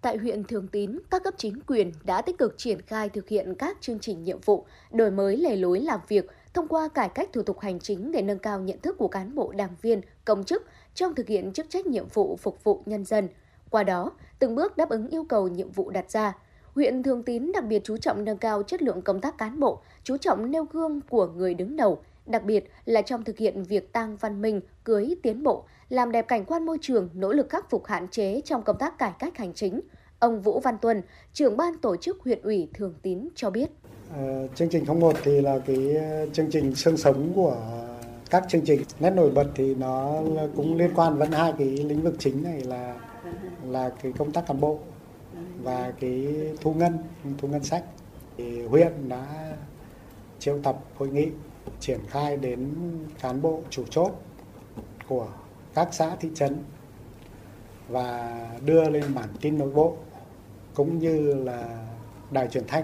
Tại 0.02 0.18
huyện 0.18 0.44
Thường 0.44 0.68
Tín, 0.68 1.00
các 1.12 1.24
cấp 1.24 1.34
chính 1.38 1.60
quyền 1.68 1.92
đã 2.04 2.22
tích 2.22 2.38
cực 2.38 2.58
triển 2.58 2.82
khai 2.82 3.10
thực 3.10 3.30
hiện 3.30 3.54
các 3.60 3.78
chương 3.82 4.00
trình 4.00 4.24
nhiệm 4.24 4.40
vụ, 4.46 4.66
đổi 4.92 5.12
mới 5.12 5.38
lề 5.38 5.56
lối 5.56 5.80
làm 5.80 6.00
việc, 6.08 6.26
thông 6.56 6.68
qua 6.68 6.88
cải 6.88 7.10
cách 7.10 7.30
thủ 7.34 7.44
tục 7.44 7.60
hành 7.60 7.80
chính 7.80 8.12
để 8.12 8.22
nâng 8.22 8.40
cao 8.40 8.60
nhận 8.60 8.80
thức 8.80 8.96
của 8.98 9.08
cán 9.08 9.36
bộ 9.36 9.52
đảng 9.52 9.76
viên, 9.82 10.02
công 10.26 10.44
chức 10.44 10.66
trong 10.94 11.16
thực 11.16 11.28
hiện 11.28 11.54
chức 11.54 11.70
trách 11.70 11.86
nhiệm 11.86 12.08
vụ 12.08 12.36
phục 12.36 12.64
vụ 12.64 12.82
nhân 12.86 13.06
dân. 13.06 13.28
Qua 13.70 13.84
đó, 13.84 14.12
từng 14.40 14.56
bước 14.56 14.78
đáp 14.78 14.90
ứng 14.90 15.08
yêu 15.08 15.26
cầu 15.30 15.48
nhiệm 15.48 15.72
vụ 15.72 15.90
đặt 15.90 16.12
ra. 16.12 16.38
Huyện 16.76 17.04
Thường 17.04 17.24
Tín 17.24 17.52
đặc 17.52 17.64
biệt 17.66 17.82
chú 17.84 17.98
trọng 17.98 18.26
nâng 18.26 18.38
cao 18.38 18.64
chất 18.64 18.82
lượng 18.82 19.02
công 19.02 19.22
tác 19.22 19.38
cán 19.38 19.60
bộ, 19.60 19.82
chú 20.04 20.18
trọng 20.18 20.52
nêu 20.52 20.66
gương 20.72 21.02
của 21.10 21.28
người 21.28 21.54
đứng 21.54 21.76
đầu, 21.76 22.02
đặc 22.26 22.44
biệt 22.44 22.72
là 22.86 23.02
trong 23.02 23.24
thực 23.24 23.38
hiện 23.38 23.64
việc 23.64 23.94
tăng 23.94 24.18
văn 24.18 24.42
minh, 24.42 24.62
cưới 24.84 25.16
tiến 25.24 25.44
bộ, 25.44 25.64
làm 25.90 26.12
đẹp 26.12 26.28
cảnh 26.28 26.46
quan 26.46 26.66
môi 26.66 26.78
trường, 26.82 27.10
nỗ 27.14 27.34
lực 27.34 27.50
khắc 27.50 27.70
phục 27.70 27.86
hạn 27.86 28.08
chế 28.08 28.42
trong 28.46 28.62
công 28.62 28.78
tác 28.78 28.98
cải 28.98 29.12
cách 29.20 29.38
hành 29.38 29.54
chính. 29.54 29.82
Ông 30.20 30.42
Vũ 30.42 30.60
Văn 30.60 30.78
Tuân, 30.82 31.02
trưởng 31.34 31.58
ban 31.58 31.78
tổ 31.78 31.96
chức 31.96 32.18
huyện 32.22 32.42
ủy 32.42 32.70
Thường 32.74 32.94
Tín 33.02 33.28
cho 33.36 33.50
biết. 33.50 33.70
Ờ, 34.14 34.48
chương 34.56 34.70
trình 34.70 34.86
01 35.00 35.16
thì 35.24 35.42
là 35.42 35.60
cái 35.60 35.96
ờ, 35.96 36.26
chương 36.34 36.52
trình 36.52 36.76
xương 36.76 36.98
sống 36.98 37.32
của 37.36 37.58
các 38.30 38.46
chương 38.50 38.66
trình. 38.66 38.84
Nét 39.00 39.10
nổi 39.10 39.32
bật 39.32 39.48
thì 39.56 39.76
nó 39.76 40.22
cũng 40.56 40.78
liên 40.78 40.92
quan 40.96 41.18
vẫn 41.18 41.32
hai 41.32 41.54
cái 41.58 41.68
lĩnh 41.68 42.02
vực 42.02 42.16
chính 42.20 42.44
này 42.44 42.62
là 42.62 42.96
là 43.68 43.90
cái 44.02 44.14
công 44.18 44.32
tác 44.32 44.48
cán 44.48 44.60
bộ 44.60 44.80
và 45.64 45.94
cái 46.00 46.28
thu 46.62 46.74
ngân, 46.74 46.98
thu 47.38 47.48
ngân 47.48 47.64
sách. 47.64 47.84
Thì 48.38 48.66
huyện 48.66 49.10
đã 49.10 49.54
triệu 50.40 50.60
tập 50.64 50.80
hội 50.96 51.10
nghị 51.10 51.28
triển 51.80 52.00
khai 52.08 52.38
đến 52.38 52.74
cán 53.22 53.42
bộ 53.42 53.62
chủ 53.70 53.84
chốt 53.90 54.12
của 55.08 55.28
các 55.74 55.88
xã 55.92 56.16
thị 56.16 56.30
trấn 56.36 56.58
và 57.88 58.40
đưa 58.66 58.90
lên 58.90 59.04
bản 59.16 59.30
tin 59.42 59.58
nội 59.58 59.70
bộ 59.70 59.96
cũng 60.74 61.00
như 61.00 61.34
là 61.34 61.88
đài 62.32 62.48
truyền 62.48 62.68
thanh 62.68 62.84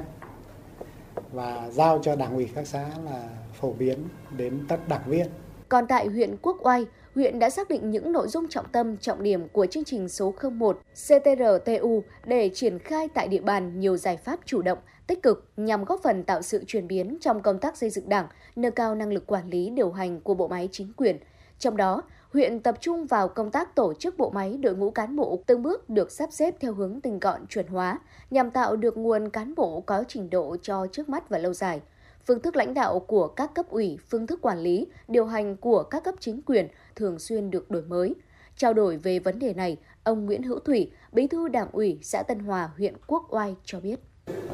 và 1.32 1.70
giao 1.72 2.00
cho 2.04 2.16
đảng 2.16 2.36
ủy 2.36 2.50
các 2.56 2.68
xã 2.68 2.90
là 3.06 3.24
phổ 3.54 3.74
biến 3.74 3.98
đến 4.38 4.66
tất 4.68 4.78
đảng 4.88 5.04
viên. 5.08 5.28
Còn 5.70 5.88
tại 5.88 6.08
huyện 6.08 6.36
Quốc 6.42 6.58
Oai, 6.66 6.86
huyện 7.16 7.40
đã 7.40 7.50
xác 7.50 7.70
định 7.70 7.92
những 7.92 8.12
nội 8.12 8.28
dung 8.28 8.48
trọng 8.48 8.66
tâm, 8.72 8.98
trọng 8.98 9.24
điểm 9.24 9.48
của 9.48 9.66
chương 9.66 9.84
trình 9.84 10.10
số 10.10 10.34
01 10.52 10.82
CTRTU 11.08 12.04
để 12.26 12.50
triển 12.54 12.80
khai 12.80 13.08
tại 13.14 13.28
địa 13.28 13.42
bàn 13.42 13.80
nhiều 13.80 13.98
giải 13.98 14.18
pháp 14.18 14.40
chủ 14.46 14.62
động, 14.62 14.78
tích 15.08 15.24
cực 15.24 15.50
nhằm 15.58 15.86
góp 15.86 16.00
phần 16.04 16.24
tạo 16.24 16.42
sự 16.42 16.64
chuyển 16.68 16.88
biến 16.88 17.18
trong 17.22 17.42
công 17.42 17.60
tác 17.60 17.78
xây 17.78 17.90
dựng 17.90 18.10
Đảng, 18.10 18.28
nâng 18.56 18.72
cao 18.72 18.96
năng 18.96 19.14
lực 19.14 19.28
quản 19.28 19.50
lý 19.50 19.70
điều 19.70 19.92
hành 19.92 20.22
của 20.22 20.34
bộ 20.34 20.48
máy 20.48 20.70
chính 20.72 20.94
quyền. 20.98 21.18
Trong 21.60 21.78
đó, 21.78 22.02
huyện 22.34 22.60
tập 22.60 22.76
trung 22.82 23.06
vào 23.06 23.28
công 23.28 23.52
tác 23.52 23.76
tổ 23.76 23.94
chức 23.94 24.18
bộ 24.18 24.30
máy 24.30 24.58
đội 24.58 24.76
ngũ 24.76 24.92
cán 24.92 25.16
bộ 25.16 25.44
từng 25.46 25.64
bước 25.64 25.90
được 25.90 26.12
sắp 26.12 26.30
xếp 26.32 26.56
theo 26.60 26.74
hướng 26.74 27.02
tinh 27.02 27.20
gọn 27.20 27.48
chuẩn 27.48 27.68
hóa 27.68 28.00
nhằm 28.30 28.52
tạo 28.52 28.76
được 28.76 28.98
nguồn 28.98 29.30
cán 29.30 29.56
bộ 29.56 29.82
có 29.82 30.04
trình 30.08 30.30
độ 30.30 30.58
cho 30.62 30.88
trước 30.92 31.10
mắt 31.10 31.30
và 31.30 31.38
lâu 31.38 31.54
dài. 31.54 31.82
Phương 32.28 32.42
thức 32.42 32.56
lãnh 32.56 32.74
đạo 32.74 33.00
của 33.00 33.28
các 33.28 33.54
cấp 33.56 33.70
ủy, 33.70 33.98
phương 34.10 34.28
thức 34.28 34.42
quản 34.42 34.60
lý, 34.60 34.88
điều 35.08 35.26
hành 35.26 35.58
của 35.58 35.84
các 35.84 36.04
cấp 36.04 36.16
chính 36.20 36.42
quyền 36.42 36.68
thường 36.96 37.20
xuyên 37.20 37.52
được 37.52 37.72
đổi 37.72 37.82
mới. 37.82 38.16
Trao 38.58 38.74
đổi 38.74 38.98
về 38.98 39.20
vấn 39.20 39.40
đề 39.40 39.54
này, 39.54 39.78
ông 40.04 40.26
Nguyễn 40.26 40.44
Hữu 40.44 40.60
Thủy, 40.60 40.92
Bí 41.12 41.28
thư 41.28 41.48
Đảng 41.48 41.68
ủy 41.72 42.00
xã 42.02 42.24
Tân 42.24 42.40
Hòa, 42.40 42.70
huyện 42.78 42.94
Quốc 43.08 43.28
Oai 43.30 43.56
cho 43.66 43.80
biết. 43.80 44.00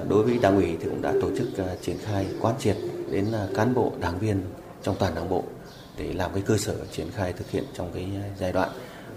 Đối 0.10 0.24
với 0.24 0.40
Đảng 0.42 0.56
ủy 0.56 0.78
thì 0.80 0.90
cũng 0.90 1.02
đã 1.02 1.14
tổ 1.22 1.36
chức 1.38 1.58
à, 1.58 1.76
triển 1.82 1.98
khai 2.02 2.26
quán 2.42 2.56
triệt 2.60 2.78
đến 3.12 3.26
à, 3.34 3.48
cán 3.56 3.74
bộ, 3.74 3.92
đảng 4.02 4.20
viên 4.20 4.42
trong 4.82 4.96
toàn 5.00 5.16
Đảng 5.16 5.30
bộ 5.30 5.44
để 5.98 6.14
làm 6.14 6.34
cái 6.34 6.44
cơ 6.46 6.58
sở 6.58 6.86
triển 6.92 7.12
khai 7.12 7.34
thực 7.34 7.52
hiện 7.52 7.64
trong 7.74 7.92
cái 7.94 8.08
giai 8.40 8.52
đoạn. 8.52 8.70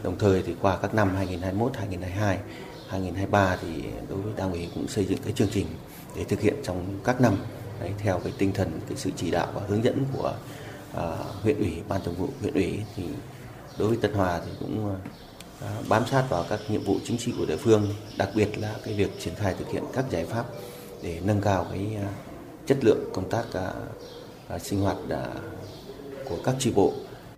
Đồng 0.02 0.18
thời 0.18 0.42
thì 0.42 0.54
qua 0.60 0.78
các 0.82 0.94
năm 0.94 1.14
2021, 1.16 1.76
2022, 1.76 2.38
2023 2.88 3.56
thì 3.62 3.82
đối 4.08 4.18
với 4.18 4.32
Đảng 4.36 4.52
ủy 4.52 4.68
cũng 4.74 4.88
xây 4.88 5.04
dựng 5.04 5.18
cái 5.24 5.32
chương 5.32 5.48
trình 5.52 5.66
để 6.16 6.24
thực 6.24 6.40
hiện 6.40 6.54
trong 6.62 6.98
các 7.04 7.20
năm 7.20 7.36
đấy, 7.80 7.92
theo 7.98 8.20
cái 8.24 8.32
tinh 8.38 8.52
thần 8.52 8.80
cái 8.88 8.96
sự 8.96 9.10
chỉ 9.16 9.30
đạo 9.30 9.48
và 9.54 9.62
hướng 9.68 9.84
dẫn 9.84 10.04
của 10.12 10.34
à, 10.96 11.16
huyện 11.42 11.58
ủy 11.58 11.82
ban 11.88 12.00
thường 12.04 12.14
vụ 12.14 12.28
huyện 12.40 12.54
ủy 12.54 12.80
thì 12.96 13.04
đối 13.78 13.88
với 13.88 13.96
Tân 13.96 14.12
Hòa 14.12 14.40
thì 14.46 14.50
cũng 14.60 14.96
à, 15.60 15.68
bám 15.88 16.06
sát 16.06 16.24
vào 16.28 16.44
các 16.48 16.60
nhiệm 16.68 16.82
vụ 16.82 16.96
chính 17.04 17.18
trị 17.18 17.32
của 17.38 17.44
địa 17.46 17.56
phương 17.56 17.88
đặc 18.18 18.28
biệt 18.34 18.58
là 18.58 18.74
cái 18.84 18.94
việc 18.94 19.20
triển 19.20 19.34
khai 19.34 19.54
thực 19.58 19.68
hiện 19.68 19.84
các 19.92 20.04
giải 20.10 20.24
pháp 20.24 20.44
để 21.02 21.20
nâng 21.24 21.40
cao 21.40 21.66
cái 21.70 21.96
à, 21.96 22.08
chất 22.66 22.78
lượng 22.84 23.10
công 23.14 23.30
tác 23.30 23.44
à, 23.52 23.72
à, 24.48 24.58
sinh 24.58 24.80
hoạt 24.80 24.96
à, 25.10 25.26
của 26.30 26.38
các 26.44 26.54
chi 26.58 26.72
bộ. 26.76 26.92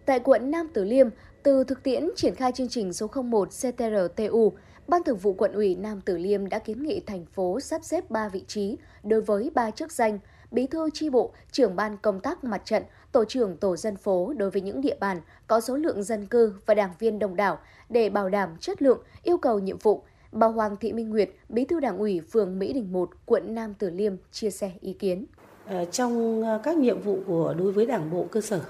Tại 0.07 0.21
quận 0.21 0.51
Nam 0.51 0.69
Từ 0.75 0.85
Liêm, 0.85 1.09
từ 1.43 1.65
thực 1.65 1.83
tiễn 1.83 2.09
triển 2.17 2.35
khai 2.35 2.53
chương 2.53 2.69
trình 2.69 2.93
số 2.93 3.07
01 3.23 3.49
CTRTU, 3.49 4.53
Ban 4.89 5.03
Thường 5.03 5.19
vụ 5.19 5.33
quận 5.33 5.53
ủy 5.53 5.75
Nam 5.75 6.01
Từ 6.05 6.19
Liêm 6.19 6.49
đã 6.49 6.59
kiến 6.59 6.83
nghị 6.83 7.01
thành 7.01 7.25
phố 7.27 7.61
sắp 7.61 7.85
xếp 7.85 8.11
3 8.11 8.29
vị 8.29 8.45
trí 8.47 8.77
đối 9.03 9.21
với 9.21 9.51
3 9.55 9.71
chức 9.71 9.93
danh 9.93 10.19
bí 10.53 10.67
thư 10.67 10.91
chi 10.95 11.11
bộ, 11.11 11.33
trưởng 11.53 11.77
ban 11.77 11.97
công 12.03 12.21
tác 12.21 12.45
mặt 12.45 12.63
trận, 12.65 12.83
tổ 13.13 13.25
trưởng 13.25 13.57
tổ 13.57 13.77
dân 13.77 13.97
phố 13.97 14.35
đối 14.37 14.51
với 14.51 14.63
những 14.63 14.81
địa 14.81 14.97
bàn 15.01 15.21
có 15.47 15.61
số 15.61 15.77
lượng 15.77 16.03
dân 16.03 16.27
cư 16.27 16.55
và 16.67 16.75
đảng 16.75 16.91
viên 16.99 17.19
đông 17.19 17.37
đảo 17.37 17.59
để 17.89 18.09
bảo 18.09 18.29
đảm 18.29 18.57
chất 18.61 18.83
lượng, 18.83 19.03
yêu 19.23 19.39
cầu 19.39 19.59
nhiệm 19.59 19.79
vụ. 19.79 20.03
Bà 20.33 20.47
Hoàng 20.47 20.77
Thị 20.77 20.93
Minh 20.93 21.11
Nguyệt, 21.11 21.31
bí 21.49 21.65
thư 21.65 21.81
đảng 21.81 21.99
ủy 21.99 22.21
phường 22.21 22.59
Mỹ 22.59 22.73
Đình 22.73 22.93
1, 22.93 23.11
quận 23.27 23.55
Nam 23.55 23.75
Từ 23.79 23.91
Liêm 23.91 24.13
chia 24.33 24.51
sẻ 24.51 24.73
ý 24.81 24.93
kiến. 24.93 25.25
Ờ, 25.67 25.85
trong 25.85 26.43
ờ, 26.43 26.61
các 26.63 26.77
nhiệm 26.77 27.01
vụ 27.01 27.19
của 27.27 27.55
đối 27.59 27.73
với 27.73 27.87
đảng 27.87 28.11
bộ 28.11 28.27
cơ 28.31 28.41
sở 28.41 28.61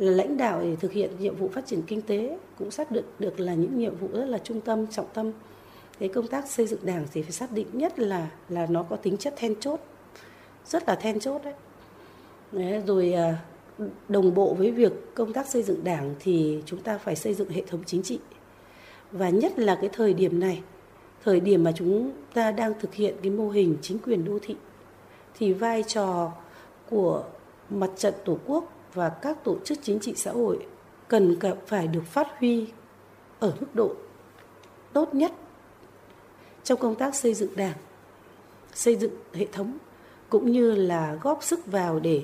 là 0.00 0.12
lãnh 0.12 0.36
đạo 0.36 0.60
để 0.60 0.76
thực 0.76 0.92
hiện 0.92 1.10
nhiệm 1.18 1.36
vụ 1.36 1.48
phát 1.48 1.66
triển 1.66 1.82
kinh 1.82 2.02
tế 2.02 2.38
cũng 2.58 2.70
xác 2.70 2.90
định 2.90 3.04
được 3.18 3.40
là 3.40 3.54
những 3.54 3.78
nhiệm 3.78 3.96
vụ 3.96 4.08
rất 4.12 4.24
là 4.24 4.38
trung 4.38 4.60
tâm 4.60 4.86
trọng 4.86 5.06
tâm. 5.14 5.32
Cái 5.98 6.08
công 6.08 6.26
tác 6.26 6.50
xây 6.50 6.66
dựng 6.66 6.80
đảng 6.82 7.06
thì 7.12 7.22
phải 7.22 7.32
xác 7.32 7.52
định 7.52 7.66
nhất 7.72 7.98
là 7.98 8.30
là 8.48 8.66
nó 8.66 8.82
có 8.82 8.96
tính 8.96 9.16
chất 9.16 9.34
then 9.36 9.54
chốt 9.60 9.80
rất 10.66 10.88
là 10.88 10.94
then 10.94 11.20
chốt 11.20 11.42
đấy, 11.44 11.54
đấy 12.52 12.82
rồi 12.86 13.12
à, 13.12 13.38
đồng 14.08 14.34
bộ 14.34 14.54
với 14.54 14.70
việc 14.70 15.14
công 15.14 15.32
tác 15.32 15.48
xây 15.48 15.62
dựng 15.62 15.84
đảng 15.84 16.14
thì 16.20 16.62
chúng 16.66 16.80
ta 16.80 16.98
phải 16.98 17.16
xây 17.16 17.34
dựng 17.34 17.48
hệ 17.48 17.62
thống 17.66 17.80
chính 17.86 18.02
trị. 18.02 18.18
Và 19.12 19.28
nhất 19.28 19.58
là 19.58 19.78
cái 19.80 19.90
thời 19.92 20.14
điểm 20.14 20.40
này 20.40 20.62
thời 21.24 21.40
điểm 21.40 21.64
mà 21.64 21.72
chúng 21.72 22.12
ta 22.34 22.50
đang 22.50 22.72
thực 22.80 22.94
hiện 22.94 23.14
cái 23.22 23.30
mô 23.30 23.50
hình 23.50 23.76
chính 23.82 23.98
quyền 23.98 24.24
đô 24.24 24.38
thị 24.42 24.56
thì 25.38 25.52
vai 25.52 25.82
trò 25.82 26.32
của 26.90 27.24
mặt 27.70 27.90
trận 27.96 28.14
tổ 28.24 28.38
quốc 28.46 28.72
và 28.94 29.08
các 29.08 29.44
tổ 29.44 29.56
chức 29.64 29.78
chính 29.82 30.00
trị 30.00 30.12
xã 30.16 30.32
hội 30.32 30.66
cần 31.08 31.36
phải 31.66 31.88
được 31.88 32.04
phát 32.06 32.26
huy 32.38 32.66
ở 33.40 33.52
mức 33.60 33.74
độ 33.74 33.94
tốt 34.92 35.14
nhất 35.14 35.32
trong 36.64 36.78
công 36.78 36.94
tác 36.94 37.14
xây 37.14 37.34
dựng 37.34 37.56
đảng 37.56 37.76
xây 38.74 38.96
dựng 38.96 39.12
hệ 39.32 39.46
thống 39.52 39.78
cũng 40.28 40.52
như 40.52 40.74
là 40.74 41.18
góp 41.22 41.42
sức 41.42 41.66
vào 41.66 42.00
để 42.00 42.22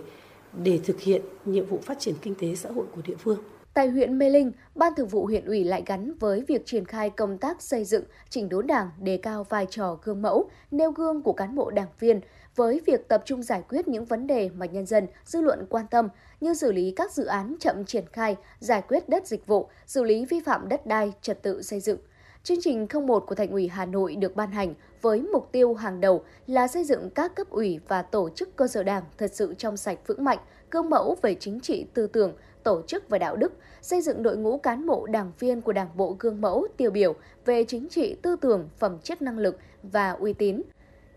để 0.65 0.81
thực 0.85 1.01
hiện 1.01 1.23
nhiệm 1.45 1.67
vụ 1.67 1.79
phát 1.83 1.99
triển 1.99 2.15
kinh 2.23 2.35
tế 2.35 2.55
xã 2.55 2.69
hội 2.71 2.87
của 2.95 3.03
địa 3.05 3.17
phương. 3.19 3.39
Tại 3.75 3.89
huyện 3.89 4.19
Mê 4.19 4.31
Linh, 4.31 4.53
Ban 4.75 4.93
Thường 4.97 5.09
vụ 5.09 5.27
huyện 5.27 5.45
ủy 5.45 5.65
lại 5.65 5.83
gắn 5.87 6.13
với 6.21 6.45
việc 6.49 6.67
triển 6.67 6.85
khai 6.85 7.11
công 7.11 7.39
tác 7.39 7.63
xây 7.63 7.85
dựng, 7.85 8.05
chỉnh 8.31 8.49
đốn 8.49 8.67
đảng, 8.67 8.91
đề 9.01 9.17
cao 9.17 9.47
vai 9.49 9.67
trò 9.71 9.99
gương 10.03 10.23
mẫu, 10.23 10.51
nêu 10.71 10.91
gương 10.91 11.23
của 11.23 11.33
cán 11.33 11.55
bộ 11.55 11.71
đảng 11.71 11.89
viên 11.99 12.21
với 12.57 12.81
việc 12.87 13.09
tập 13.09 13.23
trung 13.25 13.43
giải 13.43 13.63
quyết 13.69 13.89
những 13.89 14.05
vấn 14.05 14.27
đề 14.27 14.51
mà 14.57 14.67
nhân 14.67 14.87
dân, 14.87 15.07
dư 15.25 15.41
luận 15.41 15.67
quan 15.71 15.87
tâm 15.91 16.09
như 16.41 16.55
xử 16.55 16.73
lý 16.73 16.93
các 16.97 17.13
dự 17.13 17.25
án 17.25 17.57
chậm 17.61 17.85
triển 17.85 18.05
khai, 18.13 18.37
giải 18.59 18.83
quyết 18.89 19.09
đất 19.09 19.27
dịch 19.27 19.47
vụ, 19.47 19.69
xử 19.87 20.03
lý 20.03 20.25
vi 20.25 20.41
phạm 20.41 20.69
đất 20.69 20.87
đai, 20.87 21.13
trật 21.23 21.43
tự 21.43 21.63
xây 21.63 21.81
dựng. 21.81 21.99
Chương 22.43 22.59
trình 22.61 22.87
01 23.07 23.25
của 23.27 23.35
Thành 23.35 23.51
ủy 23.51 23.69
Hà 23.69 23.87
Nội 23.87 24.17
được 24.17 24.37
ban 24.37 24.53
hành 24.53 24.75
với 25.03 25.21
mục 25.33 25.49
tiêu 25.53 25.75
hàng 25.75 26.01
đầu 26.01 26.25
là 26.47 26.69
xây 26.69 26.85
dựng 26.85 27.11
các 27.11 27.35
cấp 27.35 27.51
ủy 27.51 27.81
và 27.89 28.03
tổ 28.03 28.29
chức 28.29 28.57
cơ 28.57 28.69
sở 28.69 28.83
đảng 28.83 29.03
thật 29.19 29.31
sự 29.35 29.55
trong 29.59 29.77
sạch 29.77 29.99
vững 30.07 30.25
mạnh, 30.25 30.39
gương 30.71 30.91
mẫu 30.91 31.17
về 31.23 31.35
chính 31.35 31.61
trị 31.61 31.87
tư 31.95 32.07
tưởng, 32.07 32.35
tổ 32.63 32.83
chức 32.83 33.09
và 33.09 33.19
đạo 33.19 33.37
đức, 33.37 33.53
xây 33.83 34.01
dựng 34.01 34.23
đội 34.23 34.37
ngũ 34.37 34.59
cán 34.59 34.87
bộ 34.87 35.07
đảng 35.07 35.33
viên 35.39 35.61
của 35.61 35.73
Đảng 35.73 35.97
bộ 35.97 36.17
gương 36.19 36.41
mẫu 36.41 36.67
tiêu 36.77 36.91
biểu 36.91 37.15
về 37.45 37.65
chính 37.65 37.89
trị 37.89 38.17
tư 38.23 38.37
tưởng, 38.37 38.69
phẩm 38.79 38.99
chất 39.03 39.23
năng 39.23 39.39
lực 39.39 39.59
và 39.83 40.11
uy 40.11 40.33
tín, 40.33 40.63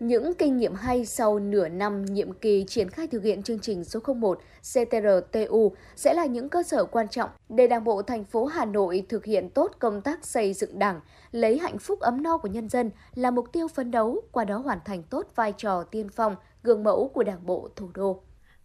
những 0.00 0.34
kinh 0.34 0.56
nghiệm 0.56 0.74
hay 0.74 1.06
sau 1.06 1.38
nửa 1.38 1.68
năm 1.68 2.04
nhiệm 2.04 2.32
kỳ 2.32 2.64
triển 2.68 2.90
khai 2.90 3.06
thực 3.06 3.22
hiện 3.22 3.42
chương 3.42 3.58
trình 3.58 3.84
số 3.84 4.00
01 4.14 4.40
CTRTU 4.62 5.72
sẽ 5.96 6.14
là 6.14 6.26
những 6.26 6.48
cơ 6.48 6.62
sở 6.62 6.84
quan 6.84 7.08
trọng 7.08 7.30
để 7.48 7.66
Đảng 7.66 7.84
bộ 7.84 8.02
thành 8.02 8.24
phố 8.24 8.44
Hà 8.44 8.64
Nội 8.64 9.06
thực 9.08 9.24
hiện 9.24 9.50
tốt 9.50 9.72
công 9.78 10.02
tác 10.02 10.26
xây 10.26 10.52
dựng 10.52 10.78
Đảng, 10.78 11.00
lấy 11.32 11.58
hạnh 11.58 11.78
phúc 11.78 12.00
ấm 12.00 12.22
no 12.22 12.38
của 12.38 12.48
nhân 12.48 12.68
dân 12.68 12.90
là 13.14 13.30
mục 13.30 13.52
tiêu 13.52 13.68
phấn 13.68 13.90
đấu, 13.90 14.20
qua 14.32 14.44
đó 14.44 14.58
hoàn 14.58 14.78
thành 14.84 15.02
tốt 15.02 15.26
vai 15.34 15.52
trò 15.56 15.82
tiên 15.82 16.08
phong, 16.08 16.36
gương 16.62 16.84
mẫu 16.84 17.10
của 17.14 17.22
Đảng 17.22 17.46
bộ 17.46 17.68
thủ 17.76 17.90
đô. 17.94 18.22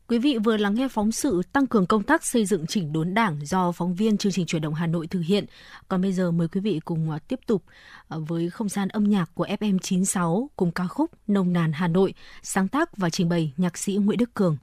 Quý 0.07 0.19
vị 0.19 0.37
vừa 0.43 0.57
lắng 0.57 0.75
nghe 0.75 0.87
phóng 0.87 1.11
sự 1.11 1.41
tăng 1.53 1.67
cường 1.67 1.85
công 1.85 2.03
tác 2.03 2.25
xây 2.25 2.45
dựng 2.45 2.67
chỉnh 2.67 2.93
đốn 2.93 3.13
đảng 3.13 3.45
do 3.45 3.71
phóng 3.71 3.95
viên 3.95 4.17
chương 4.17 4.31
trình 4.31 4.45
chuyển 4.45 4.61
động 4.61 4.73
Hà 4.73 4.87
Nội 4.87 5.07
thực 5.07 5.21
hiện. 5.21 5.45
Còn 5.87 6.01
bây 6.01 6.13
giờ 6.13 6.31
mời 6.31 6.47
quý 6.47 6.61
vị 6.61 6.79
cùng 6.85 7.11
à, 7.11 7.19
tiếp 7.27 7.39
tục 7.47 7.63
à, 8.07 8.17
với 8.27 8.49
không 8.49 8.69
gian 8.69 8.87
âm 8.87 9.03
nhạc 9.03 9.31
của 9.33 9.45
FM96 9.45 10.47
cùng 10.55 10.71
ca 10.71 10.87
khúc 10.87 11.11
Nông 11.27 11.53
nàn 11.53 11.71
Hà 11.73 11.87
Nội, 11.87 12.13
sáng 12.43 12.67
tác 12.67 12.97
và 12.97 13.09
trình 13.09 13.29
bày 13.29 13.53
nhạc 13.57 13.77
sĩ 13.77 13.95
Nguyễn 13.95 14.17
Đức 14.17 14.33
Cường. 14.33 14.57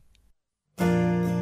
xuống 0.78 1.41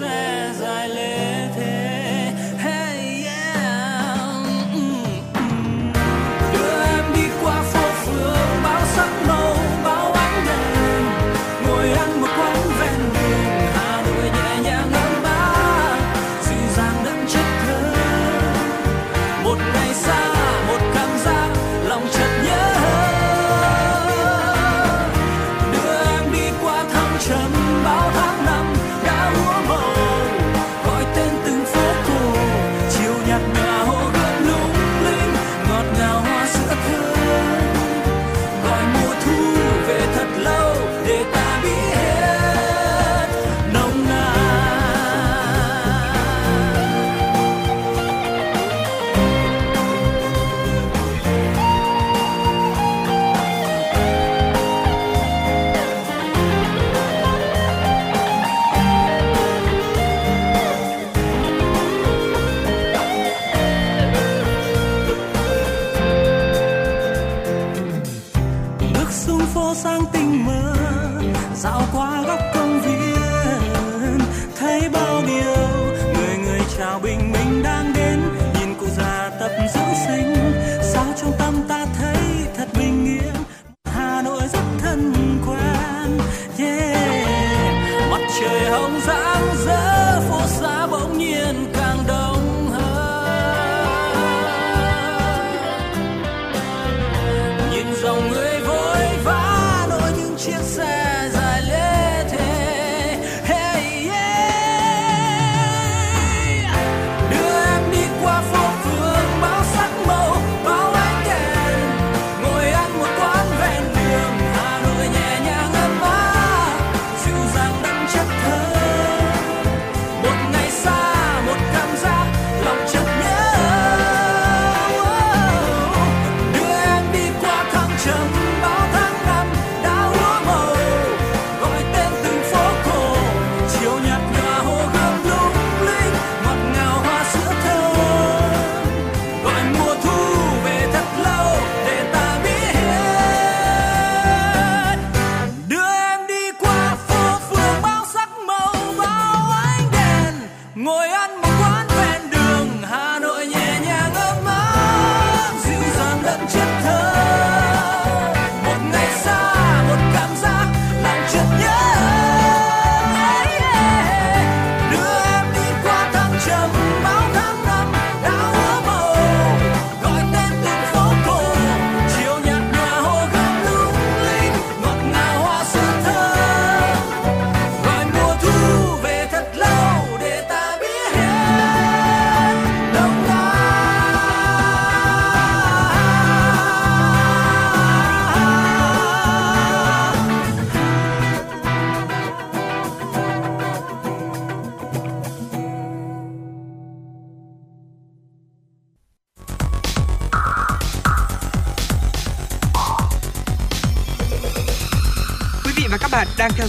những 0.00 0.45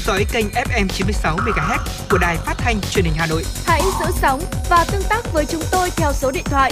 dõi 0.07 0.25
kênh 0.31 0.45
FM 0.49 0.87
96 0.87 1.37
MHz 1.37 1.79
của 2.09 2.17
đài 2.17 2.37
phát 2.37 2.53
thanh 2.57 2.81
truyền 2.91 3.05
hình 3.05 3.13
Hà 3.17 3.25
Nội. 3.25 3.43
Hãy 3.65 3.81
giữ 3.99 4.05
sóng 4.21 4.41
và 4.69 4.85
tương 4.91 5.03
tác 5.09 5.33
với 5.33 5.45
chúng 5.45 5.61
tôi 5.71 5.89
theo 5.89 6.13
số 6.13 6.31
điện 6.31 6.43
thoại 6.45 6.71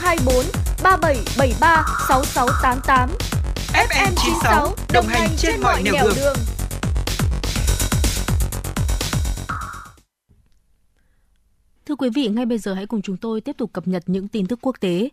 024 0.00 0.44
3773 0.82 1.84
6688. 2.08 3.10
FM 3.72 4.12
96 4.24 4.74
đồng 4.92 5.06
hành 5.06 5.28
trên 5.36 5.60
mọi 5.60 5.82
nẻo 5.82 5.94
đường. 6.04 6.14
đường. 6.16 6.36
Thưa 11.86 11.94
quý 11.94 12.10
vị, 12.14 12.28
ngay 12.28 12.46
bây 12.46 12.58
giờ 12.58 12.74
hãy 12.74 12.86
cùng 12.86 13.02
chúng 13.02 13.16
tôi 13.16 13.40
tiếp 13.40 13.56
tục 13.58 13.72
cập 13.72 13.88
nhật 13.88 14.02
những 14.06 14.28
tin 14.28 14.46
tức 14.46 14.58
quốc 14.62 14.76
tế. 14.80 15.08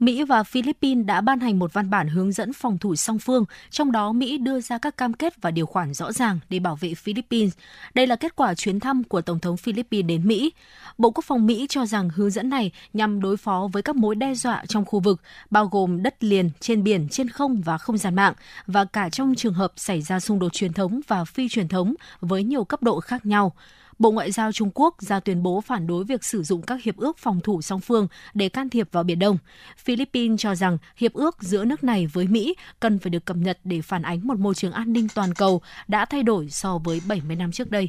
Mỹ 0.00 0.24
và 0.24 0.42
Philippines 0.42 1.06
đã 1.06 1.20
ban 1.20 1.40
hành 1.40 1.58
một 1.58 1.72
văn 1.72 1.90
bản 1.90 2.08
hướng 2.08 2.32
dẫn 2.32 2.52
phòng 2.52 2.78
thủ 2.78 2.96
song 2.96 3.18
phương, 3.18 3.44
trong 3.70 3.92
đó 3.92 4.12
Mỹ 4.12 4.38
đưa 4.38 4.60
ra 4.60 4.78
các 4.78 4.96
cam 4.96 5.12
kết 5.12 5.42
và 5.42 5.50
điều 5.50 5.66
khoản 5.66 5.94
rõ 5.94 6.12
ràng 6.12 6.38
để 6.50 6.58
bảo 6.58 6.76
vệ 6.76 6.94
Philippines. 6.94 7.52
Đây 7.94 8.06
là 8.06 8.16
kết 8.16 8.36
quả 8.36 8.54
chuyến 8.54 8.80
thăm 8.80 9.04
của 9.04 9.20
Tổng 9.20 9.40
thống 9.40 9.56
Philippines 9.56 10.06
đến 10.06 10.28
Mỹ. 10.28 10.52
Bộ 10.98 11.10
Quốc 11.10 11.24
phòng 11.24 11.46
Mỹ 11.46 11.66
cho 11.68 11.86
rằng 11.86 12.10
hướng 12.10 12.30
dẫn 12.30 12.50
này 12.50 12.72
nhằm 12.92 13.20
đối 13.20 13.36
phó 13.36 13.68
với 13.72 13.82
các 13.82 13.96
mối 13.96 14.14
đe 14.14 14.34
dọa 14.34 14.64
trong 14.68 14.84
khu 14.84 15.00
vực, 15.00 15.20
bao 15.50 15.66
gồm 15.66 16.02
đất 16.02 16.24
liền, 16.24 16.50
trên 16.60 16.82
biển, 16.82 17.08
trên 17.10 17.28
không 17.28 17.60
và 17.60 17.78
không 17.78 17.98
gian 17.98 18.14
mạng, 18.14 18.34
và 18.66 18.84
cả 18.84 19.08
trong 19.08 19.34
trường 19.34 19.54
hợp 19.54 19.72
xảy 19.76 20.02
ra 20.02 20.20
xung 20.20 20.38
đột 20.38 20.52
truyền 20.52 20.72
thống 20.72 21.00
và 21.08 21.24
phi 21.24 21.48
truyền 21.48 21.68
thống 21.68 21.94
với 22.20 22.44
nhiều 22.44 22.64
cấp 22.64 22.82
độ 22.82 23.00
khác 23.00 23.26
nhau. 23.26 23.52
Bộ 24.00 24.10
Ngoại 24.10 24.32
giao 24.32 24.52
Trung 24.52 24.70
Quốc 24.74 25.02
ra 25.02 25.20
tuyên 25.20 25.42
bố 25.42 25.60
phản 25.60 25.86
đối 25.86 26.04
việc 26.04 26.24
sử 26.24 26.42
dụng 26.42 26.62
các 26.62 26.82
hiệp 26.82 26.96
ước 26.96 27.18
phòng 27.18 27.40
thủ 27.40 27.62
song 27.62 27.80
phương 27.80 28.08
để 28.34 28.48
can 28.48 28.68
thiệp 28.68 28.88
vào 28.92 29.02
Biển 29.02 29.18
Đông. 29.18 29.38
Philippines 29.78 30.40
cho 30.40 30.54
rằng 30.54 30.78
hiệp 30.96 31.12
ước 31.12 31.36
giữa 31.40 31.64
nước 31.64 31.84
này 31.84 32.06
với 32.06 32.26
Mỹ 32.26 32.54
cần 32.80 32.98
phải 32.98 33.10
được 33.10 33.24
cập 33.24 33.36
nhật 33.36 33.58
để 33.64 33.82
phản 33.82 34.02
ánh 34.02 34.26
một 34.26 34.38
môi 34.38 34.54
trường 34.54 34.72
an 34.72 34.92
ninh 34.92 35.08
toàn 35.14 35.34
cầu 35.34 35.62
đã 35.88 36.04
thay 36.04 36.22
đổi 36.22 36.48
so 36.48 36.78
với 36.78 37.00
70 37.08 37.36
năm 37.36 37.52
trước 37.52 37.70
đây. 37.70 37.88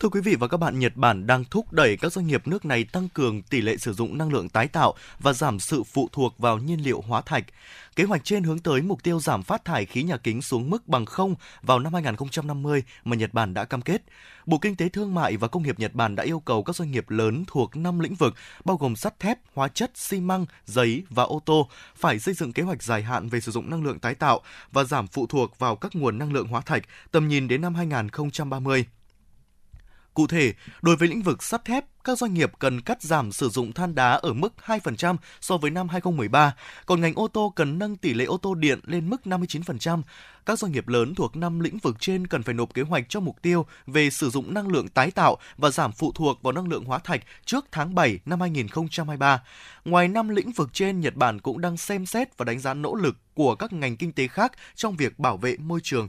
Thưa 0.00 0.08
quý 0.08 0.20
vị 0.20 0.36
và 0.40 0.48
các 0.48 0.56
bạn, 0.56 0.78
Nhật 0.78 0.96
Bản 0.96 1.26
đang 1.26 1.44
thúc 1.44 1.72
đẩy 1.72 1.96
các 1.96 2.12
doanh 2.12 2.26
nghiệp 2.26 2.48
nước 2.48 2.64
này 2.64 2.84
tăng 2.84 3.08
cường 3.08 3.42
tỷ 3.42 3.60
lệ 3.60 3.76
sử 3.76 3.92
dụng 3.92 4.18
năng 4.18 4.32
lượng 4.32 4.48
tái 4.48 4.68
tạo 4.68 4.94
và 5.18 5.32
giảm 5.32 5.60
sự 5.60 5.82
phụ 5.82 6.08
thuộc 6.12 6.38
vào 6.38 6.58
nhiên 6.58 6.80
liệu 6.84 7.00
hóa 7.00 7.20
thạch. 7.20 7.44
Kế 7.96 8.04
hoạch 8.04 8.24
trên 8.24 8.42
hướng 8.42 8.58
tới 8.58 8.82
mục 8.82 9.02
tiêu 9.02 9.20
giảm 9.20 9.42
phát 9.42 9.64
thải 9.64 9.84
khí 9.84 10.02
nhà 10.02 10.16
kính 10.16 10.42
xuống 10.42 10.70
mức 10.70 10.88
bằng 10.88 11.06
không 11.06 11.34
vào 11.62 11.78
năm 11.78 11.94
2050 11.94 12.82
mà 13.04 13.16
Nhật 13.16 13.34
Bản 13.34 13.54
đã 13.54 13.64
cam 13.64 13.82
kết. 13.82 14.02
Bộ 14.46 14.58
Kinh 14.58 14.76
tế 14.76 14.88
Thương 14.88 15.14
mại 15.14 15.36
và 15.36 15.48
Công 15.48 15.62
nghiệp 15.62 15.78
Nhật 15.78 15.94
Bản 15.94 16.14
đã 16.14 16.22
yêu 16.22 16.40
cầu 16.40 16.62
các 16.62 16.76
doanh 16.76 16.90
nghiệp 16.90 17.10
lớn 17.10 17.44
thuộc 17.46 17.76
5 17.76 18.00
lĩnh 18.00 18.14
vực 18.14 18.34
bao 18.64 18.76
gồm 18.76 18.96
sắt 18.96 19.20
thép, 19.20 19.38
hóa 19.54 19.68
chất, 19.68 19.90
xi 19.94 20.20
măng, 20.20 20.46
giấy 20.66 21.02
và 21.10 21.22
ô 21.22 21.42
tô 21.44 21.68
phải 21.96 22.18
xây 22.18 22.34
dựng 22.34 22.52
kế 22.52 22.62
hoạch 22.62 22.82
dài 22.82 23.02
hạn 23.02 23.28
về 23.28 23.40
sử 23.40 23.52
dụng 23.52 23.70
năng 23.70 23.84
lượng 23.84 23.98
tái 23.98 24.14
tạo 24.14 24.40
và 24.72 24.84
giảm 24.84 25.06
phụ 25.06 25.26
thuộc 25.26 25.58
vào 25.58 25.76
các 25.76 25.96
nguồn 25.96 26.18
năng 26.18 26.32
lượng 26.32 26.48
hóa 26.48 26.60
thạch 26.60 26.82
tầm 27.10 27.28
nhìn 27.28 27.48
đến 27.48 27.62
năm 27.62 27.74
2030. 27.74 28.84
Cụ 30.14 30.26
thể, 30.26 30.54
đối 30.82 30.96
với 30.96 31.08
lĩnh 31.08 31.22
vực 31.22 31.42
sắt 31.42 31.64
thép, 31.64 31.84
các 32.04 32.18
doanh 32.18 32.34
nghiệp 32.34 32.52
cần 32.58 32.80
cắt 32.80 33.02
giảm 33.02 33.32
sử 33.32 33.48
dụng 33.48 33.72
than 33.72 33.94
đá 33.94 34.10
ở 34.12 34.32
mức 34.32 34.54
2% 34.64 35.16
so 35.40 35.56
với 35.56 35.70
năm 35.70 35.88
2013, 35.88 36.54
còn 36.86 37.00
ngành 37.00 37.14
ô 37.14 37.28
tô 37.28 37.52
cần 37.56 37.78
nâng 37.78 37.96
tỷ 37.96 38.14
lệ 38.14 38.24
ô 38.24 38.36
tô 38.36 38.54
điện 38.54 38.80
lên 38.84 39.10
mức 39.10 39.20
59%. 39.24 40.02
Các 40.46 40.58
doanh 40.58 40.72
nghiệp 40.72 40.88
lớn 40.88 41.14
thuộc 41.14 41.36
5 41.36 41.60
lĩnh 41.60 41.78
vực 41.78 41.96
trên 42.00 42.26
cần 42.26 42.42
phải 42.42 42.54
nộp 42.54 42.74
kế 42.74 42.82
hoạch 42.82 43.04
cho 43.08 43.20
mục 43.20 43.42
tiêu 43.42 43.66
về 43.86 44.10
sử 44.10 44.30
dụng 44.30 44.54
năng 44.54 44.68
lượng 44.68 44.88
tái 44.88 45.10
tạo 45.10 45.36
và 45.56 45.70
giảm 45.70 45.92
phụ 45.92 46.12
thuộc 46.12 46.42
vào 46.42 46.52
năng 46.52 46.68
lượng 46.68 46.84
hóa 46.84 46.98
thạch 46.98 47.20
trước 47.44 47.66
tháng 47.72 47.94
7 47.94 48.18
năm 48.24 48.40
2023. 48.40 49.42
Ngoài 49.84 50.08
5 50.08 50.28
lĩnh 50.28 50.52
vực 50.52 50.72
trên, 50.72 51.00
Nhật 51.00 51.14
Bản 51.14 51.40
cũng 51.40 51.60
đang 51.60 51.76
xem 51.76 52.06
xét 52.06 52.38
và 52.38 52.44
đánh 52.44 52.60
giá 52.60 52.74
nỗ 52.74 52.94
lực 52.94 53.16
của 53.34 53.54
các 53.54 53.72
ngành 53.72 53.96
kinh 53.96 54.12
tế 54.12 54.28
khác 54.28 54.52
trong 54.74 54.96
việc 54.96 55.18
bảo 55.18 55.36
vệ 55.36 55.56
môi 55.56 55.80
trường. 55.82 56.08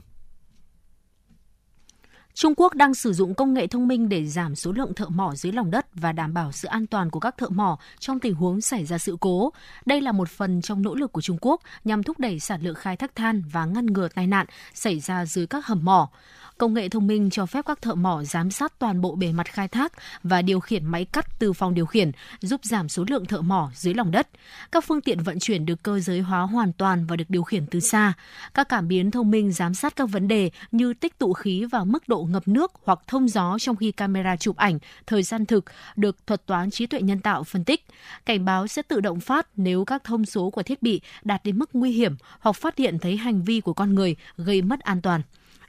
Trung 2.36 2.54
Quốc 2.56 2.74
đang 2.74 2.94
sử 2.94 3.12
dụng 3.12 3.34
công 3.34 3.54
nghệ 3.54 3.66
thông 3.66 3.88
minh 3.88 4.08
để 4.08 4.26
giảm 4.26 4.54
số 4.54 4.72
lượng 4.72 4.94
thợ 4.94 5.08
mỏ 5.08 5.34
dưới 5.34 5.52
lòng 5.52 5.70
đất 5.70 5.86
và 5.94 6.12
đảm 6.12 6.34
bảo 6.34 6.52
sự 6.52 6.68
an 6.68 6.86
toàn 6.86 7.10
của 7.10 7.20
các 7.20 7.36
thợ 7.38 7.48
mỏ 7.48 7.78
trong 7.98 8.20
tình 8.20 8.34
huống 8.34 8.60
xảy 8.60 8.84
ra 8.84 8.98
sự 8.98 9.16
cố. 9.20 9.52
Đây 9.86 10.00
là 10.00 10.12
một 10.12 10.28
phần 10.28 10.62
trong 10.62 10.82
nỗ 10.82 10.94
lực 10.94 11.12
của 11.12 11.20
Trung 11.20 11.38
Quốc 11.40 11.60
nhằm 11.84 12.02
thúc 12.02 12.18
đẩy 12.18 12.40
sản 12.40 12.62
lượng 12.62 12.74
khai 12.74 12.96
thác 12.96 13.16
than 13.16 13.42
và 13.52 13.64
ngăn 13.64 13.86
ngừa 13.86 14.08
tai 14.08 14.26
nạn 14.26 14.46
xảy 14.74 15.00
ra 15.00 15.26
dưới 15.26 15.46
các 15.46 15.66
hầm 15.66 15.84
mỏ. 15.84 16.10
Công 16.58 16.74
nghệ 16.74 16.88
thông 16.88 17.06
minh 17.06 17.30
cho 17.30 17.46
phép 17.46 17.64
các 17.66 17.82
thợ 17.82 17.94
mỏ 17.94 18.22
giám 18.22 18.50
sát 18.50 18.78
toàn 18.78 19.00
bộ 19.00 19.14
bề 19.14 19.32
mặt 19.32 19.52
khai 19.52 19.68
thác 19.68 19.92
và 20.22 20.42
điều 20.42 20.60
khiển 20.60 20.86
máy 20.86 21.04
cắt 21.04 21.38
từ 21.38 21.52
phòng 21.52 21.74
điều 21.74 21.86
khiển, 21.86 22.10
giúp 22.40 22.60
giảm 22.64 22.88
số 22.88 23.04
lượng 23.08 23.26
thợ 23.26 23.40
mỏ 23.40 23.70
dưới 23.74 23.94
lòng 23.94 24.10
đất. 24.10 24.28
Các 24.72 24.84
phương 24.84 25.00
tiện 25.00 25.22
vận 25.22 25.38
chuyển 25.38 25.66
được 25.66 25.82
cơ 25.82 26.00
giới 26.00 26.20
hóa 26.20 26.40
hoàn 26.40 26.72
toàn 26.72 27.06
và 27.06 27.16
được 27.16 27.24
điều 27.28 27.42
khiển 27.42 27.66
từ 27.66 27.80
xa. 27.80 28.12
Các 28.54 28.68
cảm 28.68 28.88
biến 28.88 29.10
thông 29.10 29.30
minh 29.30 29.52
giám 29.52 29.74
sát 29.74 29.96
các 29.96 30.10
vấn 30.10 30.28
đề 30.28 30.50
như 30.70 30.94
tích 30.94 31.18
tụ 31.18 31.32
khí 31.32 31.64
và 31.64 31.84
mức 31.84 32.08
độ 32.08 32.28
ngập 32.30 32.48
nước 32.48 32.72
hoặc 32.84 32.98
thông 33.06 33.28
gió 33.28 33.56
trong 33.60 33.76
khi 33.76 33.92
camera 33.92 34.36
chụp 34.36 34.56
ảnh 34.56 34.78
thời 35.06 35.22
gian 35.22 35.46
thực 35.46 35.64
được 35.96 36.26
thuật 36.26 36.46
toán 36.46 36.70
trí 36.70 36.86
tuệ 36.86 37.00
nhân 37.00 37.20
tạo 37.20 37.44
phân 37.44 37.64
tích. 37.64 37.86
Cảnh 38.26 38.44
báo 38.44 38.66
sẽ 38.66 38.82
tự 38.82 39.00
động 39.00 39.20
phát 39.20 39.46
nếu 39.56 39.84
các 39.84 40.04
thông 40.04 40.24
số 40.24 40.50
của 40.50 40.62
thiết 40.62 40.82
bị 40.82 41.00
đạt 41.22 41.44
đến 41.44 41.58
mức 41.58 41.70
nguy 41.72 41.92
hiểm 41.92 42.16
hoặc 42.40 42.56
phát 42.56 42.76
hiện 42.76 42.98
thấy 42.98 43.16
hành 43.16 43.42
vi 43.44 43.60
của 43.60 43.72
con 43.72 43.94
người 43.94 44.16
gây 44.36 44.62
mất 44.62 44.80
an 44.80 45.02
toàn. 45.02 45.22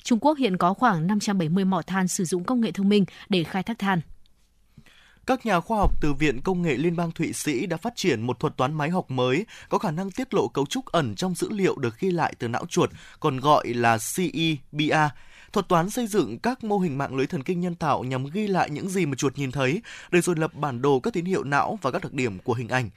Trung 0.07 0.19
Quốc 0.19 0.37
hiện 0.37 0.57
có 0.57 0.73
khoảng 0.73 1.07
570 1.07 1.65
mỏ 1.65 1.81
than 1.81 2.07
sử 2.07 2.25
dụng 2.25 2.43
công 2.43 2.61
nghệ 2.61 2.71
thông 2.71 2.89
minh 2.89 3.05
để 3.29 3.43
khai 3.43 3.63
thác 3.63 3.79
than. 3.79 4.01
Các 5.25 5.45
nhà 5.45 5.59
khoa 5.59 5.77
học 5.77 5.91
từ 6.01 6.13
Viện 6.13 6.41
Công 6.41 6.61
nghệ 6.61 6.75
Liên 6.77 6.95
bang 6.95 7.11
Thụy 7.11 7.33
Sĩ 7.33 7.65
đã 7.65 7.77
phát 7.77 7.93
triển 7.95 8.21
một 8.21 8.39
thuật 8.39 8.57
toán 8.57 8.73
máy 8.73 8.89
học 8.89 9.11
mới 9.11 9.45
có 9.69 9.77
khả 9.77 9.91
năng 9.91 10.11
tiết 10.11 10.33
lộ 10.33 10.47
cấu 10.47 10.65
trúc 10.65 10.85
ẩn 10.85 11.15
trong 11.15 11.35
dữ 11.35 11.49
liệu 11.49 11.77
được 11.77 11.99
ghi 11.99 12.11
lại 12.11 12.33
từ 12.39 12.47
não 12.47 12.65
chuột, 12.65 12.89
còn 13.19 13.39
gọi 13.39 13.67
là 13.67 13.97
CEBA. 14.15 15.09
Thuật 15.53 15.67
toán 15.67 15.89
xây 15.89 16.07
dựng 16.07 16.39
các 16.39 16.63
mô 16.63 16.79
hình 16.79 16.97
mạng 16.97 17.15
lưới 17.15 17.27
thần 17.27 17.43
kinh 17.43 17.59
nhân 17.59 17.75
tạo 17.75 18.03
nhằm 18.03 18.25
ghi 18.25 18.47
lại 18.47 18.69
những 18.69 18.89
gì 18.89 19.05
mà 19.05 19.15
chuột 19.15 19.37
nhìn 19.37 19.51
thấy, 19.51 19.81
để 20.11 20.21
rồi 20.21 20.35
lập 20.35 20.53
bản 20.53 20.81
đồ 20.81 20.99
các 20.99 21.13
tín 21.13 21.25
hiệu 21.25 21.43
não 21.43 21.79
và 21.81 21.91
các 21.91 22.03
đặc 22.03 22.13
điểm 22.13 22.39
của 22.39 22.53
hình 22.53 22.67
ảnh. 22.67 22.89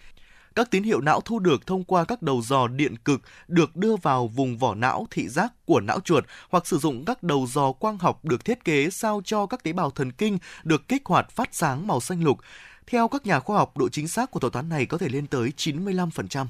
Các 0.54 0.70
tín 0.70 0.82
hiệu 0.82 1.00
não 1.00 1.20
thu 1.20 1.38
được 1.38 1.66
thông 1.66 1.84
qua 1.84 2.04
các 2.04 2.22
đầu 2.22 2.42
dò 2.42 2.68
điện 2.68 2.96
cực 2.96 3.20
được 3.48 3.76
đưa 3.76 3.96
vào 3.96 4.26
vùng 4.28 4.58
vỏ 4.58 4.74
não 4.74 5.06
thị 5.10 5.28
giác 5.28 5.52
của 5.64 5.80
não 5.80 6.00
chuột 6.00 6.24
hoặc 6.50 6.66
sử 6.66 6.78
dụng 6.78 7.04
các 7.04 7.22
đầu 7.22 7.46
dò 7.50 7.72
quang 7.72 7.98
học 7.98 8.24
được 8.24 8.44
thiết 8.44 8.64
kế 8.64 8.90
sao 8.90 9.22
cho 9.24 9.46
các 9.46 9.62
tế 9.62 9.72
bào 9.72 9.90
thần 9.90 10.12
kinh 10.12 10.38
được 10.62 10.88
kích 10.88 11.02
hoạt 11.04 11.30
phát 11.30 11.48
sáng 11.52 11.86
màu 11.86 12.00
xanh 12.00 12.24
lục. 12.24 12.38
Theo 12.86 13.08
các 13.08 13.26
nhà 13.26 13.40
khoa 13.40 13.58
học, 13.58 13.76
độ 13.76 13.88
chính 13.88 14.08
xác 14.08 14.30
của 14.30 14.40
thuật 14.40 14.52
toán 14.52 14.68
này 14.68 14.86
có 14.86 14.98
thể 14.98 15.08
lên 15.08 15.26
tới 15.26 15.52
95%. 15.56 16.46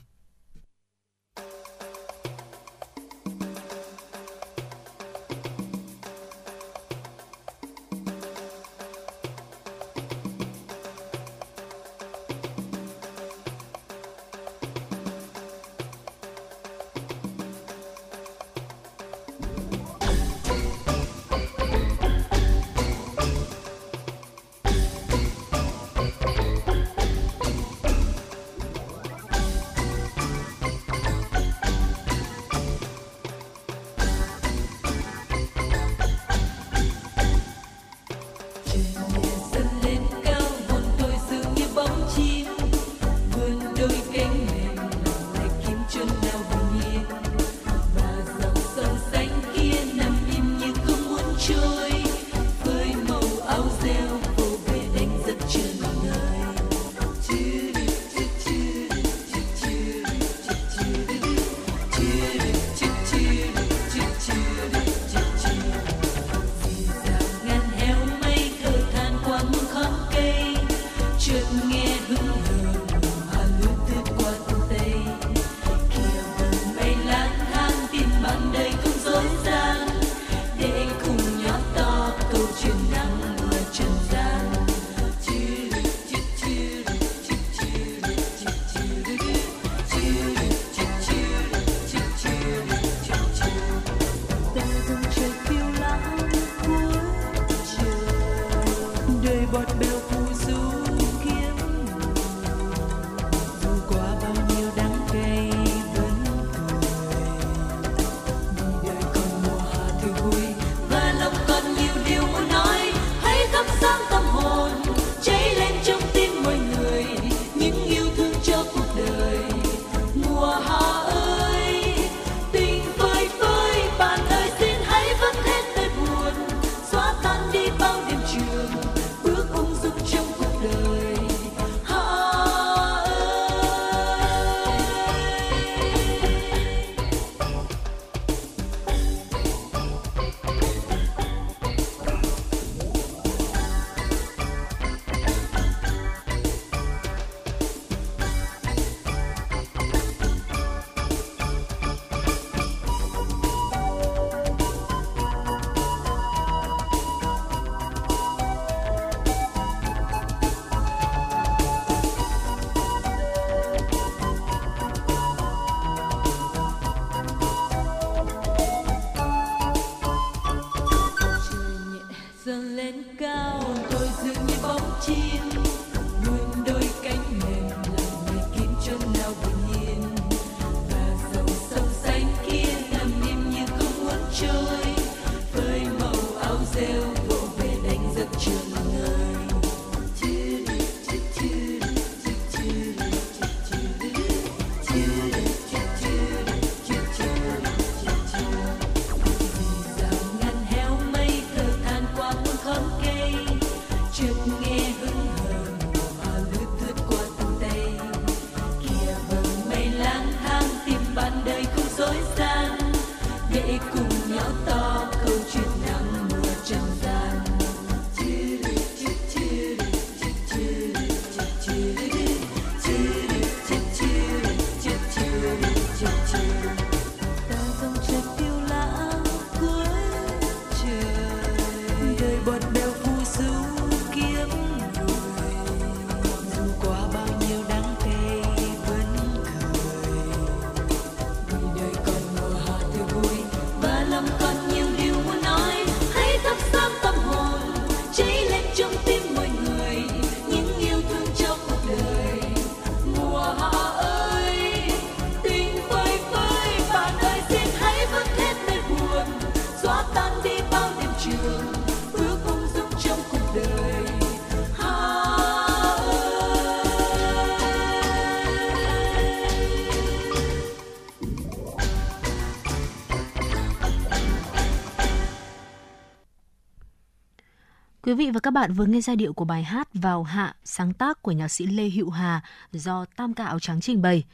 Vị 278.21 278.31
và 278.31 278.41
các 278.41 278.51
bạn 278.51 278.73
vừa 278.73 278.87
nghe 278.87 279.01
giai 279.01 279.17
điệu 279.17 279.33
của 279.33 279.45
bài 279.45 279.63
hát 279.63 279.89
Vào 279.95 280.23
Hạ 280.23 280.55
sáng 280.65 280.93
tác 280.93 281.23
của 281.23 281.33
nhạc 281.33 281.49
sĩ 281.49 281.67
Lê 281.67 281.89
Hữu 281.89 282.11
Hà 282.11 282.41
do 282.73 283.05
Tam 283.17 283.35
Ca 283.35 283.45
Áo 283.45 283.61
Trắng 283.61 283.81
trình 283.81 284.03
bày. 284.03 284.25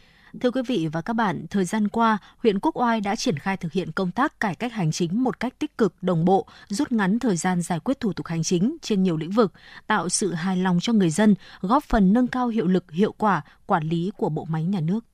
Thưa 0.40 0.50
quý 0.50 0.62
vị 0.66 0.88
và 0.92 1.00
các 1.00 1.12
bạn, 1.12 1.46
thời 1.50 1.64
gian 1.64 1.88
qua, 1.88 2.18
huyện 2.38 2.60
Quốc 2.60 2.76
Oai 2.76 3.00
đã 3.00 3.16
triển 3.16 3.38
khai 3.38 3.56
thực 3.56 3.72
hiện 3.72 3.92
công 3.92 4.10
tác 4.10 4.40
cải 4.40 4.54
cách 4.54 4.72
hành 4.72 4.92
chính 4.92 5.24
một 5.24 5.40
cách 5.40 5.58
tích 5.58 5.78
cực, 5.78 5.94
đồng 6.02 6.24
bộ, 6.24 6.46
rút 6.68 6.92
ngắn 6.92 7.18
thời 7.18 7.36
gian 7.36 7.62
giải 7.62 7.80
quyết 7.80 8.00
thủ 8.00 8.12
tục 8.12 8.26
hành 8.26 8.42
chính 8.42 8.76
trên 8.82 9.02
nhiều 9.02 9.16
lĩnh 9.16 9.30
vực, 9.30 9.52
tạo 9.86 10.08
sự 10.08 10.34
hài 10.34 10.56
lòng 10.56 10.78
cho 10.82 10.92
người 10.92 11.10
dân, 11.10 11.34
góp 11.60 11.84
phần 11.84 12.12
nâng 12.12 12.26
cao 12.26 12.48
hiệu 12.48 12.66
lực, 12.66 12.92
hiệu 12.92 13.14
quả 13.18 13.42
quản 13.66 13.88
lý 13.88 14.10
của 14.16 14.28
bộ 14.28 14.44
máy 14.44 14.64
nhà 14.64 14.80
nước 14.80 15.04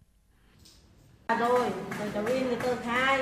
rồi, 1.29 1.61
rồi 1.99 2.09
cháu 2.15 2.25
in 2.27 2.43
cái 2.47 2.57
tờ 2.63 2.77
khai 2.85 3.19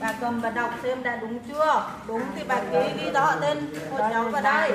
bà 0.00 0.12
cầm 0.20 0.40
và 0.40 0.50
đọc 0.50 0.70
xem 0.82 1.02
đã 1.02 1.16
đúng 1.16 1.38
chưa 1.48 1.84
đúng 2.08 2.22
thì 2.36 2.42
bà 2.48 2.60
ký 2.60 3.02
ghi 3.04 3.10
rõ 3.10 3.36
tên 3.40 3.58
của 3.90 4.08
cháu 4.10 4.28
vào 4.28 4.42
đây 4.42 4.72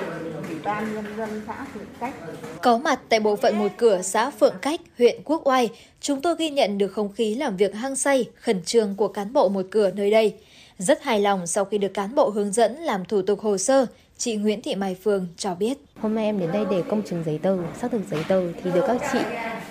ủy 0.50 0.60
ban 0.64 0.96
nhân 0.96 1.06
dân 1.18 1.42
xã 1.48 1.66
Phượng 1.74 1.86
Cách 2.00 2.14
Có 2.62 2.78
mặt 2.78 3.00
tại 3.10 3.20
bộ 3.20 3.36
phận 3.36 3.60
một 3.60 3.72
cửa 3.78 4.02
xã 4.02 4.30
Phượng 4.30 4.56
Cách, 4.62 4.80
huyện 4.98 5.22
Quốc 5.26 5.48
Oai, 5.48 5.70
chúng 6.02 6.22
tôi 6.22 6.36
ghi 6.40 6.50
nhận 6.50 6.78
được 6.78 6.88
không 6.88 7.14
khí 7.14 7.36
làm 7.36 7.58
việc 7.58 7.76
hăng 7.76 7.96
say, 7.96 8.26
khẩn 8.42 8.64
trương 8.64 8.96
của 8.96 9.08
cán 9.08 9.34
bộ 9.34 9.50
một 9.50 9.66
cửa 9.72 9.92
nơi 9.92 10.12
đây. 10.12 10.36
Rất 10.78 11.04
hài 11.04 11.20
lòng 11.20 11.48
sau 11.48 11.66
khi 11.66 11.78
được 11.78 11.94
cán 11.94 12.16
bộ 12.16 12.30
hướng 12.30 12.52
dẫn 12.52 12.76
làm 12.76 13.06
thủ 13.06 13.22
tục 13.22 13.42
hồ 13.42 13.58
sơ, 13.58 13.86
chị 14.18 14.36
Nguyễn 14.36 14.62
Thị 14.62 14.76
Mai 14.76 14.98
Phương 15.04 15.28
cho 15.38 15.56
biết. 15.56 15.78
Hôm 16.00 16.16
nay 16.16 16.26
em 16.26 16.40
đến 16.40 16.52
đây 16.52 16.66
để 16.72 16.84
công 16.90 17.02
chứng 17.04 17.24
giấy 17.26 17.40
tờ, 17.44 17.58
xác 17.82 17.92
thực 17.92 18.02
giấy 18.12 18.24
tờ 18.28 18.42
thì 18.64 18.72
được 18.72 18.84
các 18.88 18.98
chị 19.14 19.20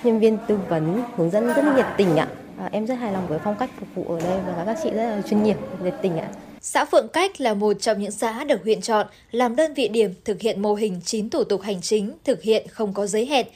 nhân 0.04 0.20
viên 0.20 0.38
tư 0.48 0.58
vấn 0.68 1.02
hướng 1.16 1.30
dẫn 1.30 1.46
rất 1.46 1.64
nhiệt 1.76 1.86
tình 1.96 2.16
ạ. 2.16 2.28
À, 2.60 2.68
em 2.72 2.86
rất 2.86 2.94
hài 2.94 3.12
lòng 3.12 3.26
với 3.28 3.38
phong 3.44 3.56
cách 3.58 3.70
phục 3.78 3.88
vụ 3.94 4.14
ở 4.14 4.20
đây 4.20 4.38
và 4.46 4.64
các 4.66 4.78
chị 4.82 4.90
rất 4.90 5.02
là 5.02 5.22
chuyên 5.30 5.42
nghiệp, 5.42 5.56
nhiệt 5.84 5.94
tình 6.02 6.18
ạ. 6.18 6.28
Xã 6.60 6.84
Phượng 6.84 7.08
Cách 7.08 7.40
là 7.40 7.54
một 7.54 7.72
trong 7.80 8.00
những 8.00 8.10
xã 8.10 8.44
được 8.44 8.62
huyện 8.62 8.80
chọn 8.80 9.06
làm 9.30 9.56
đơn 9.56 9.74
vị 9.74 9.88
điểm 9.88 10.14
thực 10.24 10.40
hiện 10.40 10.62
mô 10.62 10.74
hình 10.74 11.00
9 11.04 11.30
thủ 11.30 11.44
tục 11.44 11.62
hành 11.62 11.80
chính 11.80 12.12
thực 12.24 12.42
hiện 12.42 12.66
không 12.68 12.92
có 12.92 13.06
giới 13.06 13.26
hẹn. 13.26 13.46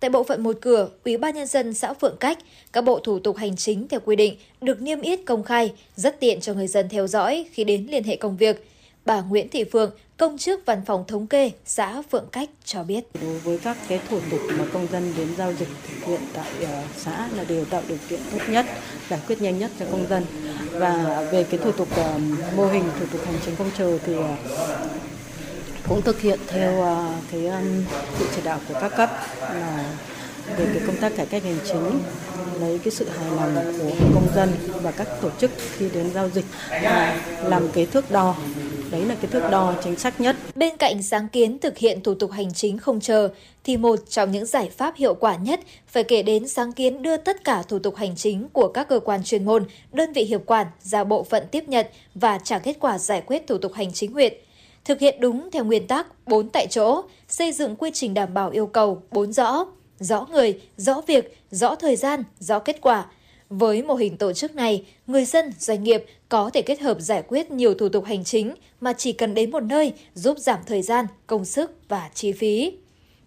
Tại 0.00 0.10
bộ 0.10 0.22
phận 0.22 0.42
một 0.42 0.56
cửa, 0.60 0.88
Ủy 1.04 1.16
ban 1.16 1.34
nhân 1.34 1.46
dân 1.46 1.74
xã 1.74 1.92
Phượng 1.92 2.16
Cách, 2.20 2.38
các 2.72 2.84
bộ 2.84 2.98
thủ 2.98 3.18
tục 3.18 3.36
hành 3.36 3.56
chính 3.56 3.88
theo 3.88 4.00
quy 4.04 4.16
định 4.16 4.36
được 4.60 4.82
niêm 4.82 5.00
yết 5.00 5.20
công 5.26 5.42
khai, 5.42 5.72
rất 5.96 6.20
tiện 6.20 6.40
cho 6.40 6.54
người 6.54 6.66
dân 6.66 6.88
theo 6.88 7.06
dõi 7.06 7.46
khi 7.52 7.64
đến 7.64 7.86
liên 7.90 8.04
hệ 8.04 8.16
công 8.16 8.36
việc. 8.36 8.68
Bà 9.04 9.20
Nguyễn 9.20 9.48
Thị 9.48 9.64
Phượng, 9.64 9.90
công 10.16 10.38
chức 10.38 10.60
văn 10.66 10.82
phòng 10.86 11.04
thống 11.08 11.26
kê 11.26 11.50
xã 11.66 12.02
Phượng 12.10 12.26
Cách 12.32 12.48
cho 12.64 12.82
biết. 12.82 13.04
Đối 13.22 13.38
với 13.38 13.58
các 13.58 13.76
cái 13.88 14.00
thủ 14.08 14.20
tục 14.30 14.40
mà 14.58 14.64
công 14.72 14.86
dân 14.92 15.14
đến 15.16 15.28
giao 15.38 15.52
dịch 15.52 15.68
thực 15.88 16.06
hiện 16.06 16.20
tại 16.32 16.52
xã 16.96 17.28
là 17.36 17.44
đều 17.44 17.64
tạo 17.64 17.82
điều 17.88 17.98
kiện 18.08 18.20
tốt 18.32 18.38
nhất, 18.48 18.66
giải 19.10 19.20
quyết 19.26 19.42
nhanh 19.42 19.58
nhất 19.58 19.70
cho 19.78 19.86
công 19.90 20.08
dân. 20.08 20.24
Và 20.70 21.24
về 21.32 21.44
cái 21.44 21.60
thủ 21.64 21.72
tục 21.72 21.88
ờ, 21.96 22.18
mô 22.56 22.66
hình 22.66 22.84
thủ 23.00 23.06
tục 23.12 23.20
hành 23.26 23.38
chính 23.44 23.56
công 23.56 23.70
chờ 23.78 23.98
thì 24.06 24.14
ờ, 24.14 24.36
cũng 25.88 26.02
thực 26.02 26.20
hiện 26.20 26.38
theo 26.48 26.82
ờ, 26.82 27.12
cái 27.32 27.50
sự 28.18 28.26
chỉ 28.36 28.42
đạo 28.44 28.60
của 28.68 28.74
các 28.80 28.92
cấp 28.96 29.10
là 29.40 29.94
về 30.56 30.66
cái 30.74 30.82
công 30.86 30.96
tác 30.96 31.16
cải 31.16 31.26
cách 31.26 31.42
hành 31.42 31.58
chính 31.64 32.00
lấy 32.60 32.78
cái 32.78 32.90
sự 32.90 33.08
hài 33.08 33.30
lòng 33.30 33.72
của 33.78 33.90
công 34.14 34.28
dân 34.34 34.52
và 34.82 34.90
các 34.90 35.08
tổ 35.20 35.30
chức 35.38 35.50
khi 35.76 35.88
đến 35.94 36.10
giao 36.14 36.28
dịch 36.28 36.44
và 36.68 37.20
làm 37.42 37.68
cái 37.72 37.86
thước 37.86 38.10
đo 38.10 38.36
đấy 38.90 39.04
là 39.04 39.14
cái 39.14 39.30
thước 39.30 39.42
đo 39.50 39.74
chính 39.84 39.96
xác 39.96 40.20
nhất 40.20 40.36
Bên 40.54 40.76
cạnh 40.76 41.02
sáng 41.02 41.28
kiến 41.28 41.58
thực 41.58 41.78
hiện 41.78 42.02
thủ 42.02 42.14
tục 42.14 42.30
hành 42.30 42.52
chính 42.52 42.78
không 42.78 43.00
chờ, 43.00 43.28
thì 43.64 43.76
một 43.76 43.98
trong 44.08 44.30
những 44.30 44.46
giải 44.46 44.70
pháp 44.76 44.96
hiệu 44.96 45.14
quả 45.14 45.36
nhất 45.36 45.60
phải 45.86 46.04
kể 46.04 46.22
đến 46.22 46.48
sáng 46.48 46.72
kiến 46.72 47.02
đưa 47.02 47.16
tất 47.16 47.44
cả 47.44 47.62
thủ 47.62 47.78
tục 47.78 47.96
hành 47.96 48.16
chính 48.16 48.48
của 48.48 48.68
các 48.68 48.88
cơ 48.88 49.00
quan 49.00 49.24
chuyên 49.24 49.44
môn, 49.44 49.64
đơn 49.92 50.12
vị 50.12 50.24
hiệp 50.24 50.40
quản 50.46 50.66
ra 50.82 51.04
bộ 51.04 51.22
phận 51.22 51.42
tiếp 51.50 51.64
nhận 51.68 51.86
và 52.14 52.38
trả 52.38 52.58
kết 52.58 52.76
quả 52.80 52.98
giải 52.98 53.22
quyết 53.26 53.46
thủ 53.46 53.58
tục 53.58 53.72
hành 53.72 53.92
chính 53.92 54.12
huyện. 54.12 54.32
Thực 54.84 55.00
hiện 55.00 55.20
đúng 55.20 55.50
theo 55.50 55.64
nguyên 55.64 55.86
tắc 55.86 56.26
4 56.26 56.48
tại 56.48 56.66
chỗ, 56.70 57.02
xây 57.28 57.52
dựng 57.52 57.76
quy 57.76 57.90
trình 57.94 58.14
đảm 58.14 58.34
bảo 58.34 58.50
yêu 58.50 58.66
cầu 58.66 59.02
4 59.10 59.32
rõ, 59.32 59.66
rõ 59.98 60.26
người, 60.30 60.60
rõ 60.76 61.00
việc, 61.06 61.38
rõ 61.50 61.74
thời 61.74 61.96
gian, 61.96 62.22
rõ 62.38 62.58
kết 62.58 62.80
quả. 62.80 63.06
Với 63.58 63.82
mô 63.82 63.94
hình 63.94 64.16
tổ 64.16 64.32
chức 64.32 64.54
này, 64.54 64.84
người 65.06 65.24
dân, 65.24 65.52
doanh 65.58 65.82
nghiệp 65.82 66.04
có 66.28 66.50
thể 66.50 66.62
kết 66.62 66.80
hợp 66.80 67.00
giải 67.00 67.22
quyết 67.28 67.50
nhiều 67.50 67.74
thủ 67.74 67.88
tục 67.88 68.04
hành 68.04 68.24
chính 68.24 68.54
mà 68.80 68.92
chỉ 68.92 69.12
cần 69.12 69.34
đến 69.34 69.50
một 69.50 69.62
nơi 69.62 69.92
giúp 70.14 70.38
giảm 70.38 70.58
thời 70.66 70.82
gian, 70.82 71.06
công 71.26 71.44
sức 71.44 71.70
và 71.88 72.10
chi 72.14 72.32
phí. 72.32 72.72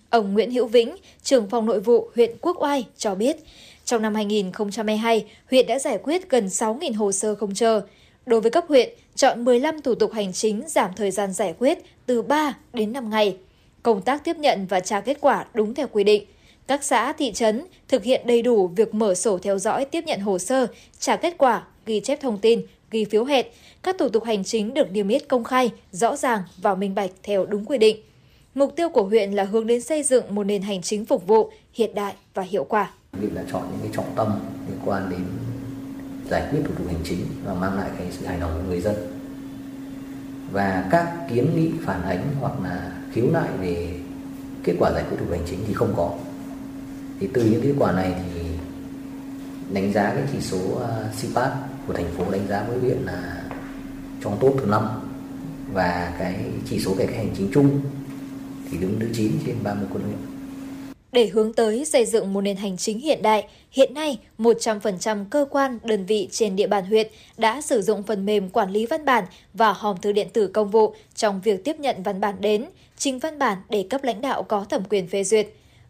Ông 0.09 0.33
Nguyễn 0.33 0.51
Hữu 0.51 0.67
Vĩnh, 0.67 0.95
trưởng 1.23 1.49
phòng 1.49 1.65
nội 1.65 1.79
vụ 1.79 2.09
huyện 2.15 2.31
Quốc 2.41 2.63
Oai 2.63 2.85
cho 2.97 3.15
biết, 3.15 3.37
trong 3.85 4.01
năm 4.01 4.15
2022, 4.15 5.25
huyện 5.51 5.67
đã 5.67 5.79
giải 5.79 5.99
quyết 6.03 6.29
gần 6.29 6.47
6.000 6.47 6.95
hồ 6.95 7.11
sơ 7.11 7.35
không 7.35 7.53
chờ. 7.53 7.81
Đối 8.25 8.41
với 8.41 8.51
cấp 8.51 8.65
huyện, 8.67 8.89
chọn 9.15 9.45
15 9.45 9.81
thủ 9.81 9.95
tục 9.95 10.11
hành 10.13 10.33
chính 10.33 10.63
giảm 10.67 10.91
thời 10.95 11.11
gian 11.11 11.33
giải 11.33 11.55
quyết 11.59 11.77
từ 12.05 12.21
3 12.21 12.57
đến 12.73 12.93
5 12.93 13.09
ngày. 13.09 13.37
Công 13.83 14.01
tác 14.01 14.23
tiếp 14.23 14.37
nhận 14.37 14.65
và 14.69 14.79
trả 14.79 15.01
kết 15.01 15.17
quả 15.21 15.45
đúng 15.53 15.73
theo 15.73 15.87
quy 15.91 16.03
định. 16.03 16.23
Các 16.67 16.83
xã, 16.83 17.13
thị 17.13 17.31
trấn 17.31 17.63
thực 17.87 18.03
hiện 18.03 18.27
đầy 18.27 18.41
đủ 18.41 18.67
việc 18.67 18.93
mở 18.93 19.15
sổ 19.15 19.37
theo 19.37 19.59
dõi 19.59 19.85
tiếp 19.85 20.03
nhận 20.05 20.19
hồ 20.19 20.39
sơ, 20.39 20.67
trả 20.99 21.15
kết 21.15 21.35
quả, 21.37 21.63
ghi 21.85 21.99
chép 21.99 22.21
thông 22.21 22.37
tin, 22.37 22.61
ghi 22.91 23.05
phiếu 23.05 23.23
hẹn. 23.23 23.45
Các 23.83 23.95
thủ 23.99 24.09
tục 24.09 24.23
hành 24.23 24.43
chính 24.43 24.73
được 24.73 24.91
niêm 24.91 25.07
yết 25.07 25.27
công 25.27 25.43
khai, 25.43 25.69
rõ 25.91 26.15
ràng 26.15 26.41
và 26.61 26.75
minh 26.75 26.95
bạch 26.95 27.11
theo 27.23 27.45
đúng 27.45 27.65
quy 27.65 27.77
định. 27.77 27.97
Mục 28.55 28.75
tiêu 28.75 28.89
của 28.89 29.03
huyện 29.03 29.31
là 29.31 29.43
hướng 29.43 29.67
đến 29.67 29.81
xây 29.81 30.03
dựng 30.03 30.35
một 30.35 30.43
nền 30.43 30.61
hành 30.61 30.81
chính 30.81 31.05
phục 31.05 31.27
vụ, 31.27 31.51
hiện 31.73 31.95
đại 31.95 32.13
và 32.33 32.43
hiệu 32.43 32.63
quả. 32.63 32.91
Việc 33.13 33.29
là 33.33 33.43
chọn 33.51 33.61
những 33.71 33.79
cái 33.81 33.91
trọng 33.93 34.15
tâm 34.15 34.39
liên 34.69 34.79
quan 34.85 35.09
đến 35.09 35.19
giải 36.29 36.47
quyết 36.51 36.59
thủ 36.65 36.73
tục 36.77 36.87
hành 36.87 37.03
chính 37.03 37.19
và 37.45 37.53
mang 37.53 37.77
lại 37.77 37.89
cái 37.97 38.07
sự 38.11 38.25
hài 38.25 38.39
lòng 38.39 38.51
của 38.53 38.69
người 38.69 38.81
dân. 38.81 38.95
Và 40.51 40.87
các 40.91 41.13
kiến 41.29 41.47
nghị 41.55 41.71
phản 41.85 42.03
ánh 42.03 42.27
hoặc 42.39 42.53
là 42.63 42.91
khiếu 43.13 43.25
nại 43.31 43.49
về 43.61 43.89
kết 44.63 44.73
quả 44.79 44.91
giải 44.91 45.03
quyết 45.03 45.17
thủ 45.19 45.25
tục 45.25 45.31
hành 45.31 45.47
chính 45.49 45.59
thì 45.67 45.73
không 45.73 45.93
có. 45.97 46.13
Thì 47.19 47.27
từ 47.33 47.43
những 47.43 47.61
kết 47.61 47.73
quả 47.79 47.91
này 47.91 48.13
thì 48.33 48.41
đánh 49.73 49.93
giá 49.93 50.13
cái 50.15 50.23
chỉ 50.31 50.41
số 50.41 50.57
ờ, 50.79 51.05
CPAP 51.21 51.51
của 51.87 51.93
thành 51.93 52.11
phố 52.17 52.31
đánh 52.31 52.47
giá 52.49 52.63
với 52.63 52.79
huyện 52.79 52.97
là 52.97 53.43
trong 54.23 54.37
top 54.39 54.55
thứ 54.59 54.65
năm 54.65 54.87
và 55.73 56.15
cái 56.19 56.35
chỉ 56.69 56.79
số 56.79 56.95
cải 56.97 57.07
cách 57.07 57.15
hành 57.15 57.33
chính 57.37 57.49
chung 57.53 57.81
thì 58.71 58.77
đứng 58.77 58.99
thứ 58.99 59.07
9 59.13 59.31
trên 59.45 59.55
30 59.63 59.87
quận 59.93 60.03
huyện. 60.03 60.17
Để 61.11 61.27
hướng 61.27 61.53
tới 61.53 61.85
xây 61.85 62.05
dựng 62.05 62.33
một 62.33 62.41
nền 62.41 62.57
hành 62.57 62.77
chính 62.77 62.99
hiện 62.99 63.21
đại, 63.21 63.47
hiện 63.71 63.93
nay 63.93 64.19
100% 64.37 65.25
cơ 65.29 65.45
quan, 65.49 65.79
đơn 65.83 66.05
vị 66.05 66.27
trên 66.31 66.55
địa 66.55 66.67
bàn 66.67 66.85
huyện 66.85 67.07
đã 67.37 67.61
sử 67.61 67.81
dụng 67.81 68.03
phần 68.03 68.25
mềm 68.25 68.49
quản 68.49 68.71
lý 68.71 68.85
văn 68.85 69.05
bản 69.05 69.23
và 69.53 69.73
hòm 69.73 69.97
thư 69.97 70.11
điện 70.11 70.27
tử 70.33 70.47
công 70.47 70.71
vụ 70.71 70.93
trong 71.15 71.41
việc 71.41 71.63
tiếp 71.63 71.79
nhận 71.79 72.03
văn 72.03 72.21
bản 72.21 72.35
đến, 72.39 72.65
trình 72.97 73.19
văn 73.19 73.39
bản 73.39 73.57
để 73.69 73.85
cấp 73.89 74.03
lãnh 74.03 74.21
đạo 74.21 74.43
có 74.43 74.65
thẩm 74.69 74.83
quyền 74.89 75.07
phê 75.07 75.23
duyệt. 75.23 75.47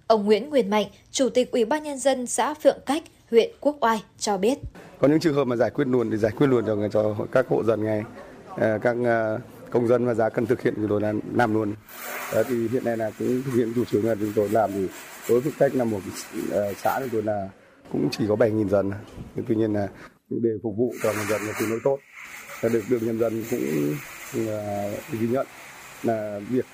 Ông 0.08 0.26
Nguyễn 0.26 0.50
Nguyên 0.50 0.70
Mạnh, 0.70 0.86
Chủ 1.12 1.30
tịch 1.30 1.52
Ủy 1.52 1.66
ban 1.66 1.84
Nhân 1.84 1.98
dân 1.98 2.28
xã 2.28 2.54
Phượng 2.54 2.78
Cách, 2.86 3.04
huyện 3.32 3.52
Quốc 3.60 3.78
Oai 3.82 4.04
cho 4.18 4.38
biết. 4.38 4.58
Có 5.00 5.08
những 5.08 5.20
trường 5.20 5.34
hợp 5.34 5.44
mà 5.44 5.56
giải 5.56 5.70
quyết 5.70 5.88
luôn 5.88 6.12
thì 6.12 6.18
giải 6.18 6.32
quyết 6.32 6.48
luôn 6.48 6.66
cho, 6.66 6.76
cho 6.94 7.16
các 7.32 7.48
hộ 7.50 7.64
dân 7.64 7.84
ngay, 7.84 8.04
ờ, 8.58 8.80
các 8.82 8.96
ờ, 9.06 9.40
công 9.72 9.88
dân 9.88 10.06
và 10.06 10.14
giá 10.14 10.30
cần 10.30 10.46
thực 10.46 10.62
hiện 10.62 10.74
thì 10.78 10.84
tôi 10.90 11.02
là 11.02 11.14
làm 11.36 11.54
luôn. 11.54 11.74
Đó 12.34 12.44
thì 12.50 12.68
hiện 12.68 12.84
nay 12.84 12.98
là 12.98 13.12
cũng 13.20 13.42
thực 13.46 13.52
hiện 13.56 13.74
chủ 13.76 13.86
trương 13.86 14.06
là 14.06 14.16
chúng 14.16 14.34
tôi 14.36 14.50
làm 14.50 14.72
thì 14.74 14.88
đối 15.30 15.40
với 15.40 15.54
cách 15.60 15.76
là 15.76 15.84
một 15.84 16.00
xã 16.84 17.00
thì 17.00 17.08
tôi 17.12 17.24
là 17.24 17.50
cũng 17.92 18.08
chỉ 18.12 18.24
có 18.30 18.36
7.000 18.36 18.70
dân. 18.70 18.92
Nhưng 19.36 19.46
tuy 19.48 19.56
nhiên 19.56 19.74
là 19.74 19.88
để 20.30 20.50
phục 20.64 20.78
vụ 20.78 20.94
cho 21.04 21.14
người 21.14 21.26
dân 21.30 21.42
là 21.42 21.54
tương 21.60 21.70
đối 21.70 21.80
tốt. 21.84 22.00
Và 22.62 22.70
được 22.70 22.84
được 22.90 23.00
nhân 23.02 23.20
dân 23.20 23.44
cũng 23.52 23.62
ghi 25.12 25.28
nhận 25.28 25.48
là 26.04 26.40
việc 26.50 26.66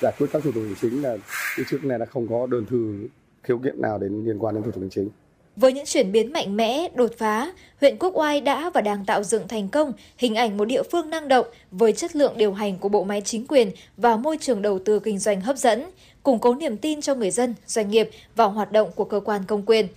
giải 0.00 0.12
quyết 0.18 0.26
các 0.32 0.42
thủ 0.42 0.52
tục 0.52 0.62
hành 0.66 0.74
chính 0.80 1.02
là 1.02 1.16
cái 1.56 1.66
trước 1.70 1.84
này 1.84 1.98
là 1.98 2.06
không 2.06 2.28
có 2.28 2.46
đơn 2.46 2.66
thư 2.66 3.08
khiếu 3.42 3.58
kiện 3.58 3.82
nào 3.82 3.98
đến 3.98 4.24
liên 4.24 4.38
quan 4.38 4.54
đến 4.54 4.64
thủ 4.64 4.70
tục 4.70 4.80
hành 4.80 4.90
chính. 4.90 5.08
Với 5.56 5.72
những 5.72 5.86
chuyển 5.86 6.12
biến 6.12 6.32
mạnh 6.32 6.56
mẽ, 6.56 6.88
đột 6.94 7.12
phá, 7.18 7.52
huyện 7.80 7.96
Quốc 7.98 8.18
Oai 8.18 8.40
đã 8.40 8.70
và 8.74 8.80
đang 8.80 9.04
tạo 9.04 9.22
dựng 9.22 9.48
thành 9.48 9.68
công 9.68 9.92
hình 10.18 10.34
ảnh 10.34 10.56
một 10.56 10.64
địa 10.64 10.82
phương 10.82 11.10
năng 11.10 11.28
động 11.28 11.46
với 11.70 11.92
chất 11.92 12.16
lượng 12.16 12.32
điều 12.36 12.52
hành 12.52 12.78
của 12.78 12.88
bộ 12.88 13.04
máy 13.04 13.22
chính 13.24 13.46
quyền 13.46 13.70
và 13.96 14.16
môi 14.16 14.38
trường 14.40 14.62
đầu 14.62 14.78
tư 14.78 14.98
kinh 15.00 15.18
doanh 15.18 15.40
hấp 15.40 15.56
dẫn, 15.56 15.84
củng 16.22 16.38
cố 16.38 16.54
niềm 16.54 16.76
tin 16.76 17.00
cho 17.00 17.14
người 17.14 17.30
dân, 17.30 17.54
doanh 17.66 17.90
nghiệp 17.90 18.10
vào 18.36 18.50
hoạt 18.50 18.72
động 18.72 18.90
của 18.94 19.04
cơ 19.04 19.20
quan 19.20 19.42
công 19.46 19.62
quyền. 19.66 19.88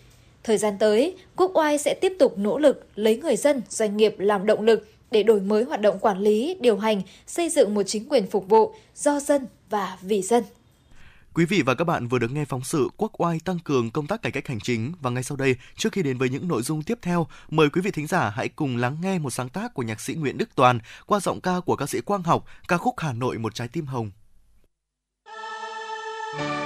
Thời 0.43 0.57
gian 0.57 0.73
tới, 0.79 1.15
Quốc 1.35 1.51
Oai 1.57 1.77
sẽ 1.77 1.95
tiếp 2.01 2.13
tục 2.19 2.37
nỗ 2.37 2.57
lực 2.59 2.87
lấy 2.95 3.17
người 3.17 3.35
dân, 3.35 3.61
doanh 3.69 3.97
nghiệp 3.97 4.15
làm 4.17 4.45
động 4.45 4.61
lực 4.61 4.87
để 5.11 5.23
đổi 5.23 5.39
mới 5.39 5.63
hoạt 5.63 5.81
động 5.81 5.99
quản 5.99 6.19
lý, 6.19 6.57
điều 6.59 6.77
hành, 6.77 7.01
xây 7.27 7.49
dựng 7.49 7.73
một 7.73 7.83
chính 7.83 8.09
quyền 8.09 8.27
phục 8.27 8.49
vụ 8.49 8.71
do 8.95 9.19
dân 9.19 9.47
và 9.73 9.97
vì 10.01 10.21
dân. 10.21 10.43
Quý 11.33 11.45
vị 11.45 11.61
và 11.61 11.73
các 11.73 11.83
bạn 11.83 12.07
vừa 12.07 12.19
được 12.19 12.31
nghe 12.31 12.45
phóng 12.45 12.63
sự 12.63 12.89
Quốc 12.97 13.21
oai 13.21 13.39
tăng 13.45 13.59
cường 13.59 13.91
công 13.91 14.07
tác 14.07 14.21
cải 14.21 14.31
cách 14.31 14.47
hành 14.47 14.59
chính 14.59 14.93
và 15.01 15.09
ngay 15.09 15.23
sau 15.23 15.37
đây, 15.37 15.55
trước 15.75 15.93
khi 15.93 16.03
đến 16.03 16.17
với 16.17 16.29
những 16.29 16.47
nội 16.47 16.61
dung 16.61 16.83
tiếp 16.83 16.99
theo, 17.01 17.27
mời 17.49 17.69
quý 17.69 17.81
vị 17.81 17.91
thính 17.91 18.07
giả 18.07 18.29
hãy 18.29 18.49
cùng 18.49 18.77
lắng 18.77 18.97
nghe 19.01 19.19
một 19.19 19.29
sáng 19.29 19.49
tác 19.49 19.73
của 19.73 19.83
nhạc 19.83 20.01
sĩ 20.01 20.13
Nguyễn 20.13 20.37
Đức 20.37 20.49
Toàn 20.55 20.79
qua 21.05 21.19
giọng 21.19 21.41
ca 21.41 21.59
của 21.65 21.75
ca 21.75 21.85
sĩ 21.85 22.01
Quang 22.01 22.23
Học, 22.23 22.45
ca 22.67 22.77
khúc 22.77 22.95
Hà 22.97 23.13
Nội 23.13 23.37
một 23.37 23.55
trái 23.55 23.67
tim 23.67 23.85
hồng. 23.85 24.11
tôi 26.37 26.62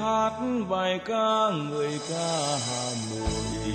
hát 0.00 0.32
bài 0.68 1.00
ca 1.06 1.50
người 1.70 2.00
ca 2.08 2.58
hà 2.68 2.90
nội 3.10 3.72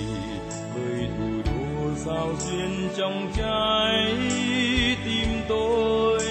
với 0.74 1.08
thủ 1.18 1.42
đô 1.44 1.94
sao 1.96 2.28
duyên 2.38 2.88
trong 2.96 3.32
trái 3.36 4.16
tim 5.04 5.28
tôi. 5.48 6.22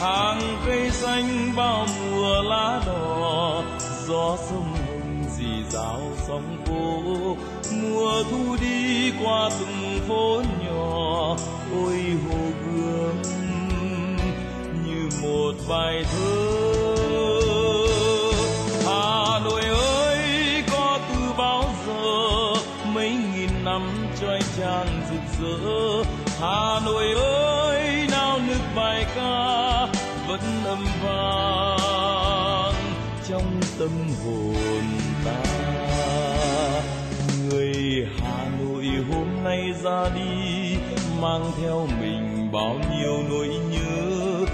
Hàng 0.00 0.40
cây 0.66 0.90
xanh 0.90 1.52
bao 1.56 1.86
mùa 2.00 2.42
lá 2.42 2.82
đỏ, 2.86 3.62
gió 4.06 4.36
sông 4.50 4.74
hồng 4.74 5.24
dì 5.38 5.64
dào 5.70 6.00
sóng 6.26 6.56
phố. 6.66 7.36
Mùa 7.72 8.22
thu 8.30 8.56
đi 8.60 9.12
qua 9.24 9.50
từng 9.60 10.00
phố 10.08 10.42
nhỏ, 10.64 11.36
ôi 11.84 12.02
hồ 12.28 12.38
gươm 12.66 13.22
như 14.84 15.08
một 15.22 15.52
bài 15.68 16.04
thơ. 16.12 16.81
Trói 24.62 24.86
trang 24.86 25.02
rực 25.10 25.20
rỡ. 25.40 26.04
Hà 26.40 26.80
nội 26.84 27.12
ơi 27.14 28.06
nào 28.10 28.38
nức 28.48 28.60
bài 28.76 29.06
ca, 29.14 29.86
vẫn 30.28 30.40
âm 30.64 30.86
vang 31.04 32.74
trong 33.28 33.60
tâm 33.78 33.90
hồn 34.24 34.84
ta. 35.24 35.42
Người 37.50 38.06
hà 38.18 38.46
nội 38.60 38.84
hôm 39.10 39.44
nay 39.44 39.72
ra 39.82 40.08
đi, 40.14 40.76
mang 41.20 41.52
theo 41.62 41.88
mình 42.00 42.48
bao 42.52 42.74
nhiêu 42.74 43.22
nỗi 43.30 43.48
nhớ. 43.48 44.46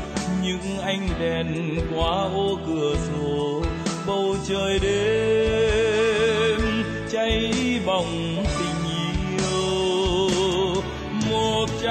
Những 0.42 0.78
ánh 0.82 1.08
đèn 1.20 1.78
qua 1.94 2.22
ô 2.22 2.58
cửa 2.66 2.94
sổ, 3.08 3.62
bầu 4.06 4.36
trời 4.48 4.78
đêm 4.78 5.57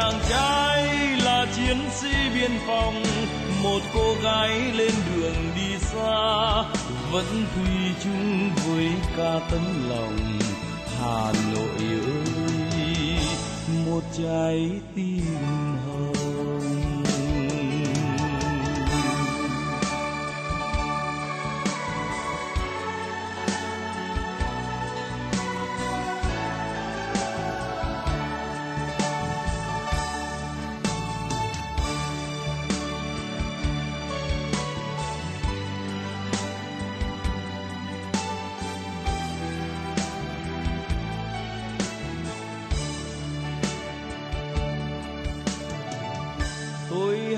chàng 0.02 0.20
trai 0.30 0.88
là 1.26 1.46
chiến 1.56 1.78
sĩ 1.92 2.10
biên 2.36 2.52
phòng, 2.68 3.04
một 3.64 3.80
cô 3.94 4.16
gái 4.24 4.50
lên 4.76 4.92
đường 5.16 5.36
đi 5.56 5.78
xa, 5.80 6.64
vẫn 7.12 7.46
thủy 7.56 7.76
chung 8.04 8.50
với 8.56 8.88
ca 9.18 9.40
tấm 9.52 9.90
lòng 9.90 10.18
hà 11.02 11.34
nội 11.54 11.78
ơi. 11.80 13.18
Một 13.86 14.02
trái 14.18 14.70
tim 14.96 15.26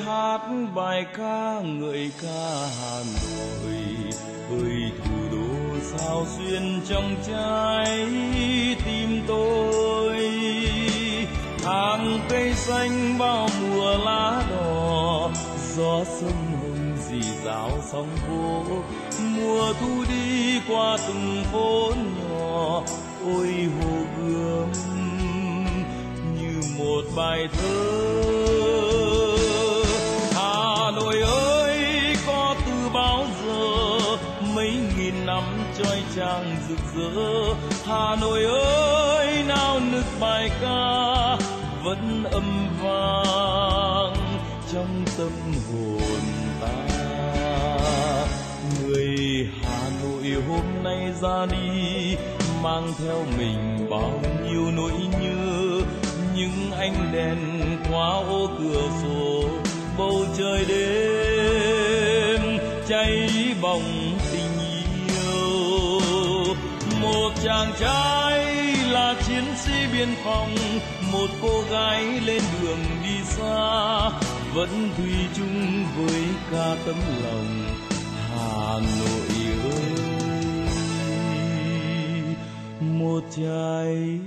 hát 0.10 0.40
bài 0.76 1.06
ca 1.18 1.60
người 1.60 2.12
ca 2.22 2.68
hà 2.80 2.98
nội. 2.98 3.76
Ơi 4.50 4.92
thủ 5.04 5.16
đô 5.32 5.80
sao 5.92 6.26
xuyên 6.38 6.82
trong 6.90 7.16
trái 7.28 8.08
tim 8.86 9.24
tôi. 9.28 10.20
Hàng 11.64 12.20
cây 12.30 12.54
xanh 12.54 13.18
bao 13.18 13.50
mùa 13.62 13.98
lá 13.98 14.44
đỏ, 14.50 15.30
gió 15.76 16.04
sông 16.20 16.46
hồng 16.62 16.98
dì 17.10 17.22
dào 17.46 17.72
sóng 17.92 18.10
vỗ 18.30 18.64
mùa 19.20 19.74
thu 19.80 20.04
đi 20.10 20.60
qua 20.68 20.98
từng 21.08 21.44
phố 21.54 21.92
nhỏ, 22.20 22.84
ôi 23.26 23.68
hồ 23.80 23.98
gươm 24.18 24.72
như 26.40 26.62
một 26.78 27.02
bài 27.16 27.48
thơ. 27.54 28.49
Hà 37.86 38.16
Nội 38.22 38.44
ơi, 38.44 39.44
nào 39.48 39.80
nức 39.92 40.06
bài 40.20 40.52
ca 40.62 41.38
vẫn 41.84 42.24
âm 42.32 42.70
vang 42.82 44.40
trong 44.74 45.06
tâm 45.18 45.32
hồn 45.72 46.22
ta. 46.62 46.76
Người 48.82 49.48
Hà 49.64 49.90
Nội 50.04 50.44
hôm 50.48 50.84
nay 50.84 51.12
ra 51.22 51.46
đi, 51.46 52.16
mang 52.64 52.94
theo 53.00 53.26
mình 53.38 53.88
bao 53.90 54.22
nhiêu 54.44 54.72
nỗi 54.72 54.92
nhớ. 55.22 55.82
Những 56.36 56.72
ánh 56.78 57.12
đèn 57.14 57.38
qua 57.92 58.10
ô 58.10 58.50
cửa 58.60 58.90
sổ, 59.04 59.44
bầu 59.98 60.26
trời 60.38 60.66
đêm 60.68 62.60
cháy 62.88 63.30
bỏng. 63.62 63.99
Một 67.20 67.34
chàng 67.44 67.74
trai 67.80 68.46
là 68.92 69.16
chiến 69.28 69.44
sĩ 69.58 69.72
biên 69.94 70.08
phòng, 70.24 70.56
một 71.12 71.28
cô 71.42 71.64
gái 71.72 72.04
lên 72.04 72.42
đường 72.62 72.80
đi 73.04 73.24
xa, 73.24 74.10
vẫn 74.54 74.90
thủy 74.98 75.14
chung 75.36 75.86
với 75.98 76.24
ca 76.52 76.76
tấm 76.86 76.96
lòng 77.24 77.66
hà 78.30 78.80
nội 79.00 79.30
ơi. 79.72 79.94
Một 82.80 83.24
trái 83.38 84.20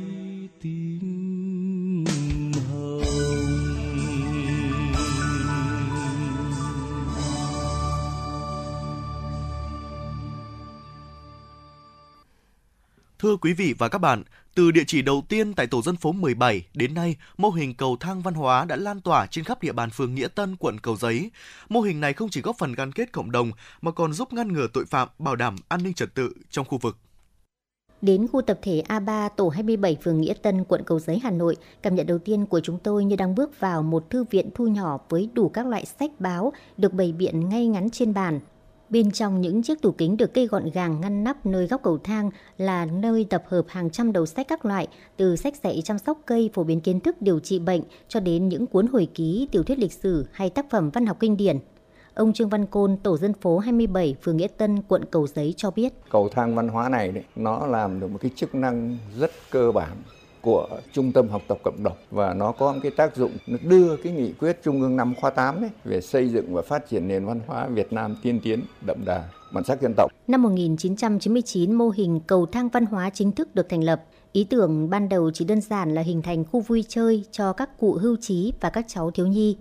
Thưa 13.23 13.37
quý 13.37 13.53
vị 13.53 13.75
và 13.79 13.89
các 13.89 13.99
bạn, 13.99 14.23
từ 14.55 14.71
địa 14.71 14.85
chỉ 14.87 15.03
đầu 15.03 15.23
tiên 15.29 15.55
tại 15.55 15.67
tổ 15.67 15.83
dân 15.83 15.97
phố 15.97 16.13
17 16.13 16.67
đến 16.75 16.95
nay, 16.95 17.17
mô 17.37 17.51
hình 17.51 17.75
cầu 17.75 17.97
thang 18.01 18.23
văn 18.23 18.35
hóa 18.35 18.65
đã 18.65 18.77
lan 18.77 19.01
tỏa 19.01 19.27
trên 19.27 19.45
khắp 19.45 19.63
địa 19.63 19.73
bàn 19.73 19.91
phường 19.91 20.15
Nghĩa 20.15 20.29
Tân, 20.29 20.57
quận 20.57 20.81
Cầu 20.81 20.97
Giấy. 20.97 21.31
Mô 21.69 21.81
hình 21.81 22.01
này 22.01 22.13
không 22.13 22.29
chỉ 22.29 22.41
góp 22.41 22.59
phần 22.59 22.73
gắn 22.73 22.93
kết 22.93 23.13
cộng 23.13 23.33
đồng 23.33 23.53
mà 23.81 23.91
còn 23.91 24.13
giúp 24.13 24.33
ngăn 24.33 24.53
ngừa 24.53 24.67
tội 24.73 24.85
phạm, 24.85 25.09
bảo 25.19 25.37
đảm 25.37 25.57
an 25.69 25.83
ninh 25.83 25.95
trật 25.95 26.15
tự 26.15 26.33
trong 26.51 26.67
khu 26.67 26.79
vực. 26.79 26.97
Đến 28.01 28.27
khu 28.33 28.43
tập 28.43 28.59
thể 28.63 28.83
A3 28.89 29.29
tổ 29.37 29.49
27 29.49 29.97
phường 30.05 30.21
Nghĩa 30.21 30.35
Tân, 30.35 30.65
quận 30.65 30.83
Cầu 30.87 30.99
Giấy, 30.99 31.21
Hà 31.23 31.31
Nội, 31.31 31.57
cảm 31.83 31.95
nhận 31.95 32.07
đầu 32.07 32.19
tiên 32.19 32.47
của 32.47 32.61
chúng 32.61 32.79
tôi 32.79 33.05
như 33.05 33.17
đang 33.17 33.35
bước 33.35 33.61
vào 33.61 33.83
một 33.83 34.11
thư 34.11 34.25
viện 34.31 34.51
thu 34.55 34.67
nhỏ 34.67 34.99
với 35.09 35.29
đủ 35.33 35.49
các 35.49 35.67
loại 35.67 35.85
sách 36.01 36.11
báo 36.19 36.53
được 36.77 36.93
bày 36.93 37.13
biện 37.13 37.49
ngay 37.49 37.67
ngắn 37.67 37.91
trên 37.91 38.15
bàn. 38.15 38.41
Bên 38.93 39.11
trong 39.11 39.41
những 39.41 39.63
chiếc 39.63 39.83
tủ 39.83 39.93
kính 39.93 40.17
được 40.17 40.35
kê 40.35 40.47
gọn 40.47 40.71
gàng 40.71 41.01
ngăn 41.01 41.25
nắp 41.25 41.47
nơi 41.47 41.67
góc 41.67 41.81
cầu 41.83 41.99
thang 41.99 42.31
là 42.59 42.87
nơi 42.87 43.27
tập 43.31 43.45
hợp 43.49 43.65
hàng 43.69 43.91
trăm 43.91 44.13
đầu 44.13 44.27
sách 44.27 44.49
các 44.49 44.65
loại, 44.65 44.89
từ 45.17 45.37
sách 45.37 45.55
dạy 45.57 45.83
chăm 45.85 45.99
sóc 45.99 46.19
cây 46.27 46.51
phổ 46.55 46.65
biến 46.65 46.81
kiến 46.81 47.01
thức 47.01 47.23
điều 47.23 47.41
trị 47.41 47.59
bệnh 47.59 47.83
cho 48.09 48.21
đến 48.21 48.49
những 48.49 48.67
cuốn 48.67 48.87
hồi 48.87 49.09
ký, 49.15 49.49
tiểu 49.53 49.63
thuyết 49.63 49.79
lịch 49.79 49.93
sử 49.93 50.27
hay 50.33 50.51
tác 50.51 50.71
phẩm 50.71 50.91
văn 50.91 51.07
học 51.07 51.17
kinh 51.21 51.37
điển. 51.37 51.59
Ông 52.15 52.33
Trương 52.33 52.49
Văn 52.49 52.67
Côn, 52.67 52.97
tổ 52.97 53.17
dân 53.17 53.33
phố 53.33 53.59
27, 53.59 54.17
phường 54.23 54.37
Nghĩa 54.37 54.49
Tân, 54.49 54.83
quận 54.89 55.05
Cầu 55.11 55.27
Giấy 55.27 55.55
cho 55.57 55.71
biết. 55.71 55.93
Cầu 56.11 56.29
thang 56.29 56.55
văn 56.55 56.69
hóa 56.69 56.89
này 56.89 57.13
đấy, 57.13 57.25
nó 57.37 57.67
làm 57.67 58.01
được 58.01 58.11
một 58.11 58.19
cái 58.21 58.31
chức 58.37 58.55
năng 58.55 58.99
rất 59.19 59.31
cơ 59.51 59.73
bản 59.73 59.97
của 60.43 60.69
trung 60.93 61.13
tâm 61.13 61.29
học 61.29 61.43
tập 61.49 61.59
cộng 61.65 61.83
đồng 61.83 61.97
và 62.11 62.35
nó 62.35 62.53
có 62.53 62.73
một 62.73 62.79
cái 62.83 62.93
tác 62.97 63.17
dụng 63.17 63.33
nó 63.47 63.59
đưa 63.63 63.97
cái 63.97 64.13
nghị 64.13 64.33
quyết 64.33 64.59
trung 64.63 64.81
ương 64.81 64.97
năm 64.97 65.15
khóa 65.21 65.31
8 65.31 65.63
ấy 65.63 65.71
về 65.85 66.01
xây 66.01 66.29
dựng 66.29 66.55
và 66.55 66.63
phát 66.63 66.89
triển 66.89 67.09
nền 67.09 67.25
văn 67.25 67.41
hóa 67.47 67.67
Việt 67.67 67.93
Nam 67.93 68.17
tiên 68.23 68.41
tiến 68.43 68.65
đậm 68.87 69.05
đà 69.05 69.29
bản 69.53 69.65
sắc 69.65 69.83
dân 69.83 69.95
tộc. 69.97 70.11
Năm 70.29 70.43
1999, 70.43 71.73
mô 71.73 71.89
hình 71.89 72.21
cầu 72.27 72.47
thang 72.47 72.69
văn 72.69 72.87
hóa 72.87 73.11
chính 73.11 73.33
thức 73.33 73.55
được 73.55 73.69
thành 73.69 73.85
lập. 73.85 74.03
Ý 74.33 74.45
tưởng 74.45 74.91
ban 74.91 75.09
đầu 75.09 75.31
chỉ 75.35 75.45
đơn 75.45 75.61
giản 75.61 75.95
là 75.95 76.03
hình 76.03 76.23
thành 76.23 76.45
khu 76.45 76.61
vui 76.61 76.85
chơi 76.89 77.25
cho 77.31 77.53
các 77.53 77.79
cụ 77.79 77.93
hưu 77.93 78.17
trí 78.21 78.53
và 78.61 78.71
các 78.71 78.85
cháu 78.89 79.11
thiếu 79.11 79.27
nhi. 79.27 79.57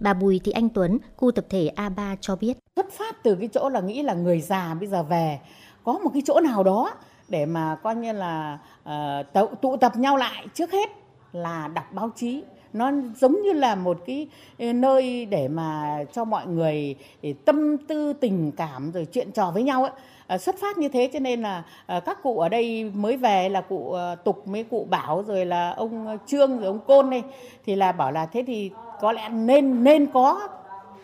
Bà 0.00 0.14
Bùi 0.14 0.40
Thị 0.44 0.52
Anh 0.52 0.68
Tuấn, 0.68 0.98
khu 1.16 1.30
tập 1.30 1.44
thể 1.48 1.70
A3 1.76 2.16
cho 2.20 2.36
biết. 2.36 2.56
Xuất 2.76 2.86
phát 2.92 3.22
từ 3.22 3.34
cái 3.34 3.48
chỗ 3.52 3.68
là 3.68 3.80
nghĩ 3.80 4.02
là 4.02 4.14
người 4.14 4.40
già 4.40 4.74
bây 4.74 4.88
giờ 4.88 5.02
về 5.02 5.38
có 5.84 5.92
một 5.92 6.10
cái 6.12 6.22
chỗ 6.26 6.40
nào 6.40 6.64
đó 6.64 6.94
để 7.30 7.46
mà 7.46 7.76
coi 7.82 7.94
như 7.94 8.12
là 8.12 8.58
uh, 8.82 9.32
tụ, 9.32 9.46
tụ 9.46 9.76
tập 9.76 9.92
nhau 9.96 10.16
lại 10.16 10.46
trước 10.54 10.72
hết 10.72 10.90
là 11.32 11.68
đọc 11.68 11.84
báo 11.92 12.10
chí 12.16 12.42
nó 12.72 12.92
giống 13.20 13.42
như 13.42 13.52
là 13.52 13.74
một 13.74 13.98
cái 14.06 14.28
ờ, 14.58 14.72
nơi 14.72 15.26
để 15.26 15.48
mà 15.48 15.98
cho 16.12 16.24
mọi 16.24 16.46
người 16.46 16.96
để 17.22 17.34
tâm 17.44 17.76
tư 17.78 18.12
tình 18.12 18.52
cảm 18.56 18.90
rồi 18.92 19.06
chuyện 19.12 19.32
trò 19.32 19.50
với 19.50 19.62
nhau 19.62 19.82
ấy 19.82 19.92
à, 20.26 20.38
xuất 20.38 20.56
phát 20.60 20.78
như 20.78 20.88
thế 20.88 21.10
cho 21.12 21.18
nên 21.18 21.42
là 21.42 21.62
à, 21.86 22.00
các 22.00 22.22
cụ 22.22 22.38
ở 22.38 22.48
đây 22.48 22.90
mới 22.94 23.16
về 23.16 23.48
là 23.48 23.60
cụ 23.60 23.92
à, 23.92 24.14
tục 24.14 24.48
mấy 24.48 24.64
cụ 24.64 24.86
bảo 24.90 25.24
rồi 25.26 25.46
là 25.46 25.70
ông 25.70 26.18
trương 26.26 26.58
rồi 26.58 26.66
ông 26.66 26.80
côn 26.86 27.10
đây 27.10 27.22
thì 27.66 27.74
là 27.74 27.92
bảo 27.92 28.12
là 28.12 28.26
thế 28.26 28.44
thì 28.46 28.70
có 29.00 29.12
lẽ 29.12 29.28
nên 29.28 29.84
nên 29.84 30.06
có 30.06 30.48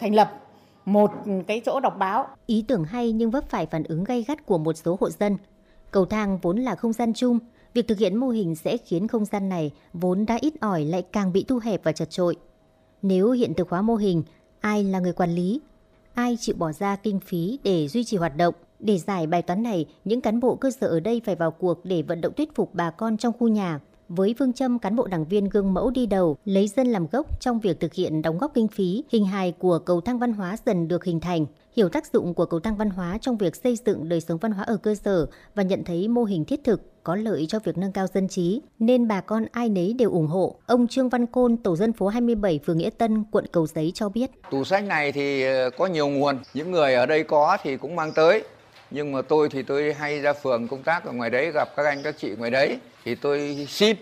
thành 0.01 0.15
lập 0.15 0.33
một 0.85 1.11
cái 1.47 1.61
chỗ 1.65 1.81
đọc 1.81 1.99
báo. 1.99 2.27
Ý 2.47 2.65
tưởng 2.69 2.85
hay 2.85 3.13
nhưng 3.13 3.31
vấp 3.31 3.45
phải 3.49 3.67
phản 3.67 3.85
ứng 3.85 4.05
gay 4.05 4.25
gắt 4.29 4.47
của 4.47 4.59
một 4.59 4.73
số 4.73 4.97
hộ 5.01 5.11
dân. 5.11 5.37
Cầu 5.97 6.07
thang 6.07 6.39
vốn 6.43 6.59
là 6.59 6.75
không 6.75 6.93
gian 6.93 7.13
chung, 7.15 7.39
việc 7.75 7.89
thực 7.89 7.99
hiện 7.99 8.17
mô 8.17 8.29
hình 8.29 8.55
sẽ 8.55 8.77
khiến 8.77 9.09
không 9.09 9.25
gian 9.25 9.49
này 9.49 9.73
vốn 9.93 10.27
đã 10.27 10.39
ít 10.41 10.55
ỏi 10.61 10.85
lại 10.85 11.03
càng 11.03 11.33
bị 11.33 11.45
thu 11.49 11.59
hẹp 11.59 11.85
và 11.85 11.93
chật 11.93 12.11
trội. 12.11 12.37
Nếu 13.03 13.31
hiện 13.31 13.55
thực 13.55 13.71
hóa 13.71 13.83
mô 13.83 13.97
hình, 13.97 14.23
ai 14.61 14.85
là 14.85 15.01
người 15.01 15.13
quản 15.13 15.35
lý? 15.35 15.61
Ai 16.15 16.37
chịu 16.41 16.55
bỏ 16.59 16.73
ra 16.73 16.97
kinh 16.97 17.21
phí 17.21 17.59
để 17.63 17.89
duy 17.89 18.05
trì 18.05 18.17
hoạt 18.17 18.37
động? 18.37 18.55
Để 18.79 18.99
giải 18.99 19.27
bài 19.27 19.43
toán 19.43 19.63
này, 19.63 19.87
những 20.05 20.21
cán 20.21 20.41
bộ 20.41 20.55
cơ 20.55 20.71
sở 20.71 20.87
ở 20.87 21.01
đây 21.01 21.21
phải 21.25 21.37
vào 21.37 21.51
cuộc 21.51 21.85
để 21.85 22.03
vận 22.03 22.21
động 22.21 22.33
thuyết 22.37 22.55
phục 22.55 22.75
bà 22.75 22.91
con 22.91 23.17
trong 23.17 23.33
khu 23.39 23.49
nhà. 23.49 23.81
Với 24.09 24.35
phương 24.39 24.53
châm 24.53 24.79
cán 24.79 24.97
bộ 24.97 25.07
đảng 25.07 25.25
viên 25.25 25.49
gương 25.49 25.75
mẫu 25.75 25.91
đi 25.91 26.07
đầu, 26.07 26.37
lấy 26.45 26.69
dân 26.69 26.87
làm 26.87 27.07
gốc 27.13 27.41
trong 27.41 27.61
việc 27.61 27.81
thực 27.81 27.95
hiện 27.95 28.23
đóng 28.23 28.39
góp 28.39 28.55
kinh 28.55 28.69
phí, 28.69 29.05
hình 29.09 29.27
hài 29.27 29.53
của 29.53 29.79
cầu 29.79 30.01
thang 30.01 30.19
văn 30.19 30.33
hóa 30.33 30.57
dần 30.67 30.89
được 30.89 31.05
hình 31.05 31.21
thành, 31.21 31.47
hiểu 31.77 31.89
tác 31.89 32.07
dụng 32.13 32.35
của 32.35 32.47
cầu 32.47 32.61
thang 32.61 32.77
văn 32.77 32.91
hóa 32.91 33.19
trong 33.21 33.37
việc 33.37 33.57
xây 33.57 33.79
dựng 33.87 34.09
đời 34.09 34.21
sống 34.21 34.39
văn 34.39 34.53
hóa 34.53 34.65
ở 34.65 34.77
cơ 34.77 34.95
sở 34.95 35.27
và 35.55 35.63
nhận 35.63 35.85
thấy 35.85 36.09
mô 36.09 36.25
hình 36.25 36.45
thiết 36.45 36.61
thực 36.65 36.81
có 37.05 37.17
lợi 37.17 37.47
cho 37.49 37.59
việc 37.59 37.79
nâng 37.79 37.93
cao 37.93 38.07
dân 38.15 38.29
trí, 38.29 38.63
nên 38.79 39.09
bà 39.09 39.21
con 39.21 39.47
ai 39.53 39.69
nấy 39.69 39.93
đều 39.99 40.11
ủng 40.11 40.27
hộ. 40.27 40.57
Ông 40.67 40.89
Trương 40.89 41.09
Văn 41.09 41.27
Côn, 41.27 41.57
tổ 41.57 41.77
dân 41.77 41.93
phố 41.93 42.09
27, 42.09 42.61
phường 42.67 42.79
Nghĩa 42.79 42.91
Tân, 42.91 43.25
quận 43.31 43.47
Cầu 43.53 43.67
Giấy 43.67 43.93
cho 43.95 44.09
biết. 44.09 44.31
Tủ 44.51 44.65
sách 44.65 44.85
này 44.85 45.13
thì 45.13 45.43
ờ, 45.43 45.71
có 45.71 45.87
nhiều 45.87 46.09
nguồn, 46.09 46.39
những 46.55 46.71
người 46.71 46.95
ở 46.95 47.07
đây 47.07 47.25
có 47.25 47.57
thì 47.63 47.77
cũng 47.77 47.97
mang 47.97 48.13
tới. 48.13 48.43
Nhưng 48.91 49.13
mà 49.13 49.23
tôi 49.23 49.49
thì 49.49 49.63
tôi 49.63 49.93
hay 49.93 50.21
ra 50.21 50.33
phường 50.33 50.69
công 50.69 50.83
tác 50.83 51.05
ở 51.05 51.13
ngoài 51.13 51.31
đấy 51.31 51.51
gặp 51.53 51.69
các 51.77 51.87
anh 51.87 52.03
các 52.03 52.15
chị 52.19 52.31
ngoài 52.39 52.51
đấy 52.51 52.79
thì 53.05 53.15
tôi 53.15 53.67
xin 53.69 53.97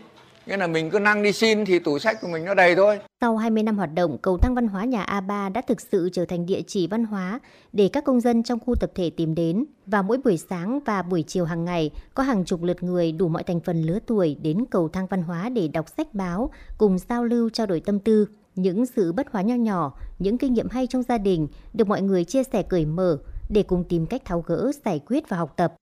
Nghĩa 0.46 0.56
là 0.56 0.66
mình 0.66 0.90
cứ 0.90 0.98
năng 0.98 1.22
đi 1.22 1.32
xin 1.32 1.64
thì 1.64 1.78
tủ 1.78 1.98
sách 1.98 2.20
của 2.20 2.28
mình 2.28 2.44
nó 2.44 2.54
đầy 2.54 2.76
thôi. 2.76 2.98
Sau 3.20 3.36
20 3.36 3.62
năm 3.62 3.76
hoạt 3.76 3.94
động, 3.94 4.18
cầu 4.22 4.38
thang 4.38 4.54
văn 4.54 4.68
hóa 4.68 4.84
nhà 4.84 5.04
A3 5.04 5.52
đã 5.52 5.60
thực 5.60 5.80
sự 5.80 6.08
trở 6.12 6.24
thành 6.24 6.46
địa 6.46 6.62
chỉ 6.66 6.86
văn 6.86 7.04
hóa 7.04 7.40
để 7.72 7.88
các 7.92 8.04
công 8.04 8.20
dân 8.20 8.42
trong 8.42 8.58
khu 8.66 8.74
tập 8.74 8.90
thể 8.94 9.10
tìm 9.10 9.34
đến. 9.34 9.64
Và 9.86 10.02
mỗi 10.02 10.18
buổi 10.24 10.36
sáng 10.36 10.80
và 10.86 11.02
buổi 11.02 11.24
chiều 11.26 11.44
hàng 11.44 11.64
ngày, 11.64 11.90
có 12.14 12.22
hàng 12.22 12.44
chục 12.44 12.62
lượt 12.62 12.82
người 12.82 13.12
đủ 13.12 13.28
mọi 13.28 13.42
thành 13.42 13.60
phần 13.60 13.82
lứa 13.82 13.98
tuổi 14.06 14.36
đến 14.42 14.64
cầu 14.70 14.88
thang 14.88 15.06
văn 15.06 15.22
hóa 15.22 15.48
để 15.48 15.68
đọc 15.68 15.86
sách 15.96 16.14
báo, 16.14 16.50
cùng 16.78 16.98
giao 16.98 17.24
lưu 17.24 17.50
trao 17.50 17.66
đổi 17.66 17.80
tâm 17.80 17.98
tư. 17.98 18.28
Những 18.54 18.86
sự 18.86 19.12
bất 19.12 19.26
hóa 19.32 19.42
nho 19.42 19.54
nhỏ, 19.54 19.98
những 20.18 20.38
kinh 20.38 20.54
nghiệm 20.54 20.68
hay 20.68 20.86
trong 20.86 21.02
gia 21.02 21.18
đình 21.18 21.48
được 21.72 21.88
mọi 21.88 22.02
người 22.02 22.24
chia 22.24 22.42
sẻ 22.44 22.62
cởi 22.62 22.86
mở 22.86 23.18
để 23.48 23.62
cùng 23.62 23.84
tìm 23.84 24.06
cách 24.06 24.22
tháo 24.24 24.40
gỡ, 24.40 24.72
giải 24.84 25.00
quyết 25.06 25.28
và 25.28 25.36
học 25.36 25.52
tập. 25.56 25.74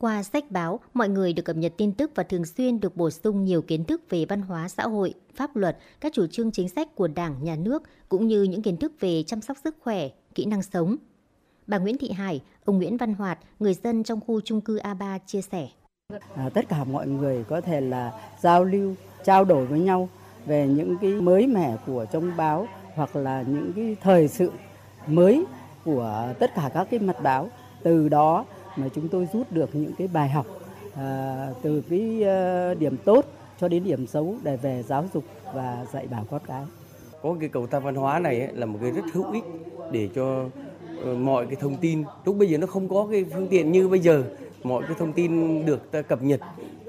Qua 0.00 0.22
sách 0.22 0.50
báo, 0.50 0.80
mọi 0.94 1.08
người 1.08 1.32
được 1.32 1.42
cập 1.42 1.56
nhật 1.56 1.72
tin 1.76 1.92
tức 1.92 2.10
và 2.14 2.22
thường 2.22 2.44
xuyên 2.44 2.80
được 2.80 2.96
bổ 2.96 3.10
sung 3.10 3.44
nhiều 3.44 3.62
kiến 3.62 3.84
thức 3.84 4.02
về 4.10 4.24
văn 4.24 4.42
hóa 4.42 4.68
xã 4.68 4.82
hội, 4.82 5.14
pháp 5.34 5.56
luật, 5.56 5.78
các 6.00 6.12
chủ 6.12 6.26
trương 6.26 6.50
chính 6.50 6.68
sách 6.68 6.94
của 6.94 7.08
Đảng, 7.08 7.36
Nhà 7.42 7.56
nước, 7.56 7.82
cũng 8.08 8.26
như 8.26 8.42
những 8.42 8.62
kiến 8.62 8.76
thức 8.76 8.92
về 9.00 9.22
chăm 9.22 9.40
sóc 9.40 9.56
sức 9.64 9.76
khỏe, 9.80 10.08
kỹ 10.34 10.44
năng 10.44 10.62
sống. 10.62 10.96
Bà 11.66 11.78
Nguyễn 11.78 11.98
Thị 11.98 12.10
Hải, 12.10 12.40
ông 12.64 12.78
Nguyễn 12.78 12.96
Văn 12.96 13.14
Hoạt, 13.14 13.38
người 13.58 13.74
dân 13.74 14.04
trong 14.04 14.20
khu 14.20 14.40
trung 14.40 14.60
cư 14.60 14.78
A3 14.78 15.18
chia 15.26 15.42
sẻ. 15.42 15.68
À, 16.34 16.48
tất 16.54 16.68
cả 16.68 16.84
mọi 16.84 17.06
người 17.06 17.44
có 17.44 17.60
thể 17.60 17.80
là 17.80 18.12
giao 18.40 18.64
lưu, 18.64 18.94
trao 19.24 19.44
đổi 19.44 19.66
với 19.66 19.80
nhau 19.80 20.08
về 20.46 20.66
những 20.66 20.96
cái 21.00 21.10
mới 21.12 21.46
mẻ 21.46 21.76
của 21.86 22.06
trong 22.12 22.36
báo 22.36 22.66
hoặc 22.94 23.16
là 23.16 23.42
những 23.42 23.72
cái 23.76 23.96
thời 24.02 24.28
sự 24.28 24.52
mới 25.06 25.44
của 25.84 26.34
tất 26.38 26.50
cả 26.54 26.70
các 26.74 26.88
cái 26.90 27.00
mặt 27.00 27.16
báo. 27.22 27.48
Từ 27.82 28.08
đó 28.08 28.44
mà 28.76 28.88
chúng 28.94 29.08
tôi 29.08 29.28
rút 29.32 29.52
được 29.52 29.70
những 29.72 29.92
cái 29.98 30.08
bài 30.12 30.28
học 30.28 30.46
à, 30.96 31.48
từ 31.62 31.82
cái 31.90 32.22
ờ, 32.22 32.74
điểm 32.74 32.96
tốt 33.04 33.24
cho 33.60 33.68
đến 33.68 33.84
điểm 33.84 34.06
xấu 34.06 34.34
để 34.42 34.56
về 34.56 34.82
giáo 34.82 35.04
dục 35.14 35.24
và 35.54 35.86
dạy 35.92 36.06
bảo 36.10 36.24
con 36.30 36.40
cái. 36.46 36.62
Có 37.22 37.36
cái 37.40 37.48
cầu 37.48 37.66
thang 37.66 37.82
văn 37.82 37.94
hóa 37.94 38.18
này 38.18 38.40
ấy, 38.40 38.52
là 38.54 38.66
một 38.66 38.78
cái 38.82 38.90
rất 38.90 39.04
hữu 39.12 39.32
ích 39.32 39.44
để 39.92 40.08
cho 40.14 40.44
ờ, 41.04 41.14
mọi 41.14 41.46
cái 41.46 41.56
thông 41.60 41.76
tin 41.76 42.04
lúc 42.24 42.36
bây 42.36 42.48
giờ 42.48 42.58
nó 42.58 42.66
không 42.66 42.88
có 42.88 43.08
cái 43.10 43.24
phương 43.34 43.48
tiện 43.48 43.72
như 43.72 43.88
bây 43.88 44.00
giờ 44.00 44.24
mọi 44.62 44.82
cái 44.82 44.96
thông 44.98 45.12
tin 45.12 45.66
được 45.66 45.92
ta 45.92 46.02
cập 46.02 46.22
nhật. 46.22 46.40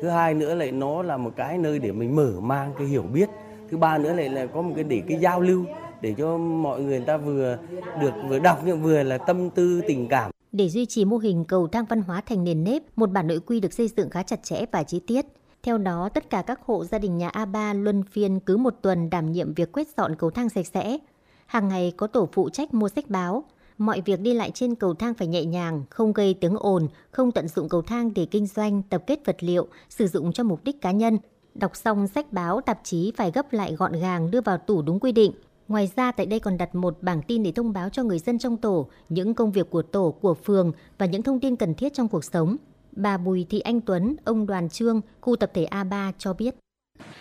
Thứ 0.01 0.09
hai 0.09 0.33
nữa 0.33 0.55
lại 0.55 0.71
nó 0.71 1.01
là 1.01 1.17
một 1.17 1.31
cái 1.35 1.57
nơi 1.57 1.79
để 1.79 1.91
mình 1.91 2.15
mở 2.15 2.33
mang 2.39 2.71
cái 2.77 2.87
hiểu 2.87 3.03
biết. 3.13 3.29
Thứ 3.71 3.77
ba 3.77 3.97
nữa 3.97 4.13
lại 4.13 4.29
là 4.29 4.45
có 4.45 4.61
một 4.61 4.73
cái 4.75 4.83
để 4.83 5.01
cái 5.07 5.17
giao 5.17 5.41
lưu 5.41 5.65
để 6.01 6.13
cho 6.17 6.37
mọi 6.37 6.81
người, 6.81 6.97
người 6.97 7.05
ta 7.05 7.17
vừa 7.17 7.57
được 8.01 8.11
vừa 8.29 8.39
đọc 8.39 8.61
nhưng 8.65 8.81
vừa 8.81 9.03
là 9.03 9.17
tâm 9.17 9.49
tư 9.49 9.81
tình 9.87 10.07
cảm 10.07 10.31
để 10.51 10.69
duy 10.69 10.85
trì 10.85 11.05
mô 11.05 11.17
hình 11.17 11.45
cầu 11.45 11.67
thang 11.67 11.85
văn 11.85 12.01
hóa 12.01 12.21
thành 12.21 12.43
nền 12.43 12.63
nếp, 12.63 12.81
một 12.95 13.11
bản 13.11 13.27
nội 13.27 13.39
quy 13.45 13.59
được 13.59 13.73
xây 13.73 13.87
dựng 13.97 14.09
khá 14.09 14.23
chặt 14.23 14.43
chẽ 14.43 14.65
và 14.71 14.83
chi 14.83 14.99
tiết. 15.07 15.25
Theo 15.63 15.77
đó, 15.77 16.09
tất 16.13 16.29
cả 16.29 16.41
các 16.41 16.61
hộ 16.65 16.85
gia 16.85 16.99
đình 16.99 17.17
nhà 17.17 17.29
A3 17.29 17.83
luân 17.83 18.03
phiên 18.03 18.39
cứ 18.39 18.57
một 18.57 18.73
tuần 18.81 19.09
đảm 19.09 19.31
nhiệm 19.31 19.53
việc 19.53 19.71
quét 19.71 19.87
dọn 19.97 20.15
cầu 20.15 20.29
thang 20.29 20.49
sạch 20.49 20.67
sẽ. 20.67 20.97
Hàng 21.45 21.67
ngày 21.67 21.93
có 21.97 22.07
tổ 22.07 22.29
phụ 22.33 22.49
trách 22.49 22.73
mua 22.73 22.89
sách 22.89 23.09
báo. 23.09 23.43
Mọi 23.77 24.01
việc 24.01 24.19
đi 24.19 24.33
lại 24.33 24.51
trên 24.53 24.75
cầu 24.75 24.93
thang 24.93 25.13
phải 25.13 25.27
nhẹ 25.27 25.45
nhàng, 25.45 25.83
không 25.89 26.13
gây 26.13 26.33
tiếng 26.33 26.55
ồn, 26.57 26.87
không 27.11 27.31
tận 27.31 27.47
dụng 27.47 27.69
cầu 27.69 27.81
thang 27.81 28.13
để 28.13 28.25
kinh 28.25 28.47
doanh, 28.47 28.81
tập 28.83 29.03
kết 29.07 29.19
vật 29.25 29.37
liệu, 29.39 29.67
sử 29.89 30.07
dụng 30.07 30.33
cho 30.33 30.43
mục 30.43 30.63
đích 30.63 30.81
cá 30.81 30.91
nhân. 30.91 31.17
Đọc 31.55 31.75
xong 31.75 32.07
sách 32.07 32.33
báo, 32.33 32.61
tạp 32.61 32.79
chí 32.83 33.11
phải 33.17 33.31
gấp 33.31 33.53
lại 33.53 33.75
gọn 33.75 33.91
gàng 33.91 34.31
đưa 34.31 34.41
vào 34.41 34.57
tủ 34.57 34.81
đúng 34.81 34.99
quy 34.99 35.11
định. 35.11 35.31
Ngoài 35.71 35.91
ra 35.95 36.11
tại 36.11 36.25
đây 36.25 36.39
còn 36.39 36.57
đặt 36.57 36.75
một 36.75 36.97
bảng 37.01 37.21
tin 37.21 37.43
để 37.43 37.51
thông 37.55 37.73
báo 37.73 37.89
cho 37.89 38.03
người 38.03 38.19
dân 38.19 38.39
trong 38.39 38.57
tổ 38.57 38.87
những 39.09 39.33
công 39.33 39.51
việc 39.51 39.69
của 39.69 39.81
tổ, 39.81 40.15
của 40.21 40.33
phường 40.33 40.71
và 40.97 41.05
những 41.05 41.23
thông 41.23 41.39
tin 41.39 41.55
cần 41.55 41.73
thiết 41.73 41.93
trong 41.93 42.07
cuộc 42.07 42.23
sống. 42.23 42.57
Bà 42.91 43.17
Bùi 43.17 43.45
Thị 43.49 43.59
Anh 43.59 43.81
Tuấn, 43.81 44.15
ông 44.25 44.47
Đoàn 44.47 44.69
Trương, 44.69 45.01
khu 45.21 45.35
tập 45.35 45.51
thể 45.53 45.67
A3 45.71 46.11
cho 46.17 46.33
biết. 46.33 46.55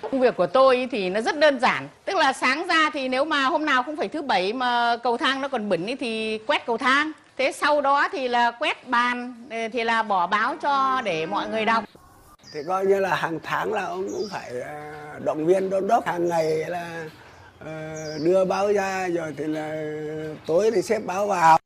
Công 0.02 0.20
việc 0.20 0.36
của 0.36 0.46
tôi 0.46 0.88
thì 0.90 1.10
nó 1.10 1.20
rất 1.20 1.38
đơn 1.38 1.60
giản, 1.60 1.88
tức 2.04 2.16
là 2.16 2.32
sáng 2.32 2.66
ra 2.66 2.90
thì 2.92 3.08
nếu 3.08 3.24
mà 3.24 3.44
hôm 3.44 3.64
nào 3.64 3.82
không 3.82 3.96
phải 3.96 4.08
thứ 4.08 4.22
bảy 4.22 4.52
mà 4.52 4.96
cầu 5.02 5.16
thang 5.16 5.40
nó 5.40 5.48
còn 5.48 5.68
bẩn 5.68 5.86
thì 6.00 6.38
quét 6.38 6.66
cầu 6.66 6.76
thang. 6.76 7.12
Thế 7.36 7.52
sau 7.52 7.80
đó 7.80 8.08
thì 8.12 8.28
là 8.28 8.50
quét 8.50 8.88
bàn 8.88 9.34
thì 9.72 9.84
là 9.84 10.02
bỏ 10.02 10.26
báo 10.26 10.56
cho 10.62 11.02
để 11.04 11.26
mọi 11.26 11.48
người 11.48 11.64
đọc. 11.64 11.84
Thì 12.52 12.60
coi 12.68 12.86
như 12.86 13.00
là 13.00 13.14
hàng 13.14 13.38
tháng 13.42 13.72
là 13.72 13.84
ông 13.84 14.08
cũng 14.12 14.28
phải 14.30 14.60
à, 14.60 14.94
động 15.24 15.46
viên 15.46 15.70
đôn 15.70 15.86
đốc 15.86 16.06
hàng 16.06 16.28
ngày 16.28 16.56
là 16.68 17.06
Ờ, 17.29 17.29
Ờ, 17.64 18.18
đưa 18.24 18.44
báo 18.44 18.72
ra 18.72 19.08
rồi 19.08 19.34
thì 19.36 19.44
là 19.44 19.84
tối 20.46 20.70
thì 20.74 20.82
xếp 20.82 21.00
báo 21.06 21.26
vào 21.26 21.58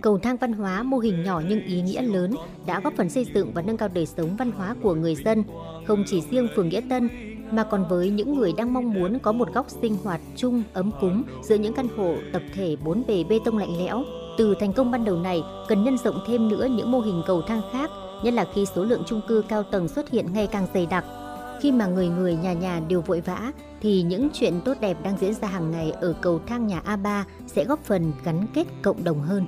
Cầu 0.00 0.18
thang 0.18 0.36
văn 0.36 0.52
hóa 0.52 0.82
mô 0.82 0.98
hình 0.98 1.22
nhỏ 1.22 1.42
nhưng 1.48 1.64
ý 1.64 1.82
nghĩa 1.82 2.02
lớn 2.02 2.34
đã 2.66 2.80
góp 2.80 2.92
phần 2.96 3.10
xây 3.10 3.26
dựng 3.34 3.52
và 3.54 3.62
nâng 3.62 3.76
cao 3.76 3.88
đời 3.94 4.06
sống 4.06 4.36
văn 4.36 4.52
hóa 4.52 4.74
của 4.82 4.94
người 4.94 5.14
dân, 5.14 5.44
không 5.86 6.04
chỉ 6.06 6.22
riêng 6.30 6.48
phường 6.56 6.68
Nghĩa 6.68 6.80
Tân 6.90 7.08
mà 7.50 7.64
còn 7.64 7.88
với 7.88 8.10
những 8.10 8.34
người 8.34 8.52
đang 8.56 8.74
mong 8.74 8.92
muốn 8.94 9.18
có 9.18 9.32
một 9.32 9.54
góc 9.54 9.66
sinh 9.82 9.96
hoạt 10.04 10.20
chung 10.36 10.62
ấm 10.72 10.90
cúng 11.00 11.22
giữa 11.42 11.54
những 11.54 11.74
căn 11.74 11.88
hộ 11.96 12.14
tập 12.32 12.42
thể 12.54 12.76
bốn 12.84 13.02
bề 13.06 13.24
bê 13.24 13.38
tông 13.44 13.58
lạnh 13.58 13.78
lẽo. 13.78 14.04
Từ 14.38 14.54
thành 14.60 14.72
công 14.72 14.90
ban 14.90 15.04
đầu 15.04 15.16
này, 15.16 15.42
cần 15.68 15.84
nhân 15.84 15.98
rộng 15.98 16.24
thêm 16.26 16.48
nữa 16.48 16.68
những 16.70 16.90
mô 16.90 17.00
hình 17.00 17.22
cầu 17.26 17.42
thang 17.42 17.62
khác, 17.72 17.90
nhất 18.24 18.34
là 18.34 18.46
khi 18.54 18.66
số 18.74 18.84
lượng 18.84 19.02
chung 19.06 19.20
cư 19.28 19.42
cao 19.48 19.62
tầng 19.62 19.88
xuất 19.88 20.10
hiện 20.10 20.32
ngày 20.32 20.48
càng 20.52 20.66
dày 20.74 20.86
đặc 20.86 21.04
khi 21.60 21.72
mà 21.72 21.86
người 21.86 22.08
người 22.08 22.36
nhà 22.36 22.52
nhà 22.52 22.80
đều 22.88 23.00
vội 23.00 23.20
vã 23.20 23.52
thì 23.80 24.02
những 24.02 24.28
chuyện 24.32 24.60
tốt 24.64 24.74
đẹp 24.80 24.96
đang 25.02 25.16
diễn 25.18 25.34
ra 25.34 25.48
hàng 25.48 25.70
ngày 25.70 25.90
ở 25.90 26.14
cầu 26.20 26.40
thang 26.46 26.66
nhà 26.66 26.82
A3 26.86 27.24
sẽ 27.46 27.64
góp 27.64 27.84
phần 27.84 28.12
gắn 28.24 28.46
kết 28.54 28.64
cộng 28.82 29.04
đồng 29.04 29.20
hơn. 29.20 29.46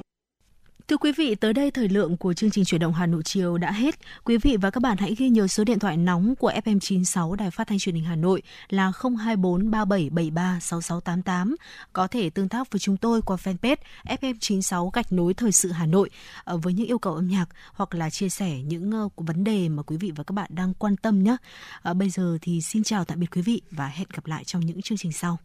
Thưa 0.89 0.97
quý 0.97 1.13
vị, 1.13 1.35
tới 1.35 1.53
đây 1.53 1.71
thời 1.71 1.89
lượng 1.89 2.17
của 2.17 2.33
chương 2.33 2.51
trình 2.51 2.65
chuyển 2.65 2.81
động 2.81 2.93
Hà 2.93 3.07
Nội 3.07 3.23
chiều 3.25 3.59
đã 3.59 3.73
hết. 3.73 3.95
Quý 4.25 4.37
vị 4.37 4.57
và 4.57 4.71
các 4.71 4.83
bạn 4.83 4.97
hãy 4.99 5.15
ghi 5.15 5.29
nhớ 5.29 5.47
số 5.47 5.65
điện 5.65 5.79
thoại 5.79 5.97
nóng 5.97 6.35
của 6.37 6.53
FM96 6.65 7.35
Đài 7.35 7.51
Phát 7.51 7.67
thanh 7.67 7.79
Truyền 7.79 7.95
hình 7.95 8.05
Hà 8.05 8.17
Nội 8.17 8.43
là 8.69 8.93
024 9.03 9.71
3773 9.71 10.59
6688. 10.61 11.57
Có 11.93 12.07
thể 12.07 12.31
tương 12.31 12.49
tác 12.49 12.73
với 12.73 12.79
chúng 12.79 12.97
tôi 12.97 13.23
qua 13.23 13.37
fanpage 13.37 13.77
FM96 14.05 14.91
gạch 14.91 15.13
nối 15.13 15.35
thời 15.35 15.53
sự 15.53 15.73
Hà 15.73 15.87
Nội 15.87 16.11
ờ, 16.45 16.57
với 16.57 16.73
những 16.73 16.87
yêu 16.87 16.99
cầu 16.99 17.15
âm 17.15 17.29
nhạc 17.29 17.47
hoặc 17.73 17.95
là 17.95 18.11
chia 18.11 18.29
sẻ 18.29 18.59
những 18.63 18.91
ờ, 18.93 19.09
vấn 19.17 19.45
đề 19.45 19.69
mà 19.69 19.83
quý 19.83 19.97
vị 19.97 20.13
và 20.17 20.25
các 20.25 20.33
bạn 20.33 20.51
đang 20.55 20.75
quan 20.75 20.97
tâm 20.97 21.23
nhé. 21.23 21.37
Ờ, 21.83 21.95
bây 21.95 22.11
giờ 22.11 22.39
thì 22.43 22.61
xin 22.61 22.83
chào 22.83 23.05
tạm 23.05 23.21
biệt 23.21 23.31
quý 23.37 23.43
vị 23.43 23.63
và 23.71 23.87
hẹn 23.87 24.07
gặp 24.15 24.27
lại 24.27 24.45
trong 24.45 24.67
những 24.67 24.83
chương 24.83 24.99
trình 24.99 25.13
sau. 25.13 25.39